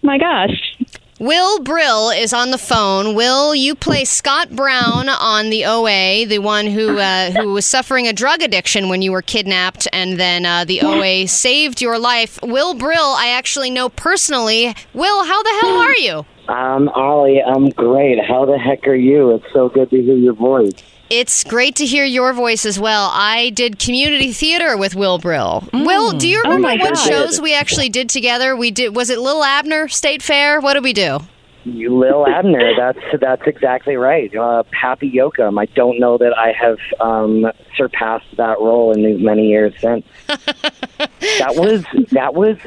my 0.03 0.18
gosh. 0.18 0.76
Will 1.20 1.61
Brill 1.62 2.11
is 2.11 2.32
on 2.35 2.51
the 2.51 2.59
phone. 2.59 3.14
Will, 3.14 3.55
you 3.55 3.74
play 3.74 4.05
Scott 4.05 4.51
Brown 4.55 5.09
on 5.09 5.49
the 5.49 5.64
OA, 5.64 6.26
the 6.26 6.41
one 6.41 6.66
who 6.66 6.99
uh, 6.99 7.30
who 7.30 7.53
was 7.53 7.64
suffering 7.64 8.07
a 8.09 8.12
drug 8.12 8.43
addiction 8.43 8.89
when 8.89 9.01
you 9.01 9.12
were 9.12 9.22
kidnapped, 9.22 9.87
and 9.93 10.18
then 10.18 10.45
uh, 10.45 10.64
the 10.64 10.82
OA 10.82 11.26
saved 11.28 11.80
your 11.80 11.99
life. 11.99 12.39
Will 12.43 12.74
Brill, 12.74 13.14
I 13.16 13.28
actually 13.28 13.70
know 13.70 13.89
personally. 13.89 14.74
Will, 14.93 15.24
how 15.24 15.43
the 15.43 15.59
hell 15.62 15.78
are 15.78 15.97
you? 15.99 16.26
Um, 16.49 16.90
Allie, 16.95 17.42
I'm 17.42 17.70
great. 17.70 18.18
How 18.22 18.45
the 18.45 18.59
heck 18.59 18.86
are 18.86 18.95
you? 18.95 19.34
It's 19.36 19.53
so 19.53 19.68
good 19.68 19.90
to 19.90 20.03
hear 20.03 20.16
your 20.16 20.34
voice. 20.34 20.72
It's 21.11 21.45
great 21.45 21.76
to 21.76 21.86
hear 21.86 22.05
your 22.05 22.32
voice 22.32 22.64
as 22.64 22.78
well. 22.78 23.11
I 23.12 23.51
did 23.51 23.78
community 23.78 24.32
theater 24.32 24.76
with 24.76 24.95
Will 24.95 25.18
Brill. 25.18 25.68
Will, 25.72 26.12
do 26.12 26.26
you 26.28 26.40
remember 26.42 26.68
my 26.68 26.76
what 26.76 26.95
God. 26.95 27.07
shows 27.07 27.40
we 27.40 27.55
actually 27.55 27.88
did 27.88 28.09
together? 28.09 28.57
We 28.57 28.70
did. 28.70 28.97
Was 28.97 29.11
it 29.11 29.18
Lil 29.18 29.45
Abner 29.45 29.86
State 29.88 30.22
Fair? 30.22 30.61
What 30.61 30.74
did 30.74 30.82
we 30.82 30.92
do? 30.92 31.20
You 31.64 31.97
Lil 31.97 32.26
Abner, 32.26 32.72
that's 32.76 32.99
that's 33.20 33.42
exactly 33.47 33.97
right. 33.97 34.34
Uh, 34.34 34.64
Pappy 34.70 35.11
Yokum. 35.11 35.59
I 35.59 35.64
don't 35.66 35.99
know 35.99 36.18
that 36.18 36.36
I 36.36 36.53
have 36.53 36.78
um, 37.01 37.51
surpassed 37.74 38.36
that 38.36 38.59
role 38.61 38.92
in 38.92 39.03
these 39.03 39.22
many 39.22 39.49
years 39.49 39.72
since. 39.80 40.05
that 40.26 41.55
was 41.57 41.84
that 42.12 42.34
was 42.34 42.59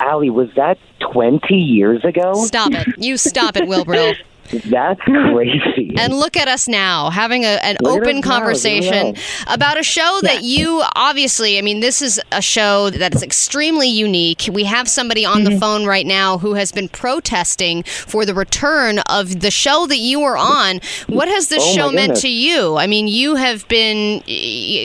Allie. 0.00 0.30
Was 0.30 0.48
that 0.56 0.78
twenty 1.00 1.56
years 1.56 2.04
ago? 2.04 2.34
Stop 2.44 2.72
it! 2.72 2.86
You 2.98 3.16
stop 3.16 3.56
it, 3.56 3.66
Brill. 3.84 4.14
That's 4.50 5.00
crazy. 5.02 5.94
And 5.98 6.14
look 6.14 6.36
at 6.36 6.48
us 6.48 6.66
now 6.68 7.10
having 7.10 7.44
a, 7.44 7.58
an 7.62 7.76
Look 7.80 7.98
open 8.02 8.18
us 8.18 8.24
now, 8.24 8.30
conversation 8.38 9.16
about 9.46 9.78
a 9.78 9.82
show 9.82 10.20
that 10.22 10.42
you 10.42 10.82
obviously, 10.94 11.58
I 11.58 11.62
mean, 11.62 11.80
this 11.80 12.02
is 12.02 12.20
a 12.32 12.42
show 12.42 12.90
that 12.90 13.14
is 13.14 13.22
extremely 13.22 13.88
unique. 13.88 14.48
We 14.52 14.64
have 14.64 14.88
somebody 14.88 15.24
on 15.24 15.36
Mm-hmm. 15.36 15.54
the 15.54 15.60
phone 15.60 15.84
right 15.86 16.06
now 16.06 16.38
who 16.38 16.54
has 16.54 16.72
been 16.72 16.88
protesting 16.88 17.82
for 17.84 18.24
the 18.24 18.34
return 18.34 18.98
of 19.10 19.40
the 19.40 19.50
show 19.50 19.86
that 19.86 19.98
you 19.98 20.20
were 20.20 20.36
on. 20.36 20.80
What 21.08 21.28
has 21.28 21.48
this 21.48 21.62
Oh, 21.64 21.72
show 21.74 21.90
meant 21.92 22.16
to 22.18 22.28
you? 22.28 22.76
I 22.76 22.86
mean, 22.86 23.06
you 23.06 23.34
have 23.36 23.66
been 23.68 24.20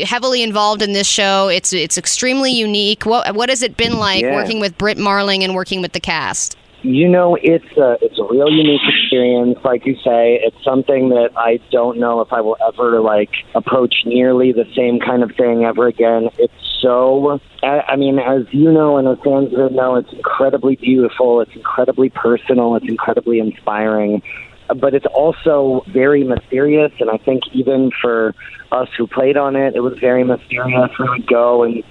heavily 0.06 0.44
involved 0.44 0.82
in 0.82 0.94
this 0.94 1.08
show. 1.08 1.48
It's 1.48 1.74
it's 1.74 1.98
extremely 1.98 2.52
unique. 2.52 3.06
What 3.06 3.34
what 3.36 3.50
has 3.50 3.62
it 3.64 3.78
been 3.78 3.98
like 3.98 4.22
Yeah. 4.24 4.36
working 4.36 4.60
with 4.60 4.78
Brit 4.78 4.98
Marling 4.98 5.44
and 5.44 5.56
working 5.56 5.82
with 5.82 5.94
the 5.94 6.00
cast? 6.00 6.58
You 6.84 7.08
know, 7.08 7.38
it's 7.40 7.78
a 7.78 7.98
it's 8.02 8.18
a 8.18 8.24
real 8.24 8.50
unique 8.50 8.82
experience. 8.88 9.60
Like 9.64 9.86
you 9.86 9.96
say, 9.98 10.40
it's 10.44 10.64
something 10.64 11.10
that 11.10 11.30
I 11.38 11.60
don't 11.72 12.00
know 12.00 12.22
if 12.22 12.34
I 12.34 12.42
will 12.42 12.58
ever 12.68 13.00
like 13.00 13.30
approach 13.54 13.94
nearly 14.04 14.52
the 14.52 14.66
same 14.76 15.00
kind 15.00 15.22
of 15.22 15.32
thing 15.36 15.64
ever 15.64 15.88
again. 15.88 16.30
It's 16.40 16.54
so. 16.82 17.40
I 17.62 17.82
I 17.90 17.96
mean, 17.98 18.18
as 18.18 18.52
you 18.52 18.72
know, 18.72 18.98
and 18.98 19.08
as 19.08 19.18
fans 19.24 19.50
would 19.52 19.74
know, 19.74 19.96
it's 19.96 20.12
incredibly 20.12 20.76
beautiful. 20.76 21.42
It's 21.42 21.56
incredibly 21.56 22.10
personal. 22.10 22.76
It's 22.76 22.88
incredibly 22.88 23.38
inspiring. 23.40 24.24
But 24.76 24.96
it's 24.96 25.06
also 25.08 25.84
very 25.88 26.24
mysterious, 26.24 26.94
and 27.00 27.10
I 27.12 27.18
think 27.18 27.44
even 27.54 27.92
for 28.02 28.34
us 28.72 28.88
who 28.98 29.06
played 29.06 29.38
on 29.38 29.56
it, 29.56 29.76
it 29.76 29.82
was 29.82 30.00
very 30.00 30.24
mysterious. 30.24 30.90
We 30.98 31.10
would 31.10 31.28
go 31.28 31.64
and 31.64 31.84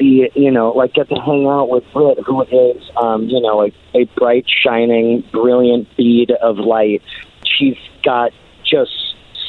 you 0.00 0.50
know, 0.50 0.70
like 0.70 0.94
get 0.94 1.08
to 1.08 1.14
hang 1.14 1.46
out 1.46 1.68
with 1.68 1.84
Brit, 1.92 2.18
who 2.26 2.42
is, 2.42 2.90
um, 2.96 3.24
you 3.24 3.40
know, 3.40 3.62
a, 3.62 3.72
a 3.94 4.04
bright, 4.16 4.46
shining, 4.48 5.22
brilliant 5.32 5.94
bead 5.96 6.30
of 6.30 6.58
light. 6.58 7.02
She's 7.44 7.76
got 8.02 8.32
just 8.64 8.92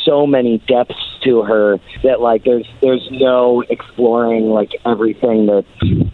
so 0.06 0.26
many 0.26 0.58
depths 0.60 0.96
to 1.24 1.44
her 1.44 1.80
that 2.04 2.22
like 2.22 2.44
there's 2.44 2.68
there's 2.82 3.08
no 3.12 3.62
exploring 3.70 4.50
like 4.50 4.72
everything 4.86 5.46
that 5.46 5.64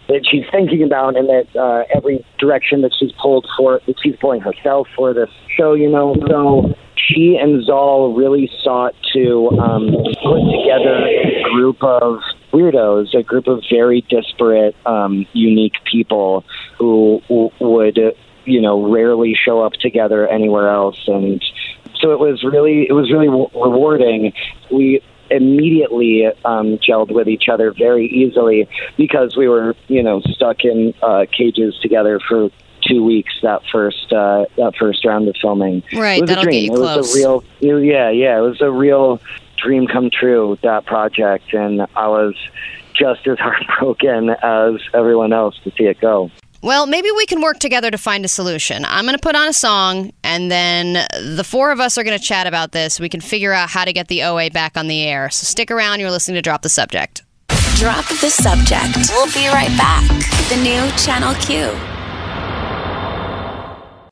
that 0.08 0.26
she's 0.30 0.44
thinking 0.50 0.82
about 0.82 1.16
and 1.16 1.28
that 1.28 1.56
uh, 1.56 1.84
every 1.94 2.24
direction 2.38 2.82
that 2.82 2.92
she's 2.98 3.12
pulled 3.12 3.46
for 3.56 3.80
that 3.86 3.96
she's 4.02 4.16
pulling 4.16 4.40
herself 4.40 4.86
for 4.94 5.14
this 5.14 5.30
show 5.56 5.72
you 5.72 5.88
know 5.88 6.14
so 6.28 6.76
she 7.06 7.38
and 7.40 7.64
Zal 7.64 8.12
really 8.12 8.50
sought 8.62 8.94
to 9.12 9.50
um, 9.58 9.86
put 9.90 10.42
together 10.50 11.06
a 11.06 11.42
group 11.52 11.82
of 11.82 12.20
weirdos, 12.52 13.14
a 13.14 13.22
group 13.22 13.46
of 13.46 13.62
very 13.70 14.02
disparate, 14.02 14.74
um, 14.86 15.26
unique 15.32 15.74
people 15.84 16.44
who 16.78 17.22
w- 17.28 17.50
would, 17.60 17.98
you 18.44 18.60
know, 18.60 18.90
rarely 18.90 19.34
show 19.34 19.62
up 19.62 19.74
together 19.74 20.26
anywhere 20.26 20.68
else. 20.68 21.00
And 21.06 21.42
so 22.00 22.12
it 22.12 22.18
was 22.18 22.42
really, 22.42 22.86
it 22.88 22.92
was 22.92 23.10
really 23.10 23.26
w- 23.26 23.50
rewarding. 23.54 24.32
We 24.70 25.02
immediately 25.30 26.26
um, 26.44 26.78
gelled 26.78 27.12
with 27.12 27.28
each 27.28 27.48
other 27.50 27.72
very 27.72 28.06
easily 28.06 28.68
because 28.96 29.36
we 29.36 29.48
were, 29.48 29.74
you 29.88 30.02
know, 30.02 30.20
stuck 30.22 30.64
in 30.64 30.94
uh, 31.02 31.26
cages 31.30 31.78
together 31.80 32.18
for 32.26 32.50
two 32.88 33.04
weeks 33.04 33.32
that 33.42 33.62
first 33.70 34.12
uh, 34.12 34.46
that 34.56 34.74
first 34.78 35.04
round 35.04 35.28
of 35.28 35.36
filming. 35.40 35.82
Right, 35.92 36.18
it 36.18 36.22
was 36.22 36.28
that'll 36.30 36.44
a 36.44 36.46
get 36.46 36.50
dream. 36.50 36.72
you 36.72 36.76
it 36.76 36.80
was 36.80 37.14
a 37.14 37.18
real, 37.18 37.44
it 37.60 37.84
yeah, 37.84 38.10
yeah, 38.10 38.38
it 38.38 38.42
was 38.42 38.60
a 38.60 38.70
real 38.70 39.20
dream 39.56 39.86
come 39.86 40.10
true 40.10 40.58
that 40.62 40.86
project, 40.86 41.52
and 41.52 41.82
I 41.96 42.08
was 42.08 42.34
just 42.94 43.26
as 43.26 43.38
heartbroken 43.40 44.30
as 44.30 44.80
everyone 44.94 45.32
else 45.32 45.58
to 45.64 45.70
see 45.72 45.84
it 45.84 46.00
go. 46.00 46.30
Well, 46.60 46.86
maybe 46.86 47.08
we 47.12 47.24
can 47.24 47.40
work 47.40 47.60
together 47.60 47.88
to 47.90 47.98
find 47.98 48.24
a 48.24 48.28
solution. 48.28 48.84
I'm 48.84 49.04
going 49.04 49.16
to 49.16 49.22
put 49.22 49.36
on 49.36 49.46
a 49.46 49.52
song, 49.52 50.12
and 50.24 50.50
then 50.50 51.06
the 51.36 51.44
four 51.44 51.70
of 51.70 51.78
us 51.78 51.96
are 51.96 52.02
going 52.02 52.18
to 52.18 52.24
chat 52.24 52.48
about 52.48 52.72
this. 52.72 52.98
We 52.98 53.08
can 53.08 53.20
figure 53.20 53.52
out 53.52 53.70
how 53.70 53.84
to 53.84 53.92
get 53.92 54.08
the 54.08 54.24
OA 54.24 54.50
back 54.50 54.76
on 54.76 54.88
the 54.88 55.02
air. 55.02 55.30
So 55.30 55.44
stick 55.44 55.70
around. 55.70 56.00
You're 56.00 56.10
listening 56.10 56.34
to 56.34 56.42
Drop 56.42 56.62
the 56.62 56.68
Subject. 56.68 57.22
Drop 57.76 58.08
the 58.08 58.28
subject. 58.28 59.08
We'll 59.10 59.32
be 59.32 59.46
right 59.46 59.70
back. 59.78 60.08
The 60.48 60.56
new 60.56 60.90
Channel 60.98 61.34
Q. 61.34 61.97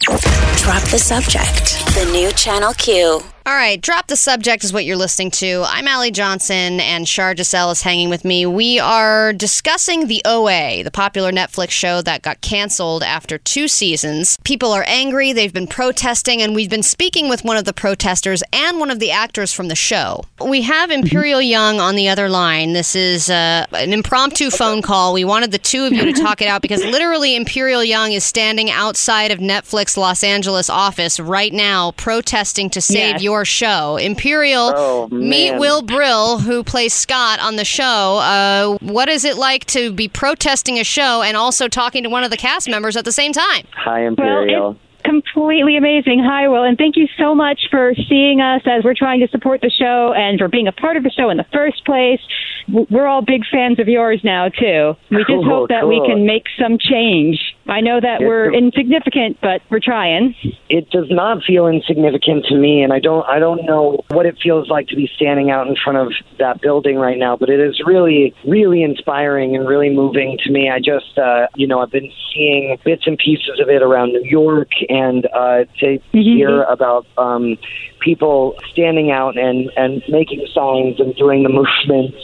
Drop 0.06 0.84
the 0.90 0.98
subject. 0.98 1.84
The 1.96 2.08
new 2.12 2.30
Channel 2.30 2.72
Q. 2.74 3.35
All 3.46 3.54
right, 3.54 3.80
Drop 3.80 4.08
the 4.08 4.16
Subject 4.16 4.64
is 4.64 4.72
what 4.72 4.84
you're 4.84 4.96
listening 4.96 5.30
to. 5.30 5.62
I'm 5.68 5.86
Allie 5.86 6.10
Johnson, 6.10 6.80
and 6.80 7.06
Shar 7.06 7.36
Giselle 7.36 7.70
is 7.70 7.82
hanging 7.82 8.08
with 8.10 8.24
me. 8.24 8.44
We 8.44 8.80
are 8.80 9.32
discussing 9.32 10.08
the 10.08 10.20
OA, 10.24 10.82
the 10.82 10.90
popular 10.90 11.30
Netflix 11.30 11.70
show 11.70 12.02
that 12.02 12.22
got 12.22 12.40
canceled 12.40 13.04
after 13.04 13.38
two 13.38 13.68
seasons. 13.68 14.36
People 14.42 14.72
are 14.72 14.82
angry, 14.88 15.32
they've 15.32 15.52
been 15.52 15.68
protesting, 15.68 16.42
and 16.42 16.56
we've 16.56 16.68
been 16.68 16.82
speaking 16.82 17.28
with 17.28 17.44
one 17.44 17.56
of 17.56 17.64
the 17.66 17.72
protesters 17.72 18.42
and 18.52 18.80
one 18.80 18.90
of 18.90 18.98
the 18.98 19.12
actors 19.12 19.52
from 19.52 19.68
the 19.68 19.76
show. 19.76 20.24
We 20.44 20.62
have 20.62 20.90
Imperial 20.90 21.40
Young 21.40 21.78
on 21.78 21.94
the 21.94 22.08
other 22.08 22.28
line. 22.28 22.72
This 22.72 22.96
is 22.96 23.30
uh, 23.30 23.64
an 23.70 23.92
impromptu 23.92 24.50
phone 24.50 24.82
call. 24.82 25.12
We 25.12 25.24
wanted 25.24 25.52
the 25.52 25.58
two 25.58 25.84
of 25.84 25.92
you 25.92 26.12
to 26.12 26.20
talk 26.20 26.42
it 26.42 26.48
out 26.48 26.62
because 26.62 26.84
literally 26.84 27.36
Imperial 27.36 27.84
Young 27.84 28.10
is 28.10 28.24
standing 28.24 28.72
outside 28.72 29.30
of 29.30 29.38
Netflix 29.38 29.96
Los 29.96 30.24
Angeles 30.24 30.68
office 30.68 31.20
right 31.20 31.52
now 31.52 31.92
protesting 31.92 32.68
to 32.70 32.80
save 32.80 32.96
Yes. 33.14 33.22
your 33.22 33.35
show. 33.44 33.96
Imperial, 33.96 34.72
Oh, 34.76 35.08
meet. 35.10 35.58
Will 35.58 35.82
Brill, 35.82 36.38
who 36.38 36.64
plays 36.64 36.92
Scott 36.92 37.38
on 37.40 37.56
the 37.56 37.64
show. 37.64 38.18
Uh, 38.18 38.78
what 38.80 39.08
is 39.08 39.24
it 39.24 39.36
like 39.36 39.64
to 39.66 39.92
be 39.92 40.08
protesting 40.08 40.78
a 40.78 40.84
show 40.84 41.22
and 41.22 41.36
also 41.36 41.68
talking 41.68 42.02
to 42.02 42.08
one 42.08 42.24
of 42.24 42.30
the 42.30 42.36
cast 42.36 42.68
members 42.68 42.96
at 42.96 43.04
the 43.04 43.12
same 43.12 43.32
time? 43.32 43.66
Hi, 43.74 44.06
Imperial. 44.06 44.72
it's 44.72 45.02
completely 45.04 45.76
amazing. 45.76 46.22
Hi, 46.24 46.48
Will, 46.48 46.64
and 46.64 46.76
thank 46.76 46.96
you 46.96 47.06
so 47.18 47.34
much 47.34 47.68
for 47.70 47.94
seeing 48.08 48.40
us 48.40 48.62
as 48.66 48.82
we're 48.84 48.94
trying 48.94 49.20
to 49.20 49.28
support 49.28 49.60
the 49.60 49.70
show 49.70 50.12
and 50.16 50.38
for 50.38 50.48
being 50.48 50.66
a 50.66 50.72
part 50.72 50.96
of 50.96 51.02
the 51.04 51.10
show 51.10 51.30
in 51.30 51.36
the 51.36 51.46
first 51.52 51.84
place. 51.84 52.20
we're 52.68 53.06
all 53.06 53.22
big 53.22 53.42
fans 53.50 53.78
of 53.78 53.86
yours 53.88 54.20
now 54.24 54.48
too. 54.48 54.94
We 55.10 55.18
just 55.18 55.28
Cool, 55.28 55.44
hope 55.44 55.68
that 55.68 55.86
we 55.86 56.02
can 56.06 56.26
make 56.26 56.44
some 56.60 56.78
change. 56.78 57.55
I 57.68 57.80
know 57.80 58.00
that 58.00 58.20
we're 58.20 58.52
insignificant, 58.54 59.38
but 59.42 59.60
we're 59.70 59.80
trying. 59.80 60.34
it 60.68 60.90
does 60.90 61.06
not 61.10 61.42
feel 61.44 61.66
insignificant 61.66 62.44
to 62.46 62.56
me 62.56 62.82
and 62.82 62.92
I 62.92 62.98
don't 62.98 63.24
I 63.26 63.38
don't 63.38 63.64
know 63.64 64.04
what 64.10 64.26
it 64.26 64.36
feels 64.42 64.68
like 64.68 64.88
to 64.88 64.96
be 64.96 65.08
standing 65.16 65.50
out 65.50 65.66
in 65.66 65.76
front 65.82 65.98
of 65.98 66.12
that 66.38 66.60
building 66.60 66.96
right 66.96 67.18
now 67.18 67.36
but 67.36 67.48
it 67.48 67.60
is 67.60 67.80
really 67.86 68.34
really 68.46 68.82
inspiring 68.82 69.54
and 69.56 69.66
really 69.68 69.90
moving 69.90 70.38
to 70.44 70.50
me. 70.50 70.70
I 70.70 70.78
just 70.78 71.18
uh 71.18 71.46
you 71.56 71.66
know 71.66 71.80
I've 71.80 71.90
been 71.90 72.10
seeing 72.32 72.76
bits 72.84 73.02
and 73.06 73.18
pieces 73.18 73.60
of 73.60 73.68
it 73.68 73.82
around 73.82 74.12
New 74.12 74.24
York 74.24 74.70
and 74.88 75.26
uh 75.34 75.64
to 75.80 75.98
hear 76.12 76.62
about 76.64 77.06
um 77.18 77.56
people 78.00 78.54
standing 78.72 79.10
out 79.10 79.36
and 79.36 79.70
and 79.76 80.02
making 80.08 80.46
signs 80.54 81.00
and 81.00 81.14
doing 81.16 81.42
the 81.42 81.48
movements 81.48 82.16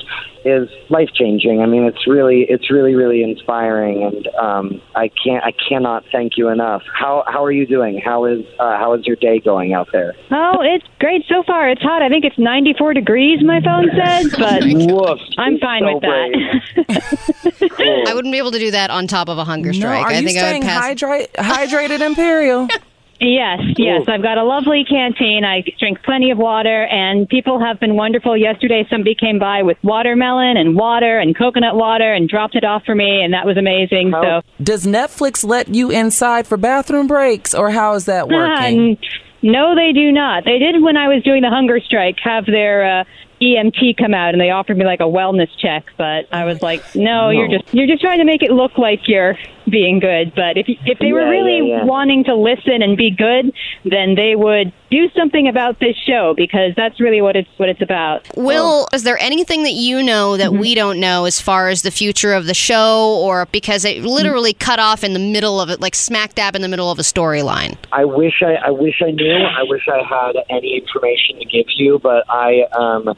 is 0.45 0.68
life 0.90 1.09
changing. 1.14 1.61
I 1.61 1.66
mean, 1.66 1.84
it's 1.84 2.07
really, 2.07 2.47
it's 2.49 2.70
really, 2.70 2.95
really 2.95 3.22
inspiring, 3.22 4.03
and 4.05 4.26
um, 4.36 4.80
I 4.95 5.09
can't, 5.24 5.43
I 5.45 5.53
cannot 5.68 6.05
thank 6.12 6.36
you 6.36 6.49
enough. 6.49 6.82
How 6.99 7.24
how 7.26 7.45
are 7.45 7.53
you 7.53 7.66
doing? 7.66 8.01
How 8.05 8.24
is 8.24 8.40
uh, 8.59 8.76
how 8.78 8.95
is 8.95 9.07
your 9.07 9.16
day 9.16 9.38
going 9.40 9.72
out 9.72 9.88
there? 9.93 10.14
Oh, 10.30 10.59
it's 10.62 10.84
great 10.99 11.24
so 11.28 11.43
far. 11.47 11.68
It's 11.68 11.82
hot. 11.82 12.03
I 12.03 12.09
think 12.09 12.24
it's 12.24 12.38
94 12.38 12.95
degrees, 12.95 13.43
my 13.45 13.61
phone 13.61 13.88
says, 13.97 14.32
but 14.38 14.62
Woof! 14.66 15.18
I'm 15.38 15.59
fine 15.59 15.82
So 15.82 15.95
with 15.95 16.03
that. 16.03 16.86
brave. 16.88 18.07
I 18.09 18.14
wouldn't 18.14 18.32
be 18.32 18.38
able 18.38 18.51
to 18.53 18.59
do 18.59 18.70
that 18.72 18.90
on 18.90 19.07
top 19.07 19.28
of 19.28 19.38
a 19.38 19.45
hunger 19.45 19.72
No, 19.72 19.78
strike. 19.78 20.05
are 20.07 20.11
I 20.11 20.18
you 20.18 20.26
think 20.26 20.38
I 20.38 20.40
staying 20.40 20.62
would 20.62 20.68
pass. 20.68 20.82
hydrate, 20.84 21.32
hydrated, 21.34 22.01
Imperial? 22.01 22.68
Yes, 23.25 23.61
yes. 23.79 24.03
I've 24.09 24.23
got 24.23 24.37
a 24.37 24.43
lovely 24.43 24.85
canteen. 24.85 25.45
I 25.45 25.62
drink 25.79 26.03
plenty 26.03 26.33
of 26.33 26.39
water, 26.39 26.85
and 26.87 27.29
people 27.29 27.61
have 27.61 27.79
been 27.79 27.95
wonderful. 27.95 28.37
Yesterday, 28.37 28.85
somebody 28.91 29.14
came 29.14 29.39
by 29.39 29.62
with 29.62 29.77
watermelon 29.85 30.57
and 30.57 30.75
water 30.75 31.18
and 31.18 31.37
coconut 31.39 31.77
water 31.77 32.12
and 32.12 32.29
dropped 32.29 32.57
it 32.57 32.64
off 32.64 32.85
for 32.85 32.97
me, 32.97 33.23
and 33.23 33.33
that 33.33 33.47
was 33.47 33.57
amazing. 33.57 34.11
How- 34.11 34.23
So, 34.23 34.43
Does 34.62 34.87
Netflix 34.87 35.45
let 35.47 35.68
you 35.73 35.91
inside 35.91 36.49
for 36.49 36.57
bathroom 36.57 37.07
breaks, 37.07 37.55
or 37.55 37.70
how 37.70 37.95
is 37.95 38.07
that 38.07 38.29
working? 38.29 38.91
n- 38.91 38.99
no, 39.41 39.75
they 39.77 39.93
do 39.93 40.11
not. 40.11 40.45
They 40.45 40.59
did 40.59 40.83
when 40.83 40.97
I 40.97 41.07
was 41.09 41.23
doing 41.23 41.43
the 41.43 41.51
hunger 41.51 41.79
strike 41.81 42.16
have 42.25 42.47
their 42.47 43.01
uh, 43.01 43.05
EMT 43.41 43.97
come 43.99 44.14
out, 44.14 44.35
and 44.35 44.41
they 44.41 44.51
offered 44.51 44.77
me 44.77 44.85
like 44.85 45.01
a 45.01 45.05
wellness 45.05 45.49
check, 45.61 45.85
but 45.97 46.27
I 46.33 46.45
was 46.45 46.61
like, 46.62 46.83
no, 46.97 47.31
you're 47.31 47.49
just 47.49 47.75
you're 47.75 47.89
just 47.89 48.01
trying 48.01 48.18
to 48.18 48.25
make 48.25 48.43
it 48.43 48.53
look 48.53 48.79
like 48.79 49.01
you're 49.09 49.37
being 49.68 50.00
good. 50.00 50.34
But 50.34 50.56
if 50.56 50.66
if 50.68 50.98
they 50.98 51.12
were 51.12 51.20
Yeah, 51.20 51.28
really 51.28 51.68
yeah, 51.68 51.78
yeah. 51.78 51.84
wanting 51.84 52.24
to 52.24 52.34
listen 52.34 52.82
and 52.82 52.96
be 52.96 53.10
good, 53.10 53.52
then 53.84 54.14
they 54.14 54.34
would 54.36 54.72
do 54.90 55.08
something 55.16 55.48
about 55.48 55.80
this 55.80 55.96
show 55.96 56.34
because 56.36 56.72
that's 56.76 57.00
really 57.00 57.22
what 57.22 57.36
it's 57.36 57.48
what 57.56 57.68
it's 57.68 57.80
about. 57.80 58.28
Will, 58.36 58.88
is 58.92 59.04
there 59.04 59.18
anything 59.18 59.62
that 59.62 59.72
you 59.72 60.02
know 60.02 60.36
that 60.36 60.52
we 60.52 60.74
don't 60.74 61.00
know 61.00 61.24
as 61.24 61.40
far 61.40 61.68
as 61.68 61.82
the 61.82 61.90
future 61.90 62.34
of 62.34 62.46
the 62.46 62.54
show, 62.54 63.18
or 63.22 63.46
because 63.52 63.84
it 63.84 64.02
literally 64.02 64.52
cut 64.52 64.78
off 64.78 65.02
in 65.04 65.12
the 65.12 65.18
middle 65.18 65.60
of 65.60 65.70
it, 65.70 65.80
like 65.80 65.94
smack 65.94 66.34
dab 66.34 66.54
in 66.56 66.62
the 66.62 66.68
middle 66.68 66.90
of 66.90 66.98
a 66.98 67.02
storyline? 67.02 67.76
I 67.92 68.04
wish 68.04 68.42
I, 68.42 68.54
I 68.66 68.70
wish 68.70 69.00
I 69.04 69.10
knew. 69.10 69.32
I 69.34 69.62
wish 69.62 69.86
I 69.88 70.02
had 70.02 70.36
any 70.50 70.76
information 70.76 71.38
to 71.38 71.44
give 71.46 71.66
you, 71.76 71.98
but 71.98 72.24
I 72.28 72.62
um, 72.72 73.16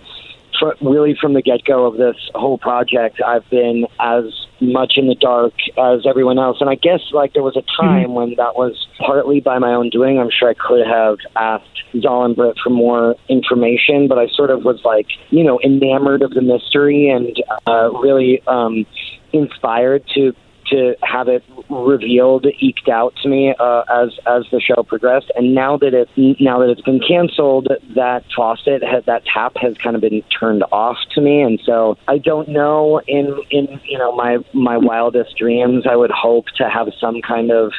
fr- 0.58 0.74
really 0.80 1.16
from 1.20 1.34
the 1.34 1.42
get 1.42 1.64
go 1.64 1.86
of 1.86 1.96
this 1.96 2.16
whole 2.34 2.58
project, 2.58 3.20
I've 3.24 3.48
been 3.50 3.86
as 4.00 4.24
much 4.60 4.94
in 4.96 5.08
the 5.08 5.14
dark 5.14 5.52
as 5.78 6.06
everyone 6.06 6.38
else. 6.38 6.58
And 6.60 6.70
I 6.70 6.74
guess 6.74 7.00
like 7.12 7.32
there 7.32 7.42
was 7.42 7.56
a 7.56 7.62
time 7.80 8.14
when 8.14 8.34
that 8.36 8.56
was 8.56 8.86
partly 8.98 9.40
by 9.40 9.58
my 9.58 9.74
own 9.74 9.90
doing. 9.90 10.18
I'm 10.18 10.30
sure 10.30 10.48
I 10.48 10.54
could 10.54 10.86
have 10.86 11.18
asked 11.36 11.82
Zal 12.00 12.24
and 12.24 12.36
Brit 12.36 12.56
for 12.62 12.70
more 12.70 13.16
information, 13.28 14.08
but 14.08 14.18
I 14.18 14.28
sort 14.28 14.50
of 14.50 14.64
was 14.64 14.80
like, 14.84 15.06
you 15.30 15.44
know, 15.44 15.60
enamored 15.62 16.22
of 16.22 16.30
the 16.30 16.42
mystery 16.42 17.08
and 17.08 17.36
uh, 17.66 17.90
really 17.92 18.42
um, 18.46 18.86
inspired 19.32 20.04
to 20.14 20.34
to 20.66 20.96
have 21.02 21.28
it 21.28 21.44
revealed, 21.68 22.46
eked 22.58 22.88
out 22.88 23.14
to 23.22 23.28
me 23.28 23.54
uh, 23.58 23.82
as 23.90 24.18
as 24.26 24.44
the 24.50 24.60
show 24.60 24.82
progressed. 24.82 25.30
And 25.36 25.54
now 25.54 25.76
that 25.78 25.94
it 25.94 26.08
now 26.40 26.58
that 26.60 26.70
it's 26.70 26.80
been 26.80 27.00
canceled, 27.00 27.68
that 27.94 28.24
faucet 28.34 28.82
has, 28.82 29.04
that 29.06 29.24
tap 29.26 29.56
has 29.56 29.76
kind 29.78 29.96
of 29.96 30.02
been 30.02 30.22
turned 30.38 30.64
off 30.72 30.96
to 31.12 31.20
me. 31.20 31.42
And 31.42 31.60
so 31.64 31.96
I 32.08 32.18
don't 32.18 32.48
know. 32.48 33.00
In 33.06 33.40
in 33.50 33.80
you 33.84 33.98
know 33.98 34.14
my 34.14 34.38
my 34.52 34.76
wildest 34.76 35.36
dreams, 35.36 35.86
I 35.88 35.96
would 35.96 36.10
hope 36.10 36.46
to 36.56 36.68
have 36.68 36.88
some 37.00 37.20
kind 37.22 37.50
of 37.50 37.72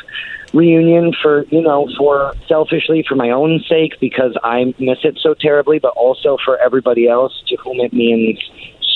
reunion 0.54 1.14
for 1.22 1.44
you 1.46 1.62
know 1.62 1.88
for 1.98 2.34
selfishly 2.48 3.04
for 3.08 3.16
my 3.16 3.30
own 3.30 3.60
sake 3.68 4.00
because 4.00 4.36
I 4.44 4.74
miss 4.80 5.00
it 5.04 5.20
so 5.22 5.34
terribly, 5.34 5.80
but 5.80 5.94
also 5.96 6.38
for 6.44 6.58
everybody 6.58 7.08
else 7.08 7.44
to 7.48 7.58
whom 7.58 7.80
it 7.80 7.94
means 7.94 8.40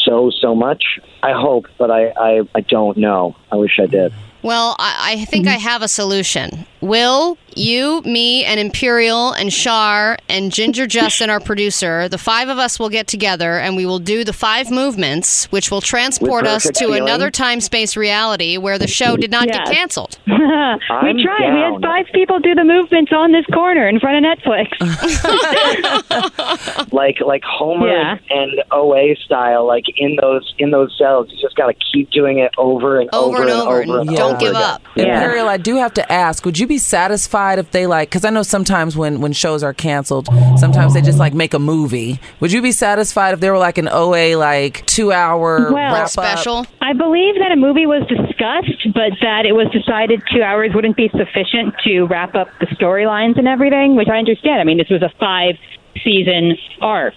so 0.03 0.29
so 0.29 0.55
much. 0.55 0.99
I 1.23 1.31
hope, 1.33 1.67
but 1.77 1.91
I 1.91 2.09
I, 2.17 2.41
I 2.55 2.61
don't 2.61 2.97
know. 2.97 3.35
I 3.51 3.55
wish 3.55 3.79
I 3.79 3.85
did. 3.85 4.13
Well, 4.41 4.75
I, 4.79 5.13
I 5.13 5.25
think 5.25 5.45
mm-hmm. 5.45 5.55
I 5.55 5.59
have 5.59 5.81
a 5.81 5.87
solution. 5.87 6.65
Will, 6.81 7.37
you, 7.55 8.01
me, 8.03 8.45
and 8.45 8.57
Imperial, 8.59 9.33
and 9.33 9.51
Shar, 9.51 10.17
and 10.29 10.49
Ginger 10.51 10.87
Justin, 10.87 11.29
our 11.29 11.39
producer, 11.41 12.07
the 12.07 12.17
five 12.17 12.47
of 12.47 12.57
us 12.57 12.79
will 12.79 12.87
get 12.89 13.07
together 13.07 13.57
and 13.57 13.75
we 13.75 13.85
will 13.85 13.99
do 13.99 14.23
the 14.23 14.31
five 14.31 14.71
movements, 14.71 15.45
which 15.51 15.71
will 15.71 15.81
transport 15.81 16.47
us 16.47 16.63
to 16.63 16.73
feeling. 16.73 17.01
another 17.03 17.29
time 17.31 17.59
space 17.59 17.97
reality 17.97 18.57
where 18.57 18.77
the 18.77 18.87
show 18.87 19.17
did 19.17 19.29
not 19.31 19.47
get 19.47 19.65
canceled. 19.65 20.17
we 20.27 20.33
I'm 20.35 21.17
tried. 21.17 21.53
We 21.53 21.59
had 21.73 21.81
five 21.81 22.05
people 22.13 22.39
do 22.39 22.55
the 22.55 22.63
movements 22.63 23.11
on 23.11 23.33
this 23.33 23.45
corner 23.47 23.89
in 23.89 23.99
front 23.99 24.25
of 24.25 24.37
Netflix. 24.39 24.69
like 26.93 27.17
like 27.25 27.43
Homer 27.43 27.89
Yeah. 27.89 28.17
and 28.29 28.51
OA 28.71 29.15
style, 29.17 29.65
like 29.67 29.85
in 29.97 30.15
those 30.21 30.53
in 30.57 30.71
those 30.71 30.95
cells. 30.97 31.27
You 31.31 31.37
just 31.41 31.55
got 31.55 31.67
to 31.67 31.73
keep 31.91 32.09
doing 32.11 32.39
it 32.39 32.51
over 32.57 32.99
and 32.99 33.09
Over 33.13 33.37
over, 33.39 33.43
and 33.43 33.51
over, 33.51 33.81
and 33.81 33.91
over. 33.91 33.99
and 34.01 34.09
and 34.09 34.17
don't 34.17 34.31
over 34.35 34.39
give 34.39 34.49
again. 34.51 34.61
up. 34.61 34.81
Yeah. 34.95 35.21
Imperial, 35.21 35.47
I 35.49 35.57
do 35.57 35.75
have 35.77 35.93
to 35.95 36.11
ask, 36.11 36.45
would 36.45 36.57
you 36.59 36.67
be 36.69 36.77
satisfied 36.77 37.59
if 37.59 37.71
they 37.71 37.85
like, 37.85 38.09
because 38.09 38.23
I 38.23 38.29
know 38.29 38.43
sometimes 38.43 38.95
when, 38.95 39.19
when 39.19 39.33
shows 39.33 39.61
are 39.63 39.73
canceled, 39.73 40.27
sometimes 40.57 40.93
they 40.93 41.01
just 41.01 41.19
like 41.19 41.33
make 41.33 41.53
a 41.53 41.59
movie. 41.59 42.21
Would 42.39 42.53
you 42.53 42.61
be 42.61 42.71
satisfied 42.71 43.33
if 43.33 43.41
there 43.41 43.51
were 43.51 43.57
like 43.59 43.77
an 43.77 43.89
OA, 43.89 44.35
like 44.37 44.85
two 44.85 45.11
hour 45.11 45.71
Well- 45.73 45.73
wrap 45.73 46.03
up? 46.03 46.09
Special. 46.09 46.65
I 46.81 46.93
believe 46.93 47.35
that 47.39 47.51
a 47.51 47.57
movie 47.57 47.85
was 47.85 48.07
discussed, 48.07 48.93
but 48.93 49.11
that 49.21 49.45
it 49.45 49.53
was 49.53 49.67
decided 49.71 50.21
two 50.33 50.41
hours 50.41 50.71
wouldn't 50.73 50.95
be 50.95 51.09
sufficient 51.09 51.75
to 51.83 52.03
wrap 52.03 52.35
up 52.35 52.47
the 52.59 52.67
storylines 52.67 53.37
and 53.37 53.47
everything, 53.47 53.95
which 53.95 54.07
I 54.07 54.17
understand. 54.17 54.61
I 54.61 54.63
mean, 54.63 54.77
this 54.77 54.89
was 54.89 55.01
a 55.01 55.11
five 55.19 55.55
season 56.03 56.55
arc, 56.81 57.15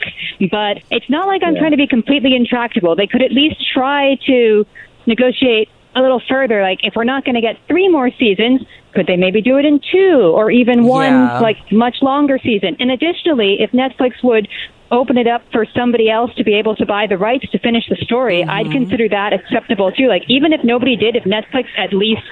but 0.50 0.78
it's 0.90 1.08
not 1.08 1.26
like 1.28 1.42
I'm 1.44 1.54
trying 1.54 1.70
to 1.70 1.76
be 1.76 1.86
completely 1.86 2.34
intractable. 2.34 2.96
They 2.96 3.06
could 3.06 3.22
at 3.22 3.30
least 3.30 3.56
try 3.72 4.16
to 4.26 4.66
negotiate 5.06 5.68
a 5.94 6.00
little 6.00 6.20
further. 6.28 6.62
Like, 6.62 6.80
if 6.82 6.94
we're 6.96 7.04
not 7.04 7.24
going 7.24 7.34
to 7.34 7.40
get 7.40 7.56
three 7.68 7.88
more 7.88 8.10
seasons, 8.18 8.62
could 8.94 9.06
they 9.06 9.16
maybe 9.16 9.40
do 9.40 9.58
it 9.58 9.64
in 9.64 9.80
two 9.90 10.32
or 10.34 10.50
even 10.50 10.84
one, 10.84 11.12
Yeah. 11.12 11.40
like, 11.40 11.56
much 11.70 11.96
longer 12.02 12.38
season? 12.42 12.76
And 12.80 12.90
additionally, 12.90 13.58
if 13.60 13.70
Netflix 13.72 14.22
would 14.22 14.48
open 14.90 15.16
it 15.16 15.26
up 15.26 15.42
for 15.50 15.66
somebody 15.74 16.10
else 16.10 16.34
to 16.36 16.44
be 16.44 16.54
able 16.54 16.76
to 16.76 16.84
buy 16.84 17.06
the 17.06 17.16
rights 17.16 17.48
to 17.50 17.58
finish 17.58 17.88
the 17.88 17.96
story, 17.96 18.44
I'd 18.44 18.66
mm-hmm. 18.66 18.72
consider 18.72 19.08
that 19.08 19.32
acceptable 19.32 19.90
too. 19.90 20.06
Like 20.06 20.22
even 20.28 20.52
if 20.52 20.62
nobody 20.62 20.96
did, 20.96 21.16
if 21.16 21.24
Netflix 21.24 21.66
at 21.78 21.94
least 21.94 22.22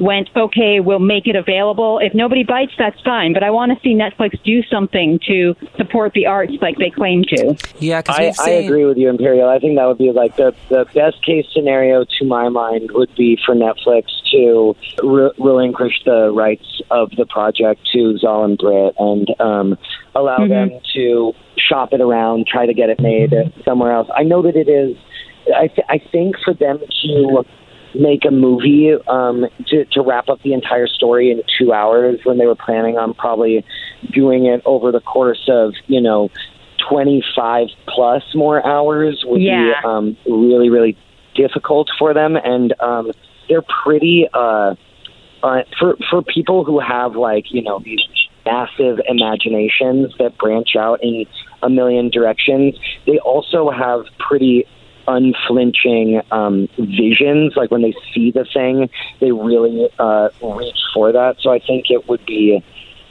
went, 0.00 0.30
okay, 0.36 0.80
we'll 0.80 0.98
make 0.98 1.26
it 1.26 1.36
available. 1.36 1.98
If 1.98 2.14
nobody 2.14 2.44
bites, 2.44 2.72
that's 2.78 3.00
fine. 3.02 3.32
But 3.32 3.42
I 3.42 3.50
want 3.50 3.72
to 3.72 3.80
see 3.82 3.94
Netflix 3.94 4.42
do 4.42 4.62
something 4.64 5.20
to 5.26 5.54
support 5.76 6.12
the 6.14 6.26
arts 6.26 6.52
like 6.60 6.78
they 6.78 6.90
claim 6.90 7.24
to. 7.28 7.56
Yeah, 7.78 8.02
I, 8.06 8.26
we've 8.26 8.40
I 8.40 8.50
agree 8.50 8.84
with 8.84 8.96
you, 8.96 9.08
Imperial. 9.08 9.48
I 9.48 9.58
think 9.58 9.76
that 9.76 9.86
would 9.86 9.98
be 9.98 10.12
like 10.12 10.36
the 10.36 10.54
the 10.68 10.86
best 10.94 11.24
case 11.24 11.46
scenario 11.52 12.04
to 12.18 12.24
my 12.24 12.48
mind 12.48 12.90
would 12.92 13.14
be 13.14 13.38
for 13.44 13.54
Netflix 13.54 14.06
to 14.32 14.76
re- 15.02 15.32
relinquish 15.38 16.02
the 16.04 16.30
rights 16.32 16.80
of 16.90 17.10
the 17.16 17.26
project 17.26 17.86
to 17.92 18.18
Zal 18.18 18.44
and 18.44 18.58
Brit 18.58 18.94
and 18.98 19.28
um, 19.40 19.78
allow 20.14 20.46
them 20.46 20.70
to 20.94 21.32
shop 21.58 21.92
it 21.92 22.00
around, 22.00 22.46
try 22.46 22.66
to 22.66 22.74
get 22.74 22.90
it 22.90 23.00
made 23.00 23.34
somewhere 23.64 23.92
else. 23.92 24.08
I 24.14 24.22
know 24.22 24.42
that 24.42 24.56
it 24.56 24.68
is. 24.68 24.96
I 25.54 25.66
th- 25.66 25.86
I 25.88 25.98
think 25.98 26.36
for 26.44 26.54
them 26.54 26.78
to 26.78 27.44
make 27.94 28.24
a 28.24 28.30
movie 28.30 28.92
um, 29.08 29.46
to, 29.66 29.84
to 29.86 30.02
wrap 30.02 30.28
up 30.28 30.40
the 30.42 30.52
entire 30.52 30.86
story 30.86 31.30
in 31.30 31.42
two 31.58 31.72
hours 31.72 32.20
when 32.24 32.38
they 32.38 32.46
were 32.46 32.54
planning 32.54 32.96
on 32.96 33.14
probably 33.14 33.64
doing 34.12 34.46
it 34.46 34.62
over 34.64 34.92
the 34.92 35.00
course 35.00 35.48
of 35.48 35.74
you 35.86 36.00
know 36.00 36.30
25 36.88 37.68
plus 37.86 38.22
more 38.34 38.64
hours 38.66 39.22
would 39.26 39.40
Yeah. 39.42 39.80
be 39.80 39.86
um, 39.86 40.16
really 40.26 40.70
really 40.70 40.96
difficult 41.34 41.90
for 41.98 42.12
them 42.14 42.36
and 42.36 42.74
um, 42.80 43.12
they're 43.48 43.64
pretty 43.84 44.28
uh, 44.32 44.74
uh, 45.42 45.62
for 45.78 45.96
for 46.10 46.22
people 46.22 46.64
who 46.64 46.78
have 46.80 47.16
like 47.16 47.52
you 47.52 47.62
know 47.62 47.78
these 47.78 48.00
massive 48.44 49.00
imaginations 49.08 50.12
that 50.18 50.36
branch 50.38 50.74
out 50.76 50.98
in 51.02 51.24
a 51.62 51.70
million 51.70 52.10
directions 52.10 52.74
they 53.06 53.18
also 53.18 53.70
have 53.70 54.04
pretty 54.18 54.66
unflinching 55.14 56.22
um, 56.30 56.68
visions. 56.78 57.54
Like 57.56 57.70
when 57.70 57.82
they 57.82 57.94
see 58.14 58.30
the 58.30 58.44
thing, 58.44 58.90
they 59.20 59.32
really 59.32 59.88
uh, 59.98 60.30
reach 60.42 60.80
for 60.94 61.12
that. 61.12 61.36
So 61.40 61.50
I 61.50 61.58
think 61.58 61.90
it 61.90 62.08
would 62.08 62.24
be 62.26 62.62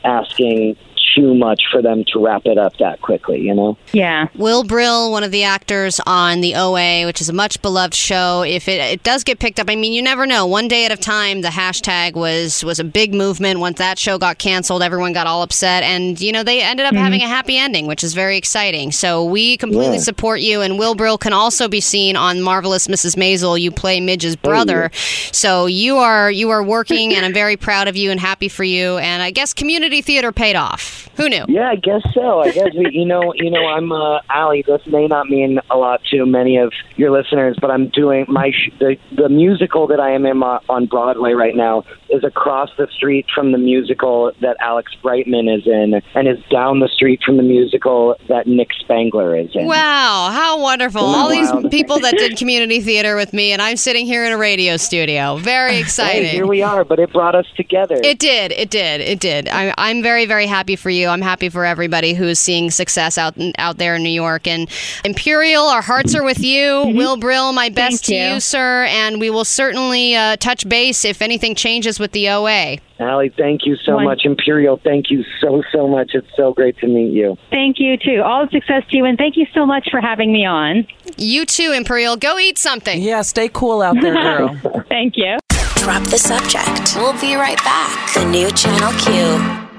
asking 0.04 0.78
too 1.16 1.36
much 1.36 1.64
for 1.72 1.82
them 1.82 2.04
to 2.14 2.24
wrap 2.24 2.46
it 2.46 2.58
up 2.58 2.78
that 2.78 3.02
quickly. 3.02 3.40
You 3.40 3.54
know. 3.54 3.78
Yeah. 3.94 4.28
Will 4.36 4.64
Brill, 4.64 5.12
one 5.12 5.24
of 5.24 5.32
the 5.32 5.44
actors 5.44 6.00
on 6.06 6.42
the 6.42 6.56
OA, 6.56 7.06
which 7.06 7.22
is 7.22 7.30
a 7.30 7.34
much 7.34 7.62
beloved 7.62 7.94
show, 7.94 8.44
if 8.44 8.68
it, 8.68 8.80
it 8.80 9.04
does 9.04 9.24
get 9.24 9.40
picked 9.40 9.60
up, 9.60 9.70
I 9.70 9.76
mean, 9.76 9.94
you 9.94 10.02
never 10.02 10.26
know. 10.26 10.46
One 10.46 10.68
day 10.68 10.86
at 10.86 10.92
a 10.92 10.98
time, 10.98 11.42
the 11.42 11.50
hashtag 11.50 12.14
was 12.14 12.64
was 12.64 12.80
a 12.80 12.84
big 12.84 13.14
movement. 13.14 13.60
Once 13.60 13.78
that 13.78 13.98
show 14.00 14.18
got 14.18 14.38
canceled, 14.38 14.84
everyone 14.84 15.14
got 15.14 15.28
all 15.28 15.42
upset, 15.44 15.84
and 15.84 16.20
you 16.20 16.32
know 16.32 16.44
they 16.44 16.62
ended 16.62 16.86
up 16.86 16.94
mm-hmm. 16.94 17.04
having 17.04 17.22
a 17.22 17.28
happy 17.28 17.58
ending, 17.58 17.88
which 17.88 18.04
is 18.04 18.14
very 18.14 18.38
exciting. 18.38 18.92
So 18.92 19.24
we 19.24 19.58
completely 19.58 19.98
Yeah. 19.98 20.04
support 20.04 20.42
you. 20.42 20.62
And 20.62 20.78
Will 20.78 20.96
Brill 20.96 21.18
can 21.18 21.34
also 21.34 21.68
be 21.68 21.82
seen 21.82 22.16
on 22.16 22.42
Marvelous 22.42 22.88
Mrs. 22.88 23.16
Maisel. 23.16 23.60
You 23.60 23.72
play 23.72 24.00
Midge's 24.00 24.36
brother, 24.36 24.92
so 25.32 25.66
you 25.66 25.98
are 25.98 26.32
you 26.32 26.50
are 26.50 26.64
working, 26.64 27.14
and 27.14 27.26
I'm 27.26 27.34
very 27.34 27.58
proud 27.58 27.88
of 27.88 27.96
you 27.96 28.12
and 28.12 28.20
happy 28.20 28.48
for 28.48 28.64
you. 28.64 28.98
And 28.98 29.22
I 29.22 29.32
guess 29.32 29.54
community 29.54 30.02
theater 30.02 30.32
paid 30.32 30.56
off. 30.56 31.01
Who 31.18 31.30
knew? 31.30 31.46
Yeah, 31.48 31.70
I 31.70 31.76
guess 31.76 32.02
so. 32.14 32.40
I 32.42 32.52
guess 32.52 32.70
we, 32.76 32.90
you 32.92 33.06
know, 33.06 33.34
you 33.36 33.50
know, 33.50 33.66
I'm 33.66 33.92
uh, 33.92 34.20
Allie. 34.30 34.64
This 34.66 34.82
may 34.88 35.08
not 35.08 35.28
mean 35.30 35.60
a 35.70 35.78
lot 35.78 36.02
to 36.12 36.26
many 36.26 36.58
of 36.58 36.72
your 36.96 37.12
listeners, 37.12 37.58
but 37.60 37.72
I'm 37.72 37.88
doing 37.90 38.26
my 38.28 38.52
sh- 38.52 38.72
the 38.80 38.98
the 39.16 39.30
musical 39.30 39.88
that 39.88 40.00
I 40.00 40.12
am 40.12 40.26
in 40.26 40.42
uh, 40.44 40.60
on 40.70 40.86
Broadway 40.86 41.34
right 41.34 41.56
now 41.56 41.84
is 42.10 42.24
across 42.24 42.70
the 42.78 42.88
street 42.88 43.26
from 43.34 43.52
the 43.52 43.58
musical 43.58 44.32
that 44.42 44.58
Alex 44.60 44.94
Brightman 45.02 45.48
is 45.50 45.66
in, 45.66 46.02
and 46.16 46.28
is 46.28 46.40
down 46.50 46.80
the 46.80 46.90
street 46.90 47.22
from 47.26 47.38
the 47.38 47.44
musical 47.44 48.16
that 48.28 48.48
Nick 48.48 48.70
Spangler 48.80 49.36
is 49.38 49.50
in. 49.56 49.66
Wow, 49.66 50.30
how 50.32 50.60
wonderful. 50.62 51.02
All 51.02 51.30
these 51.30 51.50
people 51.72 52.00
that 52.00 52.16
did 52.18 52.38
community 52.38 52.80
theater 52.82 53.16
with 53.16 53.34
me, 53.34 53.52
and 53.52 53.62
I'm 53.62 53.78
sitting 53.78 54.06
here 54.06 54.26
in 54.26 54.32
a 54.32 54.38
radio 54.38 54.78
studio. 54.78 55.38
Very 55.38 55.72
Hey, 55.74 55.80
exciting. 55.80 56.30
here 56.32 56.46
we 56.48 56.62
are, 56.62 56.84
but 56.84 57.00
it 57.00 57.12
brought 57.14 57.34
us 57.36 57.46
together. 57.56 57.96
It 58.04 58.20
did. 58.20 58.52
It 58.52 58.70
did. 58.70 59.02
It 59.02 59.20
did. 59.20 59.48
I, 59.48 59.74
I'm 59.78 60.02
very, 60.04 60.26
very 60.26 60.46
happy 60.48 60.76
for 60.76 60.90
you. 60.92 61.08
I'm 61.08 61.22
happy 61.22 61.50
for 61.50 61.66
everybody 61.66 62.14
who's 62.14 62.40
seeing 62.40 62.70
success 62.72 63.18
out 63.18 63.36
out 63.58 63.78
there 63.78 63.96
in 63.96 64.04
New 64.04 64.10
York. 64.10 64.48
And 64.48 64.70
Imperial, 65.06 65.64
our 65.64 65.82
hearts 65.82 66.14
are 66.16 66.24
with 66.24 66.40
you. 66.40 66.84
Will 66.96 67.18
Brill, 67.18 67.54
my 67.54 67.70
best 67.70 68.06
to 68.06 68.16
you. 68.16 68.34
you, 68.36 68.40
sir. 68.40 68.84
And 68.86 69.20
we 69.20 69.30
will 69.30 69.46
certainly 69.46 70.16
uh, 70.16 70.36
touch 70.38 70.68
base 70.68 71.04
if 71.06 71.22
anything 71.22 71.56
changes 71.56 72.00
with 72.00 72.12
the 72.12 72.30
OA. 72.30 72.78
Allie, 73.00 73.34
thank 73.36 73.66
you 73.66 73.76
so 73.78 73.96
One- 73.96 74.06
much. 74.06 74.22
Imperial, 74.26 74.80
thank 74.84 75.10
you 75.10 75.24
so 75.42 75.64
so 75.72 75.88
much. 75.88 76.12
It's 76.14 76.28
so 76.36 76.54
great 76.54 76.78
to 76.80 76.88
meet 76.88 77.12
you. 77.12 77.36
Thank 77.50 77.80
you 77.80 77.98
too. 77.98 78.22
All 78.24 78.46
the 78.46 78.52
success 78.52 78.84
to 78.92 78.98
you, 78.98 79.06
and 79.06 79.18
thank 79.18 79.38
you 79.38 79.48
so 79.56 79.66
much 79.66 79.88
for 79.90 80.00
having 80.00 80.32
me 80.32 80.46
on. 80.46 80.86
You 81.18 81.46
too, 81.46 81.72
Imperial. 81.76 82.16
Go 82.16 82.38
eat 82.38 82.60
something. 82.60 83.02
Yeah, 83.02 83.24
stay 83.24 83.50
cool 83.52 83.82
out 83.82 83.96
there, 84.02 84.14
girl. 84.62 84.84
Thank 84.88 85.18
you. 85.18 85.38
Drop 85.78 86.04
the 86.04 86.18
subject. 86.20 86.96
We'll 86.96 87.20
be 87.20 87.34
right 87.34 87.58
back. 87.64 88.14
The 88.14 88.24
new 88.26 88.52
Channel 88.52 88.92
Q. 89.00 89.71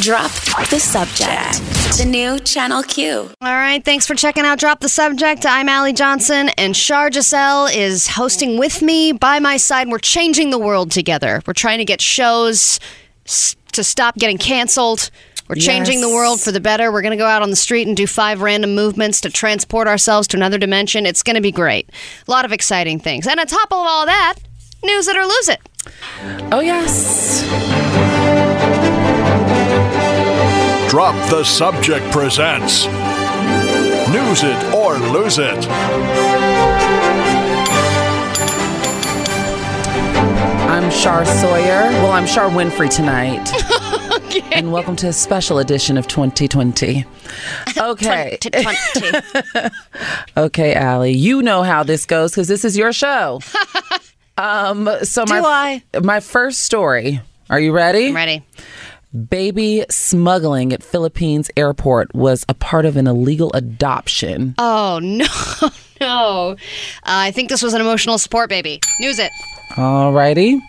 Drop 0.00 0.30
the 0.70 0.78
subject. 0.78 1.60
The 1.98 2.06
new 2.06 2.38
Channel 2.38 2.82
Q. 2.82 3.30
All 3.42 3.52
right, 3.52 3.84
thanks 3.84 4.06
for 4.06 4.14
checking 4.14 4.44
out 4.46 4.58
Drop 4.58 4.80
the 4.80 4.88
Subject. 4.88 5.44
I'm 5.44 5.68
Allie 5.68 5.92
Johnson, 5.92 6.48
and 6.56 6.74
Shar 6.74 7.12
Giselle 7.12 7.66
is 7.66 8.08
hosting 8.08 8.58
with 8.58 8.80
me 8.80 9.12
by 9.12 9.40
my 9.40 9.58
side. 9.58 9.88
We're 9.88 9.98
changing 9.98 10.48
the 10.48 10.58
world 10.58 10.90
together. 10.90 11.42
We're 11.46 11.52
trying 11.52 11.78
to 11.78 11.84
get 11.84 12.00
shows 12.00 12.80
to 13.26 13.84
stop 13.84 14.16
getting 14.16 14.38
canceled. 14.38 15.10
We're 15.48 15.56
changing 15.56 16.00
the 16.00 16.08
world 16.08 16.40
for 16.40 16.50
the 16.50 16.60
better. 16.60 16.90
We're 16.90 17.02
going 17.02 17.10
to 17.10 17.22
go 17.22 17.26
out 17.26 17.42
on 17.42 17.50
the 17.50 17.56
street 17.56 17.86
and 17.86 17.94
do 17.94 18.06
five 18.06 18.40
random 18.40 18.74
movements 18.74 19.20
to 19.22 19.30
transport 19.30 19.86
ourselves 19.86 20.26
to 20.28 20.36
another 20.38 20.56
dimension. 20.56 21.04
It's 21.04 21.22
going 21.22 21.36
to 21.36 21.42
be 21.42 21.52
great. 21.52 21.90
A 22.26 22.30
lot 22.30 22.46
of 22.46 22.52
exciting 22.52 23.00
things. 23.00 23.26
And 23.26 23.38
on 23.38 23.46
top 23.46 23.70
of 23.70 23.78
all 23.78 24.06
that, 24.06 24.36
news 24.82 25.08
it 25.08 25.16
or 25.16 25.26
lose 25.26 25.48
it. 25.50 25.60
Oh, 26.52 26.60
yes. 26.60 28.09
Drop 30.90 31.14
the 31.30 31.44
Subject 31.44 32.04
presents 32.10 32.86
News 32.86 34.42
It 34.42 34.74
or 34.74 34.98
Lose 34.98 35.38
It. 35.38 35.68
I'm 40.68 40.90
Shar 40.90 41.24
Sawyer. 41.24 41.82
Well, 42.02 42.10
I'm 42.10 42.26
Shar 42.26 42.50
Winfrey 42.50 42.92
tonight. 42.94 43.48
And 44.52 44.72
welcome 44.72 44.96
to 44.96 45.08
a 45.08 45.12
special 45.12 45.58
edition 45.58 45.96
of 45.96 46.06
2020. 46.08 47.04
Okay. 47.78 48.38
To 48.40 48.50
20. 48.50 49.70
Okay, 50.36 50.74
Allie. 50.74 51.12
You 51.12 51.40
know 51.42 51.62
how 51.62 51.84
this 51.84 52.04
goes 52.04 52.32
because 52.32 52.48
this 52.48 52.64
is 52.64 52.76
your 52.76 52.92
show. 52.92 53.40
um, 54.38 54.88
so 55.02 55.24
Do 55.24 55.40
my 55.40 55.82
my 56.02 56.18
first 56.20 56.60
story. 56.60 57.20
Are 57.48 57.58
you 57.60 57.72
ready? 57.72 58.08
I'm 58.08 58.14
ready. 58.14 58.44
Baby 59.12 59.84
smuggling 59.90 60.72
at 60.72 60.84
Philippines 60.84 61.50
airport 61.56 62.14
was 62.14 62.44
a 62.48 62.54
part 62.54 62.84
of 62.84 62.96
an 62.96 63.08
illegal 63.08 63.52
adoption. 63.54 64.54
Oh, 64.56 65.00
no, 65.02 65.26
no. 66.00 66.50
Uh, 66.52 66.54
I 67.02 67.32
think 67.32 67.48
this 67.48 67.60
was 67.60 67.74
an 67.74 67.80
emotional 67.80 68.18
support 68.18 68.48
baby. 68.48 68.80
News 69.00 69.18
it. 69.18 69.32
Alrighty. 69.72 70.60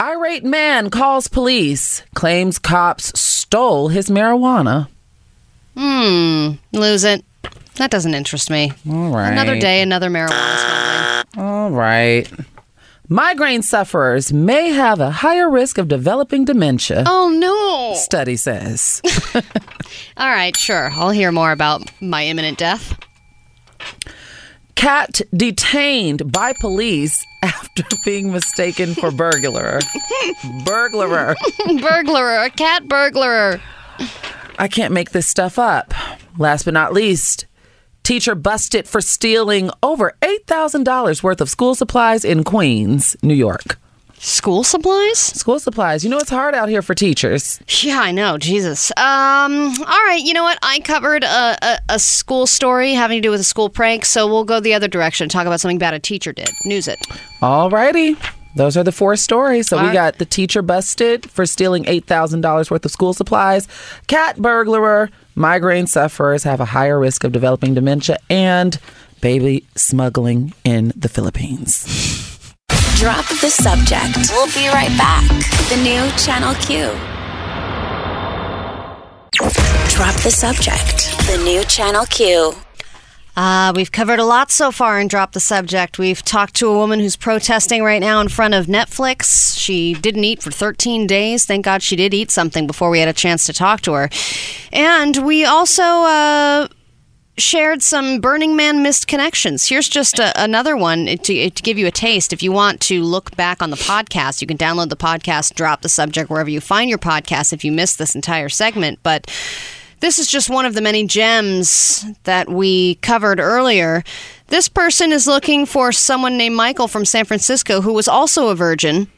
Irate 0.00 0.44
man 0.44 0.90
calls 0.90 1.26
police, 1.26 2.02
claims 2.14 2.60
cops 2.60 3.18
stole 3.18 3.88
his 3.88 4.08
marijuana. 4.08 4.86
Hmm. 5.76 6.52
Lose 6.72 7.02
it. 7.02 7.24
That 7.76 7.90
doesn't 7.90 8.14
interest 8.14 8.48
me. 8.48 8.72
All 8.88 9.10
right. 9.10 9.32
Another 9.32 9.58
day, 9.58 9.82
another 9.82 10.08
marijuana 10.08 11.24
smuggling. 11.34 11.44
All 11.44 11.70
right. 11.72 12.30
Migraine 13.10 13.62
sufferers 13.62 14.32
may 14.34 14.68
have 14.68 15.00
a 15.00 15.10
higher 15.10 15.48
risk 15.48 15.78
of 15.78 15.88
developing 15.88 16.44
dementia, 16.44 17.04
Oh 17.06 17.30
no! 17.30 17.94
study 17.98 18.36
says. 18.36 19.00
All 19.34 20.28
right, 20.28 20.54
sure. 20.54 20.90
I'll 20.92 21.10
hear 21.10 21.32
more 21.32 21.50
about 21.52 21.90
my 22.02 22.26
imminent 22.26 22.58
death. 22.58 22.98
Cat 24.74 25.22
detained 25.34 26.30
by 26.30 26.52
police 26.60 27.24
after 27.42 27.82
being 28.04 28.30
mistaken 28.30 28.94
for 28.94 29.10
burglar. 29.10 29.80
burglar. 30.66 31.34
burglar, 31.80 32.36
a 32.44 32.50
cat 32.50 32.86
burglar. 32.88 33.58
I 34.58 34.68
can't 34.68 34.92
make 34.92 35.10
this 35.10 35.26
stuff 35.26 35.58
up. 35.58 35.94
Last 36.36 36.64
but 36.64 36.74
not 36.74 36.92
least, 36.92 37.46
teacher 38.02 38.34
busted 38.34 38.88
for 38.88 39.00
stealing 39.00 39.70
over 39.82 40.14
$8,000 40.22 41.22
worth 41.22 41.40
of 41.40 41.50
school 41.50 41.74
supplies 41.74 42.24
in 42.24 42.44
Queens, 42.44 43.16
New 43.22 43.34
York. 43.34 43.78
School 44.20 44.64
supplies? 44.64 45.16
School 45.18 45.60
supplies. 45.60 46.02
You 46.02 46.10
know 46.10 46.18
it's 46.18 46.30
hard 46.30 46.52
out 46.52 46.68
here 46.68 46.82
for 46.82 46.92
teachers. 46.92 47.60
Yeah, 47.84 48.00
I 48.00 48.10
know. 48.10 48.36
Jesus. 48.36 48.90
Um. 48.96 49.74
All 49.78 50.04
right. 50.06 50.20
You 50.20 50.34
know 50.34 50.42
what? 50.42 50.58
I 50.60 50.80
covered 50.80 51.22
a, 51.22 51.56
a, 51.62 51.78
a 51.90 51.98
school 52.00 52.48
story 52.48 52.94
having 52.94 53.18
to 53.18 53.20
do 53.20 53.30
with 53.30 53.38
a 53.38 53.44
school 53.44 53.68
prank, 53.68 54.04
so 54.04 54.26
we'll 54.26 54.42
go 54.42 54.58
the 54.58 54.74
other 54.74 54.88
direction. 54.88 55.26
and 55.26 55.30
Talk 55.30 55.46
about 55.46 55.60
something 55.60 55.78
bad 55.78 55.94
a 55.94 56.00
teacher 56.00 56.32
did. 56.32 56.50
News 56.64 56.88
it. 56.88 56.98
Alrighty. 57.40 58.16
Those 58.56 58.76
are 58.76 58.82
the 58.82 58.90
four 58.90 59.14
stories. 59.14 59.68
So 59.68 59.76
All 59.76 59.84
we 59.84 59.88
right. 59.90 59.94
got 59.94 60.18
the 60.18 60.24
teacher 60.24 60.62
busted 60.62 61.30
for 61.30 61.46
stealing 61.46 61.84
$8,000 61.84 62.72
worth 62.72 62.84
of 62.84 62.90
school 62.90 63.12
supplies, 63.14 63.68
cat 64.08 64.36
burglar, 64.38 65.10
migraine 65.38 65.86
sufferers 65.86 66.42
have 66.44 66.60
a 66.60 66.66
higher 66.66 66.98
risk 66.98 67.24
of 67.24 67.32
developing 67.32 67.74
dementia, 67.74 68.18
and 68.28 68.78
baby 69.20 69.66
smuggling 69.76 70.52
in 70.64 70.92
the 70.94 71.08
Philippines. 71.08 71.84
Drop 72.96 73.26
the 73.40 73.48
subject. 73.48 74.30
We'll 74.32 74.52
be 74.52 74.68
right 74.68 74.96
back. 74.98 75.28
The 75.68 75.76
new 75.82 76.10
Channel 76.18 76.54
Q. 76.54 76.90
Drop 79.94 80.14
the 80.22 80.30
subject. 80.30 81.16
The 81.28 81.40
new 81.44 81.62
Channel 81.64 82.06
Q. 82.06 82.67
Uh, 83.38 83.72
we've 83.72 83.92
covered 83.92 84.18
a 84.18 84.24
lot 84.24 84.50
so 84.50 84.72
far 84.72 84.98
and 84.98 85.08
dropped 85.08 85.32
the 85.32 85.38
subject. 85.38 85.96
We've 85.96 86.24
talked 86.24 86.54
to 86.56 86.66
a 86.66 86.74
woman 86.74 86.98
who's 86.98 87.14
protesting 87.14 87.84
right 87.84 88.00
now 88.00 88.20
in 88.20 88.26
front 88.26 88.52
of 88.52 88.66
Netflix. 88.66 89.56
She 89.56 89.94
didn't 89.94 90.24
eat 90.24 90.42
for 90.42 90.50
13 90.50 91.06
days. 91.06 91.44
Thank 91.46 91.64
God 91.64 91.80
she 91.80 91.94
did 91.94 92.12
eat 92.12 92.32
something 92.32 92.66
before 92.66 92.90
we 92.90 92.98
had 92.98 93.08
a 93.08 93.12
chance 93.12 93.44
to 93.44 93.52
talk 93.52 93.80
to 93.82 93.92
her. 93.92 94.10
And 94.72 95.24
we 95.24 95.44
also 95.44 95.84
uh, 95.84 96.68
shared 97.36 97.80
some 97.80 98.20
Burning 98.20 98.56
Man 98.56 98.82
missed 98.82 99.06
connections. 99.06 99.68
Here's 99.68 99.88
just 99.88 100.18
a, 100.18 100.32
another 100.42 100.76
one 100.76 101.06
to, 101.06 101.50
to 101.50 101.62
give 101.62 101.78
you 101.78 101.86
a 101.86 101.92
taste. 101.92 102.32
If 102.32 102.42
you 102.42 102.50
want 102.50 102.80
to 102.80 103.04
look 103.04 103.36
back 103.36 103.62
on 103.62 103.70
the 103.70 103.76
podcast, 103.76 104.40
you 104.40 104.48
can 104.48 104.58
download 104.58 104.88
the 104.88 104.96
podcast, 104.96 105.54
drop 105.54 105.82
the 105.82 105.88
subject 105.88 106.28
wherever 106.28 106.50
you 106.50 106.60
find 106.60 106.90
your 106.90 106.98
podcast 106.98 107.52
if 107.52 107.64
you 107.64 107.70
missed 107.70 107.98
this 107.98 108.16
entire 108.16 108.48
segment. 108.48 108.98
But 109.04 109.30
this 110.00 110.18
is 110.18 110.26
just 110.26 110.50
one 110.50 110.64
of 110.66 110.74
the 110.74 110.80
many 110.80 111.06
gems 111.06 112.04
that 112.24 112.48
we 112.48 112.96
covered 112.96 113.40
earlier. 113.40 114.04
This 114.48 114.68
person 114.68 115.12
is 115.12 115.26
looking 115.26 115.66
for 115.66 115.92
someone 115.92 116.36
named 116.36 116.56
Michael 116.56 116.88
from 116.88 117.04
San 117.04 117.24
Francisco 117.24 117.80
who 117.80 117.92
was 117.92 118.08
also 118.08 118.48
a 118.48 118.54
virgin, 118.54 119.08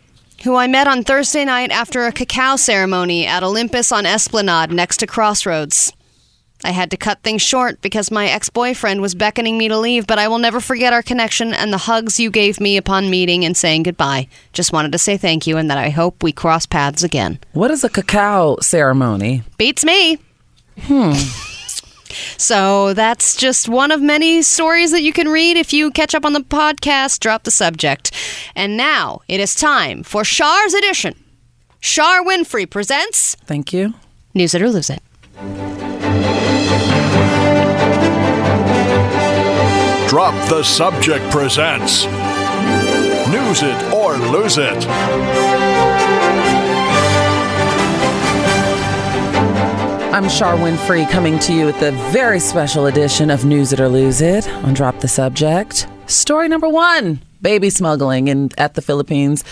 who 0.44 0.56
I 0.56 0.66
met 0.66 0.86
on 0.86 1.04
Thursday 1.04 1.44
night 1.44 1.70
after 1.70 2.06
a 2.06 2.12
cacao 2.12 2.56
ceremony 2.56 3.26
at 3.26 3.42
Olympus 3.42 3.92
on 3.92 4.06
Esplanade 4.06 4.70
next 4.70 4.98
to 4.98 5.06
Crossroads. 5.06 5.92
I 6.62 6.72
had 6.72 6.90
to 6.90 6.98
cut 6.98 7.22
things 7.22 7.40
short 7.40 7.80
because 7.80 8.10
my 8.10 8.28
ex 8.28 8.50
boyfriend 8.50 9.00
was 9.00 9.14
beckoning 9.14 9.56
me 9.56 9.68
to 9.68 9.78
leave, 9.78 10.06
but 10.06 10.18
I 10.18 10.28
will 10.28 10.38
never 10.38 10.60
forget 10.60 10.92
our 10.92 11.02
connection 11.02 11.54
and 11.54 11.72
the 11.72 11.78
hugs 11.78 12.20
you 12.20 12.30
gave 12.30 12.60
me 12.60 12.76
upon 12.76 13.08
meeting 13.08 13.46
and 13.46 13.56
saying 13.56 13.84
goodbye. 13.84 14.28
Just 14.52 14.72
wanted 14.72 14.92
to 14.92 14.98
say 14.98 15.16
thank 15.16 15.46
you 15.46 15.56
and 15.56 15.70
that 15.70 15.78
I 15.78 15.88
hope 15.88 16.22
we 16.22 16.32
cross 16.32 16.66
paths 16.66 17.02
again. 17.02 17.38
What 17.52 17.70
is 17.70 17.82
a 17.82 17.88
cacao 17.88 18.58
ceremony? 18.60 19.42
Beats 19.56 19.84
me. 19.86 20.18
Hmm. 20.82 21.12
So 22.36 22.94
that's 22.94 23.36
just 23.36 23.68
one 23.68 23.90
of 23.92 24.00
many 24.00 24.42
stories 24.42 24.90
that 24.92 25.02
you 25.02 25.12
can 25.12 25.28
read 25.28 25.56
if 25.56 25.72
you 25.72 25.90
catch 25.90 26.14
up 26.14 26.24
on 26.24 26.32
the 26.32 26.40
podcast, 26.40 27.20
drop 27.20 27.44
the 27.44 27.50
subject. 27.50 28.12
And 28.56 28.76
now 28.76 29.20
it 29.28 29.40
is 29.40 29.54
time 29.54 30.02
for 30.02 30.24
Shar's 30.24 30.74
edition. 30.74 31.14
Shar 31.80 32.22
Winfrey 32.22 32.68
presents 32.68 33.36
Thank 33.46 33.72
you. 33.72 33.94
News 34.34 34.54
It 34.54 34.62
or 34.62 34.68
Lose 34.70 34.90
It. 34.90 35.02
Drop 40.08 40.34
the 40.48 40.62
Subject 40.64 41.24
presents 41.30 42.04
News 43.28 43.62
It 43.62 43.92
or 43.92 44.16
Lose 44.16 44.58
It. 44.58 45.99
I'm 50.12 50.28
Shar 50.28 50.56
Winfrey 50.56 51.08
coming 51.08 51.38
to 51.38 51.52
you 51.52 51.66
with 51.66 51.80
a 51.82 51.92
very 52.10 52.40
special 52.40 52.86
edition 52.86 53.30
of 53.30 53.44
News 53.44 53.72
It 53.72 53.78
or 53.78 53.88
Lose 53.88 54.20
It 54.20 54.48
on 54.48 54.74
Drop 54.74 54.98
the 54.98 55.06
Subject. 55.06 55.86
Story 56.06 56.48
number 56.48 56.68
one 56.68 57.20
baby 57.40 57.70
smuggling 57.70 58.26
in, 58.26 58.50
at 58.58 58.74
the 58.74 58.82
Philippines 58.82 59.44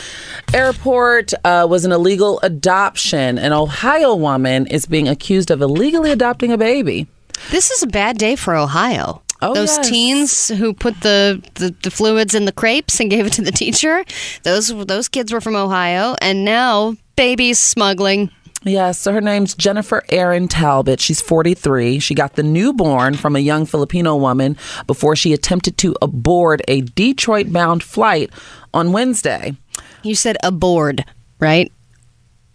airport 0.53 1.33
uh, 1.45 1.65
was 1.71 1.85
an 1.85 1.93
illegal 1.93 2.41
adoption. 2.43 3.39
An 3.39 3.53
Ohio 3.53 4.17
woman 4.17 4.67
is 4.67 4.85
being 4.85 5.07
accused 5.07 5.53
of 5.53 5.63
illegally 5.63 6.11
adopting 6.11 6.51
a 6.51 6.59
baby. 6.59 7.07
This 7.53 7.71
is 7.71 7.85
a 7.85 7.87
bad 7.87 8.19
day 8.19 8.35
for 8.35 8.57
Ohio. 8.57 9.23
Oh, 9.41 9.55
those 9.55 9.77
yes. 9.77 9.89
teens 9.89 10.49
who 10.49 10.75
put 10.75 11.01
the, 11.03 11.41
the, 11.55 11.73
the 11.85 11.91
fluids 11.93 12.35
in 12.35 12.47
the 12.47 12.53
crepes 12.53 12.99
and 12.99 13.09
gave 13.11 13.27
it 13.27 13.33
to 13.35 13.43
the 13.43 13.53
teacher, 13.53 14.05
those 14.43 14.75
those 14.87 15.09
kids 15.09 15.33
were 15.33 15.41
from 15.41 15.55
Ohio, 15.55 16.17
and 16.21 16.45
now 16.45 16.97
babies 17.15 17.61
smuggling. 17.61 18.33
Yes, 18.65 18.99
so 18.99 19.13
her 19.13 19.21
name's 19.21 19.55
Jennifer 19.55 20.03
Erin 20.09 20.49
Talbot. 20.49 21.01
She's 21.01 21.21
43. 21.21 22.01
She 22.01 22.15
got 22.15 22.35
the 22.35 22.43
newborn 22.43 23.15
from 23.15 23.37
a 23.37 23.41
young 23.41 23.67
Filipino 23.67 24.17
woman 24.17 24.57
before 24.87 25.15
she 25.17 25.33
attempted 25.33 25.79
to 25.79 25.95
aboard 26.03 26.63
a 26.69 26.81
Detroit 26.83 27.53
bound 27.53 27.83
flight 27.83 28.31
on 28.75 28.93
Wednesday. 28.93 29.57
You 30.03 30.15
said 30.15 30.37
aboard, 30.43 31.05
right? 31.39 31.71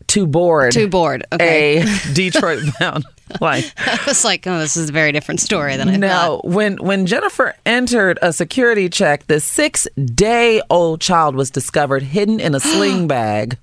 To 0.07 0.27
board. 0.27 0.73
To 0.73 0.87
board. 0.89 1.23
Okay. 1.31 1.81
A 1.81 1.85
Detroit 2.13 2.59
bound 2.79 3.05
flight. 3.37 3.73
I 3.77 3.99
was 4.05 4.25
like, 4.25 4.45
oh, 4.45 4.59
this 4.59 4.75
is 4.75 4.89
a 4.89 4.93
very 4.93 5.11
different 5.13 5.39
story 5.39 5.77
than 5.77 5.87
I 5.89 5.95
Now, 5.95 6.35
thought. 6.41 6.45
when 6.45 6.75
when 6.77 7.05
Jennifer 7.05 7.55
entered 7.65 8.19
a 8.21 8.33
security 8.33 8.89
check, 8.89 9.25
the 9.27 9.39
six 9.39 9.87
day 9.95 10.61
old 10.69 10.99
child 11.01 11.35
was 11.35 11.49
discovered 11.49 12.03
hidden 12.03 12.39
in 12.41 12.53
a 12.53 12.59
sling 12.59 13.07
bag. 13.07 13.57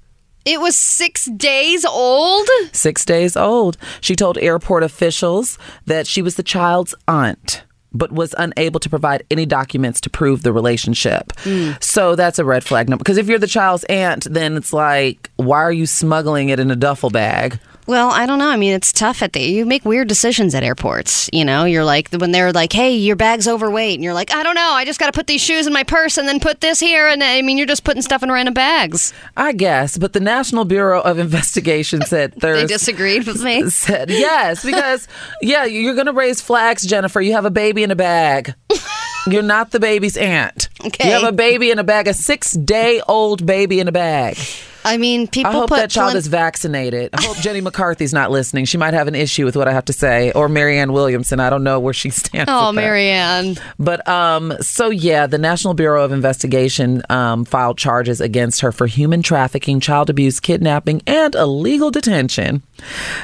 It 0.44 0.60
was 0.60 0.74
six 0.76 1.26
days 1.26 1.84
old. 1.84 2.48
Six 2.72 3.04
days 3.04 3.36
old. 3.36 3.76
She 4.00 4.16
told 4.16 4.38
airport 4.38 4.82
officials 4.82 5.58
that 5.86 6.06
she 6.06 6.22
was 6.22 6.36
the 6.36 6.42
child's 6.42 6.94
aunt, 7.06 7.62
but 7.92 8.10
was 8.10 8.34
unable 8.38 8.80
to 8.80 8.88
provide 8.88 9.22
any 9.30 9.44
documents 9.44 10.00
to 10.02 10.10
prove 10.10 10.42
the 10.42 10.52
relationship. 10.52 11.32
Mm. 11.44 11.82
So 11.82 12.16
that's 12.16 12.38
a 12.38 12.44
red 12.44 12.64
flag 12.64 12.88
number. 12.88 13.02
Because 13.02 13.18
if 13.18 13.28
you're 13.28 13.38
the 13.38 13.46
child's 13.46 13.84
aunt, 13.84 14.26
then 14.30 14.56
it's 14.56 14.72
like, 14.72 15.30
why 15.36 15.58
are 15.58 15.72
you 15.72 15.86
smuggling 15.86 16.48
it 16.48 16.58
in 16.58 16.70
a 16.70 16.76
duffel 16.76 17.10
bag? 17.10 17.58
Well, 17.90 18.10
I 18.10 18.24
don't 18.24 18.38
know. 18.38 18.48
I 18.48 18.56
mean, 18.56 18.72
it's 18.72 18.92
tough 18.92 19.20
at 19.20 19.32
the. 19.32 19.40
You 19.40 19.66
make 19.66 19.84
weird 19.84 20.06
decisions 20.06 20.54
at 20.54 20.62
airports. 20.62 21.28
You 21.32 21.44
know, 21.44 21.64
you're 21.64 21.82
like 21.84 22.08
when 22.12 22.30
they're 22.30 22.52
like, 22.52 22.72
"Hey, 22.72 22.94
your 22.94 23.16
bag's 23.16 23.48
overweight," 23.48 23.94
and 23.96 24.04
you're 24.04 24.14
like, 24.14 24.32
"I 24.32 24.44
don't 24.44 24.54
know. 24.54 24.70
I 24.70 24.84
just 24.84 25.00
got 25.00 25.06
to 25.06 25.12
put 25.12 25.26
these 25.26 25.40
shoes 25.40 25.66
in 25.66 25.72
my 25.72 25.82
purse 25.82 26.16
and 26.16 26.28
then 26.28 26.38
put 26.38 26.60
this 26.60 26.78
here." 26.78 27.08
And 27.08 27.20
I 27.20 27.42
mean, 27.42 27.58
you're 27.58 27.66
just 27.66 27.82
putting 27.82 28.00
stuff 28.00 28.22
in 28.22 28.30
random 28.30 28.54
bags. 28.54 29.12
I 29.36 29.50
guess, 29.50 29.98
but 29.98 30.12
the 30.12 30.20
National 30.20 30.64
Bureau 30.64 31.00
of 31.00 31.18
Investigation 31.18 32.02
said 32.02 32.32
Thursday 32.40 32.62
They 32.62 32.72
disagreed 32.72 33.26
with 33.26 33.42
me. 33.42 33.68
said 33.70 34.08
yes 34.08 34.64
because 34.64 35.08
yeah 35.42 35.64
you're 35.64 35.96
gonna 35.96 36.12
raise 36.12 36.40
flags 36.40 36.86
jennifer 36.86 37.20
you 37.20 37.32
have 37.32 37.44
a 37.44 37.50
baby 37.50 37.82
in 37.82 37.90
a 37.90 37.96
bag 37.96 38.54
you're 39.26 39.42
not 39.42 39.72
the 39.72 39.80
baby's 39.80 40.16
aunt 40.16 40.68
Okay. 40.84 41.08
you 41.08 41.14
have 41.14 41.24
a 41.24 41.32
baby 41.32 41.70
in 41.72 41.78
a 41.80 41.84
bag 41.84 42.06
a 42.06 42.14
six 42.14 42.52
day 42.52 43.00
old 43.08 43.44
baby 43.46 43.80
in 43.80 43.88
a 43.88 43.92
bag 43.92 44.36
I 44.84 44.96
mean, 44.96 45.26
people 45.28 45.50
i 45.50 45.54
hope 45.54 45.70
that 45.70 45.90
child 45.90 46.14
is 46.16 46.26
vaccinated 46.26 47.10
i 47.12 47.22
hope 47.22 47.36
jenny 47.38 47.60
mccarthy's 47.60 48.12
not 48.12 48.30
listening 48.30 48.64
she 48.64 48.78
might 48.78 48.94
have 48.94 49.08
an 49.08 49.14
issue 49.14 49.44
with 49.44 49.56
what 49.56 49.68
i 49.68 49.72
have 49.72 49.84
to 49.86 49.92
say 49.92 50.32
or 50.32 50.48
marianne 50.48 50.92
williamson 50.92 51.38
i 51.40 51.50
don't 51.50 51.62
know 51.64 51.78
where 51.78 51.94
she 51.94 52.10
stands 52.20 52.50
Oh. 52.50 52.72
Marianne. 52.72 53.56
But 53.78 54.06
um, 54.08 54.54
so 54.60 54.90
yeah, 54.90 55.26
the 55.26 55.38
National 55.38 55.74
Bureau 55.74 56.04
of 56.04 56.12
Investigation 56.12 57.02
um, 57.08 57.44
filed 57.44 57.78
charges 57.78 58.20
against 58.20 58.60
her 58.60 58.72
for 58.72 58.86
human 58.86 59.22
trafficking, 59.22 59.80
child 59.80 60.10
abuse, 60.10 60.40
kidnapping, 60.40 61.02
and 61.06 61.34
illegal 61.34 61.90
detention. 61.90 62.62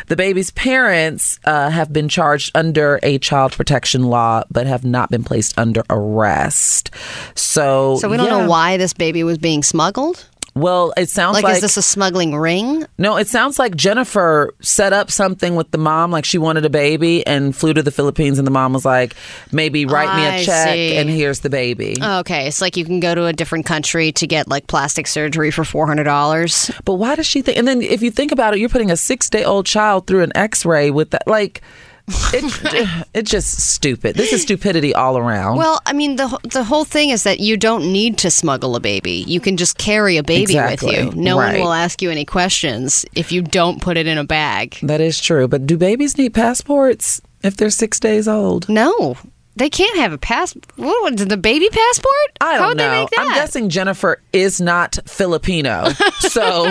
The 0.08 0.16
baby's 0.16 0.50
parents 0.50 1.38
uh, 1.44 1.70
have 1.70 1.92
been 1.92 2.08
charged 2.08 2.56
under 2.56 3.00
a 3.02 3.18
child 3.18 3.52
protection 3.52 4.04
law, 4.04 4.44
but 4.50 4.66
have 4.66 4.84
not 4.84 5.10
been 5.10 5.24
placed 5.24 5.58
under 5.58 5.82
arrest. 5.90 6.90
So, 7.34 7.96
So 7.96 8.08
we 8.08 8.16
don't 8.16 8.26
yeah. 8.26 8.42
know 8.42 8.48
why 8.48 8.76
this 8.76 8.92
baby 8.92 9.22
was 9.24 9.38
being 9.38 9.62
smuggled. 9.62 10.26
Well, 10.56 10.94
it 10.96 11.10
sounds 11.10 11.34
Like, 11.34 11.44
like, 11.44 11.54
is 11.56 11.60
this 11.60 11.76
a 11.76 11.82
smuggling 11.82 12.34
ring? 12.34 12.86
no, 12.96 13.18
it 13.18 13.28
sounds 13.28 13.58
like 13.58 13.76
Jennifer 13.76 14.54
set 14.62 14.94
up 14.94 15.10
something 15.10 15.54
with 15.54 15.70
the 15.70 15.76
mom, 15.76 16.10
like 16.10 16.24
she 16.24 16.38
wanted 16.38 16.64
a 16.64 16.70
baby 16.70 17.24
and 17.26 17.54
flew 17.54 17.74
to 17.74 17.82
the 17.82 17.90
Philippines, 17.90 18.38
and 18.38 18.46
the 18.46 18.50
mom 18.50 18.72
was 18.72 18.84
like, 18.86 19.14
maybe 19.52 19.84
write 19.84 20.16
me 20.16 20.24
a 20.42 20.44
check, 20.44 20.70
see. 20.74 20.96
and 20.96 21.10
here's 21.10 21.40
the 21.40 21.50
baby. 21.50 21.96
Oh, 22.00 22.20
okay, 22.20 22.48
it's 22.48 22.62
like 22.62 22.78
you 22.78 22.86
can 22.86 23.00
go 23.00 23.14
to 23.14 23.26
a 23.26 23.34
different 23.34 23.66
country 23.66 24.12
to 24.12 24.26
get 24.26 24.48
like 24.48 24.66
plastic 24.66 25.06
surgery 25.06 25.50
for 25.50 25.62
four 25.62 25.86
hundred 25.86 26.04
dollars. 26.04 26.70
But 26.86 26.94
why 26.94 27.16
does 27.16 27.26
she 27.26 27.42
think? 27.42 27.58
And 27.58 27.68
then 27.68 27.82
if 27.82 28.00
you 28.02 28.10
think 28.10 28.32
about 28.32 28.54
it, 28.54 28.58
you're 28.60 28.70
putting 28.70 28.90
a 28.90 28.96
six 28.96 29.28
day 29.28 29.44
old 29.44 29.66
child 29.66 30.06
through 30.06 30.22
an 30.22 30.32
x 30.34 30.64
ray 30.64 30.90
with 30.90 31.10
that. 31.10 31.26
Like, 31.28 31.60
it, 32.08 33.06
it's 33.14 33.30
just 33.30 33.58
stupid. 33.60 34.16
This 34.16 34.32
is 34.32 34.42
stupidity 34.42 34.94
all 34.94 35.18
around. 35.18 35.56
Well, 35.58 35.80
I 35.86 35.92
mean, 35.92 36.16
the 36.16 36.28
the 36.44 36.64
whole 36.64 36.84
thing 36.84 37.10
is 37.10 37.22
that 37.24 37.40
you 37.40 37.56
don't 37.56 37.92
need 37.92 38.18
to 38.18 38.30
smuggle 38.30 38.76
a 38.76 38.80
baby. 38.80 39.24
You 39.26 39.40
can 39.40 39.56
just 39.56 39.78
carry 39.78 40.16
a 40.16 40.22
baby 40.22 40.42
Exactly. 40.42 41.04
with 41.04 41.14
you. 41.16 41.20
No 41.22 41.38
Right. 41.38 41.52
one 41.58 41.60
will 41.62 41.72
ask 41.72 42.00
you 42.02 42.10
any 42.10 42.24
questions 42.24 43.04
if 43.14 43.32
you 43.32 43.42
don't 43.42 43.80
put 43.82 43.96
it 43.96 44.06
in 44.06 44.18
a 44.18 44.24
bag. 44.24 44.76
that 44.82 45.00
is 45.00 45.18
true. 45.20 45.48
But 45.48 45.66
do 45.66 45.76
babies 45.76 46.16
need 46.18 46.32
passports 46.34 47.20
if 47.42 47.56
they're 47.56 47.70
six 47.70 47.98
days 48.00 48.28
old? 48.28 48.68
No, 48.68 49.16
they 49.56 49.70
can't 49.70 49.96
have 49.98 50.12
a 50.12 50.18
pass. 50.18 50.54
What, 50.76 51.16
the 51.16 51.36
baby 51.36 51.68
passport? 51.70 52.12
I 52.40 52.52
don't 52.52 52.60
How 52.60 52.68
would 52.68 52.76
know. 52.76 52.90
they 52.90 53.00
make 53.00 53.10
that? 53.10 53.20
I'm 53.20 53.34
guessing 53.34 53.68
Jennifer 53.68 54.20
is 54.32 54.60
not 54.60 54.98
Filipino. 55.06 55.88
So 56.18 56.66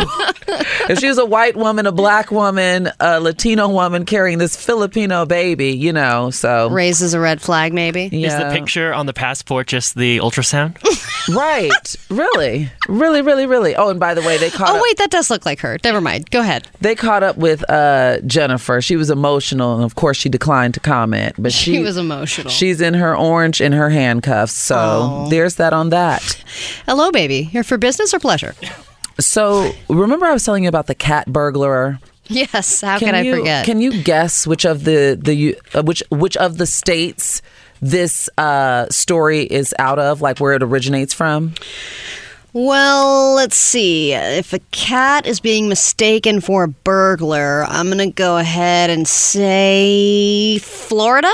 if 0.90 0.99
she 0.99 1.07
was 1.07 1.18
a 1.18 1.26
white 1.26 1.56
woman, 1.56 1.86
a 1.88 1.91
black 1.91 2.30
woman, 2.32 2.90
a 2.99 3.20
Latino 3.20 3.68
woman 3.70 4.06
carrying 4.06 4.38
this 4.38 4.56
Filipino 4.56 5.26
baby, 5.26 5.70
you 5.72 5.91
know, 5.94 6.30
so. 6.30 6.70
Raises 6.70 7.14
a 7.14 7.20
red 7.20 7.41
flag, 7.41 7.74
maybe. 7.74 8.10
Yeah. 8.12 8.28
Is 8.28 8.38
the 8.53 8.60
picture 8.60 8.94
on 8.94 9.06
the 9.06 9.14
passport 9.14 9.68
just 9.68 9.95
the 9.95 10.18
ultrasound? 10.20 10.78
Right. 11.36 11.95
really. 12.12 12.70
Really, 12.88 13.24
really, 13.24 13.48
really. 13.48 13.76
Oh, 13.76 13.90
and 13.90 13.99
by 13.99 14.14
the 14.14 14.22
way, 14.22 14.38
they 14.38 14.52
caught 14.52 14.70
Oh 14.70 14.76
up- 14.78 14.84
wait, 14.84 14.98
that 14.98 15.10
does 15.10 15.32
look 15.32 15.44
like 15.44 15.60
her. 15.62 15.80
Never 15.84 15.99
mind. 15.99 16.30
Go 16.30 16.41
ahead. 16.41 16.68
they 16.82 16.94
caught 16.94 17.24
up 17.24 17.36
with 17.38 17.68
uh, 17.68 18.20
Jennifer. 18.22 18.80
She 18.80 18.95
was 18.95 19.10
emotional, 19.10 19.74
and 19.74 19.84
of 19.84 19.95
course, 19.95 20.18
she 20.18 20.30
declined 20.30 20.76
to 20.76 20.80
comment. 20.80 21.34
But 21.40 21.52
she, 21.52 21.74
She 21.74 21.80
was 21.80 21.98
emotional. 21.98 22.52
She's 22.52 22.74
in 22.81 22.93
her 22.95 23.15
orange 23.15 23.61
in 23.61 23.72
her 23.73 23.89
handcuffs. 23.89 24.53
So 24.53 24.76
Oh. 24.77 25.27
there's 25.30 25.56
that 25.56 25.73
on 25.73 25.89
that. 25.89 26.22
Hello, 26.85 27.11
baby. 27.11 27.43
Here 27.43 27.64
for 27.64 27.77
business 27.77 28.14
or 28.14 28.19
pleasure? 28.19 28.53
So 29.19 29.72
remember, 29.89 30.26
I 30.26 30.34
was 30.34 30.43
telling 30.43 30.64
you 30.64 30.69
about 30.69 30.88
the 30.88 30.95
cat 30.95 31.27
burglar. 31.27 31.99
Yes. 32.27 32.81
How 32.81 32.97
can, 32.99 33.14
I 33.15 33.22
you, 33.22 33.35
forget? 33.38 33.65
Can 33.65 33.80
you 33.81 34.02
guess 34.03 34.47
which 34.47 34.65
of 34.65 34.84
the 34.84 35.18
the 35.22 35.57
uh, 35.73 35.84
which 35.84 36.02
which 36.10 36.35
of 36.38 36.57
the 36.57 36.65
states 36.65 37.41
this 37.81 38.30
uh, 38.38 38.88
story 38.89 39.43
is 39.43 39.73
out 39.80 39.99
of? 39.99 40.22
Like 40.22 40.39
where 40.39 40.53
it 40.53 40.64
originates 40.64 41.14
from? 41.14 41.53
Well, 42.53 43.35
let's 43.35 43.57
see. 43.57 44.14
If 44.14 44.53
a 44.53 44.60
cat 44.72 45.27
is 45.27 45.39
being 45.41 45.68
mistaken 45.68 46.39
for 46.39 46.64
a 46.64 46.68
burglar, 46.69 47.65
I'm 47.68 47.88
going 47.88 47.97
to 47.97 48.14
go 48.14 48.38
ahead 48.38 48.89
and 48.89 49.06
say 49.06 50.60
Florida. 50.60 51.31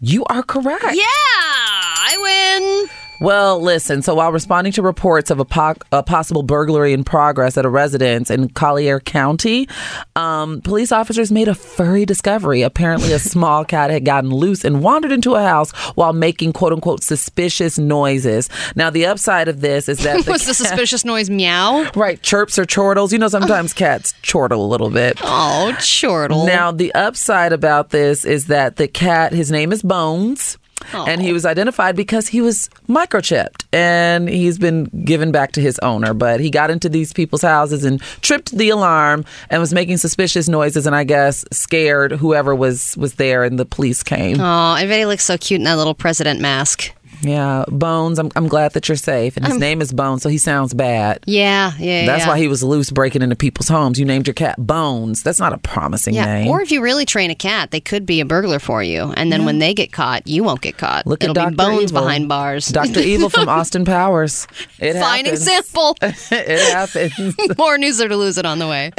You 0.00 0.24
are 0.26 0.44
correct. 0.44 0.84
Yeah, 0.94 1.02
I 1.02 2.16
win. 2.20 2.90
Well, 3.20 3.60
listen. 3.60 4.02
So 4.02 4.14
while 4.14 4.30
responding 4.30 4.72
to 4.74 4.82
reports 4.82 5.30
of 5.30 5.40
a, 5.40 5.44
po- 5.44 5.74
a 5.90 6.02
possible 6.02 6.42
burglary 6.42 6.92
in 6.92 7.02
progress 7.02 7.56
at 7.58 7.64
a 7.64 7.68
residence 7.68 8.30
in 8.30 8.48
Collier 8.50 9.00
County, 9.00 9.68
um, 10.14 10.60
police 10.60 10.92
officers 10.92 11.32
made 11.32 11.48
a 11.48 11.54
furry 11.54 12.04
discovery. 12.04 12.62
Apparently, 12.62 13.12
a 13.12 13.18
small 13.18 13.64
cat 13.64 13.90
had 13.90 14.04
gotten 14.04 14.30
loose 14.30 14.64
and 14.64 14.82
wandered 14.82 15.10
into 15.12 15.34
a 15.34 15.42
house 15.42 15.72
while 15.96 16.12
making 16.12 16.52
"quote 16.52 16.72
unquote" 16.72 17.02
suspicious 17.02 17.78
noises. 17.78 18.48
Now, 18.76 18.90
the 18.90 19.06
upside 19.06 19.48
of 19.48 19.60
this 19.60 19.88
is 19.88 19.98
that 20.04 20.24
the 20.24 20.30
What's 20.30 20.46
the 20.46 20.54
suspicious 20.54 21.04
noise? 21.04 21.28
Meow. 21.28 21.90
Right, 21.96 22.22
chirps 22.22 22.58
or 22.58 22.66
chortles. 22.66 23.12
You 23.12 23.18
know, 23.18 23.28
sometimes 23.28 23.72
cats 23.74 24.14
chortle 24.22 24.64
a 24.64 24.68
little 24.68 24.90
bit. 24.90 25.18
Oh, 25.22 25.76
chortle. 25.80 26.46
Now, 26.46 26.70
the 26.70 26.94
upside 26.94 27.52
about 27.52 27.90
this 27.90 28.24
is 28.24 28.46
that 28.46 28.76
the 28.76 28.86
cat, 28.88 29.32
his 29.32 29.50
name 29.50 29.72
is 29.72 29.82
Bones. 29.82 30.56
And 30.94 31.20
he 31.22 31.32
was 31.32 31.44
identified 31.44 31.96
because 31.96 32.28
he 32.28 32.40
was 32.40 32.68
microchipped 32.88 33.64
and 33.72 34.28
he's 34.28 34.58
been 34.58 34.84
given 35.04 35.32
back 35.32 35.52
to 35.52 35.60
his 35.60 35.78
owner. 35.80 36.14
But 36.14 36.40
he 36.40 36.50
got 36.50 36.70
into 36.70 36.88
these 36.88 37.12
people's 37.12 37.42
houses 37.42 37.84
and 37.84 38.00
tripped 38.22 38.52
the 38.56 38.70
alarm 38.70 39.24
and 39.50 39.60
was 39.60 39.72
making 39.72 39.98
suspicious 39.98 40.48
noises 40.48 40.86
and 40.86 40.94
I 40.96 41.04
guess 41.04 41.44
scared 41.52 42.12
whoever 42.12 42.54
was 42.54 42.96
was 42.96 43.14
there 43.14 43.44
and 43.44 43.58
the 43.58 43.66
police 43.66 44.02
came. 44.02 44.40
Oh, 44.40 44.74
everybody 44.74 45.04
looks 45.04 45.24
so 45.24 45.36
cute 45.38 45.60
in 45.60 45.64
that 45.64 45.76
little 45.76 45.94
president 45.94 46.40
mask. 46.40 46.92
Yeah, 47.22 47.64
Bones, 47.68 48.18
I'm, 48.18 48.30
I'm 48.36 48.48
glad 48.48 48.72
that 48.74 48.88
you're 48.88 48.96
safe. 48.96 49.36
And 49.36 49.46
his 49.46 49.58
name 49.58 49.80
is 49.80 49.92
Bones, 49.92 50.22
so 50.22 50.28
he 50.28 50.38
sounds 50.38 50.72
bad. 50.74 51.20
Yeah, 51.26 51.72
yeah, 51.78 52.06
That's 52.06 52.24
yeah. 52.24 52.28
why 52.28 52.38
he 52.38 52.48
was 52.48 52.62
loose 52.62 52.90
breaking 52.90 53.22
into 53.22 53.34
people's 53.36 53.68
homes. 53.68 53.98
You 53.98 54.04
named 54.04 54.26
your 54.26 54.34
cat 54.34 54.56
Bones. 54.58 55.22
That's 55.22 55.40
not 55.40 55.52
a 55.52 55.58
promising 55.58 56.14
Yeah, 56.14 56.24
name. 56.26 56.48
or 56.48 56.60
if 56.62 56.70
you 56.70 56.80
really 56.82 57.04
train 57.04 57.30
a 57.30 57.34
cat, 57.34 57.70
they 57.70 57.80
could 57.80 58.06
be 58.06 58.20
a 58.20 58.24
burglar 58.24 58.58
for 58.58 58.82
you, 58.82 59.12
and 59.16 59.32
then 59.32 59.44
when 59.44 59.58
they 59.58 59.74
get 59.74 59.92
caught, 59.92 60.26
you 60.26 60.44
won't 60.44 60.60
get 60.60 60.78
caught. 60.78 61.06
Look 61.06 61.22
It'll 61.24 61.38
at 61.38 61.50
be 61.50 61.56
Dr. 61.56 61.70
bones 61.70 61.90
Evil. 61.90 62.02
behind 62.02 62.28
bars. 62.28 62.68
Dr. 62.68 63.00
Evil 63.08 63.30
from 63.30 63.48
Austin 63.48 63.84
Powers. 63.84 64.46
It 64.78 64.94
Fine 64.94 65.24
happens. 65.26 65.40
example. 65.46 65.96
it 66.02 66.72
happens. 66.72 67.34
More 67.58 67.78
news 67.78 68.00
or 68.00 68.08
to 68.08 68.16
lose 68.16 68.38
it 68.38 68.46
on 68.46 68.58
the 68.58 68.66
way. 68.68 68.92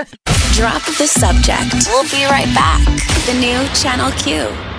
Drop 0.54 0.84
the 0.98 1.08
subject. 1.08 1.88
We'll 1.88 2.04
be 2.10 2.26
right 2.26 2.54
back. 2.54 2.84
The 3.26 3.34
new 3.40 3.66
Channel 3.76 4.12
Q. 4.20 4.79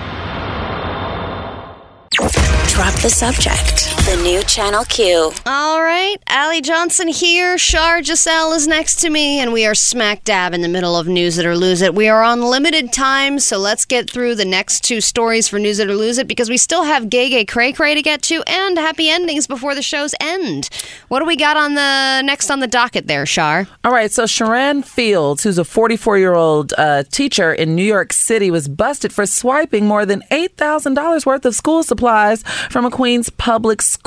Drop 2.11 2.93
the 3.01 3.09
subject. 3.09 3.90
The 4.11 4.17
new 4.23 4.43
Channel 4.43 4.83
Q. 4.83 5.31
All 5.45 5.81
right, 5.81 6.17
Allie 6.27 6.59
Johnson 6.59 7.07
here. 7.07 7.57
Shar 7.57 8.03
Giselle 8.03 8.51
is 8.51 8.67
next 8.67 8.99
to 8.99 9.09
me, 9.09 9.39
and 9.39 9.53
we 9.53 9.65
are 9.65 9.73
smack 9.73 10.25
dab 10.25 10.53
in 10.53 10.61
the 10.61 10.67
middle 10.67 10.97
of 10.97 11.07
News 11.07 11.37
It 11.37 11.45
or 11.45 11.55
Lose 11.55 11.81
It. 11.81 11.95
We 11.95 12.09
are 12.09 12.21
on 12.21 12.41
limited 12.41 12.91
time, 12.91 13.39
so 13.39 13.57
let's 13.57 13.85
get 13.85 14.09
through 14.09 14.35
the 14.35 14.43
next 14.43 14.83
two 14.83 14.99
stories 14.99 15.47
for 15.47 15.59
News 15.59 15.79
It 15.79 15.89
or 15.89 15.95
Lose 15.95 16.17
It 16.17 16.27
because 16.27 16.49
we 16.49 16.57
still 16.57 16.83
have 16.83 17.09
Gay 17.09 17.29
Gay 17.29 17.45
Cray 17.45 17.71
Cray 17.71 17.95
to 17.95 18.01
get 18.01 18.21
to 18.23 18.43
and 18.47 18.77
happy 18.77 19.07
endings 19.09 19.47
before 19.47 19.75
the 19.75 19.81
show's 19.81 20.13
end. 20.19 20.67
What 21.07 21.19
do 21.19 21.25
we 21.25 21.37
got 21.37 21.55
on 21.55 21.75
the 21.75 22.21
next 22.21 22.51
on 22.51 22.59
the 22.59 22.67
docket 22.67 23.07
there, 23.07 23.25
Shar? 23.25 23.65
All 23.85 23.93
right, 23.93 24.11
so 24.11 24.25
Sharon 24.25 24.83
Fields, 24.83 25.43
who's 25.43 25.57
a 25.57 25.63
44 25.63 26.17
year 26.17 26.33
old 26.33 26.73
uh, 26.77 27.03
teacher 27.03 27.53
in 27.53 27.77
New 27.77 27.85
York 27.85 28.11
City, 28.11 28.51
was 28.51 28.67
busted 28.67 29.13
for 29.13 29.25
swiping 29.25 29.85
more 29.85 30.05
than 30.05 30.21
$8,000 30.31 31.25
worth 31.25 31.45
of 31.45 31.55
school 31.55 31.81
supplies 31.81 32.43
from 32.69 32.83
a 32.83 32.91
Queens 32.91 33.29
public 33.29 33.81
school. 33.81 34.00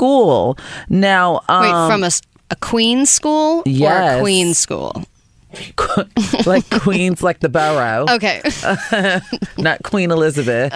Now, 0.89 1.41
um, 1.47 1.61
Wait, 1.61 1.87
from 1.87 2.03
a 2.03 2.55
queen 2.55 3.05
school 3.05 3.59
or 3.59 3.63
a 3.65 3.69
yes. 3.69 4.21
queen 4.21 4.53
school? 4.53 5.03
like 6.45 6.69
Queens, 6.69 7.23
like 7.23 7.39
the 7.39 7.49
borough, 7.49 8.05
Okay, 8.09 8.41
not 9.57 9.83
Queen 9.83 10.11
Elizabeth. 10.11 10.73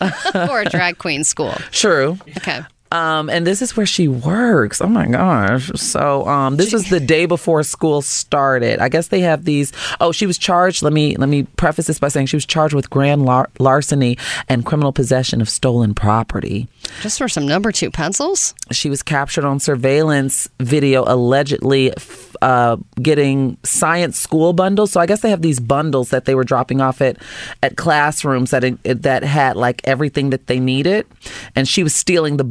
or 0.34 0.62
a 0.62 0.64
drag 0.64 0.98
queen 0.98 1.22
school. 1.24 1.54
True. 1.70 2.18
Okay. 2.38 2.62
Um, 2.94 3.28
and 3.28 3.44
this 3.44 3.60
is 3.60 3.76
where 3.76 3.86
she 3.86 4.06
works. 4.06 4.80
Oh 4.80 4.86
my 4.86 5.06
gosh. 5.08 5.68
So 5.74 6.28
um, 6.28 6.56
this 6.56 6.72
was 6.72 6.90
the 6.90 7.00
day 7.00 7.26
before 7.26 7.64
school 7.64 8.02
started. 8.02 8.78
I 8.78 8.88
guess 8.88 9.08
they 9.08 9.18
have 9.20 9.44
these. 9.44 9.72
Oh, 10.00 10.12
she 10.12 10.26
was 10.26 10.38
charged. 10.38 10.80
Let 10.80 10.92
me 10.92 11.16
let 11.16 11.28
me 11.28 11.42
preface 11.42 11.88
this 11.88 11.98
by 11.98 12.06
saying 12.06 12.26
she 12.26 12.36
was 12.36 12.46
charged 12.46 12.72
with 12.72 12.88
grand 12.90 13.24
lar- 13.24 13.50
larceny 13.58 14.16
and 14.48 14.64
criminal 14.64 14.92
possession 14.92 15.40
of 15.40 15.48
stolen 15.48 15.92
property. 15.92 16.68
Just 17.00 17.18
for 17.18 17.28
some 17.28 17.48
number 17.48 17.72
two 17.72 17.90
pencils? 17.90 18.54
She 18.70 18.88
was 18.88 19.02
captured 19.02 19.44
on 19.44 19.58
surveillance 19.58 20.48
video, 20.60 21.02
allegedly 21.04 21.92
uh, 22.42 22.76
getting 23.02 23.56
science 23.64 24.18
school 24.18 24.52
bundles. 24.52 24.92
So 24.92 25.00
I 25.00 25.06
guess 25.06 25.20
they 25.20 25.30
have 25.30 25.42
these 25.42 25.58
bundles 25.58 26.10
that 26.10 26.26
they 26.26 26.36
were 26.36 26.44
dropping 26.44 26.80
off 26.80 27.00
at 27.00 27.16
at 27.60 27.76
classrooms 27.76 28.50
that 28.50 28.78
that 28.84 29.24
had 29.24 29.56
like 29.56 29.80
everything 29.82 30.30
that 30.30 30.46
they 30.46 30.60
needed, 30.60 31.06
and 31.56 31.66
she 31.66 31.82
was 31.82 31.94
stealing 31.94 32.36
the 32.36 32.44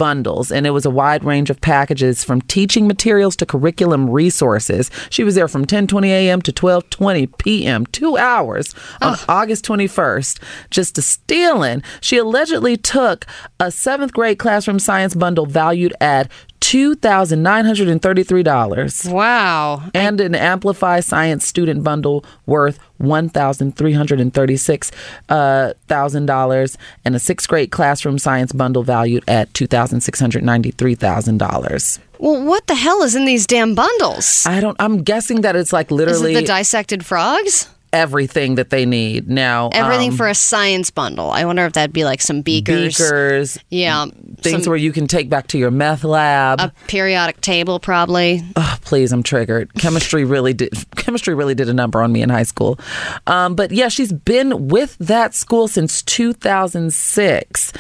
And 0.52 0.66
it 0.66 0.72
was 0.72 0.86
a 0.86 0.90
wide 0.90 1.24
range 1.24 1.50
of 1.50 1.62
packages 1.62 2.24
from 2.24 2.42
teaching 2.42 2.88
materials 2.88 3.36
to 3.38 3.46
curriculum 3.46 4.10
resources. 4.10 4.90
She 5.10 5.24
was 5.24 5.36
there 5.36 5.48
from 5.48 5.66
10:20 5.66 6.08
a.m. 6.08 6.42
to 6.42 6.52
12:20 6.52 7.38
p.m. 7.38 7.86
Two 7.88 8.18
hours 8.18 8.74
on 9.02 9.18
August 9.28 9.66
21st, 9.66 10.40
just 10.70 10.96
to 10.96 11.02
stealing. 11.02 11.84
She 12.02 12.18
allegedly 12.18 12.78
took 12.78 13.26
a 13.60 13.72
seventh 13.72 14.14
grade 14.14 14.40
classroom 14.40 14.80
science 14.80 15.16
bundle 15.16 15.46
valued 15.46 15.94
at 16.02 16.30
two 16.74 16.96
thousand 16.96 17.44
nine 17.44 17.66
hundred 17.66 17.88
and 17.88 18.02
thirty-three 18.02 18.42
dollars 18.42 19.06
Wow. 19.06 19.84
and 19.94 20.20
an 20.20 20.34
Amplify 20.34 21.02
Science 21.02 21.46
student 21.46 21.84
bundle 21.84 22.26
worth 22.48 22.80
one 22.98 23.30
thousand 23.30 23.78
three 23.78 23.94
hundred 23.94 24.20
and 24.20 24.34
thirty-six 24.34 24.92
uh, 25.30 25.74
thousand 25.88 26.26
dollars, 26.26 26.76
and 27.06 27.16
a 27.16 27.20
sixth 27.20 27.48
grade 27.48 27.70
classroom 27.70 28.18
science 28.18 28.52
bundle 28.54 28.82
valued 28.82 29.24
at 29.28 29.54
two 29.54 29.68
thousand 29.68 30.02
six 30.02 30.20
hundred 30.20 30.44
ninety-three 30.44 30.96
thousand 30.96 31.38
dollars. 31.38 32.00
Well, 32.18 32.44
what 32.44 32.66
the 32.66 32.74
hell 32.76 33.04
is 33.04 33.16
in 33.16 33.26
these 33.26 33.46
damn 33.46 33.76
bundles? 33.76 34.44
I 34.48 34.60
don't. 34.60 34.76
I'm 34.80 35.04
guessing 35.04 35.42
that 35.42 35.56
it's 35.56 35.74
like 35.74 35.92
Is 35.92 35.98
literally 35.98 36.32
it 36.34 36.42
the 36.42 36.48
dissected 36.48 37.06
frogs? 37.06 37.70
everything 37.94 38.56
that 38.56 38.72
they 38.72 38.88
need 38.88 39.30
now. 39.30 39.70
Everything 39.72 40.10
um, 40.10 40.18
for 40.18 40.28
a 40.28 40.34
science 40.34 40.90
bundle. 40.90 41.30
I 41.30 41.46
wonder 41.46 41.64
if 41.68 41.74
that'd 41.74 41.94
be 41.94 42.06
like 42.06 42.22
some 42.22 42.42
beakers. 42.42 42.98
beakers, 42.98 43.60
Yeah. 43.70 44.08
Things 44.44 44.64
some- 44.64 44.72
where 44.72 44.78
you 44.78 44.92
can 44.92 45.08
take 45.08 45.30
back 45.30 45.48
to 45.48 45.58
your 45.58 45.72
meth 45.72 46.04
lab. 46.04 46.60
a 46.60 46.72
periodic 46.88 47.42
table, 47.42 47.80
probably. 47.80 48.42
Oh, 48.56 48.78
please, 48.82 49.12
I'm 49.12 49.24
triggered. 49.24 49.74
Chemistry 49.80 50.24
really 50.26 50.54
did. 50.54 50.74
Chemistry 50.96 51.34
really 51.34 51.56
did 51.56 51.70
a 51.70 51.74
number 51.74 52.02
on 52.02 52.12
me 52.12 52.22
in 52.22 52.30
high 52.30 52.44
school. 52.44 52.80
Um, 53.28 53.56
but 53.56 53.72
yeah, 53.72 53.88
she's 53.88 54.14
been 54.14 54.68
with 54.68 54.98
that 55.00 55.34
school 55.34 55.68
since 55.68 56.02
2006, 56.04 57.74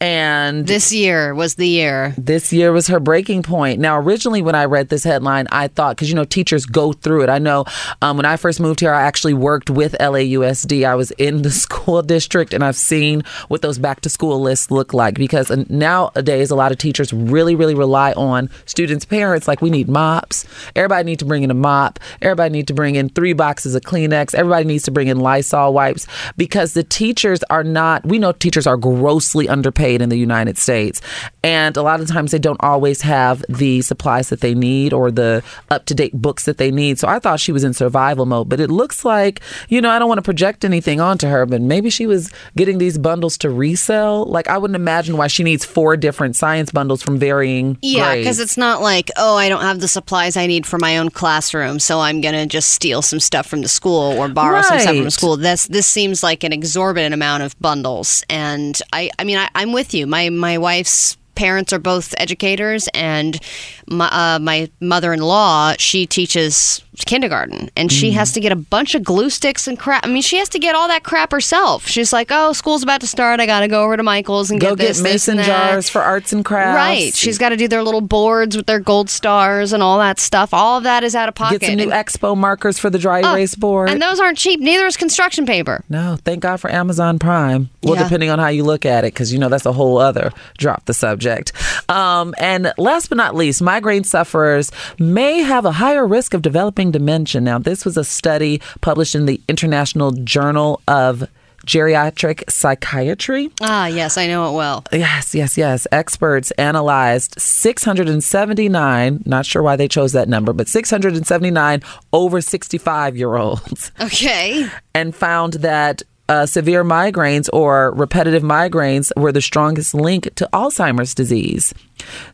and 0.00 0.66
This 0.66 0.92
year 0.92 1.34
was 1.34 1.56
the 1.56 1.66
year. 1.66 2.14
this 2.16 2.52
year 2.52 2.72
was 2.72 2.86
her 2.86 3.00
breaking 3.00 3.42
point. 3.42 3.80
Now, 3.80 3.98
originally, 3.98 4.42
when 4.42 4.54
I 4.54 4.64
read 4.66 4.88
this 4.90 5.02
headline, 5.02 5.48
I 5.50 5.68
thought, 5.68 5.96
because 5.96 6.08
you 6.08 6.14
know, 6.14 6.24
teachers 6.24 6.66
go 6.66 6.92
through 6.92 7.22
it. 7.24 7.28
I 7.28 7.38
know 7.38 7.64
um, 8.00 8.16
when 8.16 8.26
I 8.26 8.36
first 8.36 8.60
moved 8.60 8.80
here, 8.80 8.92
I 8.94 9.02
actually 9.02 9.34
worked 9.34 9.70
with 9.70 9.96
LAUSD. 9.98 10.86
I 10.86 10.94
was 10.94 11.10
in 11.12 11.42
the 11.42 11.50
school 11.64 12.02
district 12.02 12.54
and 12.54 12.62
I've 12.62 12.76
seen 12.76 13.22
what 13.48 13.62
those 13.62 13.78
back 13.78 14.00
to 14.02 14.08
school 14.08 14.40
lists 14.40 14.70
look 14.70 14.94
like 14.94 15.14
because 15.14 15.50
uh, 15.50 15.64
nowadays, 15.68 16.50
a 16.50 16.54
lot 16.56 16.70
of 16.70 16.78
teachers 16.78 17.12
really, 17.12 17.54
really 17.56 17.74
rely 17.74 18.12
on 18.12 18.50
students' 18.66 19.04
parents. 19.04 19.48
Like, 19.48 19.60
we 19.62 19.70
need 19.70 19.88
mops. 19.88 20.44
Everybody 20.76 21.06
needs 21.06 21.20
to 21.20 21.24
bring 21.24 21.42
in 21.42 21.50
a 21.50 21.54
mop. 21.54 21.98
Everybody 22.22 22.52
needs 22.52 22.66
to 22.66 22.74
bring 22.74 22.94
in 22.94 23.08
three 23.08 23.32
boxes 23.32 23.74
of 23.74 23.82
Kleenex. 23.82 24.34
Everybody 24.34 24.64
needs 24.64 24.84
to 24.84 24.90
bring 24.92 25.08
in 25.08 25.18
Lysol 25.18 25.72
wipes 25.72 26.06
because 26.36 26.74
the 26.74 26.84
teachers 26.84 27.42
are 27.50 27.64
not, 27.64 28.06
we 28.06 28.18
know 28.20 28.30
teachers 28.32 28.66
are 28.66 28.76
grossly 28.76 29.48
underpaid 29.48 29.87
in 29.96 30.08
the 30.08 30.18
United 30.18 30.58
States. 30.58 31.00
And 31.42 31.76
a 31.76 31.82
lot 31.82 32.00
of 32.00 32.08
times 32.08 32.30
they 32.30 32.38
don't 32.38 32.60
always 32.62 33.02
have 33.02 33.44
the 33.48 33.82
supplies 33.82 34.28
that 34.28 34.40
they 34.40 34.54
need 34.54 34.92
or 34.92 35.10
the 35.10 35.42
up 35.70 35.86
to 35.86 35.94
date 35.94 36.14
books 36.14 36.44
that 36.44 36.58
they 36.58 36.70
need. 36.70 36.98
So 36.98 37.08
I 37.08 37.18
thought 37.18 37.40
she 37.40 37.52
was 37.52 37.64
in 37.64 37.74
survival 37.74 38.26
mode, 38.26 38.48
but 38.48 38.60
it 38.60 38.70
looks 38.70 39.04
like, 39.04 39.40
you 39.68 39.80
know, 39.80 39.90
I 39.90 39.98
don't 39.98 40.08
want 40.08 40.18
to 40.18 40.22
project 40.22 40.64
anything 40.64 41.00
onto 41.00 41.28
her, 41.28 41.46
but 41.46 41.60
maybe 41.60 41.90
she 41.90 42.06
was 42.06 42.30
getting 42.56 42.78
these 42.78 42.98
bundles 42.98 43.38
to 43.38 43.50
resell. 43.50 44.24
Like 44.24 44.48
I 44.48 44.58
wouldn't 44.58 44.76
imagine 44.76 45.16
why 45.16 45.28
she 45.28 45.42
needs 45.42 45.64
four 45.64 45.96
different 45.96 46.36
science 46.36 46.70
bundles 46.70 47.02
from 47.02 47.18
varying 47.18 47.78
Yeah, 47.82 48.16
because 48.16 48.40
it's 48.40 48.56
not 48.56 48.82
like, 48.82 49.10
oh, 49.16 49.36
I 49.36 49.48
don't 49.48 49.62
have 49.62 49.80
the 49.80 49.88
supplies 49.88 50.36
I 50.36 50.46
need 50.46 50.66
for 50.66 50.78
my 50.78 50.98
own 50.98 51.10
classroom, 51.10 51.78
so 51.78 52.00
I'm 52.00 52.20
gonna 52.20 52.46
just 52.46 52.70
steal 52.70 53.00
some 53.02 53.20
stuff 53.20 53.46
from 53.46 53.62
the 53.62 53.68
school 53.68 54.18
or 54.18 54.28
borrow 54.28 54.62
some 54.62 54.80
stuff 54.80 54.96
from 54.96 55.04
the 55.04 55.10
school. 55.10 55.36
This 55.36 55.66
this 55.68 55.86
seems 55.86 56.22
like 56.22 56.44
an 56.44 56.52
exorbitant 56.52 57.14
amount 57.14 57.42
of 57.42 57.58
bundles, 57.60 58.24
and 58.28 58.80
I 58.92 59.10
I 59.18 59.24
mean 59.24 59.38
I, 59.38 59.48
I'm 59.54 59.72
with 59.72 59.77
you. 59.94 60.06
My 60.06 60.28
my 60.28 60.58
wife's 60.58 61.16
parents 61.34 61.72
are 61.72 61.78
both 61.78 62.14
educators, 62.18 62.88
and 62.94 63.38
my 63.86 64.08
uh, 64.08 64.38
my 64.38 64.70
mother 64.80 65.12
in 65.12 65.20
law 65.20 65.74
she 65.78 66.06
teaches 66.06 66.82
kindergarten, 67.06 67.70
and 67.76 67.88
Mm-hmm. 67.88 67.96
she 68.00 68.10
has 68.12 68.32
to 68.32 68.40
get 68.40 68.52
a 68.52 68.56
bunch 68.56 68.94
of 68.94 69.02
glue 69.02 69.30
sticks 69.30 69.66
and 69.66 69.78
crap. 69.78 70.04
I 70.04 70.08
mean, 70.08 70.22
she 70.22 70.36
has 70.38 70.48
to 70.50 70.58
get 70.58 70.74
all 70.74 70.88
that 70.88 71.02
crap 71.04 71.32
herself. 71.32 71.86
She's 71.86 72.12
like, 72.12 72.28
oh, 72.30 72.52
school's 72.52 72.82
about 72.82 73.00
to 73.00 73.06
start. 73.06 73.40
I 73.40 73.46
got 73.46 73.60
to 73.60 73.68
go 73.68 73.82
over 73.84 73.96
to 73.96 74.02
Michael's 74.02 74.50
and 74.50 74.60
Go 74.60 74.70
get 74.74 74.78
this, 74.78 74.98
get 74.98 75.02
this, 75.04 75.12
mason 75.12 75.38
and 75.38 75.46
jars 75.46 75.88
for 75.88 76.00
arts 76.02 76.32
and 76.32 76.44
crafts. 76.44 76.76
Right. 76.76 77.14
She's 77.14 77.38
got 77.38 77.50
to 77.50 77.56
do 77.56 77.68
their 77.68 77.82
little 77.82 78.00
boards 78.00 78.56
with 78.56 78.66
their 78.66 78.80
gold 78.80 79.08
stars 79.10 79.72
and 79.72 79.82
all 79.82 79.98
that 79.98 80.18
stuff. 80.20 80.52
All 80.52 80.78
of 80.78 80.84
that 80.84 81.04
is 81.04 81.14
out 81.14 81.28
of 81.28 81.34
pocket. 81.34 81.60
Get 81.60 81.66
some 81.68 81.76
new 81.76 81.90
And- 81.90 81.92
expo 81.92 82.36
markers 82.36 82.78
for 82.78 82.90
the 82.90 82.98
dry 82.98 83.22
Oh, 83.22 83.32
erase 83.34 83.54
board. 83.54 83.88
And 83.90 84.00
those 84.02 84.20
aren't 84.20 84.38
cheap. 84.38 84.60
Neither 84.60 84.86
is 84.86 84.96
construction 84.96 85.46
paper. 85.46 85.84
No, 85.88 86.16
thank 86.24 86.40
God 86.40 86.58
for 86.60 86.70
Amazon 86.70 87.18
Prime. 87.18 87.70
Well, 87.82 87.94
Yeah. 87.94 88.02
depending 88.04 88.30
on 88.30 88.38
how 88.38 88.48
you 88.48 88.64
look 88.64 88.84
at 88.84 89.04
it, 89.04 89.14
because 89.14 89.32
you 89.32 89.38
know 89.38 89.48
that's 89.48 89.66
a 89.66 89.72
whole 89.72 89.98
other 89.98 90.32
drop 90.58 90.84
the 90.86 90.94
subject. 90.94 91.52
Um, 91.88 92.34
and 92.38 92.72
last 92.76 93.08
but 93.08 93.16
not 93.16 93.34
least, 93.34 93.62
migraine 93.62 94.04
sufferers 94.04 94.70
may 94.98 95.40
have 95.42 95.64
a 95.64 95.72
higher 95.72 96.06
risk 96.06 96.34
of 96.34 96.42
developing 96.42 96.87
dementia. 96.92 97.40
Now, 97.40 97.58
this 97.58 97.84
was 97.84 97.96
a 97.96 98.04
study 98.04 98.60
published 98.80 99.14
in 99.14 99.26
the 99.26 99.40
International 99.48 100.10
Journal 100.12 100.80
of 100.88 101.28
Geriatric 101.66 102.48
Psychiatry. 102.50 103.50
Ah, 103.60 103.86
yes, 103.88 104.16
I 104.16 104.26
know 104.26 104.48
it 104.50 104.56
well. 104.56 104.84
Yes, 104.92 105.34
yes, 105.34 105.58
yes. 105.58 105.86
Experts 105.92 106.50
analyzed 106.52 107.34
679, 107.40 109.22
not 109.26 109.44
sure 109.46 109.62
why 109.62 109.76
they 109.76 109.88
chose 109.88 110.12
that 110.12 110.28
number, 110.28 110.52
but 110.52 110.68
679 110.68 111.82
over 112.12 112.40
65 112.40 113.16
year 113.16 113.36
olds 113.36 113.92
Okay. 114.00 114.66
and 114.94 115.14
found 115.14 115.54
that 115.54 116.02
uh, 116.28 116.46
severe 116.46 116.84
migraines 116.84 117.48
or 117.52 117.92
repetitive 117.92 118.42
migraines 118.42 119.10
were 119.16 119.32
the 119.32 119.40
strongest 119.40 119.94
link 119.94 120.32
to 120.34 120.48
Alzheimer's 120.52 121.14
disease. 121.14 121.72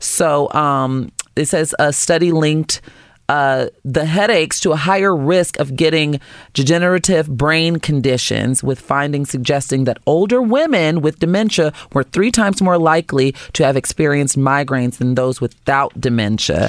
So 0.00 0.52
um, 0.52 1.12
it 1.36 1.46
says 1.46 1.74
a 1.78 1.92
study 1.92 2.32
linked 2.32 2.80
uh, 3.28 3.66
the 3.84 4.04
headaches 4.04 4.60
to 4.60 4.72
a 4.72 4.76
higher 4.76 5.14
risk 5.14 5.58
of 5.58 5.76
getting 5.76 6.20
degenerative 6.52 7.28
brain 7.28 7.78
conditions, 7.78 8.62
with 8.62 8.80
findings 8.80 9.30
suggesting 9.30 9.84
that 9.84 9.98
older 10.06 10.42
women 10.42 11.00
with 11.00 11.18
dementia 11.18 11.72
were 11.92 12.02
three 12.02 12.30
times 12.30 12.60
more 12.60 12.78
likely 12.78 13.34
to 13.52 13.64
have 13.64 13.76
experienced 13.76 14.38
migraines 14.38 14.98
than 14.98 15.14
those 15.14 15.40
without 15.40 15.98
dementia. 16.00 16.68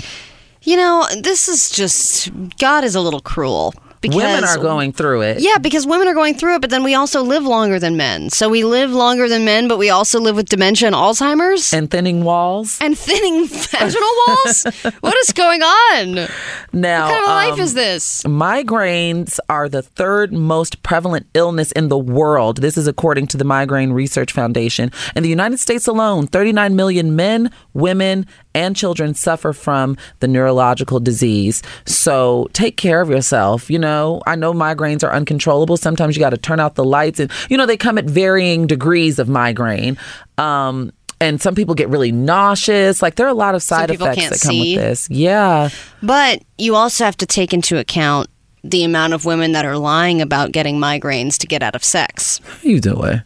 You 0.64 0.77
know, 0.77 1.06
this 1.22 1.48
is 1.48 1.69
just 1.69 2.32
God 2.57 2.84
is 2.84 2.95
a 2.95 3.02
little 3.02 3.19
cruel. 3.19 3.73
Because 4.02 4.18
Women 4.18 4.44
are 4.44 4.58
going 4.58 4.94
through 4.94 5.22
it. 5.22 5.40
Yeah, 5.40 5.58
because 5.58 5.88
women 5.88 6.08
are 6.08 6.14
going 6.14 6.36
through 6.36 6.56
it, 6.56 6.62
but 6.62 6.70
then 6.70 6.84
we 6.84 6.94
also 6.94 7.24
live 7.24 7.44
longer 7.44 7.80
than 7.80 7.98
men. 7.98 8.30
So 8.30 8.50
we 8.50 8.64
live 8.64 8.92
longer 8.92 9.28
than 9.28 9.46
men, 9.46 9.68
but 9.68 9.78
we 9.80 9.90
also 9.90 10.20
live 10.20 10.36
with 10.36 10.48
dementia 10.48 10.88
and 10.88 10.96
Alzheimer's 10.96 11.74
And 11.74 11.90
thinning 11.90 12.24
walls. 12.24 12.78
and 12.82 12.98
thinning 12.98 13.48
vaginal 13.48 14.10
walls. 14.28 14.64
what 15.02 15.16
is 15.18 15.32
going 15.34 15.62
on? 15.64 16.28
Now, 16.72 17.08
What 17.08 17.14
kind 17.14 17.24
of 17.24 17.30
life 17.30 17.54
um, 17.54 17.60
is 17.62 17.74
this? 17.74 18.24
Migraines 18.24 19.40
are 19.50 19.68
the 19.70 19.82
third 19.82 20.34
most 20.34 20.84
prevalent 20.84 21.26
illness 21.34 21.72
in 21.72 21.90
the 21.90 21.98
world. 21.98 22.62
This 22.62 22.78
is 22.78 22.88
according 22.88 23.28
to 23.28 23.38
the 23.38 23.44
Migraine 23.44 23.92
Research 23.92 24.32
Foundation. 24.32 24.92
In 25.16 25.24
the 25.24 25.30
United 25.30 25.60
States 25.60 25.88
alone, 25.88 26.28
39 26.28 26.76
million 26.76 27.16
men, 27.16 27.52
women, 27.74 28.26
and 28.56 28.76
children 28.76 29.14
suffer 29.14 29.53
from 29.53 29.98
the 30.22 30.27
neurological 30.27 30.99
disease. 30.99 31.61
So 31.86 32.49
take 32.53 32.77
care 32.77 33.02
of 33.02 33.10
yourself. 33.10 33.69
You 33.69 33.77
know, 33.77 34.22
I 34.26 34.36
know 34.36 34.53
migraines 34.53 35.03
are 35.03 35.14
uncontrollable. 35.14 35.77
Sometimes 35.77 36.15
you 36.15 36.22
got 36.22 36.32
to 36.32 36.38
turn 36.38 36.60
out 36.60 36.76
the 36.76 36.84
lights, 36.84 37.19
and, 37.19 37.30
you 37.49 37.57
know, 37.57 37.68
they 37.68 37.77
come 37.77 37.98
at 37.98 38.06
varying 38.06 38.65
degrees 38.65 39.19
of 39.19 39.30
migraine. 39.30 39.98
Um, 40.38 40.91
and 41.22 41.41
some 41.41 41.56
people 41.56 41.76
get 41.76 41.90
really 41.90 42.11
nauseous. 42.11 43.02
Like 43.02 43.15
there 43.15 43.26
are 43.26 43.30
a 43.30 43.34
lot 43.34 43.56
of 43.56 43.64
side 43.64 43.90
effects 43.90 44.30
that 44.30 44.41
come 44.41 44.52
see. 44.52 44.76
with 44.76 44.84
this. 44.84 45.10
Yeah. 45.10 45.69
But 46.02 46.44
you 46.57 46.76
also 46.76 47.06
have 47.06 47.18
to 47.18 47.26
take 47.26 47.53
into 47.53 47.77
account 47.77 48.30
the 48.64 48.84
amount 48.84 49.14
of 49.14 49.26
women 49.26 49.52
that 49.52 49.65
are 49.65 49.77
lying 49.77 50.22
about 50.22 50.52
getting 50.52 50.77
migraines 50.77 51.38
to 51.38 51.48
get 51.48 51.61
out 51.61 51.76
of 51.76 51.84
sex. 51.84 52.40
How 52.44 52.57
you 52.64 52.80
doing? 52.82 53.22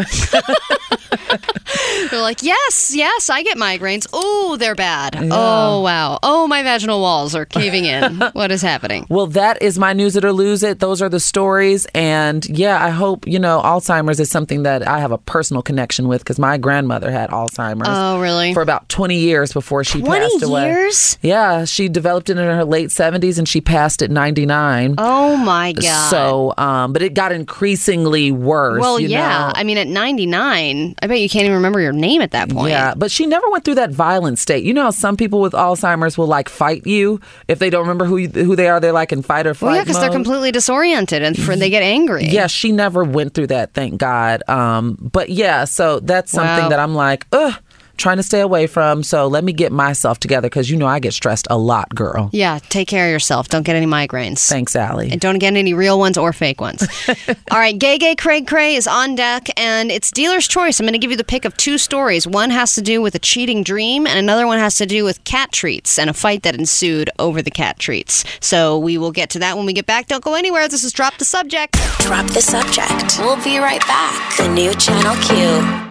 They're 2.10 2.20
like, 2.20 2.42
yes, 2.42 2.92
yes, 2.94 3.30
I 3.30 3.42
get 3.42 3.56
migraines. 3.56 4.06
Oh, 4.12 4.56
they're 4.58 4.74
bad. 4.74 5.16
Oh, 5.16 5.80
wow. 5.80 6.18
Oh, 6.22 6.46
my 6.46 6.62
vaginal 6.62 7.00
walls 7.00 7.34
are 7.34 7.44
caving 7.44 7.84
in. 7.84 8.16
what 8.32 8.50
is 8.50 8.62
happening? 8.62 9.06
Well, 9.08 9.26
that 9.28 9.62
is 9.62 9.78
my 9.78 9.92
news 9.92 10.16
it 10.16 10.24
or 10.24 10.32
lose 10.32 10.62
it. 10.62 10.80
Those 10.80 11.00
are 11.02 11.08
the 11.08 11.20
stories. 11.20 11.86
And 11.94 12.46
yeah, 12.48 12.84
I 12.84 12.90
hope, 12.90 13.26
you 13.26 13.38
know, 13.38 13.60
Alzheimer's 13.62 14.18
is 14.18 14.30
something 14.30 14.64
that 14.64 14.86
I 14.86 14.98
have 14.98 15.12
a 15.12 15.18
personal 15.18 15.62
connection 15.62 16.08
with 16.08 16.22
because 16.22 16.38
my 16.38 16.58
grandmother 16.58 17.10
had 17.10 17.30
Alzheimer's. 17.30 17.88
Oh, 17.88 18.20
really? 18.20 18.54
For 18.54 18.62
about 18.62 18.88
20 18.88 19.16
years 19.16 19.52
before 19.52 19.84
she 19.84 20.00
20 20.00 20.20
passed 20.20 20.42
away. 20.42 20.66
years? 20.66 21.18
Yeah, 21.22 21.64
she 21.64 21.88
developed 21.88 22.30
it 22.30 22.38
in 22.38 22.44
her 22.44 22.64
late 22.64 22.88
70s 22.88 23.38
and 23.38 23.48
she 23.48 23.60
passed 23.60 24.02
at 24.02 24.10
99. 24.10 24.96
Oh, 24.98 25.36
my 25.36 25.72
God. 25.72 26.10
So, 26.10 26.54
um, 26.58 26.92
but 26.92 27.02
it 27.02 27.14
got 27.14 27.32
increasingly 27.32 28.32
worse. 28.32 28.80
well, 28.80 28.98
yeah. 28.98 29.28
know? 29.28 29.52
I 29.54 29.64
mean, 29.64 29.78
at 29.78 29.86
99, 29.90 30.94
I 31.02 31.06
bet 31.06 31.20
you 31.20 31.28
can't 31.28 31.44
even 31.44 31.56
remember 31.56 31.80
your 31.80 31.92
name 31.92 32.22
at 32.22 32.30
that 32.32 32.48
point. 32.50 32.70
Yeah, 32.70 32.94
but 32.96 33.10
she 33.10 33.26
never 33.26 33.48
went 33.50 33.64
through 33.64 33.74
that 33.76 33.90
violent 33.90 34.38
state. 34.38 34.64
You 34.64 34.72
know 34.74 34.84
how 34.84 34.90
some 34.90 35.16
people 35.16 35.40
with 35.40 35.52
Alzheimer's 35.52 36.16
will 36.16 36.26
like 36.26 36.48
fight 36.48 36.86
you 36.86 37.20
if 37.48 37.58
they 37.58 37.70
don't 37.70 37.82
remember 37.82 38.04
who 38.04 38.16
you, 38.16 38.28
who 38.28 38.56
they 38.56 38.68
are. 38.68 38.80
They're 38.80 38.92
like 38.92 39.12
in 39.12 39.22
fight 39.22 39.46
or 39.46 39.54
flight 39.54 39.68
Well, 39.70 39.76
yeah, 39.76 39.82
because 39.84 40.00
they're 40.00 40.10
completely 40.10 40.52
disoriented 40.52 41.22
and 41.22 41.36
they 41.36 41.70
get 41.70 41.82
angry. 41.82 42.26
Yeah, 42.26 42.46
she 42.46 42.72
never 42.72 43.04
went 43.04 43.34
through 43.34 43.48
that, 43.48 43.74
thank 43.74 43.98
God. 43.98 44.42
Um, 44.48 44.96
but 45.00 45.28
yeah, 45.30 45.64
so 45.64 46.00
that's 46.00 46.30
something 46.32 46.64
Wow. 46.64 46.68
that 46.70 46.78
I'm 46.78 46.94
like, 46.94 47.26
ugh, 47.32 47.54
trying 48.00 48.16
to 48.16 48.22
stay 48.22 48.40
away 48.40 48.66
from. 48.66 49.02
So 49.02 49.28
let 49.28 49.44
me 49.44 49.52
get 49.52 49.70
myself 49.70 50.18
together 50.18 50.48
because 50.48 50.70
you 50.70 50.76
know 50.76 50.86
I 50.86 50.98
get 50.98 51.12
stressed 51.12 51.46
a 51.50 51.58
lot, 51.58 51.94
girl. 51.94 52.30
Yeah, 52.32 52.58
take 52.68 52.88
care 52.88 53.06
of 53.06 53.12
yourself. 53.12 53.48
Don't 53.48 53.62
get 53.62 53.76
any 53.76 53.86
migraines. 53.86 54.48
Thanks, 54.48 54.74
Allie. 54.74 55.10
And 55.10 55.20
don't 55.20 55.38
get 55.38 55.54
any 55.54 55.74
real 55.74 55.98
ones 55.98 56.18
or 56.18 56.32
fake 56.32 56.60
ones. 56.60 56.86
All 57.50 57.58
right, 57.58 57.78
Gay 57.78 57.98
Gay 57.98 58.16
Craig 58.16 58.46
Cray 58.46 58.74
is 58.74 58.86
on 58.86 59.14
deck, 59.14 59.48
and 59.56 59.90
it's 59.90 60.10
dealer's 60.10 60.48
choice. 60.48 60.80
I'm 60.80 60.86
going 60.86 60.92
to 60.94 60.98
give 60.98 61.10
you 61.10 61.16
the 61.16 61.24
pick 61.24 61.44
of 61.44 61.56
two 61.56 61.78
stories. 61.78 62.26
One 62.26 62.50
has 62.50 62.74
to 62.74 62.82
do 62.82 63.02
with 63.02 63.14
a 63.14 63.18
cheating 63.18 63.62
dream, 63.62 64.06
and 64.06 64.18
another 64.18 64.46
one 64.46 64.58
has 64.58 64.76
to 64.76 64.86
do 64.86 65.04
with 65.04 65.22
cat 65.24 65.52
treats 65.52 65.98
and 65.98 66.08
a 66.08 66.14
fight 66.14 66.42
that 66.42 66.54
ensued 66.54 67.10
over 67.18 67.42
the 67.42 67.50
cat 67.50 67.78
treats. 67.78 68.24
So 68.40 68.78
we 68.78 68.98
will 68.98 69.12
get 69.12 69.30
to 69.30 69.38
that 69.40 69.56
when 69.56 69.66
we 69.66 69.72
get 69.72 69.86
back. 69.86 70.06
Don't 70.06 70.24
go 70.24 70.34
anywhere. 70.34 70.68
This 70.68 70.84
is 70.84 70.92
Drop 70.92 71.18
the 71.18 71.24
Subject. 71.24 71.74
Drop 72.00 72.26
the 72.28 72.40
subject. 72.40 73.18
We'll 73.18 73.42
be 73.44 73.58
right 73.58 73.84
back. 73.86 74.36
The 74.36 74.48
new 74.48 74.74
Channel 74.74 75.16
Q. 75.24 75.89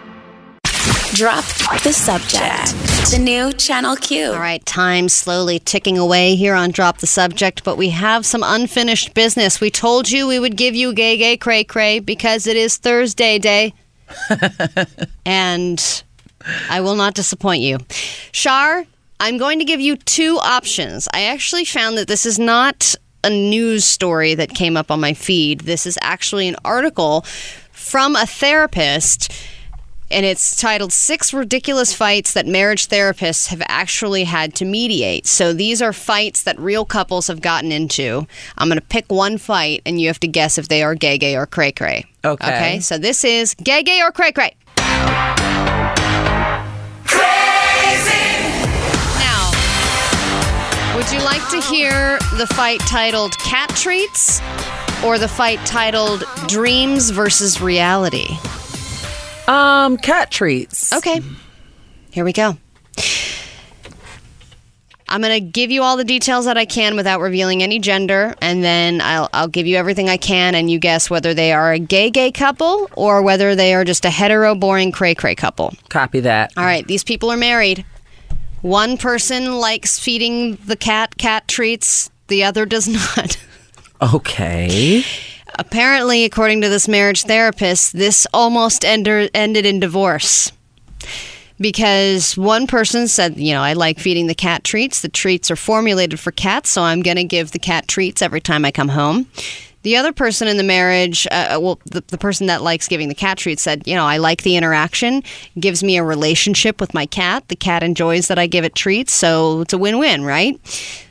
Drop 1.16 1.44
the 1.82 1.92
subject. 1.92 3.12
The 3.12 3.18
new 3.20 3.52
Channel 3.54 3.96
Q. 3.96 4.28
All 4.28 4.40
right, 4.40 4.64
time 4.68 5.10
slowly 5.10 5.58
ticking 5.58 5.98
away 5.98 6.36
here 6.36 6.54
on 6.54 6.70
Drop 6.70 7.00
the 7.00 7.08
Subject, 7.08 7.64
but 7.64 7.78
we 7.78 7.90
have 7.90 8.28
some 8.28 8.44
unfinished 8.46 9.16
business. 9.16 9.60
We 9.60 9.72
told 9.72 10.12
you 10.12 10.28
we 10.28 10.38
would 10.38 10.56
give 10.56 10.76
you 10.76 10.94
Gay 10.94 11.18
Gay 11.18 11.36
Cray 11.36 11.64
Cray 11.64 12.00
because 12.00 12.46
it 12.46 12.56
is 12.56 12.78
Thursday 12.78 13.40
Day. 13.40 13.74
and 15.26 16.04
I 16.70 16.82
will 16.82 16.96
not 16.96 17.16
disappoint 17.16 17.64
you. 17.64 17.80
Shar, 18.32 18.86
I'm 19.20 19.40
going 19.40 19.58
to 19.58 19.66
give 19.66 19.82
you 19.82 19.96
two 19.96 20.38
options. 20.38 21.08
I 21.12 21.24
actually 21.24 21.66
found 21.66 21.98
that 21.98 22.08
this 22.08 22.28
is 22.28 22.38
not 22.38 22.94
a 23.24 23.32
news 23.32 23.84
story 23.84 24.36
that 24.36 24.50
came 24.50 24.78
up 24.78 24.92
on 24.92 25.00
my 25.00 25.16
feed. 25.16 25.62
This 25.62 25.88
is 25.88 25.98
actually 26.04 26.48
an 26.48 26.56
article 26.64 27.26
from 27.72 28.16
a 28.16 28.28
therapist 28.28 29.34
and 30.12 30.26
it's 30.26 30.56
titled 30.56 30.92
Six 30.92 31.34
Ridiculous 31.34 31.94
Fights 31.94 32.34
That 32.34 32.48
Marriage 32.48 32.88
Therapists 32.88 33.48
Have 33.48 33.62
Actually 33.68 34.24
Had 34.24 34.56
to 34.56 34.66
Mediate. 34.66 35.28
So 35.28 35.54
these 35.54 35.82
are 35.82 35.94
fights 35.94 36.44
that 36.44 36.60
real 36.60 36.86
couples 36.86 37.28
have 37.28 37.42
gotten 37.42 37.72
into. 37.72 38.26
I'm 38.58 38.68
going 38.70 38.80
to 38.80 38.86
pick 38.86 39.12
one 39.12 39.38
fight, 39.38 39.82
and 39.86 40.02
you 40.02 40.08
have 40.08 40.20
to 40.22 40.28
guess 40.28 40.58
if 40.58 40.68
they 40.68 40.82
are 40.84 40.96
gay, 40.96 41.18
gay, 41.18 41.36
or 41.36 41.46
cray, 41.46 41.72
cray. 41.72 42.06
Okay. 42.26 42.48
Okay, 42.48 42.80
so 42.80 42.98
this 42.98 43.24
is 43.24 43.54
gay, 43.56 43.84
gay, 43.84 44.02
or 44.02 44.12
cray, 44.12 44.32
cray. 44.32 44.56
Now, 49.20 49.52
would 50.96 51.12
you 51.12 51.20
like 51.20 51.48
to 51.50 51.62
hear 51.70 52.18
the 52.38 52.48
fight 52.56 52.80
titled 52.82 53.38
Cat 53.38 53.70
Treats 53.76 54.42
or 55.04 55.18
the 55.18 55.28
fight 55.28 55.60
titled 55.66 56.24
Dreams 56.48 57.12
versus 57.12 57.62
Reality? 57.62 58.28
Um, 59.50 59.98
cat 59.98 60.30
treats. 60.30 60.94
Okay. 60.94 61.22
Here 62.12 62.24
we 62.24 62.34
go. 62.34 62.58
I'm 65.12 65.22
going 65.22 65.34
to 65.34 65.40
give 65.40 65.72
you 65.72 65.82
all 65.82 65.98
the 65.98 66.04
details 66.04 66.46
that 66.46 66.56
I 66.56 66.66
can 66.66 66.96
without 66.96 67.20
revealing 67.20 67.64
any 67.64 67.80
gender, 67.80 68.36
and 68.44 68.64
then 68.64 69.02
I'll, 69.02 69.28
I'll 69.34 69.48
give 69.48 69.66
you 69.66 69.76
everything 69.76 70.08
I 70.08 70.18
can, 70.18 70.54
and 70.54 70.70
you 70.70 70.78
guess 70.78 71.10
whether 71.10 71.34
they 71.34 71.52
are 71.52 71.74
a 71.74 71.80
gay 71.80 72.12
gay 72.12 72.32
couple 72.32 72.88
or 72.96 73.24
whether 73.24 73.56
they 73.56 73.74
are 73.74 73.84
just 73.84 74.06
a 74.06 74.12
hetero 74.12 74.54
boring 74.54 74.92
cray 74.92 75.16
cray 75.16 75.34
couple. 75.34 75.74
Copy 75.90 76.20
that. 76.20 76.54
All 76.56 76.64
right, 76.64 76.86
these 76.86 77.04
people 77.04 77.32
are 77.32 77.38
married. 77.38 77.86
One 78.62 78.98
person 78.98 79.54
likes 79.56 79.98
feeding 79.98 80.58
the 80.58 80.76
cat 80.76 81.18
cat 81.18 81.48
treats, 81.48 82.12
the 82.28 82.44
other 82.44 82.68
does 82.68 82.88
not. 82.88 83.44
Okay. 84.00 85.04
Apparently, 85.56 86.26
according 86.26 86.62
to 86.62 86.70
this 86.70 86.88
marriage 86.88 87.24
therapist, 87.24 87.94
this 87.94 88.28
almost 88.34 88.86
ender, 88.86 89.30
ended 89.34 89.66
in 89.66 89.80
divorce. 89.80 90.52
Because 91.60 92.38
one 92.38 92.68
person 92.68 93.08
said, 93.08 93.38
you 93.38 93.54
know, 93.54 93.62
I 93.62 93.74
like 93.74 94.00
feeding 94.00 94.28
the 94.28 94.36
cat 94.36 94.64
treats. 94.64 95.02
The 95.02 95.10
treats 95.10 95.52
are 95.52 95.58
formulated 95.58 96.20
for 96.20 96.32
cats, 96.32 96.70
so 96.70 96.84
I'm 96.84 97.02
going 97.02 97.18
to 97.18 97.26
give 97.26 97.52
the 97.52 97.60
cat 97.60 97.88
treats 97.88 98.22
every 98.22 98.40
time 98.40 98.64
I 98.64 98.72
come 98.72 98.90
home. 98.90 99.28
The 99.84 99.96
other 99.96 100.12
person 100.12 100.48
in 100.48 100.58
the 100.58 100.64
marriage, 100.64 101.26
uh, 101.32 101.58
well, 101.62 101.80
the, 101.86 102.02
the 102.08 102.18
person 102.18 102.48
that 102.48 102.62
likes 102.62 102.88
giving 102.88 103.08
the 103.08 103.16
cat 103.16 103.38
treats 103.38 103.62
said, 103.62 103.88
you 103.88 103.96
know, 103.96 104.06
I 104.06 104.18
like 104.18 104.44
the 104.44 104.58
interaction, 104.58 105.24
gives 105.60 105.84
me 105.84 105.98
a 105.98 106.04
relationship 106.04 106.82
with 106.82 106.94
my 106.94 107.06
cat. 107.06 107.48
The 107.48 107.56
cat 107.56 107.82
enjoys 107.82 108.28
that 108.28 108.38
I 108.38 108.48
give 108.48 108.66
it 108.66 108.76
treats, 108.76 109.14
so 109.14 109.62
it's 109.62 109.74
a 109.74 109.78
win 109.78 109.98
win, 109.98 110.26
right? 110.26 110.60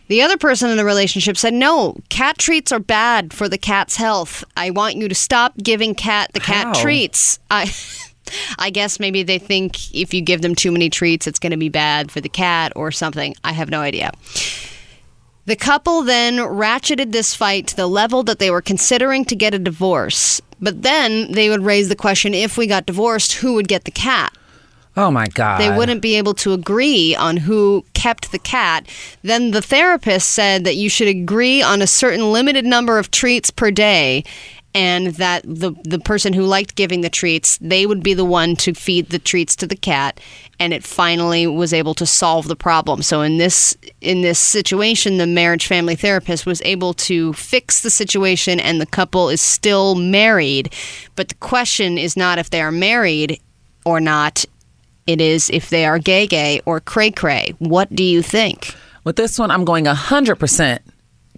The 0.09 0.23
other 0.23 0.39
person 0.39 0.71
in 0.71 0.77
the 0.79 0.85
relationship 0.85 1.37
said, 1.37 1.53
"No, 1.53 1.97
cat 2.09 2.39
treats 2.39 2.73
are 2.73 2.79
bad 2.79 3.33
for 3.35 3.49
the 3.49 3.59
cat's 3.59 3.97
health. 3.97 4.43
I 4.57 4.71
want 4.71 4.97
you 4.97 5.07
to 5.07 5.15
stop 5.15 5.55
giving 5.59 5.95
cat 5.95 6.31
the 6.33 6.41
cat 6.41 6.69
How? 6.69 6.83
treats." 6.83 7.39
I 7.51 7.71
I 8.59 8.71
guess 8.71 9.01
maybe 9.01 9.23
they 9.23 9.39
think 9.39 9.95
if 9.95 10.13
you 10.13 10.21
give 10.21 10.43
them 10.43 10.55
too 10.55 10.73
many 10.73 10.91
treats, 10.91 11.27
it's 11.27 11.39
going 11.39 11.53
to 11.53 11.59
be 11.59 11.69
bad 11.69 12.11
for 12.11 12.21
the 12.21 12.29
cat 12.29 12.73
or 12.77 12.91
something. 12.91 13.35
I 13.45 13.53
have 13.53 13.71
no 13.71 13.81
idea. 13.81 14.13
The 15.49 15.57
couple 15.57 16.03
then 16.03 16.37
ratcheted 16.37 17.13
this 17.13 17.35
fight 17.35 17.69
to 17.69 17.77
the 17.77 17.87
level 17.87 18.23
that 18.25 18.39
they 18.39 18.51
were 18.51 18.61
considering 18.61 19.25
to 19.25 19.35
get 19.35 19.55
a 19.55 19.59
divorce. 19.59 20.43
But 20.61 20.83
then 20.83 21.33
they 21.33 21.49
would 21.49 21.63
raise 21.63 21.89
the 21.89 21.97
question 21.97 22.35
if 22.35 22.59
we 22.59 22.67
got 22.67 22.85
divorced, 22.85 23.33
who 23.33 23.55
would 23.55 23.67
get 23.67 23.85
the 23.85 23.91
cat? 23.91 24.37
Oh 24.95 25.11
my 25.11 25.27
God. 25.27 25.59
They 25.59 25.75
wouldn't 25.75 26.03
be 26.03 26.17
able 26.17 26.35
to 26.35 26.53
agree 26.53 27.15
on 27.15 27.39
who 27.39 27.87
kept 27.95 28.31
the 28.31 28.39
cat. 28.39 28.87
Then 29.23 29.53
the 29.53 29.63
therapist 29.63 30.29
said 30.29 30.65
that 30.65 30.77
you 30.77 30.91
should 30.91 31.09
agree 31.09 31.63
on 31.63 31.81
a 31.81 31.87
certain 31.87 32.31
limited 32.31 32.67
number 32.67 32.99
of 32.99 33.11
treats 33.11 33.51
per 33.51 33.71
day 33.71 34.25
and 34.75 35.09
that 35.15 35.43
the 35.45 35.73
the 35.85 35.99
person 35.99 36.33
who 36.33 36.43
liked 36.43 36.75
giving 36.75 37.01
the 37.01 37.11
treats, 37.11 37.59
they 37.59 37.87
would 37.87 38.03
be 38.03 38.15
the 38.15 38.25
one 38.25 38.55
to 38.57 38.75
feed 38.75 39.11
the 39.11 39.19
treats 39.19 39.57
to 39.57 39.67
the 39.67 39.77
cat 39.77 40.21
and 40.61 40.73
it 40.73 40.85
finally 40.85 41.47
was 41.47 41.73
able 41.73 41.95
to 41.95 42.07
solve 42.07 42.49
the 42.49 42.57
problem. 42.57 43.03
So 43.03 43.23
in 43.23 43.39
this 43.39 43.77
in 44.01 44.23
this 44.23 44.39
situation, 44.39 45.17
the 45.17 45.27
marriage 45.27 45.67
family 45.67 45.97
therapist 45.97 46.47
was 46.47 46.61
able 46.63 46.95
to 46.95 47.33
fix 47.33 47.81
the 47.81 47.91
situation 47.91 48.61
and 48.61 48.81
the 48.81 48.87
couple 48.87 49.29
is 49.31 49.41
still 49.41 49.95
married. 49.95 50.73
But 51.17 51.29
the 51.29 51.35
question 51.37 51.99
is 51.99 52.17
not 52.17 52.39
if 52.39 52.51
they 52.51 52.61
are 52.61 52.73
married 52.73 53.41
or 53.85 54.01
not, 54.01 54.45
it 55.07 55.21
is 55.21 55.49
if 55.51 55.71
they 55.71 55.87
are 55.87 55.99
gay 55.99 56.27
gay 56.27 56.61
or 56.67 56.81
cray 56.81 57.11
cray. 57.11 57.55
What 57.59 57.95
do 57.95 58.05
you 58.05 58.23
think? 58.23 58.75
With 59.05 59.17
this 59.17 59.39
one, 59.39 59.51
I'm 59.51 59.65
going 59.65 59.87
100% 59.87 60.79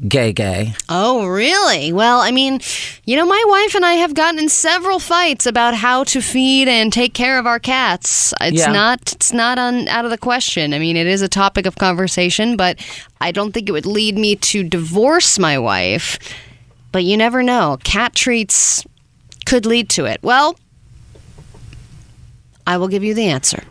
gay 0.08 0.32
gay. 0.32 0.74
Oh, 0.88 1.26
really? 1.26 1.92
Well, 1.92 2.20
I 2.20 2.30
mean, 2.30 2.60
you 3.04 3.16
know, 3.16 3.26
my 3.26 3.42
wife 3.48 3.74
and 3.74 3.84
I 3.84 3.94
have 3.94 4.14
gotten 4.14 4.38
in 4.38 4.48
several 4.48 4.98
fights 4.98 5.46
about 5.46 5.74
how 5.74 6.04
to 6.04 6.20
feed 6.22 6.68
and 6.68 6.92
take 6.92 7.12
care 7.14 7.38
of 7.38 7.46
our 7.46 7.58
cats. 7.58 8.32
It's 8.40 8.58
Yeah. 8.58 8.72
not 8.72 9.12
it's 9.12 9.32
not 9.32 9.58
on 9.58 9.88
out 9.88 10.04
of 10.04 10.10
the 10.10 10.18
question. 10.18 10.72
I 10.72 10.78
mean, 10.78 10.96
it 10.96 11.06
is 11.06 11.22
a 11.22 11.28
topic 11.28 11.66
of 11.66 11.76
conversation, 11.76 12.56
but 12.56 12.78
I 13.20 13.30
don't 13.32 13.52
think 13.52 13.68
it 13.68 13.72
would 13.72 13.86
lead 13.86 14.16
me 14.16 14.36
to 14.36 14.62
divorce 14.64 15.38
my 15.38 15.58
wife. 15.58 16.18
But 16.92 17.04
you 17.04 17.16
never 17.16 17.42
know. 17.42 17.78
Cat 17.84 18.14
treats 18.14 18.84
could 19.46 19.64
lead 19.66 19.88
to 19.90 20.06
it. 20.06 20.18
Well, 20.22 20.56
I 22.66 22.78
will 22.78 22.88
give 22.88 23.04
you 23.04 23.14
the 23.14 23.26
answer. 23.26 23.62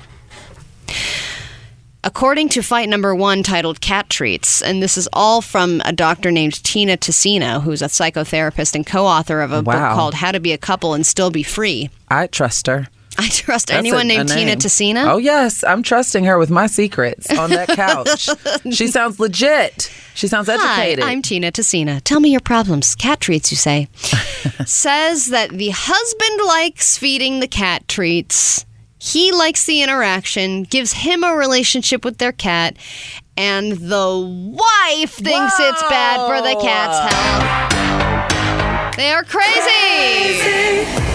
According 2.10 2.50
to 2.50 2.64
fight 2.64 2.90
number 2.90 3.14
one, 3.14 3.44
titled 3.44 3.82
Cat 3.82 4.10
Treats, 4.10 4.64
and 4.64 4.82
this 4.82 4.98
is 4.98 5.08
all 5.14 5.44
from 5.44 5.80
a 5.86 5.94
doctor 5.94 6.32
named 6.32 6.64
Tina 6.64 6.98
Tessina, 6.98 7.62
who's 7.62 7.84
a 7.84 7.86
psychotherapist 7.86 8.74
and 8.74 8.84
co 8.84 9.06
author 9.06 9.42
of 9.42 9.52
a 9.52 9.62
book 9.62 9.76
called 9.76 10.16
How 10.16 10.32
to 10.32 10.40
Be 10.40 10.52
a 10.52 10.58
Couple 10.58 10.96
and 10.96 11.06
Still 11.06 11.30
Be 11.30 11.44
Free. 11.44 11.92
I 12.10 12.26
trust 12.26 12.66
her. 12.66 12.88
I 13.20 13.28
trust 13.28 13.68
That's 13.68 13.78
anyone 13.78 14.10
a- 14.10 14.16
a 14.16 14.24
named 14.24 14.30
Tina. 14.30 14.56
Tessina. 14.56 15.06
Oh 15.08 15.18
yes, 15.18 15.64
I'm 15.64 15.84
trusting 15.84 16.24
her 16.24 16.40
with 16.40 16.50
my 16.50 16.66
secrets 16.66 17.30
on 17.38 17.52
that 17.52 17.68
couch. 17.70 18.28
she 18.76 18.88
sounds 18.88 19.20
legit. 19.20 19.92
She 20.16 20.28
sounds 20.28 20.50
educated. 20.50 21.04
Hi, 21.04 21.12
I'm 21.12 21.22
Tina 21.22 21.52
Tessina. 21.52 22.02
Tell 22.02 22.20
me 22.20 22.32
your 22.32 22.42
problems. 22.42 22.96
Cat 22.96 23.20
treats, 23.20 23.52
you 23.52 23.58
say. 23.58 23.88
Says 24.66 25.28
that 25.28 25.52
the 25.52 25.70
husband 25.76 26.48
likes 26.48 26.98
feeding 26.98 27.40
the 27.40 27.48
cat 27.48 27.88
treats. 27.88 28.66
He 29.00 29.32
likes 29.32 29.66
the 29.66 29.82
interaction, 29.82 30.64
gives 30.64 30.92
him 30.94 31.24
a 31.24 31.34
relationship 31.34 32.04
with 32.04 32.18
their 32.18 32.34
cat, 32.34 32.76
and 33.38 33.72
the 33.72 34.20
wife 34.54 35.14
thinks 35.14 35.54
it's 35.60 35.84
bad 35.84 36.28
for 36.28 36.42
the 36.42 36.56
cat's 36.62 37.00
health. 37.14 38.96
They 38.98 39.12
are 39.12 39.24
crazy. 39.24 41.09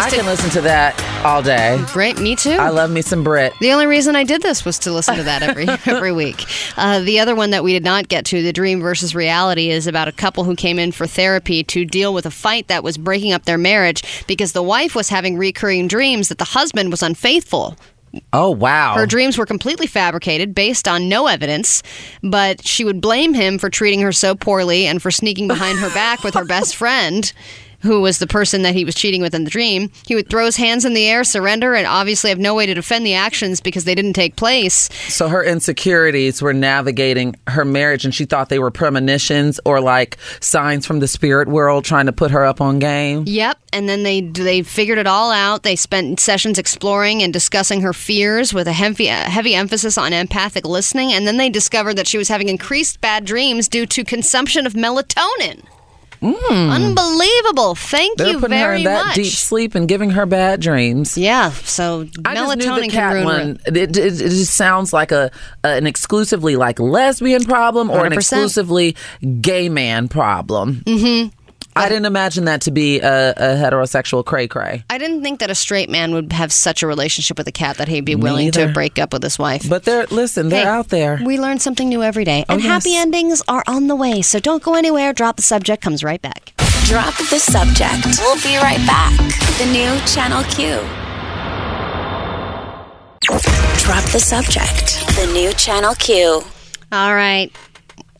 I 0.00 0.10
can 0.10 0.26
listen 0.26 0.50
to 0.50 0.60
that 0.62 1.00
all 1.24 1.42
day. 1.42 1.82
Great, 1.88 2.18
me 2.18 2.34
too. 2.34 2.50
I 2.50 2.70
love 2.70 2.90
me 2.90 3.02
some 3.02 3.22
Brit. 3.22 3.52
The 3.60 3.72
only 3.72 3.86
reason 3.86 4.16
I 4.16 4.24
did 4.24 4.42
this 4.42 4.64
was 4.64 4.78
to 4.80 4.92
listen 4.92 5.16
to 5.16 5.22
that 5.22 5.42
every 5.42 5.68
every 5.86 6.12
week. 6.12 6.44
Uh, 6.76 7.00
the 7.00 7.20
other 7.20 7.34
one 7.34 7.50
that 7.50 7.62
we 7.62 7.72
did 7.72 7.84
not 7.84 8.08
get 8.08 8.24
to, 8.26 8.42
the 8.42 8.52
dream 8.52 8.80
versus 8.80 9.14
reality, 9.14 9.70
is 9.70 9.86
about 9.86 10.08
a 10.08 10.12
couple 10.12 10.44
who 10.44 10.56
came 10.56 10.78
in 10.78 10.92
for 10.92 11.06
therapy 11.06 11.62
to 11.64 11.84
deal 11.84 12.14
with 12.14 12.26
a 12.26 12.30
fight 12.30 12.68
that 12.68 12.82
was 12.82 12.96
breaking 12.98 13.32
up 13.32 13.44
their 13.44 13.58
marriage 13.58 14.26
because 14.26 14.52
the 14.52 14.62
wife 14.62 14.94
was 14.94 15.08
having 15.08 15.36
recurring 15.36 15.88
dreams 15.88 16.28
that 16.28 16.38
the 16.38 16.44
husband 16.44 16.90
was 16.90 17.02
unfaithful. 17.02 17.76
Oh 18.32 18.50
wow. 18.50 18.94
Her 18.94 19.06
dreams 19.06 19.38
were 19.38 19.46
completely 19.46 19.86
fabricated 19.86 20.54
based 20.54 20.88
on 20.88 21.08
no 21.08 21.26
evidence, 21.26 21.82
but 22.22 22.66
she 22.66 22.84
would 22.84 23.00
blame 23.00 23.34
him 23.34 23.58
for 23.58 23.70
treating 23.70 24.00
her 24.00 24.12
so 24.12 24.34
poorly 24.34 24.86
and 24.86 25.00
for 25.00 25.10
sneaking 25.10 25.48
behind 25.48 25.78
her 25.78 25.88
back 25.90 26.22
with 26.24 26.34
her 26.34 26.44
best 26.44 26.76
friend. 26.76 27.32
Who 27.82 28.00
was 28.00 28.18
the 28.18 28.26
person 28.26 28.62
that 28.62 28.74
he 28.74 28.84
was 28.84 28.94
cheating 28.94 29.22
with 29.22 29.34
in 29.34 29.44
the 29.44 29.50
dream? 29.50 29.90
He 30.06 30.14
would 30.14 30.30
throw 30.30 30.44
his 30.44 30.56
hands 30.56 30.84
in 30.84 30.94
the 30.94 31.06
air, 31.06 31.24
surrender, 31.24 31.74
and 31.74 31.86
obviously 31.86 32.30
have 32.30 32.38
no 32.38 32.54
way 32.54 32.66
to 32.66 32.74
defend 32.74 33.04
the 33.04 33.14
actions 33.14 33.60
because 33.60 33.84
they 33.84 33.94
didn't 33.94 34.12
take 34.12 34.36
place. 34.36 34.88
so 35.08 35.28
her 35.28 35.42
insecurities 35.44 36.40
were 36.40 36.52
navigating 36.52 37.34
her 37.48 37.64
marriage 37.64 38.04
and 38.04 38.14
she 38.14 38.24
thought 38.24 38.48
they 38.48 38.58
were 38.58 38.70
premonitions 38.70 39.58
or 39.64 39.80
like 39.80 40.16
signs 40.40 40.86
from 40.86 41.00
the 41.00 41.08
spirit 41.08 41.48
world 41.48 41.84
trying 41.84 42.06
to 42.06 42.12
put 42.12 42.30
her 42.30 42.44
up 42.44 42.60
on 42.60 42.78
game. 42.78 43.24
Yep, 43.26 43.58
and 43.72 43.88
then 43.88 44.02
they 44.02 44.20
they 44.20 44.62
figured 44.62 44.98
it 44.98 45.06
all 45.06 45.30
out. 45.30 45.62
They 45.62 45.76
spent 45.76 46.20
sessions 46.20 46.58
exploring 46.58 47.22
and 47.22 47.32
discussing 47.32 47.80
her 47.80 47.92
fears 47.92 48.54
with 48.54 48.68
a 48.68 48.72
heavy 48.72 49.10
uh, 49.10 49.28
heavy 49.28 49.54
emphasis 49.54 49.98
on 49.98 50.12
empathic 50.12 50.64
listening, 50.64 51.12
and 51.12 51.26
then 51.26 51.36
they 51.36 51.50
discovered 51.50 51.94
that 51.94 52.06
she 52.06 52.18
was 52.18 52.28
having 52.28 52.48
increased 52.48 53.00
bad 53.00 53.24
dreams 53.24 53.68
due 53.68 53.86
to 53.86 54.04
consumption 54.04 54.66
of 54.66 54.74
melatonin. 54.74 55.62
Unbelievable! 56.22 57.74
Thank 57.74 58.18
They're 58.18 58.28
you 58.28 58.40
putting 58.40 58.58
her 58.58 58.64
very 58.64 58.78
in 58.78 58.84
that 58.84 59.06
much. 59.06 59.14
deep 59.16 59.32
sleep 59.32 59.74
and 59.74 59.88
giving 59.88 60.10
her 60.10 60.26
bad 60.26 60.60
dreams. 60.60 61.18
yeah, 61.18 61.50
so 61.50 62.06
I 62.24 62.34
just 62.34 62.58
melatonin 62.58 62.76
knew 62.76 62.80
the 62.82 62.88
can 62.88 63.12
ruin 63.14 63.24
one. 63.24 63.60
It, 63.66 63.76
it, 63.76 63.96
it 63.96 64.16
just 64.18 64.54
sounds 64.54 64.92
like 64.92 65.12
a, 65.12 65.30
an 65.64 65.86
exclusively 65.86 66.56
like 66.56 66.78
lesbian 66.78 67.44
problem 67.44 67.90
or 67.90 68.06
an 68.06 68.12
100%. 68.12 68.16
exclusively 68.16 68.96
gay 69.40 69.68
man 69.68 70.08
problem. 70.08 70.82
Mm-hmm. 70.86 71.28
I 71.74 71.88
didn't 71.88 72.04
imagine 72.06 72.44
that 72.44 72.60
to 72.62 72.70
be 72.70 73.00
a, 73.00 73.30
a 73.30 73.34
heterosexual 73.56 74.24
cray 74.24 74.46
cray. 74.46 74.84
I 74.90 74.98
didn't 74.98 75.22
think 75.22 75.40
that 75.40 75.50
a 75.50 75.54
straight 75.54 75.88
man 75.88 76.12
would 76.12 76.32
have 76.32 76.52
such 76.52 76.82
a 76.82 76.86
relationship 76.86 77.38
with 77.38 77.48
a 77.48 77.52
cat 77.52 77.78
that 77.78 77.88
he'd 77.88 78.04
be 78.04 78.14
willing 78.14 78.50
to 78.52 78.68
break 78.68 78.98
up 78.98 79.12
with 79.12 79.22
his 79.22 79.38
wife. 79.38 79.68
But 79.68 79.84
they're 79.84 80.06
listen, 80.06 80.48
they're 80.50 80.64
Hey, 80.64 80.68
out 80.70 80.88
there. 80.88 81.18
We 81.24 81.38
learn 81.40 81.58
something 81.58 81.88
new 81.88 82.02
every 82.02 82.24
day. 82.24 82.44
And 82.48 82.60
Oh, 82.60 82.62
happy 82.64 82.90
yes. 82.90 83.02
endings 83.02 83.42
are 83.48 83.64
on 83.66 83.86
the 83.86 83.96
way. 83.96 84.20
So 84.22 84.38
don't 84.38 84.62
go 84.62 84.74
anywhere. 84.74 85.12
Drop 85.12 85.36
the 85.36 85.42
subject 85.42 85.82
comes 85.82 86.04
right 86.04 86.20
back. 86.20 86.52
Drop 86.84 87.14
the 87.16 87.38
subject. 87.38 88.18
We'll 88.20 88.36
be 88.42 88.56
right 88.58 88.84
back. 88.86 89.16
The 89.58 89.66
new 89.72 89.98
Channel 90.06 90.42
Q. 90.44 90.80
Drop 93.84 94.04
the 94.12 94.20
subject. 94.20 95.06
The 95.16 95.30
new 95.32 95.52
Channel 95.54 95.94
Q. 95.94 96.42
All 96.92 97.14
right. 97.14 97.50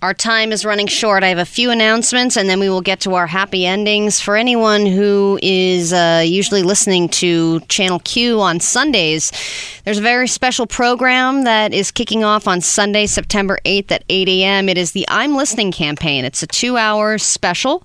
Our 0.02 0.14
time 0.14 0.50
is 0.50 0.64
running 0.64 0.88
short. 0.88 1.22
I 1.22 1.28
have 1.28 1.38
a 1.38 1.44
few 1.44 1.70
announcements 1.70 2.36
and 2.36 2.48
then 2.48 2.58
we 2.58 2.68
will 2.68 2.80
get 2.80 2.98
to 3.02 3.14
our 3.14 3.28
happy 3.28 3.64
endings. 3.64 4.20
For 4.20 4.36
anyone 4.36 4.84
who 4.84 5.38
is 5.40 5.92
uh, 5.92 6.24
usually 6.26 6.64
listening 6.64 7.08
to 7.10 7.60
Channel 7.68 8.00
Q 8.00 8.40
on 8.40 8.58
Sundays, 8.58 9.30
there's 9.84 9.98
a 9.98 10.02
very 10.02 10.26
special 10.26 10.66
program 10.66 11.44
that 11.44 11.72
is 11.72 11.92
kicking 11.92 12.24
off 12.24 12.48
on 12.48 12.60
Sunday, 12.60 13.06
September 13.06 13.60
8th 13.64 13.92
at 13.92 14.04
8 14.08 14.28
a.m. 14.28 14.68
It 14.68 14.76
is 14.76 14.90
the 14.90 15.06
I'm 15.08 15.36
Listening 15.36 15.70
campaign. 15.70 16.24
It's 16.24 16.42
a 16.42 16.48
two 16.48 16.76
hour 16.76 17.16
special. 17.16 17.84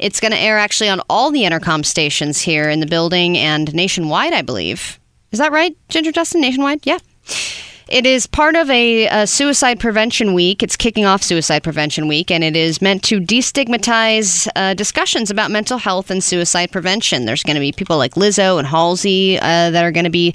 It's 0.00 0.20
going 0.20 0.32
to 0.32 0.38
air 0.38 0.56
actually 0.56 0.88
on 0.88 1.02
all 1.10 1.30
the 1.30 1.42
Entercom 1.42 1.84
stations 1.84 2.40
here 2.40 2.70
in 2.70 2.80
the 2.80 2.86
building 2.86 3.36
and 3.36 3.74
nationwide, 3.74 4.32
I 4.32 4.40
believe. 4.40 4.98
Is 5.32 5.38
that 5.38 5.52
right, 5.52 5.76
Ginger 5.90 6.12
Justin? 6.12 6.40
Nationwide? 6.40 6.86
Yeah. 6.86 6.98
It 7.88 8.04
is 8.04 8.26
part 8.26 8.54
of 8.54 8.68
a, 8.68 9.06
a 9.06 9.26
suicide 9.26 9.80
prevention 9.80 10.34
week. 10.34 10.62
It's 10.62 10.76
kicking 10.76 11.06
off 11.06 11.22
suicide 11.22 11.62
prevention 11.62 12.06
week, 12.06 12.30
and 12.30 12.44
it 12.44 12.54
is 12.54 12.82
meant 12.82 13.02
to 13.04 13.18
destigmatize 13.18 14.46
uh, 14.54 14.74
discussions 14.74 15.30
about 15.30 15.50
mental 15.50 15.78
health 15.78 16.10
and 16.10 16.22
suicide 16.22 16.70
prevention. 16.70 17.24
There's 17.24 17.42
going 17.42 17.54
to 17.54 17.60
be 17.60 17.72
people 17.72 17.96
like 17.96 18.14
Lizzo 18.14 18.58
and 18.58 18.66
Halsey 18.68 19.38
uh, 19.38 19.70
that 19.70 19.82
are 19.84 19.92
going 19.92 20.04
to 20.04 20.10
be 20.10 20.34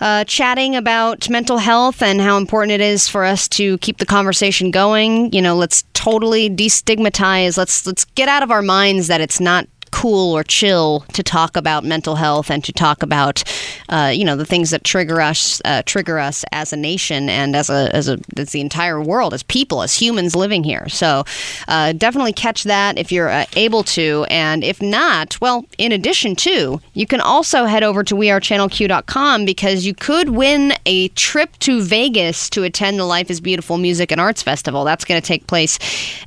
uh, 0.00 0.24
chatting 0.24 0.74
about 0.74 1.28
mental 1.28 1.58
health 1.58 2.02
and 2.02 2.18
how 2.18 2.38
important 2.38 2.72
it 2.72 2.80
is 2.80 3.06
for 3.06 3.24
us 3.24 3.46
to 3.48 3.76
keep 3.78 3.98
the 3.98 4.06
conversation 4.06 4.70
going. 4.70 5.30
You 5.34 5.42
know, 5.42 5.56
let's 5.56 5.84
totally 5.92 6.48
destigmatize. 6.48 7.58
Let's 7.58 7.86
let's 7.86 8.06
get 8.06 8.28
out 8.28 8.42
of 8.42 8.50
our 8.50 8.62
minds 8.62 9.08
that 9.08 9.20
it's 9.20 9.40
not 9.40 9.66
cool 9.90 10.36
or 10.36 10.44
chill 10.44 11.04
to 11.12 11.22
talk 11.22 11.56
about 11.56 11.84
mental 11.84 12.16
health 12.16 12.50
and 12.50 12.64
to 12.64 12.72
talk 12.72 13.02
about 13.02 13.42
uh, 13.88 14.12
you 14.14 14.24
know 14.24 14.36
the 14.36 14.44
things 14.44 14.70
that 14.70 14.84
trigger 14.84 15.20
us 15.20 15.60
uh, 15.64 15.82
trigger 15.84 16.18
us 16.18 16.44
as 16.52 16.72
a 16.72 16.76
nation 16.76 17.28
and 17.28 17.56
as 17.56 17.70
a 17.70 17.94
as 17.94 18.08
a 18.08 18.18
as 18.36 18.52
the 18.52 18.60
entire 18.60 19.00
world 19.00 19.34
as 19.34 19.42
people 19.42 19.82
as 19.82 19.94
humans 19.94 20.36
living 20.36 20.64
here. 20.64 20.88
So 20.88 21.24
uh, 21.68 21.92
definitely 21.92 22.32
catch 22.32 22.64
that 22.64 22.98
if 22.98 23.10
you're 23.12 23.28
uh, 23.28 23.46
able 23.56 23.82
to. 23.84 24.26
And 24.30 24.62
if 24.64 24.80
not 24.80 25.40
well 25.40 25.64
in 25.78 25.92
addition 25.92 26.36
to 26.36 26.80
you 26.94 27.06
can 27.06 27.20
also 27.20 27.64
head 27.64 27.82
over 27.82 28.02
to 28.04 28.14
wearechannelq.com 28.14 29.44
because 29.44 29.86
you 29.86 29.94
could 29.94 30.30
win 30.30 30.72
a 30.86 31.08
trip 31.08 31.58
to 31.60 31.82
Vegas 31.82 32.50
to 32.50 32.62
attend 32.62 32.98
the 32.98 33.04
Life 33.04 33.30
is 33.30 33.40
Beautiful 33.40 33.78
Music 33.78 34.12
and 34.12 34.20
Arts 34.20 34.42
Festival. 34.42 34.84
That's 34.84 35.04
going 35.04 35.20
to 35.20 35.26
take 35.26 35.46
place 35.46 35.78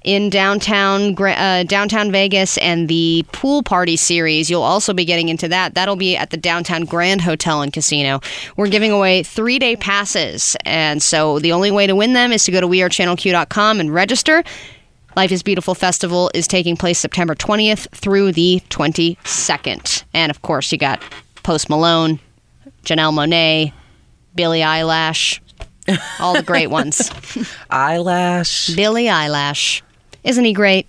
in 0.04 0.30
downtown 0.30 1.16
uh, 1.22 1.64
downtown 1.64 2.12
Vegas 2.12 2.58
and 2.58 2.88
the 2.88 3.26
pool 3.32 3.53
pool 3.54 3.62
party 3.62 3.96
series. 3.96 4.50
You'll 4.50 4.64
also 4.64 4.94
be 4.94 5.06
getting 5.06 5.30
into 5.30 5.48
that. 5.48 5.76
That'll 5.76 5.96
be 5.96 6.18
at 6.18 6.32
the 6.32 6.38
Downtown 6.38 6.86
Grand 6.86 7.22
Hotel 7.22 7.62
and 7.62 7.72
Casino. 7.72 8.20
We're 8.58 8.68
giving 8.68 8.92
away 8.92 9.22
three 9.22 9.60
day 9.60 9.76
passes. 9.76 10.58
And 10.66 11.04
so 11.04 11.38
the 11.38 11.52
only 11.52 11.70
way 11.70 11.86
to 11.86 11.96
win 11.96 12.14
them 12.14 12.32
is 12.32 12.46
to 12.46 12.52
go 12.52 12.60
to 12.60 12.68
wearechannelq.com 12.68 13.80
and 13.80 13.94
register. 13.94 14.44
Life 15.16 15.32
is 15.32 15.44
Beautiful 15.44 15.76
Festival 15.76 16.32
is 16.34 16.48
taking 16.48 16.76
place 16.76 16.98
September 16.98 17.36
20th 17.36 17.90
through 17.92 18.32
the 18.32 18.60
22nd. 18.72 20.04
And 20.16 20.32
of 20.32 20.42
course, 20.42 20.72
you 20.72 20.80
got 20.80 21.00
Post 21.44 21.70
Malone, 21.70 22.20
Janelle 22.84 23.14
Monáe, 23.14 23.72
Billie 24.34 24.64
Eyelash, 24.64 25.40
all 26.20 26.34
the 26.34 26.42
great 26.42 26.72
ones. 26.72 27.12
Eyelash. 27.70 28.76
Billie 28.76 29.10
Eyelash. 29.10 29.84
Isn't 30.24 30.46
he 30.46 30.54
great? 30.54 30.88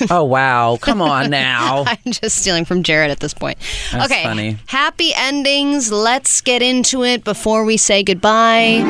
Oh 0.10 0.24
wow! 0.24 0.78
Come 0.80 1.02
on 1.02 1.30
now. 1.30 1.84
I'm 1.86 2.12
just 2.12 2.36
stealing 2.36 2.64
from 2.64 2.82
Jarrett 2.82 3.10
at 3.10 3.20
this 3.20 3.34
point. 3.34 3.58
That's 3.92 4.10
okay. 4.10 4.22
funny. 4.24 4.56
Happy 4.66 5.12
endings. 5.14 5.92
Let's 5.92 6.40
get 6.40 6.62
into 6.62 7.04
it 7.04 7.22
before 7.22 7.64
we 7.64 7.76
say 7.76 8.02
goodbye. 8.02 8.82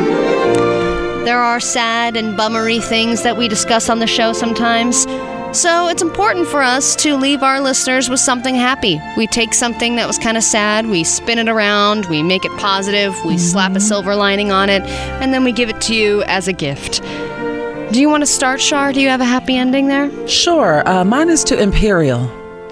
There 1.24 1.38
are 1.38 1.60
sad 1.60 2.16
and 2.16 2.36
bummery 2.36 2.80
things 2.80 3.22
that 3.22 3.36
we 3.36 3.48
discuss 3.48 3.90
on 3.90 3.98
the 3.98 4.06
show 4.06 4.32
sometimes. 4.32 5.06
So 5.52 5.88
it's 5.88 6.00
important 6.00 6.46
for 6.46 6.62
us 6.62 6.94
to 6.96 7.16
leave 7.16 7.42
our 7.42 7.60
listeners 7.60 8.08
with 8.08 8.20
something 8.20 8.54
happy. 8.54 9.00
We 9.16 9.26
take 9.26 9.52
something 9.52 9.96
that 9.96 10.06
was 10.06 10.16
kind 10.16 10.36
of 10.36 10.44
sad, 10.44 10.86
we 10.86 11.02
spin 11.02 11.40
it 11.40 11.48
around, 11.48 12.06
we 12.06 12.22
make 12.22 12.44
it 12.44 12.52
positive, 12.56 13.16
we 13.24 13.36
slap 13.36 13.74
a 13.74 13.80
silver 13.80 14.14
lining 14.14 14.52
on 14.52 14.70
it, 14.70 14.82
and 15.20 15.34
then 15.34 15.42
we 15.42 15.50
give 15.50 15.68
it 15.68 15.80
to 15.82 15.94
you 15.94 16.22
as 16.22 16.46
a 16.46 16.52
gift. 16.52 17.02
Do 17.92 18.00
you 18.00 18.08
want 18.08 18.22
to 18.22 18.26
start, 18.26 18.60
Shar? 18.60 18.92
Do 18.92 19.00
you 19.00 19.08
have 19.08 19.20
a 19.20 19.24
happy 19.24 19.56
ending 19.56 19.88
there? 19.88 20.10
Sure. 20.28 20.88
Uh, 20.88 21.04
mine 21.04 21.28
is 21.28 21.42
to 21.44 21.60
Imperial. 21.60 22.20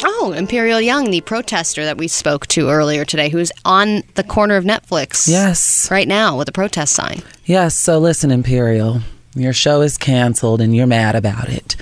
Oh, 0.05 0.32
Imperial 0.36 0.81
Young, 0.81 1.11
the 1.11 1.20
protester 1.23 1.85
that 1.85 1.99
we 1.99 2.07
spoke 2.07 2.47
to 2.49 2.69
earlier 2.70 3.05
today, 3.05 3.28
who's 3.28 3.51
on 3.65 4.05
the 4.15 4.23
corner 4.23 4.55
of 4.57 4.62
Netflix 4.65 5.27
Yes. 5.27 5.90
right 5.90 6.07
now 6.07 6.39
with 6.39 6.49
a 6.49 6.53
protest 6.53 6.95
sign. 6.95 7.23
Yes. 7.47 7.74
So 7.74 7.99
listen, 7.99 8.31
Imperial. 8.31 9.01
Your 9.35 9.53
show 9.53 9.81
is 9.82 9.99
canceled 9.99 10.61
and 10.61 10.74
you're 10.74 10.86
mad 10.86 11.16
about 11.16 11.49
it. 11.49 11.74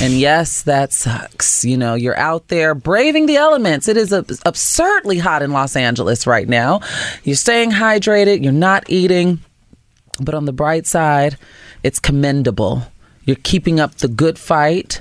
And 0.00 0.14
yes, 0.14 0.62
that 0.62 0.92
sucks. 0.92 1.64
You 1.64 1.76
know, 1.76 1.94
you're 1.94 2.16
out 2.18 2.46
there 2.48 2.76
braving 2.76 3.26
the 3.26 3.36
elements. 3.36 3.88
It 3.88 3.96
is 3.96 4.12
ab- 4.12 4.30
absurdly 4.46 5.18
hot 5.18 5.42
in 5.42 5.50
Los 5.52 5.74
Angeles 5.74 6.26
right 6.28 6.48
now. 6.48 6.80
You're 7.24 7.36
staying 7.36 7.72
hydrated, 7.72 8.42
you're 8.44 8.52
not 8.52 8.84
eating. 8.88 9.40
But 10.20 10.34
on 10.34 10.44
the 10.44 10.52
bright 10.52 10.86
side, 10.86 11.36
it's 11.84 12.00
commendable. 12.00 12.82
You're 13.24 13.36
keeping 13.44 13.78
up 13.78 13.94
the 13.96 14.08
good 14.08 14.38
fight. 14.38 15.00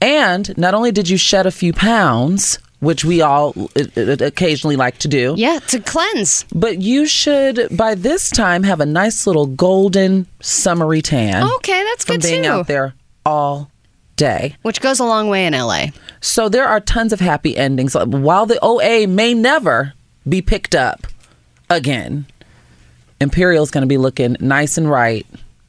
And 0.00 0.56
not 0.58 0.74
only 0.74 0.92
did 0.92 1.08
you 1.08 1.16
shed 1.16 1.46
a 1.46 1.50
few 1.50 1.72
pounds, 1.72 2.58
which 2.80 3.04
we 3.04 3.20
all 3.22 3.52
uh, 3.76 3.84
uh, 3.96 4.16
occasionally 4.20 4.76
like 4.76 4.98
to 4.98 5.08
do, 5.08 5.34
Yeah, 5.36 5.58
to 5.68 5.80
cleanse. 5.80 6.44
but 6.54 6.80
you 6.80 7.06
should 7.06 7.66
by 7.76 7.96
this 7.96 8.30
time 8.30 8.62
have 8.62 8.80
a 8.80 8.86
nice 8.86 9.26
little 9.26 9.46
golden 9.46 10.26
summery 10.40 11.02
tan 11.02 11.42
Okay, 11.56 11.82
that's 11.84 12.04
from 12.04 12.16
good 12.18 12.22
being 12.22 12.42
too. 12.44 12.48
out 12.50 12.66
there 12.68 12.94
all 13.26 13.70
day. 14.14 14.54
Which 14.62 14.80
goes 14.80 15.00
a 15.00 15.04
long 15.04 15.28
way 15.28 15.46
in 15.46 15.54
LA. 15.54 15.86
So 16.20 16.48
there 16.48 16.66
are 16.66 16.78
tons 16.80 17.12
of 17.12 17.18
happy 17.20 17.56
endings. 17.56 17.94
While 17.94 18.46
the 18.46 18.58
OA 18.62 19.06
may 19.08 19.34
never 19.34 19.94
be 20.28 20.42
picked 20.42 20.74
up 20.76 21.06
again, 21.70 22.26
Imperial's 23.20 23.70
going 23.72 23.82
to 23.82 23.88
be 23.88 23.98
looking 23.98 24.36
nice 24.40 24.78
and 24.78 24.88
right. 24.88 25.26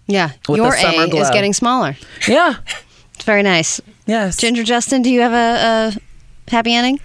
Yeah, 0.10 0.32
With 0.48 0.58
your 0.58 0.72
the 0.72 0.78
summer 0.78 1.04
A 1.04 1.16
is 1.18 1.30
getting 1.30 1.54
smaller. 1.54 1.96
Yeah. 2.28 2.56
It's 3.14 3.24
very 3.24 3.44
nice. 3.44 3.80
Yes. 4.08 4.38
Ginger 4.38 4.64
Justin, 4.64 5.02
do 5.04 5.10
you 5.12 5.22
have 5.22 5.34
a, 5.34 5.96
a 5.96 6.52
happy 6.52 6.74
ending? 6.74 7.00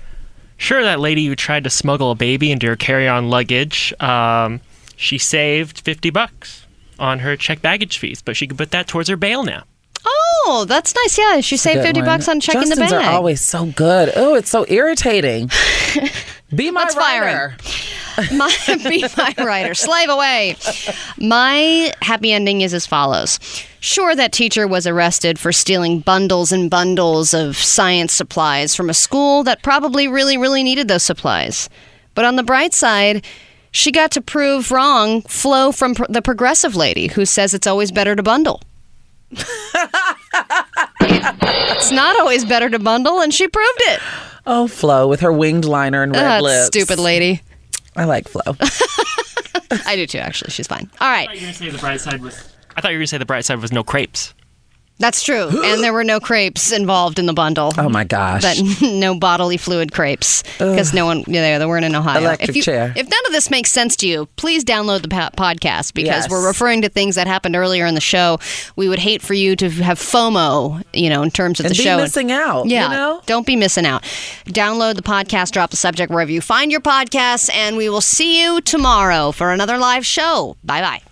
Sure, 0.56 0.82
that 0.82 1.00
lady 1.00 1.26
who 1.26 1.36
tried 1.36 1.64
to 1.64 1.70
smuggle 1.70 2.10
a 2.10 2.14
baby 2.14 2.50
into 2.50 2.66
her 2.66 2.76
carry-on 2.76 3.28
luggage, 3.28 3.92
um, 4.00 4.60
she 4.96 5.18
saved 5.18 5.80
50 5.80 6.08
bucks 6.10 6.66
on 6.98 7.18
her 7.18 7.36
check 7.36 7.60
baggage 7.60 7.98
fees, 7.98 8.22
but 8.22 8.36
she 8.36 8.46
could 8.46 8.56
put 8.56 8.70
that 8.70 8.86
towards 8.88 9.08
her 9.10 9.16
bail 9.16 9.42
now. 9.42 9.64
Oh, 10.06 10.64
that's 10.66 10.94
nice. 10.94 11.18
Yeah, 11.18 11.40
she 11.40 11.56
saved 11.56 11.78
Good 11.78 11.86
50 11.88 12.00
one. 12.00 12.06
bucks 12.06 12.28
on 12.28 12.40
checking 12.40 12.62
Justin's 12.62 12.90
the 12.90 12.96
bag. 12.96 13.04
are 13.06 13.12
always 13.14 13.40
so 13.42 13.66
good. 13.66 14.12
Oh, 14.16 14.34
it's 14.34 14.48
so 14.50 14.64
irritating. 14.68 15.50
Be 16.54 16.70
my 16.70 16.82
him. 16.90 16.98
writer. 16.98 17.56
my 18.32 18.54
be 18.86 19.04
my 19.16 19.34
writer. 19.38 19.74
Slave 19.74 20.08
away. 20.08 20.56
My 21.18 21.92
happy 22.02 22.32
ending 22.32 22.60
is 22.60 22.74
as 22.74 22.86
follows. 22.86 23.38
Sure 23.80 24.14
that 24.14 24.32
teacher 24.32 24.66
was 24.66 24.86
arrested 24.86 25.38
for 25.38 25.52
stealing 25.52 26.00
bundles 26.00 26.52
and 26.52 26.70
bundles 26.70 27.34
of 27.34 27.56
science 27.56 28.12
supplies 28.12 28.74
from 28.74 28.88
a 28.88 28.94
school 28.94 29.42
that 29.44 29.62
probably 29.62 30.06
really 30.06 30.36
really 30.36 30.62
needed 30.62 30.88
those 30.88 31.02
supplies. 31.02 31.68
But 32.14 32.24
on 32.24 32.36
the 32.36 32.42
bright 32.42 32.74
side 32.74 33.24
she 33.72 33.90
got 33.90 34.12
to 34.12 34.20
prove 34.20 34.70
wrong 34.70 35.22
Flo 35.22 35.72
from 35.72 35.96
pr- 35.96 36.04
the 36.08 36.22
progressive 36.22 36.76
lady 36.76 37.08
who 37.08 37.24
says 37.26 37.54
it's 37.54 37.66
always 37.66 37.90
better 37.90 38.14
to 38.14 38.22
bundle. 38.22 38.62
It's 41.06 41.90
not 41.90 42.18
always 42.18 42.44
better 42.44 42.70
to 42.70 42.78
bundle 42.78 43.20
and 43.20 43.32
she 43.32 43.46
proved 43.46 43.80
it 43.82 44.00
Oh, 44.46 44.66
Flo 44.68 45.08
with 45.08 45.20
her 45.20 45.32
winged 45.32 45.64
liner 45.64 46.02
and 46.02 46.12
red 46.12 46.22
That 46.22 46.42
lips. 46.42 46.66
stupid 46.66 46.98
lady 46.98 47.40
I 47.96 48.04
like 48.04 48.28
Flo. 48.28 48.42
i 49.86 49.96
do 49.96 50.06
too 50.06 50.18
actually 50.18 50.50
she's 50.50 50.66
fine 50.66 50.88
all 51.00 51.08
right 51.10 51.28
I 51.28 51.32
thought 51.32 51.40
you 51.40 51.40
were 51.40 51.46
going 51.46 51.52
to 51.52 51.58
say 51.58 51.70
the 51.70 51.78
bright 51.78 52.00
side 52.00 52.22
was. 52.22 52.54
I 52.76 52.80
thought 52.80 52.90
you 52.90 52.96
were 52.96 53.00
going 53.00 53.04
to 53.06 53.08
say 53.08 53.18
the 53.18 53.24
bright 53.26 53.44
side 53.44 53.60
was 53.60 53.72
no 53.72 53.82
crepes. 53.82 54.34
That's 54.98 55.22
true. 55.24 55.48
and 55.64 55.82
there 55.82 55.92
were 55.92 56.04
no 56.04 56.20
crepes 56.20 56.70
involved 56.70 57.18
in 57.18 57.26
the 57.26 57.32
bundle. 57.32 57.72
Oh 57.76 57.88
my 57.88 58.04
gosh. 58.04 58.42
But 58.42 58.62
no 58.82 59.18
bodily 59.18 59.56
fluid 59.56 59.92
crepes 59.92 60.42
because 60.58 60.94
no 60.94 61.04
one, 61.04 61.24
yeah, 61.26 61.58
they 61.58 61.66
weren't 61.66 61.84
in 61.84 61.94
Ohio. 61.96 62.20
Electric 62.20 62.50
if 62.50 62.56
you, 62.56 62.62
chair. 62.62 62.92
If 62.96 63.08
none 63.08 63.26
of 63.26 63.32
this 63.32 63.50
makes 63.50 63.72
sense 63.72 63.96
to 63.96 64.06
you, 64.08 64.26
please 64.36 64.64
download 64.64 65.02
the 65.02 65.08
po- 65.08 65.30
podcast 65.36 65.94
because 65.94 66.24
Yes. 66.24 66.30
we're 66.30 66.46
referring 66.46 66.82
to 66.82 66.88
things 66.88 67.16
that 67.16 67.26
happened 67.26 67.56
earlier 67.56 67.86
in 67.86 67.94
the 67.94 68.00
show. 68.00 68.38
We 68.76 68.88
would 68.88 69.00
hate 69.00 69.20
for 69.20 69.34
you 69.34 69.56
to 69.56 69.68
have 69.70 69.98
FOMO, 69.98 70.82
you 70.92 71.10
know, 71.10 71.22
in 71.22 71.30
terms 71.32 71.58
of 71.58 71.66
the 71.68 71.74
show. 71.74 71.98
and 71.98 72.00
the 72.00 72.04
be 72.04 72.04
show. 72.04 72.04
missing 72.04 72.30
out. 72.32 72.66
yeah, 72.66 72.84
You 72.84 72.96
know? 72.96 73.22
don't 73.26 73.46
be 73.46 73.56
missing 73.56 73.86
out. 73.86 74.04
Download 74.46 74.94
the 74.94 75.02
podcast, 75.02 75.50
drop 75.50 75.70
the 75.70 75.76
subject 75.76 76.12
wherever 76.12 76.30
you 76.30 76.40
find 76.40 76.70
your 76.70 76.80
podcasts, 76.80 77.50
and 77.52 77.76
we 77.76 77.88
will 77.88 78.00
see 78.00 78.40
you 78.42 78.60
tomorrow 78.60 79.32
for 79.32 79.50
another 79.52 79.76
live 79.76 80.06
show. 80.06 80.56
Bye 80.62 80.80
bye. 80.80 81.02